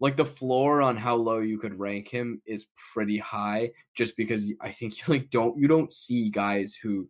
like 0.00 0.16
the 0.16 0.24
floor 0.24 0.80
on 0.80 0.96
how 0.96 1.16
low 1.16 1.38
you 1.38 1.58
could 1.58 1.78
rank 1.78 2.08
him 2.08 2.40
is 2.46 2.66
pretty 2.92 3.18
high 3.18 3.70
just 3.96 4.16
because 4.16 4.44
I 4.60 4.70
think 4.70 4.96
you 5.08 5.14
like 5.14 5.30
don't 5.30 5.58
you 5.58 5.68
don't 5.68 5.92
see 5.92 6.30
guys 6.30 6.74
who 6.80 7.08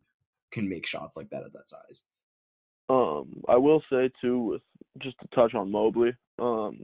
can 0.50 0.68
make 0.68 0.86
shots 0.86 1.16
like 1.16 1.30
that 1.30 1.44
at 1.44 1.52
that 1.52 1.68
size. 1.68 2.02
Um, 2.88 3.42
I 3.48 3.56
will 3.56 3.82
say 3.90 4.10
too, 4.20 4.38
with 4.38 4.62
just 5.02 5.16
to 5.20 5.28
touch 5.34 5.54
on 5.54 5.70
Mobley, 5.70 6.12
um, 6.38 6.78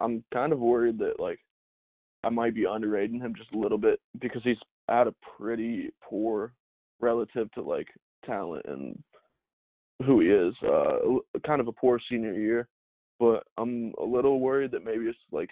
I'm 0.00 0.22
kind 0.32 0.52
of 0.52 0.58
worried 0.58 0.98
that 0.98 1.18
like 1.18 1.38
I 2.22 2.28
might 2.28 2.54
be 2.54 2.66
underrating 2.66 3.20
him 3.20 3.34
just 3.36 3.52
a 3.54 3.58
little 3.58 3.78
bit 3.78 4.00
because 4.20 4.42
he's 4.44 4.56
at 4.90 5.06
a 5.06 5.14
pretty 5.38 5.90
poor 6.02 6.52
relative 7.00 7.50
to 7.52 7.62
like 7.62 7.88
talent 8.26 8.64
and 8.66 9.02
who 10.04 10.20
he 10.20 10.28
is. 10.28 10.54
Uh, 10.62 10.98
kind 11.46 11.60
of 11.60 11.68
a 11.68 11.72
poor 11.72 12.00
senior 12.10 12.34
year, 12.34 12.68
but 13.24 13.44
I'm 13.56 13.94
a 13.98 14.04
little 14.04 14.38
worried 14.38 14.72
that 14.72 14.84
maybe 14.84 15.06
it's 15.06 15.18
like 15.32 15.48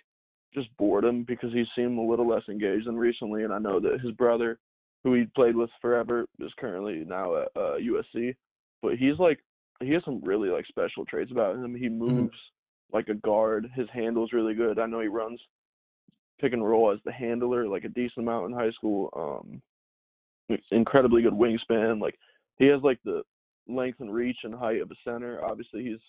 just 0.52 0.68
boredom 0.76 1.24
because 1.26 1.50
he 1.54 1.64
seemed 1.74 1.98
a 1.98 2.02
little 2.02 2.28
less 2.28 2.42
engaged 2.50 2.86
than 2.86 2.98
recently, 2.98 3.44
and 3.44 3.52
I 3.52 3.58
know 3.58 3.80
that 3.80 4.02
his 4.02 4.12
brother, 4.12 4.58
who 5.02 5.14
he 5.14 5.24
played 5.34 5.56
with 5.56 5.70
forever, 5.80 6.26
is 6.38 6.52
currently 6.58 7.04
now 7.06 7.36
at 7.36 7.48
uh, 7.56 7.76
USC. 7.80 8.34
But 8.82 8.96
he's 8.96 9.18
like 9.18 9.38
he 9.80 9.90
has 9.92 10.04
some 10.04 10.20
really 10.22 10.50
like 10.50 10.66
special 10.66 11.06
traits 11.06 11.32
about 11.32 11.56
him. 11.56 11.74
He 11.74 11.88
moves 11.88 12.36
like 12.92 13.08
a 13.08 13.14
guard. 13.14 13.70
His 13.74 13.88
handle's 13.90 14.34
really 14.34 14.54
good. 14.54 14.78
I 14.78 14.84
know 14.84 15.00
he 15.00 15.08
runs 15.08 15.40
pick 16.38 16.52
and 16.52 16.62
roll 16.64 16.92
as 16.92 16.98
the 17.06 17.12
handler 17.12 17.66
like 17.66 17.84
a 17.84 17.88
decent 17.88 18.18
amount 18.18 18.50
in 18.50 18.52
high 18.52 18.72
school. 18.72 19.08
Um, 19.16 19.62
incredibly 20.70 21.22
good 21.22 21.32
wingspan. 21.32 22.02
Like 22.02 22.18
he 22.58 22.66
has 22.66 22.82
like 22.82 22.98
the 23.06 23.22
length 23.66 24.00
and 24.00 24.12
reach 24.12 24.36
and 24.44 24.54
height 24.54 24.82
of 24.82 24.90
a 24.90 25.10
center. 25.10 25.42
Obviously, 25.42 25.84
he's 25.84 26.00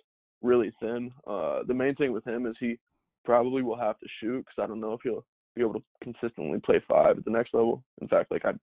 really 0.44 0.72
thin. 0.80 1.12
Uh, 1.26 1.60
the 1.68 1.74
main 1.74 1.96
thing 1.96 2.12
with 2.12 2.26
him 2.26 2.46
is 2.46 2.56
he 2.60 2.78
probably 3.26 3.64
will 3.64 3.78
have 3.78 3.98
to 4.00 4.06
shoot 4.20 4.40
because 4.40 4.64
I 4.64 4.68
don't 4.68 4.82
know 4.82 4.94
if 4.94 5.00
he'll 5.04 5.26
be 5.56 5.62
able 5.62 5.74
to 5.74 5.84
consistently 6.04 6.60
play 6.60 6.82
five 6.88 7.18
at 7.18 7.26
the 7.26 7.32
next 7.32 7.54
level. 7.54 7.84
In 8.02 8.08
fact, 8.08 8.32
like 8.32 8.46
I'm 8.46 8.60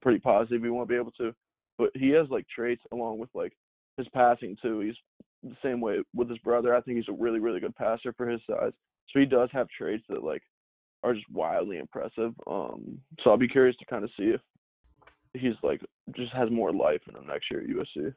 pretty 0.00 0.20
positive 0.20 0.62
he 0.62 0.70
won't 0.70 0.88
be 0.88 0.96
able 0.96 1.12
to. 1.12 1.34
But 1.78 1.90
he 1.94 2.10
has 2.10 2.28
like 2.28 2.46
traits 2.54 2.82
along 2.92 3.18
with 3.18 3.30
like 3.34 3.52
his 3.96 4.06
passing 4.14 4.56
too. 4.62 4.80
He's 4.80 4.94
the 5.42 5.56
same 5.62 5.80
way 5.80 5.98
with 6.14 6.28
his 6.28 6.38
brother. 6.38 6.74
I 6.74 6.80
think 6.80 6.98
he's 6.98 7.08
a 7.08 7.20
really, 7.20 7.40
really 7.40 7.60
good 7.60 7.74
passer 7.76 8.12
for 8.12 8.28
his 8.28 8.40
size. 8.48 8.72
So 9.10 9.18
he 9.18 9.26
does 9.26 9.48
have 9.52 9.68
traits 9.76 10.04
that 10.08 10.22
like 10.22 10.42
are 11.02 11.14
just 11.14 11.30
wildly 11.30 11.78
impressive. 11.78 12.32
Um, 12.46 12.98
so 13.22 13.30
I'll 13.30 13.36
be 13.36 13.48
curious 13.48 13.76
to 13.78 13.86
kind 13.86 14.04
of 14.04 14.10
see 14.16 14.34
if 14.34 14.40
he's 15.34 15.54
like 15.62 15.80
just 16.14 16.32
has 16.32 16.50
more 16.50 16.72
life 16.72 17.00
in 17.08 17.16
him 17.16 17.26
next 17.26 17.50
year 17.50 17.60
at 17.60 17.68
USC. 17.68 18.14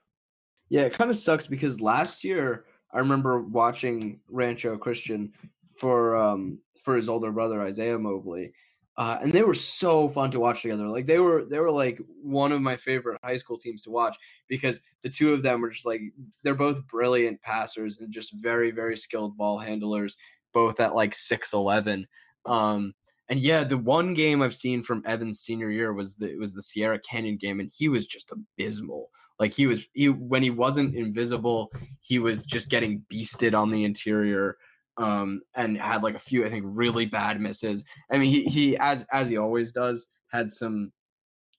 Yeah, 0.69 0.81
it 0.81 0.93
kind 0.93 1.09
of 1.09 1.15
sucks 1.15 1.47
because 1.47 1.79
last 1.79 2.23
year 2.23 2.65
I 2.93 2.99
remember 2.99 3.41
watching 3.41 4.19
Rancho 4.29 4.77
Christian 4.77 5.33
for 5.77 6.15
um 6.15 6.59
for 6.81 6.95
his 6.95 7.09
older 7.09 7.31
brother 7.31 7.61
Isaiah 7.61 7.99
Mobley. 7.99 8.53
Uh, 8.97 9.17
and 9.21 9.33
they 9.33 9.43
were 9.43 9.53
so 9.53 10.07
fun 10.07 10.31
to 10.31 10.39
watch 10.39 10.61
together. 10.61 10.87
Like 10.87 11.05
they 11.05 11.19
were, 11.19 11.43
they 11.43 11.59
were 11.59 11.71
like 11.71 11.99
one 12.21 12.53
of 12.53 12.61
my 12.61 12.77
favorite 12.77 13.19
high 13.21 13.35
school 13.35 13.57
teams 13.57 13.81
to 13.81 13.89
watch 13.89 14.15
because 14.47 14.79
the 15.01 15.09
two 15.09 15.33
of 15.33 15.43
them 15.43 15.59
were 15.59 15.69
just 15.69 15.85
like 15.85 15.99
they're 16.43 16.55
both 16.55 16.87
brilliant 16.87 17.41
passers 17.41 17.99
and 17.99 18.13
just 18.13 18.31
very, 18.35 18.71
very 18.71 18.95
skilled 18.95 19.35
ball 19.35 19.59
handlers, 19.59 20.15
both 20.53 20.79
at 20.79 20.95
like 20.95 21.13
six 21.13 21.51
eleven. 21.51 22.07
Um, 22.45 22.93
and 23.27 23.39
yeah, 23.39 23.65
the 23.65 23.77
one 23.77 24.13
game 24.13 24.41
I've 24.41 24.55
seen 24.55 24.81
from 24.81 25.03
Evan's 25.05 25.41
senior 25.41 25.69
year 25.69 25.91
was 25.91 26.15
the 26.15 26.37
was 26.37 26.53
the 26.53 26.61
Sierra 26.61 26.99
Canyon 26.99 27.35
game, 27.35 27.59
and 27.59 27.71
he 27.75 27.89
was 27.89 28.05
just 28.05 28.31
abysmal. 28.31 29.09
Like 29.39 29.53
he 29.53 29.67
was 29.67 29.85
he 29.93 30.09
when 30.09 30.43
he 30.43 30.49
wasn't 30.49 30.95
invisible, 30.95 31.71
he 32.01 32.19
was 32.19 32.41
just 32.43 32.69
getting 32.69 33.03
beasted 33.11 33.53
on 33.53 33.69
the 33.69 33.83
interior 33.83 34.57
um, 34.97 35.41
and 35.55 35.77
had 35.77 36.03
like 36.03 36.15
a 36.15 36.19
few, 36.19 36.45
I 36.45 36.49
think, 36.49 36.63
really 36.67 37.05
bad 37.05 37.41
misses. 37.41 37.83
I 38.11 38.17
mean, 38.17 38.31
he 38.31 38.43
he 38.45 38.77
as 38.77 39.05
as 39.11 39.29
he 39.29 39.37
always 39.37 39.71
does 39.71 40.07
had 40.31 40.51
some 40.51 40.91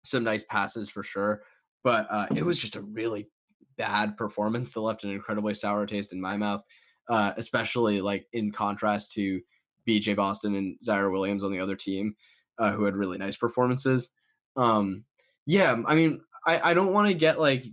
some 0.04 0.24
nice 0.24 0.44
passes 0.44 0.88
for 0.88 1.02
sure, 1.02 1.42
but 1.84 2.06
uh, 2.10 2.26
it 2.34 2.44
was 2.44 2.58
just 2.58 2.76
a 2.76 2.82
really 2.82 3.28
bad 3.76 4.16
performance 4.16 4.70
that 4.70 4.80
left 4.80 5.04
an 5.04 5.10
incredibly 5.10 5.54
sour 5.54 5.84
taste 5.86 6.12
in 6.12 6.20
my 6.20 6.36
mouth, 6.36 6.62
uh, 7.08 7.32
especially 7.36 8.00
like 8.00 8.26
in 8.32 8.52
contrast 8.52 9.12
to 9.12 9.40
BJ 9.86 10.16
Boston 10.16 10.54
and 10.54 10.78
Ziaire 10.80 11.12
Williams 11.12 11.44
on 11.44 11.52
the 11.52 11.60
other 11.60 11.76
team, 11.76 12.14
uh, 12.58 12.72
who 12.72 12.84
had 12.84 12.96
really 12.96 13.18
nice 13.18 13.36
performances. 13.36 14.10
Um, 14.56 15.04
yeah, 15.44 15.76
I 15.86 15.94
mean, 15.94 16.20
I, 16.46 16.70
I 16.70 16.74
don't 16.74 16.92
want 16.92 17.08
to 17.08 17.14
get 17.14 17.40
like 17.40 17.66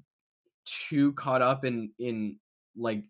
too 0.66 1.14
caught 1.14 1.41
up 1.41 1.64
in 1.66 1.91
in 2.00 2.38
like 2.76 3.04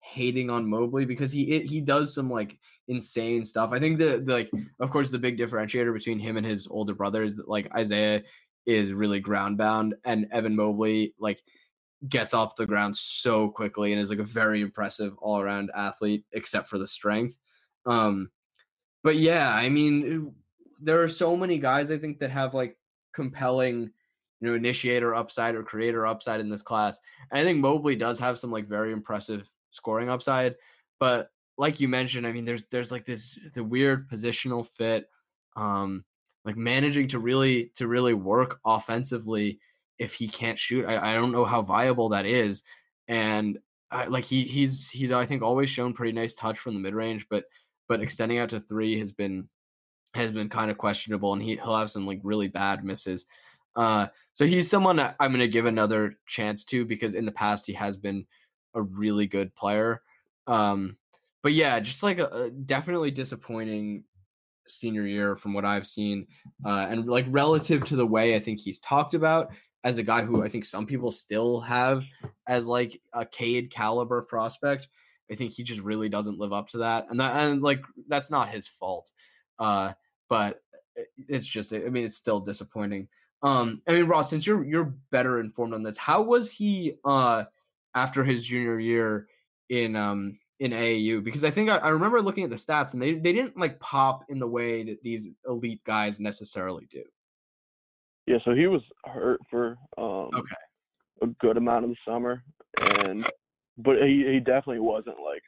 hating 0.00 0.50
on 0.50 0.68
Mobley 0.68 1.04
because 1.04 1.32
he 1.32 1.60
he 1.60 1.80
does 1.80 2.14
some 2.14 2.30
like 2.30 2.58
insane 2.88 3.44
stuff. 3.44 3.72
I 3.72 3.78
think 3.78 3.98
the, 3.98 4.20
the 4.24 4.32
like 4.32 4.50
of 4.80 4.90
course 4.90 5.10
the 5.10 5.18
big 5.18 5.38
differentiator 5.38 5.92
between 5.92 6.18
him 6.18 6.36
and 6.36 6.46
his 6.46 6.66
older 6.68 6.94
brother 6.94 7.22
is 7.22 7.36
that 7.36 7.48
like 7.48 7.74
Isaiah 7.74 8.22
is 8.66 8.92
really 8.92 9.20
ground 9.20 9.58
bound 9.58 9.94
and 10.04 10.26
Evan 10.32 10.56
Mobley 10.56 11.14
like 11.18 11.42
gets 12.08 12.34
off 12.34 12.56
the 12.56 12.66
ground 12.66 12.96
so 12.96 13.48
quickly 13.48 13.92
and 13.92 14.00
is 14.00 14.10
like 14.10 14.18
a 14.18 14.24
very 14.24 14.60
impressive 14.60 15.12
all 15.18 15.40
around 15.40 15.70
athlete 15.74 16.24
except 16.32 16.68
for 16.68 16.78
the 16.78 16.88
strength. 16.88 17.36
Um 17.86 18.30
but 19.02 19.16
yeah, 19.16 19.52
I 19.52 19.68
mean 19.68 20.34
there 20.80 21.02
are 21.02 21.08
so 21.08 21.36
many 21.36 21.58
guys 21.58 21.90
I 21.90 21.98
think 21.98 22.18
that 22.20 22.30
have 22.30 22.54
like 22.54 22.76
compelling 23.12 23.90
you 24.40 24.48
know 24.48 24.54
initiator 24.54 25.14
upside 25.14 25.54
or 25.54 25.62
creator 25.62 26.06
upside 26.06 26.40
in 26.40 26.48
this 26.48 26.62
class. 26.62 26.98
And 27.30 27.40
I 27.40 27.44
think 27.44 27.60
Mobley 27.60 27.96
does 27.96 28.18
have 28.18 28.38
some 28.38 28.50
like 28.50 28.68
very 28.68 28.92
impressive 28.92 29.48
scoring 29.70 30.08
upside. 30.08 30.56
But 30.98 31.30
like 31.58 31.80
you 31.80 31.88
mentioned, 31.88 32.26
I 32.26 32.32
mean, 32.32 32.44
there's 32.44 32.64
there's 32.70 32.90
like 32.90 33.04
this 33.04 33.38
the 33.54 33.62
weird 33.62 34.08
positional 34.08 34.66
fit, 34.66 35.08
um, 35.56 36.04
like 36.44 36.56
managing 36.56 37.08
to 37.08 37.18
really 37.18 37.70
to 37.76 37.86
really 37.86 38.14
work 38.14 38.60
offensively 38.64 39.60
if 39.98 40.14
he 40.14 40.26
can't 40.26 40.58
shoot. 40.58 40.86
I, 40.86 41.12
I 41.12 41.14
don't 41.14 41.32
know 41.32 41.44
how 41.44 41.62
viable 41.62 42.10
that 42.10 42.24
is, 42.24 42.62
and 43.08 43.58
I, 43.90 44.06
like 44.06 44.24
he 44.24 44.42
he's 44.42 44.90
he's 44.90 45.10
I 45.10 45.26
think 45.26 45.42
always 45.42 45.68
shown 45.68 45.92
pretty 45.92 46.12
nice 46.12 46.34
touch 46.34 46.58
from 46.58 46.74
the 46.74 46.80
mid 46.80 46.94
range, 46.94 47.26
but 47.28 47.44
but 47.88 48.00
extending 48.00 48.38
out 48.38 48.50
to 48.50 48.60
three 48.60 48.98
has 48.98 49.12
been 49.12 49.48
has 50.14 50.30
been 50.30 50.48
kind 50.48 50.70
of 50.70 50.78
questionable, 50.78 51.34
and 51.34 51.42
he 51.42 51.56
he'll 51.56 51.76
have 51.76 51.90
some 51.90 52.06
like 52.06 52.20
really 52.22 52.48
bad 52.48 52.84
misses. 52.84 53.26
Uh, 53.76 54.06
so 54.32 54.46
he's 54.46 54.70
someone 54.70 54.98
I'm 54.98 55.30
going 55.30 55.38
to 55.40 55.48
give 55.48 55.66
another 55.66 56.16
chance 56.26 56.64
to 56.66 56.84
because 56.84 57.14
in 57.14 57.26
the 57.26 57.32
past 57.32 57.66
he 57.66 57.72
has 57.74 57.96
been 57.96 58.26
a 58.74 58.82
really 58.82 59.26
good 59.26 59.54
player. 59.54 60.02
Um, 60.46 60.96
but 61.42 61.52
yeah, 61.52 61.80
just 61.80 62.02
like 62.02 62.18
a, 62.18 62.26
a, 62.26 62.50
definitely 62.50 63.10
disappointing 63.10 64.04
senior 64.66 65.06
year 65.06 65.36
from 65.36 65.54
what 65.54 65.64
I've 65.64 65.86
seen, 65.86 66.26
uh, 66.64 66.86
and 66.88 67.06
like 67.06 67.26
relative 67.28 67.84
to 67.84 67.96
the 67.96 68.06
way 68.06 68.34
I 68.34 68.40
think 68.40 68.60
he's 68.60 68.80
talked 68.80 69.14
about 69.14 69.52
as 69.82 69.98
a 69.98 70.02
guy 70.02 70.22
who 70.22 70.42
I 70.42 70.48
think 70.48 70.64
some 70.64 70.86
people 70.86 71.12
still 71.12 71.60
have 71.60 72.04
as 72.46 72.66
like 72.66 73.00
a 73.12 73.24
Cade 73.24 73.70
caliber 73.70 74.22
prospect. 74.22 74.88
I 75.30 75.34
think 75.36 75.52
he 75.52 75.62
just 75.62 75.80
really 75.80 76.08
doesn't 76.08 76.38
live 76.38 76.52
up 76.52 76.68
to 76.70 76.78
that, 76.78 77.06
and 77.08 77.20
that 77.20 77.36
and 77.36 77.62
like 77.62 77.82
that's 78.08 78.30
not 78.30 78.50
his 78.50 78.68
fault. 78.68 79.10
Uh, 79.58 79.92
but 80.28 80.60
it's 81.28 81.46
just 81.46 81.72
I 81.72 81.78
mean 81.78 82.04
it's 82.04 82.16
still 82.16 82.40
disappointing. 82.40 83.08
Um, 83.42 83.82
I 83.88 83.92
mean 83.92 84.06
Ross, 84.06 84.30
since 84.30 84.46
you're 84.46 84.64
you're 84.64 84.94
better 85.10 85.40
informed 85.40 85.74
on 85.74 85.82
this, 85.82 85.98
how 85.98 86.22
was 86.22 86.52
he? 86.52 86.94
Uh, 87.04 87.44
after 87.94 88.24
his 88.24 88.46
junior 88.46 88.78
year 88.78 89.26
in 89.68 89.96
um 89.96 90.38
in 90.58 90.72
AAU 90.72 91.24
because 91.24 91.44
I 91.44 91.50
think 91.50 91.70
I, 91.70 91.76
I, 91.78 91.88
remember 91.88 92.20
looking 92.20 92.44
at 92.44 92.50
the 92.50 92.56
stats 92.56 92.92
and 92.92 93.00
they 93.00 93.14
they 93.14 93.32
didn't 93.32 93.56
like 93.56 93.80
pop 93.80 94.24
in 94.28 94.38
the 94.38 94.46
way 94.46 94.82
that 94.82 95.02
these 95.02 95.28
elite 95.46 95.82
guys 95.84 96.20
necessarily 96.20 96.86
do. 96.90 97.02
Yeah, 98.26 98.38
so 98.44 98.54
he 98.54 98.66
was 98.66 98.82
hurt 99.04 99.40
for 99.48 99.76
um 99.96 100.30
okay 100.34 100.54
a 101.22 101.26
good 101.40 101.56
amount 101.56 101.84
of 101.84 101.90
the 101.90 101.96
summer 102.06 102.42
and 103.06 103.26
but 103.78 103.96
he 104.02 104.26
he 104.30 104.38
definitely 104.38 104.80
wasn't 104.80 105.16
like 105.24 105.42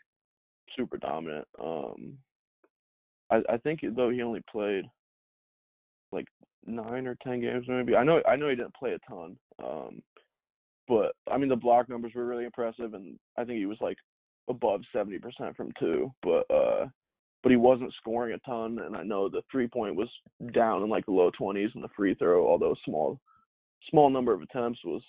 super 0.76 0.96
dominant. 0.96 1.46
Um 1.62 2.18
I 3.30 3.42
I 3.48 3.56
think 3.58 3.80
though 3.94 4.10
he 4.10 4.22
only 4.22 4.42
played 4.50 4.84
like 6.10 6.26
nine 6.66 7.06
or 7.06 7.16
ten 7.22 7.40
games 7.40 7.66
maybe. 7.68 7.96
I 7.96 8.04
know 8.04 8.22
I 8.28 8.36
know 8.36 8.48
he 8.48 8.56
didn't 8.56 8.74
play 8.74 8.92
a 8.92 8.98
ton. 9.10 9.36
Um 9.62 10.02
but 10.88 11.12
I 11.30 11.38
mean, 11.38 11.48
the 11.48 11.56
block 11.56 11.88
numbers 11.88 12.12
were 12.14 12.26
really 12.26 12.44
impressive, 12.44 12.94
and 12.94 13.18
I 13.38 13.44
think 13.44 13.58
he 13.58 13.66
was 13.66 13.78
like 13.80 13.96
above 14.48 14.82
70% 14.94 15.20
from 15.56 15.70
two. 15.78 16.10
But 16.22 16.44
uh, 16.50 16.86
but 17.42 17.50
he 17.50 17.56
wasn't 17.56 17.94
scoring 17.96 18.34
a 18.34 18.38
ton, 18.48 18.78
and 18.78 18.96
I 18.96 19.02
know 19.02 19.28
the 19.28 19.42
three 19.50 19.68
point 19.68 19.96
was 19.96 20.08
down 20.52 20.82
in 20.82 20.88
like 20.88 21.06
the 21.06 21.12
low 21.12 21.30
20s, 21.40 21.74
and 21.74 21.82
the 21.82 21.88
free 21.96 22.14
throw, 22.14 22.46
although 22.46 22.74
small 22.84 23.18
small 23.90 24.10
number 24.10 24.32
of 24.32 24.42
attempts, 24.42 24.80
was 24.84 25.02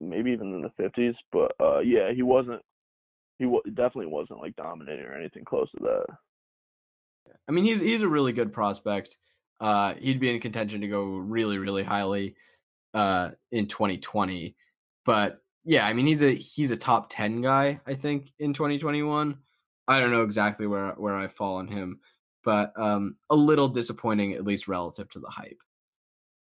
maybe 0.00 0.30
even 0.30 0.54
in 0.54 0.62
the 0.62 0.82
50s. 0.82 1.14
But 1.32 1.52
uh, 1.60 1.80
yeah, 1.80 2.12
he 2.12 2.22
wasn't. 2.22 2.62
He 3.38 3.44
w- 3.44 3.62
definitely 3.68 4.06
wasn't 4.06 4.40
like 4.40 4.54
dominating 4.56 5.06
or 5.06 5.14
anything 5.14 5.44
close 5.44 5.70
to 5.70 5.78
that. 5.82 6.06
I 7.48 7.52
mean, 7.52 7.64
he's 7.64 7.80
he's 7.80 8.02
a 8.02 8.08
really 8.08 8.32
good 8.32 8.52
prospect. 8.52 9.16
Uh, 9.60 9.94
he'd 9.94 10.20
be 10.20 10.30
in 10.30 10.40
contention 10.40 10.80
to 10.80 10.88
go 10.88 11.04
really, 11.04 11.58
really 11.58 11.82
highly 11.82 12.34
uh, 12.94 13.30
in 13.52 13.66
2020 13.66 14.56
but 15.04 15.42
yeah, 15.64 15.86
I 15.86 15.92
mean 15.92 16.06
he's 16.06 16.22
a 16.22 16.34
he's 16.34 16.70
a 16.70 16.76
top 16.76 17.08
ten 17.10 17.40
guy, 17.40 17.80
I 17.86 17.94
think, 17.94 18.32
in 18.38 18.52
2021. 18.52 19.36
I 19.88 20.00
don't 20.00 20.10
know 20.10 20.22
exactly 20.22 20.66
where 20.66 20.92
where 20.92 21.16
I 21.16 21.28
fall 21.28 21.56
on 21.56 21.68
him, 21.68 22.00
but 22.44 22.72
um 22.78 23.16
a 23.28 23.36
little 23.36 23.68
disappointing 23.68 24.34
at 24.34 24.44
least 24.44 24.68
relative 24.68 25.08
to 25.10 25.18
the 25.20 25.28
hype. 25.28 25.60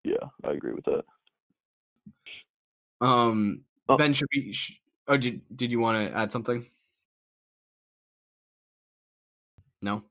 Yeah, 0.04 0.16
I 0.44 0.52
agree 0.52 0.72
with 0.72 0.84
that. 0.86 1.04
Um 3.00 3.62
oh. 3.88 3.96
Ben 3.96 4.12
should 4.12 4.28
be 4.30 4.54
oh 5.08 5.16
did 5.16 5.42
did 5.54 5.70
you 5.70 5.80
want 5.80 6.08
to 6.08 6.16
add 6.16 6.32
something? 6.32 6.66
No. 9.82 10.02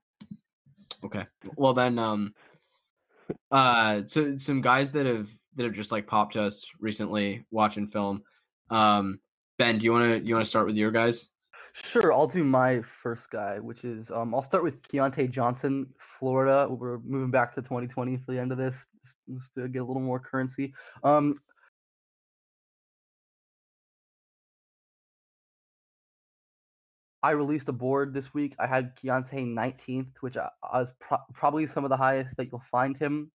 Okay. 1.03 1.25
Well 1.55 1.73
then 1.73 1.99
um 1.99 2.33
uh 3.51 4.01
so 4.05 4.37
some 4.37 4.61
guys 4.61 4.91
that 4.91 5.05
have 5.05 5.29
that 5.55 5.63
have 5.63 5.73
just 5.73 5.91
like 5.91 6.07
popped 6.07 6.35
us 6.35 6.65
recently 6.79 7.45
watching 7.51 7.87
film. 7.87 8.23
Um, 8.69 9.19
ben, 9.57 9.77
do 9.77 9.85
you 9.85 9.91
want 9.91 10.23
to 10.23 10.27
you 10.27 10.35
want 10.35 10.45
to 10.45 10.49
start 10.49 10.65
with 10.65 10.77
your 10.77 10.91
guys? 10.91 11.29
Sure, 11.73 12.11
I'll 12.13 12.27
do 12.27 12.43
my 12.43 12.81
first 13.03 13.29
guy, 13.29 13.59
which 13.59 13.83
is 13.83 14.09
um, 14.11 14.33
I'll 14.33 14.43
start 14.43 14.63
with 14.63 14.81
Keyontae 14.83 15.29
Johnson, 15.31 15.87
Florida. 16.17 16.67
We're 16.69 16.99
moving 16.99 17.31
back 17.31 17.53
to 17.55 17.61
2020 17.61 18.17
for 18.17 18.31
the 18.31 18.39
end 18.39 18.51
of 18.51 18.57
this, 18.57 18.75
just 19.29 19.53
to 19.55 19.67
get 19.67 19.79
a 19.79 19.85
little 19.85 20.01
more 20.01 20.19
currency. 20.19 20.73
Um, 21.03 21.39
I 27.21 27.31
released 27.31 27.67
a 27.67 27.73
board 27.73 28.13
this 28.13 28.33
week. 28.33 28.55
I 28.59 28.67
had 28.67 28.95
Keyontae 28.95 29.45
19th, 29.45 30.13
which 30.21 30.37
I, 30.37 30.49
I 30.63 30.79
was 30.79 30.91
pro- 30.99 31.17
probably 31.33 31.67
some 31.67 31.83
of 31.83 31.89
the 31.89 31.97
highest 31.97 32.35
that 32.37 32.47
you'll 32.51 32.63
find 32.71 32.97
him. 32.97 33.31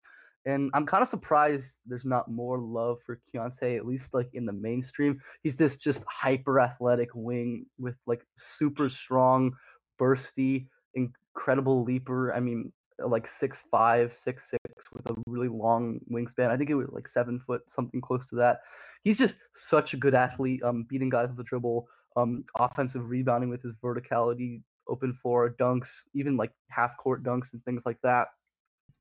And 0.46 0.70
I'm 0.74 0.86
kind 0.86 1.02
of 1.02 1.08
surprised 1.08 1.66
there's 1.86 2.04
not 2.04 2.30
more 2.30 2.58
love 2.58 2.98
for 3.04 3.20
Keyontae, 3.34 3.76
at 3.76 3.86
least 3.86 4.12
like 4.12 4.28
in 4.34 4.44
the 4.44 4.52
mainstream. 4.52 5.20
He's 5.42 5.56
this 5.56 5.76
just 5.76 6.02
hyper 6.06 6.60
athletic 6.60 7.10
wing 7.14 7.66
with 7.78 7.94
like 8.06 8.26
super 8.36 8.88
strong, 8.88 9.52
bursty, 9.98 10.66
incredible 10.94 11.82
leaper. 11.82 12.32
I 12.34 12.40
mean, 12.40 12.72
uh, 13.02 13.08
like 13.08 13.26
six 13.26 13.64
five, 13.70 14.14
six 14.22 14.50
six 14.50 14.84
with 14.92 15.10
a 15.10 15.16
really 15.26 15.48
long 15.48 15.98
wingspan. 16.10 16.50
I 16.50 16.56
think 16.56 16.70
it 16.70 16.74
was 16.74 16.88
like 16.92 17.08
seven 17.08 17.40
foot, 17.46 17.62
something 17.68 18.00
close 18.00 18.26
to 18.26 18.36
that. 18.36 18.60
He's 19.02 19.18
just 19.18 19.34
such 19.54 19.94
a 19.94 19.98
good 19.98 20.14
athlete, 20.14 20.62
um, 20.62 20.86
beating 20.88 21.10
guys 21.10 21.28
with 21.28 21.36
the 21.36 21.44
dribble, 21.44 21.86
um, 22.16 22.44
offensive 22.58 23.08
rebounding 23.08 23.50
with 23.50 23.62
his 23.62 23.74
verticality, 23.82 24.62
open 24.88 25.12
floor 25.22 25.54
dunks, 25.58 25.88
even 26.14 26.36
like 26.36 26.52
half 26.68 26.96
court 26.96 27.22
dunks 27.22 27.52
and 27.52 27.64
things 27.64 27.82
like 27.84 27.98
that. 28.02 28.28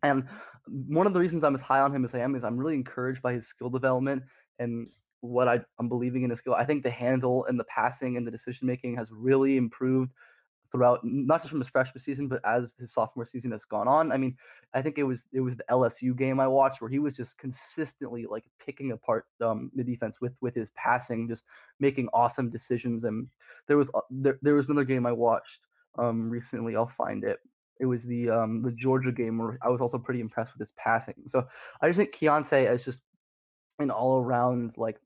And 0.03 0.27
one 0.67 1.07
of 1.07 1.13
the 1.13 1.19
reasons 1.19 1.43
I'm 1.43 1.55
as 1.55 1.61
high 1.61 1.79
on 1.79 1.95
him 1.95 2.05
as 2.05 2.13
I 2.13 2.19
am 2.19 2.35
is 2.35 2.43
I'm 2.43 2.57
really 2.57 2.75
encouraged 2.75 3.21
by 3.21 3.33
his 3.33 3.47
skill 3.47 3.69
development 3.69 4.23
and 4.59 4.87
what 5.21 5.47
I, 5.47 5.61
I'm 5.79 5.87
believing 5.87 6.23
in 6.23 6.29
his 6.29 6.39
skill. 6.39 6.55
I 6.55 6.65
think 6.65 6.83
the 6.83 6.91
handle 6.91 7.45
and 7.45 7.59
the 7.59 7.65
passing 7.65 8.17
and 8.17 8.27
the 8.27 8.31
decision 8.31 8.67
making 8.67 8.97
has 8.97 9.09
really 9.11 9.57
improved 9.57 10.13
throughout, 10.73 10.99
not 11.03 11.41
just 11.41 11.51
from 11.51 11.59
his 11.59 11.69
freshman 11.69 12.01
season, 12.01 12.27
but 12.27 12.41
as 12.43 12.73
his 12.79 12.91
sophomore 12.91 13.25
season 13.25 13.51
has 13.51 13.63
gone 13.63 13.87
on. 13.87 14.11
I 14.11 14.17
mean, 14.17 14.35
I 14.73 14.81
think 14.81 14.97
it 14.97 15.03
was 15.03 15.21
it 15.31 15.39
was 15.39 15.55
the 15.55 15.63
LSU 15.69 16.17
game 16.17 16.39
I 16.39 16.47
watched 16.47 16.81
where 16.81 16.89
he 16.89 16.99
was 16.99 17.15
just 17.15 17.37
consistently 17.37 18.25
like 18.25 18.43
picking 18.63 18.91
apart 18.91 19.25
um, 19.41 19.71
the 19.75 19.83
defense 19.83 20.19
with 20.19 20.33
with 20.41 20.55
his 20.55 20.71
passing, 20.71 21.27
just 21.29 21.43
making 21.79 22.09
awesome 22.11 22.49
decisions. 22.49 23.03
And 23.03 23.27
there 23.67 23.77
was 23.77 23.89
uh, 23.93 24.01
there, 24.09 24.39
there 24.41 24.55
was 24.55 24.67
another 24.67 24.83
game 24.83 25.05
I 25.05 25.11
watched 25.11 25.61
um, 25.99 26.29
recently. 26.29 26.75
I'll 26.75 26.87
find 26.87 27.23
it. 27.23 27.37
It 27.79 27.85
was 27.85 28.03
the 28.03 28.31
um, 28.31 28.63
the 28.63 28.71
Georgia 28.71 29.11
game 29.11 29.37
where 29.37 29.59
I 29.61 29.69
was 29.69 29.79
also 29.79 29.99
pretty 29.99 30.21
impressed 30.21 30.53
with 30.53 30.67
his 30.67 30.73
passing. 30.75 31.15
So 31.29 31.47
I 31.81 31.87
just 31.87 31.97
think 31.97 32.15
Keyontae 32.15 32.73
is 32.73 32.83
just 32.83 33.01
an 33.79 33.91
all 33.91 34.19
around 34.19 34.73
like 34.77 34.99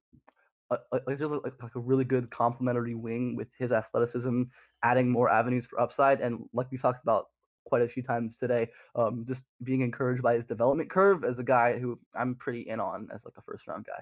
a, 0.72 0.78
like 0.92 1.20
just 1.20 1.32
like, 1.32 1.54
like 1.62 1.76
a 1.76 1.80
really 1.80 2.04
good 2.04 2.30
complementary 2.32 2.96
wing 2.96 3.36
with 3.36 3.48
his 3.58 3.72
athleticism, 3.72 4.44
adding 4.84 5.10
more 5.10 5.30
avenues 5.30 5.66
for 5.66 5.80
upside, 5.80 6.22
and 6.22 6.48
like 6.54 6.68
we 6.72 6.78
talked 6.78 7.04
about 7.04 7.28
quite 7.66 7.82
a 7.82 7.90
few 7.90 8.04
times 8.04 8.38
today, 8.38 8.70
um, 8.96 9.26
just 9.28 9.44
being 9.64 9.82
encouraged 9.82 10.24
by 10.24 10.36
his 10.36 10.46
development 10.46 10.90
curve 10.90 11.24
as 11.24 11.40
a 11.40 11.44
guy 11.44 11.78
who 11.78 12.00
I'm 12.16 12.36
pretty 12.36 12.62
in 12.62 12.80
on 12.80 13.10
as 13.14 13.24
like 13.26 13.34
a 13.38 13.42
first 13.42 13.68
round 13.68 13.86
guy. 13.86 14.02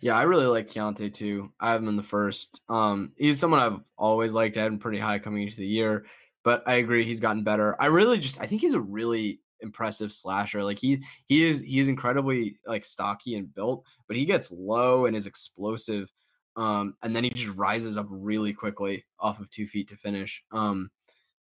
Yeah, 0.00 0.16
I 0.16 0.22
really 0.22 0.46
like 0.46 0.70
Keyontae 0.70 1.12
too. 1.12 1.52
I 1.60 1.72
have 1.72 1.82
him 1.82 1.88
in 1.88 1.96
the 1.96 2.02
first. 2.02 2.62
Um, 2.68 3.12
he's 3.16 3.38
someone 3.38 3.60
I've 3.60 3.80
always 3.98 4.32
liked. 4.32 4.56
I 4.56 4.62
had 4.62 4.72
him 4.72 4.78
pretty 4.78 4.98
high 4.98 5.18
coming 5.18 5.42
into 5.42 5.56
the 5.56 5.66
year, 5.66 6.06
but 6.42 6.62
I 6.66 6.74
agree 6.74 7.04
he's 7.04 7.20
gotten 7.20 7.44
better. 7.44 7.80
I 7.80 7.86
really 7.86 8.18
just 8.18 8.40
I 8.40 8.46
think 8.46 8.62
he's 8.62 8.74
a 8.74 8.80
really 8.80 9.40
impressive 9.62 10.12
slasher. 10.12 10.62
Like 10.64 10.78
he 10.78 11.02
he 11.26 11.44
is 11.44 11.60
he 11.60 11.80
is 11.80 11.88
incredibly 11.88 12.56
like 12.66 12.84
stocky 12.84 13.36
and 13.36 13.54
built, 13.54 13.84
but 14.06 14.16
he 14.16 14.24
gets 14.24 14.50
low 14.50 15.06
and 15.06 15.16
is 15.16 15.26
explosive. 15.26 16.12
Um, 16.56 16.94
and 17.02 17.14
then 17.14 17.24
he 17.24 17.30
just 17.30 17.56
rises 17.56 17.96
up 17.96 18.06
really 18.10 18.52
quickly 18.52 19.04
off 19.18 19.40
of 19.40 19.50
two 19.50 19.66
feet 19.66 19.88
to 19.88 19.96
finish. 19.96 20.42
Um, 20.52 20.90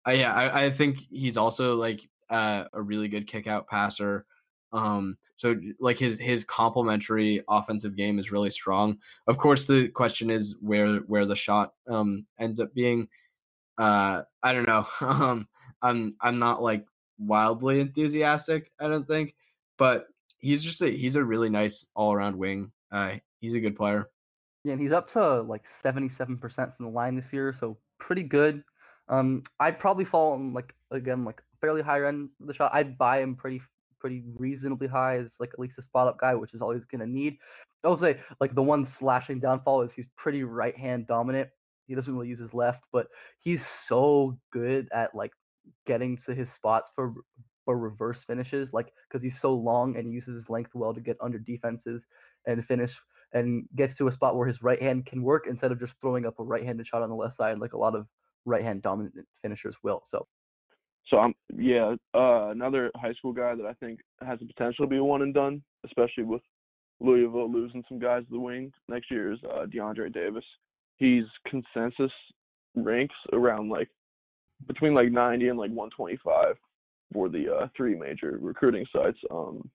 I, 0.04 0.12
yeah, 0.14 0.34
I, 0.34 0.66
I 0.66 0.70
think 0.70 0.98
he's 1.10 1.36
also 1.36 1.74
like 1.74 2.08
uh, 2.30 2.64
a 2.72 2.80
really 2.80 3.08
good 3.08 3.26
kick 3.26 3.46
out 3.46 3.68
passer. 3.68 4.24
Um, 4.72 5.18
so 5.36 5.56
like 5.80 5.98
his 5.98 6.18
his 6.18 6.44
complementary 6.44 7.42
offensive 7.48 7.96
game 7.96 8.18
is 8.18 8.32
really 8.32 8.50
strong. 8.50 8.98
Of 9.26 9.38
course, 9.38 9.64
the 9.64 9.88
question 9.88 10.30
is 10.30 10.56
where 10.60 10.98
where 10.98 11.26
the 11.26 11.36
shot 11.36 11.74
um 11.88 12.26
ends 12.38 12.60
up 12.60 12.72
being. 12.74 13.08
Uh, 13.76 14.22
I 14.42 14.52
don't 14.52 14.66
know. 14.66 14.86
um, 15.00 15.48
I'm 15.82 16.14
I'm 16.20 16.38
not 16.38 16.62
like 16.62 16.86
wildly 17.26 17.80
enthusiastic. 17.80 18.70
I 18.80 18.88
don't 18.88 19.06
think, 19.06 19.34
but 19.78 20.08
he's 20.38 20.62
just 20.62 20.82
a 20.82 20.88
he's 20.88 21.16
a 21.16 21.24
really 21.24 21.48
nice 21.48 21.86
all 21.94 22.12
around 22.12 22.36
wing. 22.36 22.72
Uh, 22.90 23.16
he's 23.40 23.54
a 23.54 23.60
good 23.60 23.76
player. 23.76 24.10
Yeah, 24.64 24.72
and 24.72 24.80
he's 24.80 24.92
up 24.92 25.10
to 25.10 25.42
like 25.42 25.64
seventy 25.82 26.08
seven 26.08 26.36
percent 26.36 26.76
from 26.76 26.86
the 26.86 26.92
line 26.92 27.16
this 27.16 27.32
year, 27.32 27.54
so 27.58 27.78
pretty 27.98 28.22
good. 28.22 28.62
Um, 29.08 29.42
I'd 29.60 29.78
probably 29.78 30.04
fall 30.04 30.34
on 30.34 30.52
like 30.52 30.74
again 30.90 31.24
like 31.24 31.42
fairly 31.60 31.82
higher 31.82 32.06
end 32.06 32.28
of 32.40 32.46
the 32.46 32.54
shot. 32.54 32.72
I'd 32.74 32.98
buy 32.98 33.22
him 33.22 33.34
pretty 33.34 33.62
pretty 33.98 34.22
reasonably 34.36 34.88
high 34.88 35.16
as 35.18 35.32
like 35.38 35.50
at 35.52 35.58
least 35.58 35.78
a 35.78 35.82
spot 35.82 36.08
up 36.08 36.18
guy, 36.18 36.34
which 36.34 36.54
is 36.54 36.60
all 36.60 36.72
he's 36.72 36.84
gonna 36.84 37.06
need. 37.06 37.38
I 37.84 37.88
would 37.88 38.00
say 38.00 38.20
like 38.40 38.54
the 38.54 38.62
one 38.62 38.86
slashing 38.86 39.40
downfall 39.40 39.82
is 39.82 39.92
he's 39.92 40.08
pretty 40.16 40.44
right 40.44 40.76
hand 40.76 41.06
dominant. 41.06 41.48
He 41.86 41.94
doesn't 41.94 42.14
really 42.14 42.28
use 42.28 42.38
his 42.38 42.54
left, 42.54 42.84
but 42.92 43.08
he's 43.40 43.66
so 43.66 44.38
good 44.52 44.88
at 44.92 45.14
like 45.14 45.32
getting 45.86 46.16
to 46.18 46.34
his 46.34 46.50
spots 46.52 46.90
for 46.94 47.14
for 47.64 47.78
reverse 47.78 48.24
finishes, 48.24 48.72
like 48.72 48.92
because 49.08 49.22
he's 49.22 49.40
so 49.40 49.52
long 49.52 49.96
and 49.96 50.06
he 50.06 50.12
uses 50.12 50.34
his 50.34 50.50
length 50.50 50.72
well 50.74 50.92
to 50.94 51.00
get 51.00 51.16
under 51.20 51.38
defenses 51.38 52.06
and 52.46 52.64
finish 52.64 52.96
and 53.32 53.66
gets 53.76 53.96
to 53.96 54.08
a 54.08 54.12
spot 54.12 54.36
where 54.36 54.46
his 54.46 54.62
right 54.62 54.82
hand 54.82 55.06
can 55.06 55.22
work 55.22 55.44
instead 55.48 55.72
of 55.72 55.78
just 55.78 55.94
throwing 56.00 56.26
up 56.26 56.38
a 56.38 56.44
right-handed 56.44 56.86
shot 56.86 57.02
on 57.02 57.08
the 57.08 57.14
left 57.14 57.36
side 57.36 57.58
like 57.58 57.72
a 57.72 57.78
lot 57.78 57.94
of 57.94 58.06
right-hand 58.44 58.82
dominant 58.82 59.14
finishers 59.42 59.76
will. 59.82 60.02
So 60.06 60.26
so 61.08 61.18
I'm 61.18 61.34
yeah, 61.56 61.94
uh, 62.14 62.48
another 62.48 62.90
high 62.96 63.12
school 63.14 63.32
guy 63.32 63.54
that 63.54 63.66
I 63.66 63.74
think 63.74 64.00
has 64.26 64.38
the 64.38 64.46
potential 64.46 64.84
to 64.84 64.90
be 64.90 64.98
a 64.98 65.04
one 65.04 65.22
and 65.22 65.34
done, 65.34 65.62
especially 65.84 66.24
with 66.24 66.42
Louisville 67.00 67.50
losing 67.50 67.84
some 67.88 67.98
guys 67.98 68.22
to 68.24 68.30
the 68.30 68.38
wing 68.38 68.72
next 68.88 69.10
year 69.10 69.32
is 69.32 69.38
uh, 69.44 69.66
DeAndre 69.66 70.12
Davis. 70.12 70.44
He's 70.96 71.24
consensus 71.48 72.12
ranks 72.76 73.14
around 73.32 73.68
like 73.68 73.88
between 74.66 74.94
like 74.94 75.10
90 75.10 75.48
and 75.48 75.58
like 75.58 75.70
125 75.70 76.56
for 77.12 77.28
the 77.28 77.52
uh, 77.52 77.68
three 77.76 77.94
major 77.94 78.38
recruiting 78.40 78.86
sites. 78.92 79.18
Um, 79.30 79.68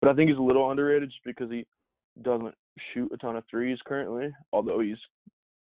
but 0.00 0.10
I 0.10 0.14
think 0.14 0.28
he's 0.28 0.38
a 0.38 0.42
little 0.42 0.70
underrated 0.70 1.08
just 1.08 1.24
because 1.24 1.50
he 1.50 1.66
doesn't 2.22 2.54
shoot 2.92 3.10
a 3.12 3.16
ton 3.16 3.36
of 3.36 3.44
threes 3.50 3.78
currently. 3.86 4.32
Although 4.52 4.80
he's 4.80 4.98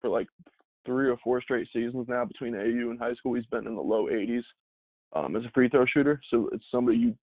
for 0.02 0.10
like 0.10 0.28
three 0.86 1.10
or 1.10 1.18
four 1.24 1.42
straight 1.42 1.68
seasons 1.74 2.08
now 2.08 2.26
between 2.26 2.56
AU 2.56 2.90
and 2.90 3.00
high 3.00 3.14
school, 3.16 3.34
he's 3.34 3.46
been 3.48 3.68
in 3.68 3.76
the 3.76 3.82
low 3.82 4.08
80s 4.08 4.44
um, 5.16 5.36
as 5.36 5.44
a 5.46 5.52
free 5.52 5.70
throw 5.70 5.86
shooter. 5.86 6.22
So 6.30 6.50
it's 6.52 6.66
somebody 6.72 6.98
you 6.98 7.16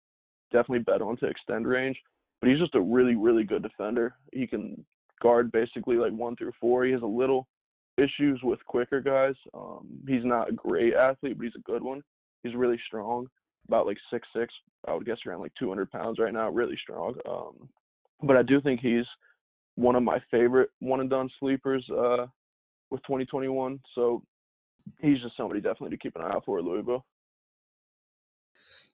definitely 0.51 0.83
bet 0.83 1.01
on 1.01 1.17
to 1.17 1.27
extend 1.27 1.67
range. 1.67 1.97
But 2.39 2.49
he's 2.49 2.59
just 2.59 2.75
a 2.75 2.81
really, 2.81 3.15
really 3.15 3.43
good 3.43 3.61
defender. 3.61 4.15
He 4.33 4.47
can 4.47 4.83
guard 5.21 5.51
basically 5.51 5.97
like 5.97 6.11
one 6.11 6.35
through 6.35 6.53
four. 6.59 6.85
He 6.85 6.91
has 6.91 7.03
a 7.03 7.05
little 7.05 7.47
issues 7.97 8.39
with 8.43 8.63
quicker 8.65 9.01
guys. 9.01 9.35
Um, 9.53 9.87
he's 10.07 10.23
not 10.23 10.49
a 10.49 10.53
great 10.53 10.93
athlete, 10.93 11.37
but 11.37 11.43
he's 11.43 11.55
a 11.55 11.71
good 11.71 11.83
one. 11.83 12.01
He's 12.43 12.55
really 12.55 12.79
strong, 12.87 13.27
about 13.67 13.85
like 13.85 13.97
six 14.11 14.27
six. 14.35 14.53
I 14.87 14.93
would 14.93 15.05
guess 15.05 15.17
around 15.27 15.41
like 15.41 15.53
200 15.59 15.91
pounds 15.91 16.19
right 16.19 16.33
now. 16.33 16.49
Really 16.49 16.77
strong. 16.81 17.15
Um, 17.29 17.69
but 18.23 18.37
I 18.37 18.43
do 18.43 18.61
think 18.61 18.79
he's 18.79 19.05
one 19.75 19.95
of 19.95 20.03
my 20.03 20.19
favorite 20.29 20.69
one 20.79 20.99
and 20.99 21.09
done 21.09 21.29
sleepers 21.39 21.85
uh, 21.91 22.25
with 22.89 23.01
2021. 23.03 23.79
So 23.95 24.23
he's 24.99 25.21
just 25.21 25.37
somebody 25.37 25.61
definitely 25.61 25.91
to 25.91 25.97
keep 25.97 26.15
an 26.15 26.23
eye 26.23 26.31
out 26.31 26.45
for 26.45 26.59
at 26.59 26.65
Louisville. 26.65 27.05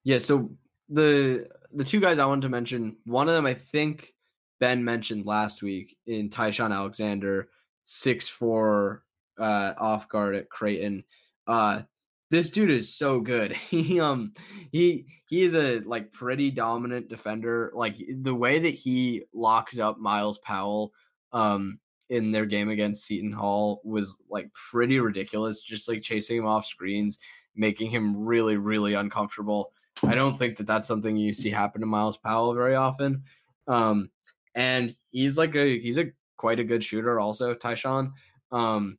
Yeah, 0.03 0.19
so 0.19 0.51
the 0.89 1.47
the 1.71 1.83
two 1.83 1.99
guys 1.99 2.19
I 2.19 2.25
wanted 2.25 2.43
to 2.43 2.49
mention, 2.49 2.97
one 3.05 3.27
of 3.27 3.35
them 3.35 3.45
I 3.45 3.53
think 3.53 4.13
Ben 4.59 4.83
mentioned 4.83 5.25
last 5.25 5.61
week 5.61 5.97
in 6.05 6.29
Ty-Shon 6.29 6.71
Alexander, 6.71 7.49
six 7.89 8.27
four 8.27 9.01
uh, 9.39 9.73
off 9.77 10.09
guard 10.09 10.35
at 10.35 10.49
Creighton. 10.49 11.05
Uh, 11.47 11.83
this 12.29 12.49
dude 12.49 12.69
is 12.69 12.93
so 12.93 13.21
good. 13.21 13.53
He 13.69 13.99
um 13.99 14.33
he 14.71 15.05
he 15.29 15.43
is 15.43 15.55
a 15.55 15.79
like 15.79 16.11
pretty 16.11 16.51
dominant 16.51 17.07
defender. 17.07 17.71
Like 17.73 17.95
the 18.21 18.35
way 18.35 18.59
that 18.59 18.73
he 18.73 19.23
locked 19.33 19.79
up 19.79 19.97
Myles 19.97 20.37
Powell 20.39 20.91
um 21.31 21.79
in 22.09 22.31
their 22.31 22.45
game 22.45 22.69
against 22.69 23.05
Seton 23.05 23.31
Hall 23.31 23.81
was 23.83 24.17
like 24.29 24.51
pretty 24.53 24.99
ridiculous. 24.99 25.61
Just 25.61 25.87
like 25.87 26.01
chasing 26.01 26.37
him 26.37 26.45
off 26.45 26.65
screens, 26.65 27.19
making 27.55 27.89
him 27.89 28.17
really 28.17 28.57
really 28.57 28.95
uncomfortable. 28.95 29.71
I 30.03 30.13
don't 30.13 30.37
think 30.37 30.57
that 30.57 30.67
that's 30.67 30.87
something 30.87 31.15
you 31.15 31.33
see 31.33 31.49
happen 31.49 31.81
to 31.81 31.87
Myles 31.87 32.17
Powell 32.17 32.53
very 32.53 32.75
often. 32.75 33.23
Um, 33.67 34.09
and 34.55 34.95
he's 35.11 35.37
like 35.37 35.55
a 35.55 35.79
he's 35.79 35.97
a 35.97 36.07
quite 36.37 36.59
a 36.59 36.63
good 36.63 36.83
shooter 36.83 37.19
also, 37.19 37.53
Ty-Shon. 37.53 38.13
Um, 38.51 38.97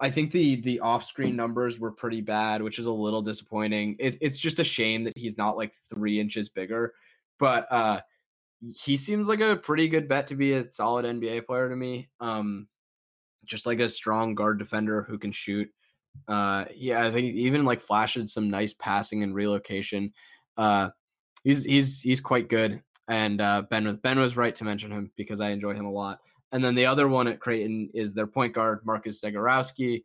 I 0.00 0.10
think 0.10 0.30
the 0.30 0.56
the 0.60 0.80
off 0.80 1.04
screen 1.04 1.34
numbers 1.34 1.78
were 1.78 1.90
pretty 1.90 2.20
bad, 2.20 2.62
which 2.62 2.78
is 2.78 2.86
a 2.86 2.92
little 2.92 3.22
disappointing. 3.22 3.96
It, 3.98 4.18
it's 4.20 4.38
just 4.38 4.60
a 4.60 4.64
shame 4.64 5.04
that 5.04 5.16
he's 5.16 5.36
not 5.36 5.56
like 5.56 5.72
three 5.92 6.20
inches 6.20 6.48
bigger, 6.48 6.94
but 7.38 7.66
uh, 7.70 8.00
he 8.76 8.96
seems 8.96 9.28
like 9.28 9.40
a 9.40 9.56
pretty 9.56 9.88
good 9.88 10.08
bet 10.08 10.28
to 10.28 10.36
be 10.36 10.52
a 10.52 10.72
solid 10.72 11.04
NBA 11.04 11.46
player 11.46 11.68
to 11.68 11.76
me. 11.76 12.08
Um, 12.20 12.68
just 13.44 13.66
like 13.66 13.80
a 13.80 13.88
strong 13.88 14.34
guard 14.34 14.58
defender 14.58 15.02
who 15.02 15.18
can 15.18 15.32
shoot. 15.32 15.68
Uh, 16.26 16.64
yeah, 16.76 17.04
I 17.04 17.10
think 17.10 17.26
even 17.34 17.64
like 17.64 17.80
flashes 17.80 18.32
some 18.32 18.50
nice 18.50 18.74
passing 18.74 19.22
and 19.22 19.34
relocation. 19.34 20.12
Uh, 20.56 20.90
he's 21.42 21.64
he's 21.64 22.00
he's 22.00 22.20
quite 22.20 22.48
good. 22.48 22.82
And 23.08 23.40
uh, 23.40 23.62
Ben 23.62 23.96
Ben 24.02 24.18
was 24.18 24.36
right 24.36 24.54
to 24.56 24.64
mention 24.64 24.92
him 24.92 25.10
because 25.16 25.40
I 25.40 25.50
enjoy 25.50 25.74
him 25.74 25.86
a 25.86 25.92
lot. 25.92 26.20
And 26.52 26.64
then 26.64 26.74
the 26.74 26.86
other 26.86 27.08
one 27.08 27.28
at 27.28 27.40
Creighton 27.40 27.90
is 27.94 28.14
their 28.14 28.26
point 28.26 28.54
guard 28.54 28.80
Marcus 28.84 29.20
Zegarowski, 29.20 30.04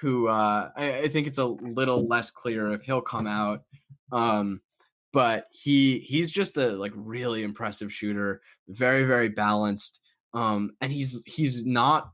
who 0.00 0.28
uh, 0.28 0.70
I, 0.76 0.98
I, 0.98 1.08
think 1.08 1.26
it's 1.26 1.38
a 1.38 1.44
little 1.46 2.06
less 2.06 2.30
clear 2.30 2.72
if 2.72 2.82
he'll 2.82 3.00
come 3.00 3.26
out. 3.26 3.62
Um, 4.12 4.60
but 5.12 5.46
he 5.50 5.98
he's 6.00 6.30
just 6.30 6.56
a 6.58 6.72
like 6.72 6.92
really 6.94 7.42
impressive 7.42 7.92
shooter, 7.92 8.42
very 8.68 9.04
very 9.04 9.28
balanced. 9.28 10.00
Um, 10.34 10.72
and 10.80 10.92
he's 10.92 11.18
he's 11.24 11.64
not 11.64 12.10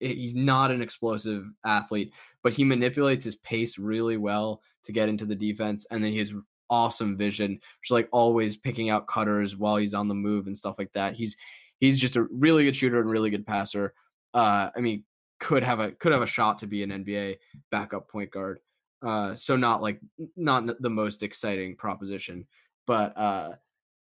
he's 0.00 0.34
not 0.34 0.70
an 0.70 0.82
explosive 0.82 1.44
athlete, 1.64 2.12
but 2.42 2.52
he 2.52 2.64
manipulates 2.64 3.24
his 3.24 3.36
pace 3.36 3.78
really 3.78 4.16
well 4.16 4.62
to 4.84 4.92
get 4.92 5.08
into 5.08 5.24
the 5.24 5.36
defense, 5.36 5.86
and 5.90 6.02
then 6.02 6.10
he 6.10 6.18
has 6.18 6.34
awesome 6.68 7.16
vision, 7.16 7.60
just 7.82 7.92
like 7.92 8.08
always 8.10 8.56
picking 8.56 8.90
out 8.90 9.06
cutters 9.06 9.56
while 9.56 9.76
he's 9.76 9.94
on 9.94 10.08
the 10.08 10.14
move 10.14 10.46
and 10.46 10.56
stuff 10.56 10.78
like 10.78 10.92
that. 10.92 11.14
He's 11.14 11.36
he's 11.82 11.98
just 11.98 12.14
a 12.14 12.22
really 12.30 12.64
good 12.64 12.76
shooter 12.76 13.00
and 13.00 13.10
really 13.10 13.28
good 13.28 13.44
passer. 13.44 13.92
Uh, 14.32 14.70
I 14.74 14.80
mean, 14.80 15.02
could 15.40 15.64
have 15.64 15.80
a 15.80 15.90
could 15.90 16.12
have 16.12 16.22
a 16.22 16.26
shot 16.26 16.60
to 16.60 16.66
be 16.68 16.84
an 16.84 16.90
NBA 16.90 17.38
backup 17.70 18.08
point 18.08 18.30
guard. 18.30 18.60
Uh, 19.04 19.34
so 19.34 19.56
not 19.56 19.82
like 19.82 20.00
not 20.36 20.80
the 20.80 20.88
most 20.88 21.24
exciting 21.24 21.74
proposition, 21.76 22.46
but 22.86 23.18
uh, 23.18 23.50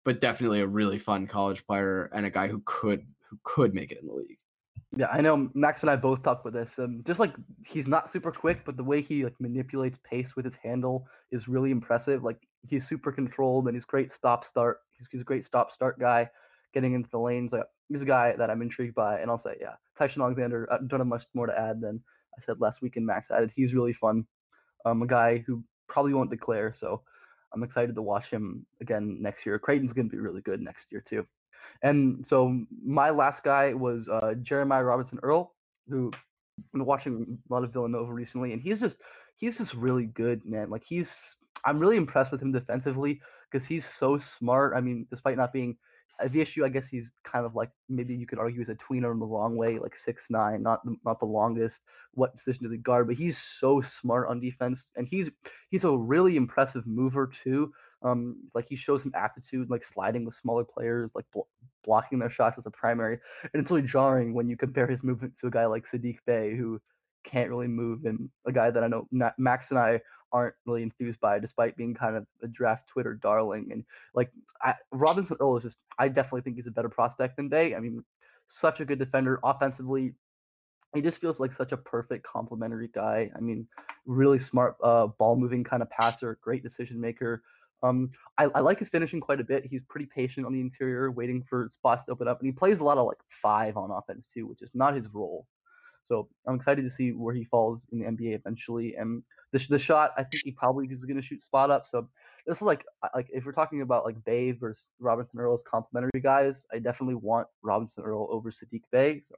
but 0.05 0.21
definitely 0.21 0.61
a 0.61 0.67
really 0.67 0.99
fun 0.99 1.27
college 1.27 1.67
player 1.67 2.11
and 2.13 2.27
a 2.27 2.31
guy 2.31 2.47
who 2.47 2.63
could 2.67 3.07
who 3.31 3.39
could 3.43 3.75
make 3.75 3.91
it 3.91 3.99
in 4.03 4.07
the 4.07 4.13
league. 4.13 4.39
Yeah, 4.95 5.07
I 5.11 5.23
know 5.23 5.49
Max 5.55 5.81
and 5.81 5.89
I 5.89 5.97
both 5.97 6.23
talked 6.23 6.45
with 6.45 6.53
this. 6.53 6.79
Um, 6.79 7.03
just 7.07 7.19
like 7.19 7.33
he's 7.67 7.89
not 7.89 8.13
super 8.13 8.31
quick, 8.31 8.67
but 8.67 8.77
the 8.77 8.85
way 8.85 9.01
he 9.01 9.25
like 9.25 9.41
manipulates 9.41 9.99
pace 10.05 10.37
with 10.37 10.45
his 10.45 10.57
handle 10.57 11.07
is 11.31 11.49
really 11.49 11.71
impressive. 11.71 12.23
Like 12.23 12.47
he's 12.69 12.87
super 12.87 13.11
controlled 13.11 13.67
and 13.69 13.75
he's 13.75 13.87
great 13.87 14.13
stop 14.13 14.45
start. 14.45 14.81
He's, 14.99 15.09
he's 15.11 15.23
a 15.23 15.25
great 15.25 15.47
stop 15.47 15.73
start 15.73 15.99
guy, 15.99 16.29
getting 16.73 16.95
into 16.95 17.11
the 17.11 17.19
lanes. 17.19 17.53
Like 17.53 17.65
he's 17.89 18.03
a 18.03 18.07
guy 18.07 18.35
that 18.37 18.51
I'm 18.51 18.63
intrigued 18.63 18.95
by. 18.95 19.21
And 19.21 19.31
I'll 19.31 19.39
say, 19.39 19.57
yeah, 19.61 19.75
Ty-Shon 19.99 20.23
Alexander. 20.23 20.69
I 20.71 20.79
don't 20.87 21.01
have 21.01 21.07
much 21.07 21.25
more 21.35 21.47
to 21.47 21.59
add 21.59 21.81
than 21.81 22.01
I 22.39 22.43
said 22.45 22.61
last 22.61 22.83
week. 22.83 22.97
And 22.97 23.07
Max 23.07 23.31
added. 23.31 23.53
He's 23.55 23.75
really 23.75 23.93
fun. 23.93 24.27
Um, 24.85 25.03
a 25.03 25.07
guy 25.07 25.45
who 25.47 25.63
probably 25.89 26.15
won't 26.15 26.31
declare, 26.31 26.73
so 26.73 27.03
I'm 27.53 27.63
excited 27.63 27.95
to 27.95 28.03
watch 28.03 28.31
him 28.31 28.67
again 28.81 29.19
next 29.21 29.47
year. 29.47 29.59
Creighton's 29.59 29.93
going 29.93 30.09
to 30.09 30.17
be 30.17 30.21
really 30.21 30.41
good 30.41 30.61
next 30.61 30.91
year 30.91 31.03
too. 31.07 31.27
And 31.83 32.27
so 32.27 32.65
my 32.85 33.11
last 33.11 33.45
guy 33.45 33.75
was 33.75 34.09
uh, 34.09 34.35
Jeremiah 34.43 34.85
Robinson 34.85 35.21
Earl, 35.23 35.55
who 35.89 36.11
I've 36.59 36.73
been 36.73 36.85
watching 36.85 37.39
a 37.49 37.53
lot 37.53 37.65
of 37.65 37.73
Villanova 37.73 38.13
recently, 38.13 38.53
and 38.53 38.63
he's 38.63 38.81
just 38.81 38.97
he's 39.37 39.59
just 39.59 39.75
really 39.75 40.07
good, 40.07 40.45
man. 40.45 40.71
Like 40.71 40.85
he's 40.87 41.13
I'm 41.65 41.79
really 41.79 41.97
impressed 41.97 42.33
with 42.33 42.43
him 42.43 42.53
defensively 42.53 43.21
because 43.51 43.67
he's 43.67 43.85
so 43.99 44.19
smart. 44.19 44.75
I 44.77 44.81
mean, 44.81 45.07
despite 45.11 45.37
not 45.37 45.53
being 45.53 45.77
the 46.29 46.41
issue, 46.41 46.65
I 46.65 46.69
guess 46.69 46.89
he's 46.89 47.11
kind 47.25 47.45
of 47.45 47.55
like 47.55 47.71
maybe 47.89 48.15
you 48.15 48.27
could 48.27 48.39
argue 48.39 48.61
he's 48.61 48.69
a 48.69 48.75
tweener 48.75 49.13
in 49.13 49.19
the 49.19 49.27
wrong 49.27 49.57
way, 49.57 49.79
like 49.79 49.97
six 49.97 50.25
nine, 50.31 50.63
not 50.63 50.85
the, 50.85 50.97
not 51.05 51.19
the 51.19 51.27
longest. 51.27 51.83
What 52.15 52.37
position 52.37 52.65
does 52.65 52.73
he 52.73 52.79
guard? 52.79 53.07
But 53.07 53.17
he's 53.17 53.39
so 53.39 53.81
smart 53.81 54.29
on 54.29 54.41
defense, 54.41 54.87
and 54.97 55.07
he's 55.09 55.31
he's 55.71 55.85
a 55.85 55.91
really 55.91 56.37
impressive 56.37 56.87
mover 56.87 57.31
too. 57.43 57.73
Um, 58.03 58.37
like 58.55 58.67
he 58.69 58.77
shows 58.77 59.03
some 59.03 59.13
aptitude, 59.15 59.71
like 59.71 59.85
sliding 59.85 60.25
with 60.25 60.35
smaller 60.35 60.65
players, 60.65 61.13
like 61.15 61.25
bl- 61.33 61.41
blocking 61.85 62.19
their 62.19 62.31
shots 62.31 62.59
as 62.59 62.67
a 62.67 62.71
primary. 62.71 63.19
And 63.53 63.63
it's 63.63 63.71
really 63.71 63.87
jarring 63.87 64.35
when 64.35 64.49
you 64.49 64.57
compare 64.57 64.87
his 64.87 65.05
movement 65.05 65.37
to 65.39 65.47
a 65.47 65.51
guy 65.51 65.67
like 65.67 65.89
Saddiq 65.89 66.19
Bey, 66.27 66.57
who 66.57 66.81
can't 67.25 67.49
really 67.49 67.69
move, 67.69 68.05
and 68.05 68.29
a 68.47 68.53
guy 68.53 68.71
that 68.71 68.83
I 68.83 68.89
know 68.89 69.07
Max 69.39 69.71
and 69.71 69.79
I 69.79 70.01
aren't 70.33 70.55
really 70.67 70.83
enthused 70.83 71.21
by, 71.21 71.39
despite 71.39 71.77
being 71.77 71.95
kind 71.95 72.17
of 72.17 72.27
a 72.43 72.47
draft 72.47 72.89
Twitter 72.89 73.15
darling. 73.15 73.69
And 73.71 73.85
like 74.15 74.31
I, 74.63 74.75
Robinson 74.91 75.37
Earl 75.41 75.57
is 75.57 75.65
just, 75.65 75.79
I 75.99 76.09
definitely 76.09 76.43
think 76.43 76.57
he's 76.57 76.67
a 76.67 76.73
better 76.73 76.89
prospect 76.89 77.37
than 77.37 77.49
Bey. 77.49 77.75
I 77.75 77.81
mean, 77.81 78.05
such 78.49 78.81
a 78.81 78.85
good 78.85 78.99
defender 78.99 79.41
offensively. 79.45 80.15
He 80.95 81.01
just 81.01 81.19
feels 81.19 81.41
like 81.41 81.55
such 81.55 81.73
a 81.73 81.77
perfect 81.77 82.27
complementary 82.27 82.89
guy. 82.89 83.31
I 83.35 83.41
mean, 83.41 83.67
really 84.05 84.39
smart 84.39 84.77
uh, 84.83 85.07
ball 85.07 85.37
moving 85.37 85.65
kind 85.65 85.83
of 85.83 85.91
passer, 85.91 86.39
great 86.43 86.63
decision 86.63 87.01
maker. 87.01 87.43
Um, 87.83 88.11
I, 88.39 88.45
I, 88.55 88.61
like 88.61 88.79
his 88.79 88.89
finishing 88.89 89.21
quite 89.21 89.41
a 89.41 89.45
bit. 89.45 89.67
He's 89.67 89.83
pretty 89.89 90.07
patient 90.07 90.47
on 90.47 90.53
the 90.53 90.61
interior, 90.61 91.11
waiting 91.11 91.43
for 91.43 91.69
spots 91.73 92.05
to 92.05 92.13
open 92.13 92.29
up, 92.29 92.39
and 92.39 92.47
he 92.47 92.53
plays 92.53 92.81
a 92.81 92.85
lot 92.85 92.99
of 92.99 93.07
like 93.07 93.19
five 93.29 93.77
on 93.77 93.91
offense 93.91 94.29
too, 94.33 94.47
which 94.47 94.63
is 94.63 94.71
not 94.73 94.95
his 94.95 95.09
role. 95.09 95.47
So 96.13 96.29
I'm 96.47 96.57
excited 96.57 96.83
to 96.83 96.91
see 96.91 97.13
where 97.13 97.35
he 97.35 97.45
falls 97.45 97.87
in 97.91 98.01
the 98.01 98.05
NBA 98.05 98.35
eventually. 98.35 98.97
And 98.97 99.23
the, 99.53 99.65
the 99.71 99.79
shot, 99.79 100.13
I 100.19 100.25
think 100.25 100.43
he 100.45 100.51
probably 100.51 100.87
is 100.89 101.07
going 101.07 101.17
to 101.17 101.23
shoot 101.23 101.41
spot 101.41 101.71
up. 101.71 101.87
So 101.87 102.07
this 102.47 102.59
is 102.59 102.63
like 102.63 102.85
like 103.15 103.29
if 103.33 103.47
we're 103.47 103.53
talking 103.53 103.81
about 103.81 104.05
like 104.05 104.23
Bey 104.23 104.53
versus 104.53 104.93
Robinson 105.01 105.41
Earl 105.41 105.55
as 105.55 105.63
complementary 105.63 106.21
guys, 106.21 106.67
I 106.71 106.81
definitely 106.81 107.15
want 107.15 107.47
Robinson 107.63 108.05
Earl 108.05 108.29
over 108.31 108.51
Saddiq 108.51 108.83
Bey. 108.91 109.23
So. 109.27 109.37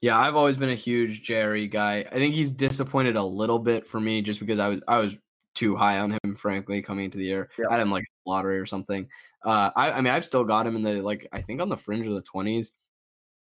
Yeah, 0.00 0.18
I've 0.18 0.34
always 0.34 0.56
been 0.56 0.70
a 0.70 0.74
huge 0.74 1.22
Jerry 1.22 1.68
guy. 1.68 1.98
I 2.10 2.14
think 2.14 2.34
he's 2.34 2.50
disappointed 2.50 3.14
a 3.14 3.22
little 3.22 3.60
bit 3.60 3.86
for 3.86 4.00
me 4.00 4.22
just 4.22 4.40
because 4.40 4.58
I 4.58 4.68
was 4.70 4.80
I 4.88 4.98
was 4.98 5.18
too 5.54 5.76
high 5.76 6.00
on 6.00 6.18
him, 6.24 6.34
frankly, 6.34 6.82
coming 6.82 7.04
into 7.04 7.18
the 7.18 7.26
year. 7.26 7.48
Yeah. 7.56 7.66
I 7.68 7.74
had 7.74 7.80
him 7.80 7.92
like 7.92 8.06
lottery 8.26 8.58
or 8.58 8.66
something. 8.66 9.06
Uh, 9.44 9.70
I, 9.76 9.92
I 9.92 10.00
mean, 10.00 10.12
I've 10.12 10.24
still 10.24 10.42
got 10.42 10.66
him 10.66 10.74
in 10.74 10.82
the 10.82 11.00
like 11.00 11.28
I 11.32 11.42
think 11.42 11.60
on 11.60 11.68
the 11.68 11.76
fringe 11.76 12.08
of 12.08 12.14
the 12.14 12.22
twenties. 12.22 12.72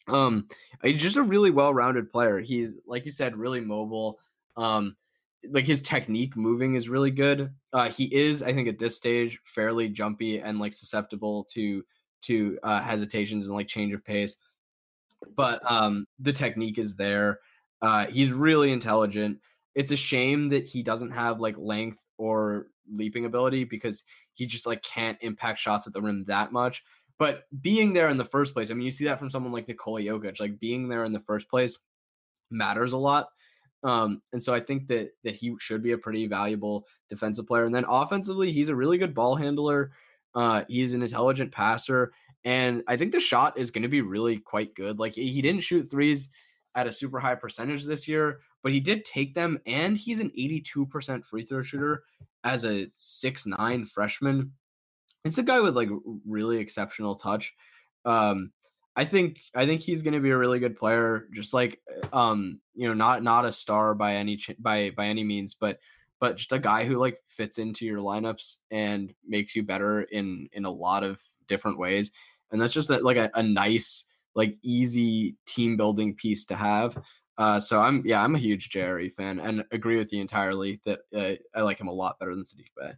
Um, 0.09 0.49
he's 0.83 1.01
just 1.01 1.17
a 1.17 1.23
really 1.23 1.51
well-rounded 1.51 2.11
player. 2.11 2.41
He's 2.41 2.77
like 2.87 3.05
you 3.05 3.11
said, 3.11 3.37
really 3.37 3.61
mobile. 3.61 4.19
Um, 4.57 4.97
like 5.51 5.67
his 5.67 5.83
technique 5.83 6.37
moving 6.37 6.75
is 6.75 6.89
really 6.89 7.11
good. 7.11 7.51
Uh, 7.73 7.89
he 7.89 8.05
is, 8.05 8.43
I 8.43 8.53
think, 8.53 8.69
at 8.69 8.79
this 8.79 8.97
stage, 8.97 9.41
fairly 9.45 9.89
jumpy 9.89 10.39
and 10.39 10.59
like 10.59 10.75
susceptible 10.75 11.45
to 11.53 11.85
to 12.23 12.59
uh, 12.63 12.81
hesitations 12.81 13.47
and 13.47 13.55
like 13.55 13.69
change 13.69 13.93
of 13.93 14.05
pace. 14.05 14.37
But 15.37 15.71
um, 15.71 16.07
the 16.19 16.33
technique 16.33 16.79
is 16.79 16.97
there. 16.97 17.41
Uh, 17.83 18.07
he's 18.07 18.33
really 18.33 18.73
intelligent. 18.73 19.41
It's 19.75 19.91
a 19.91 19.97
shame 19.97 20.51
that 20.51 20.67
he 20.67 20.83
doesn't 20.83 21.11
have 21.11 21.41
like 21.41 21.59
length 21.59 22.03
or 22.17 22.69
leaping 22.91 23.25
ability 23.25 23.65
because 23.65 24.05
he 24.35 24.47
just 24.47 24.67
like 24.67 24.83
can't 24.83 25.19
impact 25.21 25.59
shots 25.59 25.87
at 25.87 25.93
the 25.93 26.03
rim 26.03 26.25
that 26.29 26.53
much. 26.53 26.83
But 27.19 27.45
being 27.61 27.93
there 27.93 28.09
in 28.09 28.17
the 28.17 28.25
first 28.25 28.55
place, 28.55 28.71
I 28.71 28.75
mean, 28.75 28.87
you 28.87 28.91
see 28.91 29.05
that 29.05 29.19
from 29.19 29.31
someone 29.31 29.53
like 29.53 29.69
Nikola 29.69 30.01
Jokic. 30.01 30.41
Like 30.41 30.59
being 30.59 30.89
there 30.89 31.05
in 31.05 31.13
the 31.13 31.21
first 31.21 31.49
place 31.49 31.79
matters 32.51 32.93
a 32.93 32.99
lot. 32.99 33.29
Um, 33.85 34.23
and 34.33 34.43
so 34.43 34.55
I 34.55 34.61
think 34.61 34.89
that 34.89 35.11
that 35.25 35.37
he 35.37 35.55
should 35.61 35.83
be 35.83 35.93
a 35.93 35.99
pretty 35.99 36.27
valuable 36.27 36.87
defensive 37.11 37.47
player. 37.47 37.65
And 37.65 37.75
then 37.75 37.85
offensively, 37.89 38.51
he's 38.51 38.71
a 38.71 38.75
really 38.75 38.99
good 38.99 39.15
ball 39.15 39.37
handler. 39.37 39.93
Uh, 40.35 40.65
he's 40.69 40.95
an 40.95 41.03
intelligent 41.03 41.53
passer, 41.53 42.13
and 42.45 42.83
I 42.89 42.97
think 42.97 43.13
the 43.13 43.21
shot 43.21 43.57
is 43.57 43.71
going 43.71 43.83
to 43.83 43.89
be 43.89 44.01
really 44.01 44.39
quite 44.39 44.75
good. 44.75 44.99
Like 44.99 45.15
he 45.15 45.41
didn't 45.41 45.63
shoot 45.63 45.85
threes 45.85 46.29
at 46.75 46.89
a 46.89 46.93
super 46.93 47.21
high 47.21 47.37
percentage 47.37 47.85
this 47.85 48.09
year, 48.09 48.41
but 48.63 48.73
he 48.73 48.81
did 48.81 49.05
take 49.05 49.35
them, 49.35 49.61
and 49.65 49.97
he's 49.97 50.19
an 50.19 50.33
82% 50.37 51.25
free 51.25 51.45
throw 51.45 51.63
shooter 51.63 52.03
as 52.43 52.65
a 52.65 52.89
six 52.91 53.47
nine 53.47 53.87
freshman. 53.87 54.53
It's 55.25 55.39
a 55.39 55.43
guy 55.43 55.61
with 55.61 55.77
like 55.77 55.89
really 56.27 56.59
exceptional 56.59 57.15
touch. 57.15 57.55
Um, 58.05 58.53
I 58.97 59.05
think 59.05 59.41
I 59.55 59.67
think 59.67 59.81
he's 59.81 60.03
going 60.03 60.15
to 60.15 60.21
be 60.21 60.31
a 60.31 60.39
really 60.39 60.61
good 60.61 60.77
player. 60.77 61.29
Just 61.33 61.55
like 61.55 61.81
um, 62.13 62.61
you 62.75 62.87
know, 62.87 62.95
not 62.95 63.23
not 63.23 63.45
a 63.45 63.53
star 63.53 63.95
by 63.95 64.17
any 64.17 64.37
ch- 64.37 64.57
by 64.59 64.91
by 64.91 65.07
any 65.07 65.25
means, 65.25 65.55
but 65.55 65.79
but 66.21 66.37
just 66.37 66.53
a 66.53 66.59
guy 66.59 66.85
who 66.85 66.97
like 66.97 67.19
fits 67.27 67.59
into 67.59 67.85
your 67.85 67.99
lineups 67.99 68.57
and 68.71 69.13
makes 69.27 69.57
you 69.57 69.63
better 69.63 70.03
in 70.03 70.49
in 70.53 70.65
a 70.65 70.71
lot 70.71 71.03
of 71.03 71.21
different 71.49 71.79
ways. 71.79 72.13
And 72.53 72.61
that's 72.61 72.73
just 72.73 72.91
a, 72.91 72.99
like 72.99 73.17
a, 73.17 73.31
a 73.35 73.43
nice 73.43 74.05
like 74.35 74.57
easy 74.63 75.37
team 75.47 75.77
building 75.77 76.15
piece 76.15 76.45
to 76.47 76.57
have. 76.57 77.03
Uh, 77.37 77.59
so 77.59 77.81
I'm 77.81 78.03
yeah 78.07 78.23
I'm 78.23 78.37
a 78.37 78.39
huge 78.39 78.71
Jerry 78.71 79.09
fan 79.09 79.41
and 79.41 79.65
agree 79.73 79.97
with 79.97 80.13
you 80.13 80.21
entirely 80.21 80.81
that 80.85 81.01
uh, 81.17 81.35
I 81.59 81.63
like 81.63 81.81
him 81.81 81.89
a 81.89 81.93
lot 81.93 82.19
better 82.21 82.35
than 82.35 82.45
Saddiq 82.45 82.71
Bey. 82.77 82.93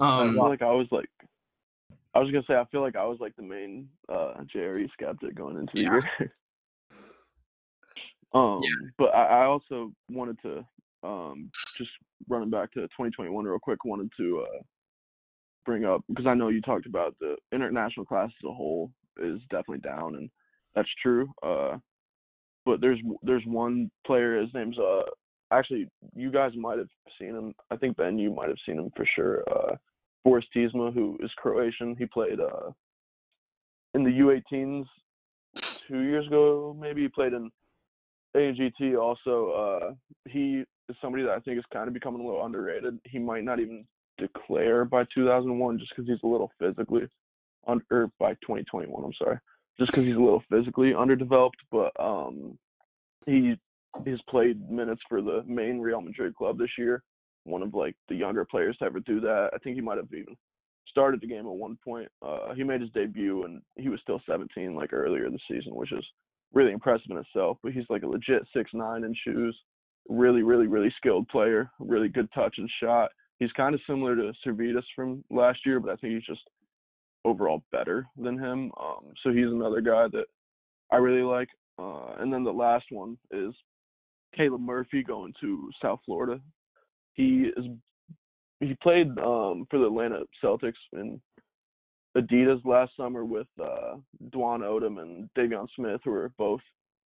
Um, 0.00 0.30
I 0.30 0.32
feel 0.32 0.48
like 0.48 0.62
I 0.62 0.72
was 0.72 0.86
like, 0.90 1.08
I 2.14 2.20
was 2.20 2.30
gonna 2.30 2.44
say 2.46 2.54
I 2.54 2.64
feel 2.70 2.80
like 2.80 2.96
I 2.96 3.04
was 3.04 3.18
like 3.20 3.34
the 3.36 3.42
main 3.42 3.88
uh 4.08 4.34
Jerry 4.52 4.90
skeptic 4.92 5.34
going 5.34 5.56
into 5.56 5.72
the 5.74 5.80
yeah. 5.80 5.90
year. 5.90 6.32
um, 8.34 8.60
yeah. 8.62 8.90
but 8.96 9.14
I, 9.14 9.42
I 9.42 9.44
also 9.44 9.92
wanted 10.10 10.38
to 10.42 10.64
um 11.06 11.50
just 11.76 11.90
running 12.28 12.50
back 12.50 12.72
to 12.72 12.80
2021 12.80 13.44
real 13.44 13.58
quick. 13.58 13.84
Wanted 13.84 14.10
to 14.18 14.44
uh 14.48 14.62
bring 15.64 15.84
up 15.84 16.02
because 16.08 16.26
I 16.26 16.34
know 16.34 16.48
you 16.48 16.62
talked 16.62 16.86
about 16.86 17.14
the 17.20 17.36
international 17.52 18.06
class 18.06 18.30
as 18.30 18.48
a 18.48 18.52
whole 18.52 18.90
is 19.20 19.40
definitely 19.50 19.80
down, 19.80 20.14
and 20.14 20.30
that's 20.74 20.88
true. 21.02 21.30
Uh, 21.42 21.76
but 22.64 22.80
there's 22.80 22.98
there's 23.22 23.44
one 23.44 23.90
player. 24.06 24.40
His 24.40 24.52
name's 24.54 24.78
uh 24.78 25.02
actually 25.52 25.88
you 26.14 26.30
guys 26.30 26.52
might 26.56 26.78
have 26.78 26.88
seen 27.18 27.30
him. 27.30 27.54
I 27.70 27.76
think 27.76 27.96
Ben, 27.96 28.18
you 28.18 28.34
might 28.34 28.48
have 28.48 28.58
seen 28.66 28.78
him 28.78 28.90
for 28.96 29.06
sure. 29.14 29.44
Uh, 29.50 29.76
Boris 30.24 30.44
Tisma, 30.54 30.92
who 30.92 31.18
is 31.22 31.30
Croatian. 31.36 31.96
He 31.98 32.06
played 32.06 32.40
uh, 32.40 32.70
in 33.94 34.04
the 34.04 34.10
U18s 34.10 34.84
two 35.86 36.00
years 36.00 36.26
ago, 36.26 36.76
maybe. 36.78 37.02
He 37.02 37.08
played 37.08 37.32
in 37.32 37.50
AGT 38.36 38.98
also. 39.00 39.50
Uh, 39.50 39.94
he 40.28 40.64
is 40.88 40.96
somebody 41.00 41.24
that 41.24 41.32
I 41.32 41.40
think 41.40 41.58
is 41.58 41.64
kind 41.72 41.88
of 41.88 41.94
becoming 41.94 42.22
a 42.22 42.24
little 42.24 42.44
underrated. 42.44 42.98
He 43.04 43.18
might 43.18 43.44
not 43.44 43.60
even 43.60 43.84
declare 44.18 44.84
by 44.84 45.04
2001 45.14 45.78
just 45.78 45.90
because 45.90 46.08
he's 46.08 46.22
a 46.22 46.26
little 46.26 46.50
physically 46.58 47.06
under 47.66 48.10
by 48.18 48.32
2021. 48.34 49.04
I'm 49.04 49.12
sorry, 49.14 49.38
just 49.78 49.92
because 49.92 50.06
he's 50.06 50.16
a 50.16 50.20
little 50.20 50.42
physically 50.50 50.94
underdeveloped. 50.94 51.58
But 51.70 51.92
um, 51.98 52.58
he 53.26 53.56
he's 54.04 54.20
played 54.28 54.70
minutes 54.70 55.02
for 55.08 55.22
the 55.22 55.42
main 55.46 55.80
Real 55.80 56.00
Madrid 56.00 56.34
club 56.34 56.58
this 56.58 56.70
year. 56.76 57.02
One 57.44 57.62
of 57.62 57.74
like 57.74 57.96
the 58.08 58.14
younger 58.14 58.44
players 58.44 58.76
to 58.78 58.84
ever 58.84 59.00
do 59.00 59.20
that. 59.20 59.50
I 59.54 59.58
think 59.58 59.76
he 59.76 59.82
might 59.82 59.98
have 59.98 60.12
even 60.12 60.36
started 60.88 61.20
the 61.20 61.26
game 61.26 61.46
at 61.46 61.52
one 61.52 61.78
point. 61.84 62.08
Uh, 62.22 62.54
he 62.54 62.64
made 62.64 62.80
his 62.80 62.90
debut 62.90 63.44
and 63.44 63.62
he 63.76 63.88
was 63.88 64.00
still 64.02 64.20
17 64.28 64.74
like 64.74 64.92
earlier 64.92 65.30
this 65.30 65.40
season, 65.50 65.74
which 65.74 65.92
is 65.92 66.04
really 66.52 66.72
impressive 66.72 67.10
in 67.10 67.18
itself. 67.18 67.58
But 67.62 67.72
he's 67.72 67.84
like 67.88 68.02
a 68.02 68.08
legit 68.08 68.42
six 68.54 68.70
nine 68.74 69.04
in 69.04 69.14
shoes. 69.24 69.56
Really, 70.08 70.42
really, 70.42 70.66
really 70.66 70.92
skilled 70.96 71.28
player. 71.28 71.70
Really 71.78 72.08
good 72.08 72.28
touch 72.34 72.54
and 72.58 72.70
shot. 72.82 73.10
He's 73.38 73.52
kind 73.52 73.74
of 73.74 73.80
similar 73.86 74.16
to 74.16 74.32
Servetus 74.44 74.84
from 74.96 75.22
last 75.30 75.60
year, 75.64 75.78
but 75.80 75.92
I 75.92 75.96
think 75.96 76.14
he's 76.14 76.24
just 76.24 76.42
overall 77.24 77.62
better 77.70 78.06
than 78.16 78.38
him. 78.38 78.72
Um, 78.80 79.12
so 79.22 79.30
he's 79.30 79.46
another 79.46 79.80
guy 79.80 80.06
that 80.08 80.24
I 80.90 80.96
really 80.96 81.22
like. 81.22 81.48
Uh, 81.78 82.14
and 82.18 82.32
then 82.32 82.42
the 82.42 82.52
last 82.52 82.86
one 82.90 83.16
is 83.30 83.54
Caleb 84.36 84.60
Murphy 84.60 85.02
going 85.02 85.32
to 85.40 85.70
South 85.80 86.00
Florida. 86.04 86.40
He 87.18 87.50
is 87.56 87.66
he 88.60 88.74
played 88.82 89.08
um, 89.18 89.66
for 89.70 89.78
the 89.78 89.86
Atlanta 89.86 90.20
Celtics 90.42 90.72
in 90.92 91.20
Adidas 92.16 92.64
last 92.64 92.92
summer 92.96 93.24
with 93.24 93.46
uh, 93.60 93.96
Dwon 94.30 94.60
Odom 94.60 95.00
and 95.00 95.28
Deivon 95.36 95.66
Smith, 95.76 96.00
who 96.04 96.12
were 96.12 96.32
both 96.38 96.60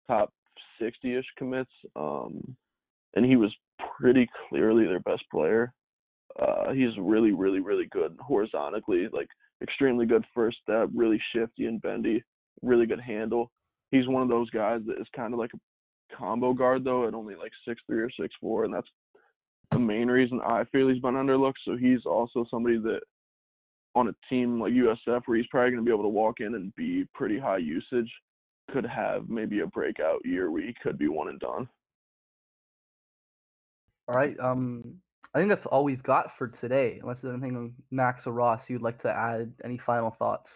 top 0.06 0.32
60-ish 0.80 1.24
commits. 1.38 1.70
Um, 1.96 2.56
and 3.14 3.24
he 3.24 3.36
was 3.36 3.52
pretty 3.98 4.28
clearly 4.48 4.84
their 4.84 5.00
best 5.00 5.22
player. 5.30 5.72
Uh, 6.38 6.72
he's 6.72 6.96
really, 6.98 7.32
really, 7.32 7.60
really 7.60 7.86
good 7.90 8.16
horizontally, 8.20 9.08
like 9.12 9.28
extremely 9.62 10.06
good 10.06 10.24
first 10.34 10.58
step, 10.62 10.88
really 10.94 11.20
shifty 11.34 11.66
and 11.66 11.82
bendy, 11.82 12.22
really 12.62 12.86
good 12.86 13.00
handle. 13.00 13.50
He's 13.90 14.06
one 14.06 14.22
of 14.22 14.28
those 14.28 14.48
guys 14.50 14.80
that 14.86 15.00
is 15.00 15.08
kind 15.14 15.32
of 15.32 15.40
like 15.40 15.50
a 15.54 16.16
combo 16.16 16.52
guard 16.52 16.84
though, 16.84 17.08
at 17.08 17.14
only 17.14 17.34
like 17.34 17.50
six 17.66 17.80
three 17.86 17.98
or 17.98 18.10
six 18.10 18.32
four, 18.40 18.64
and 18.64 18.72
that's 18.72 18.88
the 19.70 19.78
main 19.78 20.08
reason 20.08 20.40
I 20.44 20.64
feel 20.64 20.88
he's 20.88 21.00
been 21.00 21.14
underlooked. 21.14 21.54
So 21.64 21.76
he's 21.76 22.04
also 22.06 22.44
somebody 22.50 22.78
that 22.78 23.00
on 23.94 24.08
a 24.08 24.14
team 24.28 24.60
like 24.60 24.72
USF 24.72 25.22
where 25.26 25.36
he's 25.36 25.46
probably 25.48 25.70
going 25.70 25.84
to 25.84 25.88
be 25.88 25.92
able 25.92 26.04
to 26.04 26.08
walk 26.08 26.40
in 26.40 26.54
and 26.54 26.74
be 26.76 27.04
pretty 27.14 27.38
high 27.38 27.58
usage, 27.58 28.10
could 28.72 28.86
have 28.86 29.28
maybe 29.28 29.60
a 29.60 29.66
breakout 29.66 30.20
year 30.24 30.50
where 30.50 30.62
he 30.62 30.74
could 30.82 30.98
be 30.98 31.08
one 31.08 31.28
and 31.28 31.40
done. 31.40 31.68
All 34.08 34.14
right. 34.14 34.38
Um, 34.40 34.96
I 35.34 35.38
think 35.38 35.50
that's 35.50 35.66
all 35.66 35.84
we've 35.84 36.02
got 36.02 36.36
for 36.36 36.48
today. 36.48 36.98
Unless 37.02 37.22
there's 37.22 37.34
anything, 37.34 37.74
Max 37.90 38.26
or 38.26 38.32
Ross, 38.32 38.68
you'd 38.68 38.82
like 38.82 39.00
to 39.02 39.10
add 39.10 39.52
any 39.64 39.78
final 39.78 40.10
thoughts? 40.10 40.50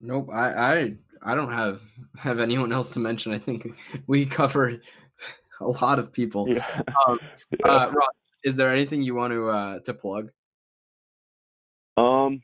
Nope. 0.00 0.30
I 0.32 0.50
I 0.50 0.94
I 1.22 1.34
don't 1.34 1.52
have 1.52 1.80
have 2.18 2.40
anyone 2.40 2.72
else 2.72 2.90
to 2.90 2.98
mention. 2.98 3.32
I 3.32 3.38
think 3.38 3.68
we 4.06 4.26
covered 4.26 4.82
a 5.62 5.84
lot 5.84 5.98
of 5.98 6.12
people. 6.12 6.48
Yeah. 6.48 6.82
Um, 7.06 7.18
uh, 7.64 7.90
Ross, 7.92 8.22
is 8.44 8.56
there 8.56 8.72
anything 8.72 9.02
you 9.02 9.14
want 9.14 9.32
to 9.32 9.48
uh, 9.48 9.78
to 9.80 9.94
plug? 9.94 10.30
Um, 11.96 12.40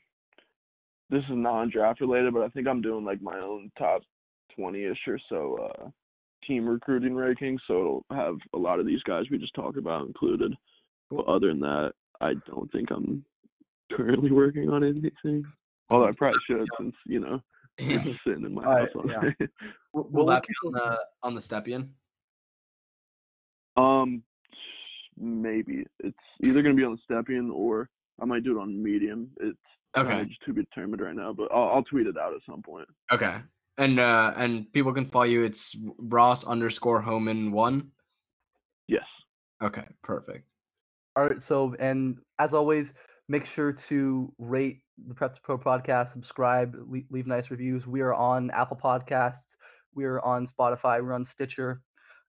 this 1.11 1.23
is 1.25 1.31
non-draft 1.31 2.01
related, 2.01 2.35
but 2.35 2.43
I 2.43 2.49
think 2.49 2.69
I'm 2.69 2.83
doing 2.83 3.05
like 3.05 3.23
my 3.23 3.39
own 3.39 3.71
top 3.79 4.03
20ish 4.59 4.97
or 5.07 5.19
so 5.29 5.71
uh, 5.71 5.89
team 6.47 6.69
recruiting 6.69 7.13
rankings, 7.13 7.59
so 7.67 8.05
it'll 8.11 8.25
have 8.25 8.37
a 8.55 8.59
lot 8.59 8.79
of 8.79 8.87
these 8.87 9.03
guys 9.05 9.25
we 9.31 9.39
just 9.39 9.55
talked 9.55 9.79
about 9.79 10.07
included. 10.07 10.55
But 11.11 11.27
other 11.27 11.49
than 11.49 11.61
that, 11.61 11.93
I 12.21 12.35
don't 12.47 12.71
think 12.73 12.91
I'm 12.91 13.25
currently 13.93 14.31
working 14.31 14.69
on 14.69 14.85
anything. 14.85 15.45
Although 15.91 16.09
I 16.09 16.13
probably 16.13 16.41
should, 16.47 16.67
since 16.79 16.95
you 17.07 17.21
know 17.21 17.41
sitting 17.79 18.45
in 18.45 18.55
my 18.55 18.65
All 18.65 18.75
right, 18.75 18.81
house. 18.83 18.91
all 18.95 19.11
yeah. 19.11 19.31
day. 19.39 19.49
Will 19.93 20.27
that 20.27 20.43
be 20.43 20.55
on 20.67 20.73
the 20.73 20.99
on 21.23 21.35
the 21.35 21.41
Stepien? 21.41 21.89
Um, 23.79 24.23
maybe 25.17 25.85
it's 26.01 26.17
either 26.43 26.63
gonna 26.63 26.75
be 26.75 26.85
on 26.85 26.99
the 27.09 27.15
Stepien 27.15 27.53
or 27.53 27.89
I 28.21 28.25
might 28.25 28.45
do 28.45 28.59
it 28.59 28.61
on 28.61 28.83
Medium. 28.83 29.31
It's 29.41 29.59
Okay. 29.97 30.09
kinda 30.11 30.25
just 30.27 30.43
to 30.45 30.53
be 30.53 30.63
determined 30.63 31.01
right 31.01 31.15
now, 31.15 31.33
but 31.33 31.51
I'll, 31.53 31.69
I'll 31.69 31.83
tweet 31.85 32.07
it 32.07 32.19
out 32.19 32.35
at 32.35 32.41
some 32.49 32.63
point. 32.63 32.89
Okay. 33.13 33.37
And 33.79 34.01
uh 34.01 34.33
and 34.37 34.71
people 34.73 34.93
can 34.93 35.07
follow 35.07 35.25
you. 35.25 35.43
It's 35.45 35.77
Ross 35.99 36.45
underscore 36.45 37.01
Homan 37.01 37.53
one. 37.53 37.93
Yes. 38.89 39.05
Okay, 39.63 39.87
perfect. 40.03 40.55
All 41.17 41.25
right. 41.25 41.43
So, 41.43 41.75
and 41.79 42.19
as 42.39 42.55
always, 42.55 42.93
make 43.29 43.45
sure 43.47 43.73
to 43.73 44.33
rate 44.39 44.81
the 45.07 45.15
Prep 45.15 45.35
to 45.35 45.41
Pro 45.43 45.59
podcast, 45.59 46.13
subscribe, 46.13 46.77
leave, 46.89 47.07
leave 47.11 47.27
nice 47.27 47.51
reviews. 47.51 47.87
We 47.87 48.01
are 48.01 48.15
on 48.15 48.51
Apple 48.51 48.79
Podcasts, 48.83 49.43
we 49.95 50.05
are 50.05 50.21
on 50.25 50.47
Spotify, 50.47 51.03
we're 51.03 51.13
on 51.13 51.25
Stitcher, 51.25 51.81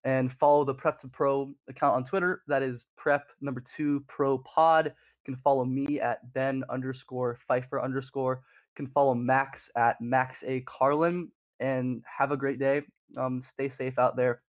and 0.04 0.32
follow 0.32 0.64
the 0.64 0.74
Prep 0.74 1.00
to 1.00 1.08
Pro 1.08 1.52
account 1.68 1.96
on 1.96 2.04
Twitter. 2.04 2.42
That 2.46 2.62
is 2.62 2.86
Prep 2.96 3.26
number 3.40 3.62
two 3.76 4.04
Pro 4.08 4.38
Pod. 4.38 4.86
You 4.86 5.34
can 5.34 5.36
follow 5.42 5.64
me 5.64 6.00
at 6.00 6.32
Ben 6.32 6.62
underscore 6.70 7.38
Pfeiffer 7.46 7.80
underscore. 7.80 8.42
You 8.76 8.84
can 8.84 8.92
follow 8.92 9.14
Max 9.14 9.70
at 9.76 10.00
Max 10.00 10.42
A 10.46 10.60
Carlin. 10.60 11.30
And 11.62 12.02
have 12.06 12.32
a 12.32 12.38
great 12.38 12.58
day. 12.58 12.80
Um, 13.18 13.42
stay 13.50 13.68
safe 13.68 13.98
out 13.98 14.16
there, 14.16 14.40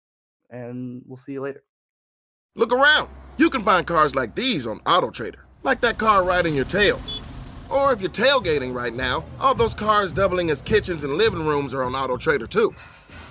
and 0.49 1.03
we'll 1.05 1.19
see 1.19 1.33
you 1.33 1.41
later. 1.41 1.65
Look 2.55 2.73
around. 2.73 3.09
You 3.37 3.51
can 3.51 3.65
find 3.65 3.85
cars 3.85 4.15
like 4.15 4.37
these 4.37 4.65
on 4.65 4.79
AutoTrader, 4.81 5.41
like 5.65 5.81
that 5.81 5.99
car 5.99 6.23
riding 6.23 6.55
your 6.55 6.67
tail. 6.67 7.01
Or 7.69 7.93
if 7.93 8.01
you're 8.01 8.13
tailgating 8.13 8.73
right 8.73 8.95
now, 8.95 9.25
all 9.41 9.57
those 9.57 9.75
cars 9.75 10.13
doubling 10.13 10.51
as 10.51 10.63
kitchens 10.63 11.03
and 11.03 11.15
living 11.15 11.45
rooms 11.45 11.75
are 11.75 11.83
on 11.83 11.95
AutoTrader 11.95 12.49
too. 12.49 12.77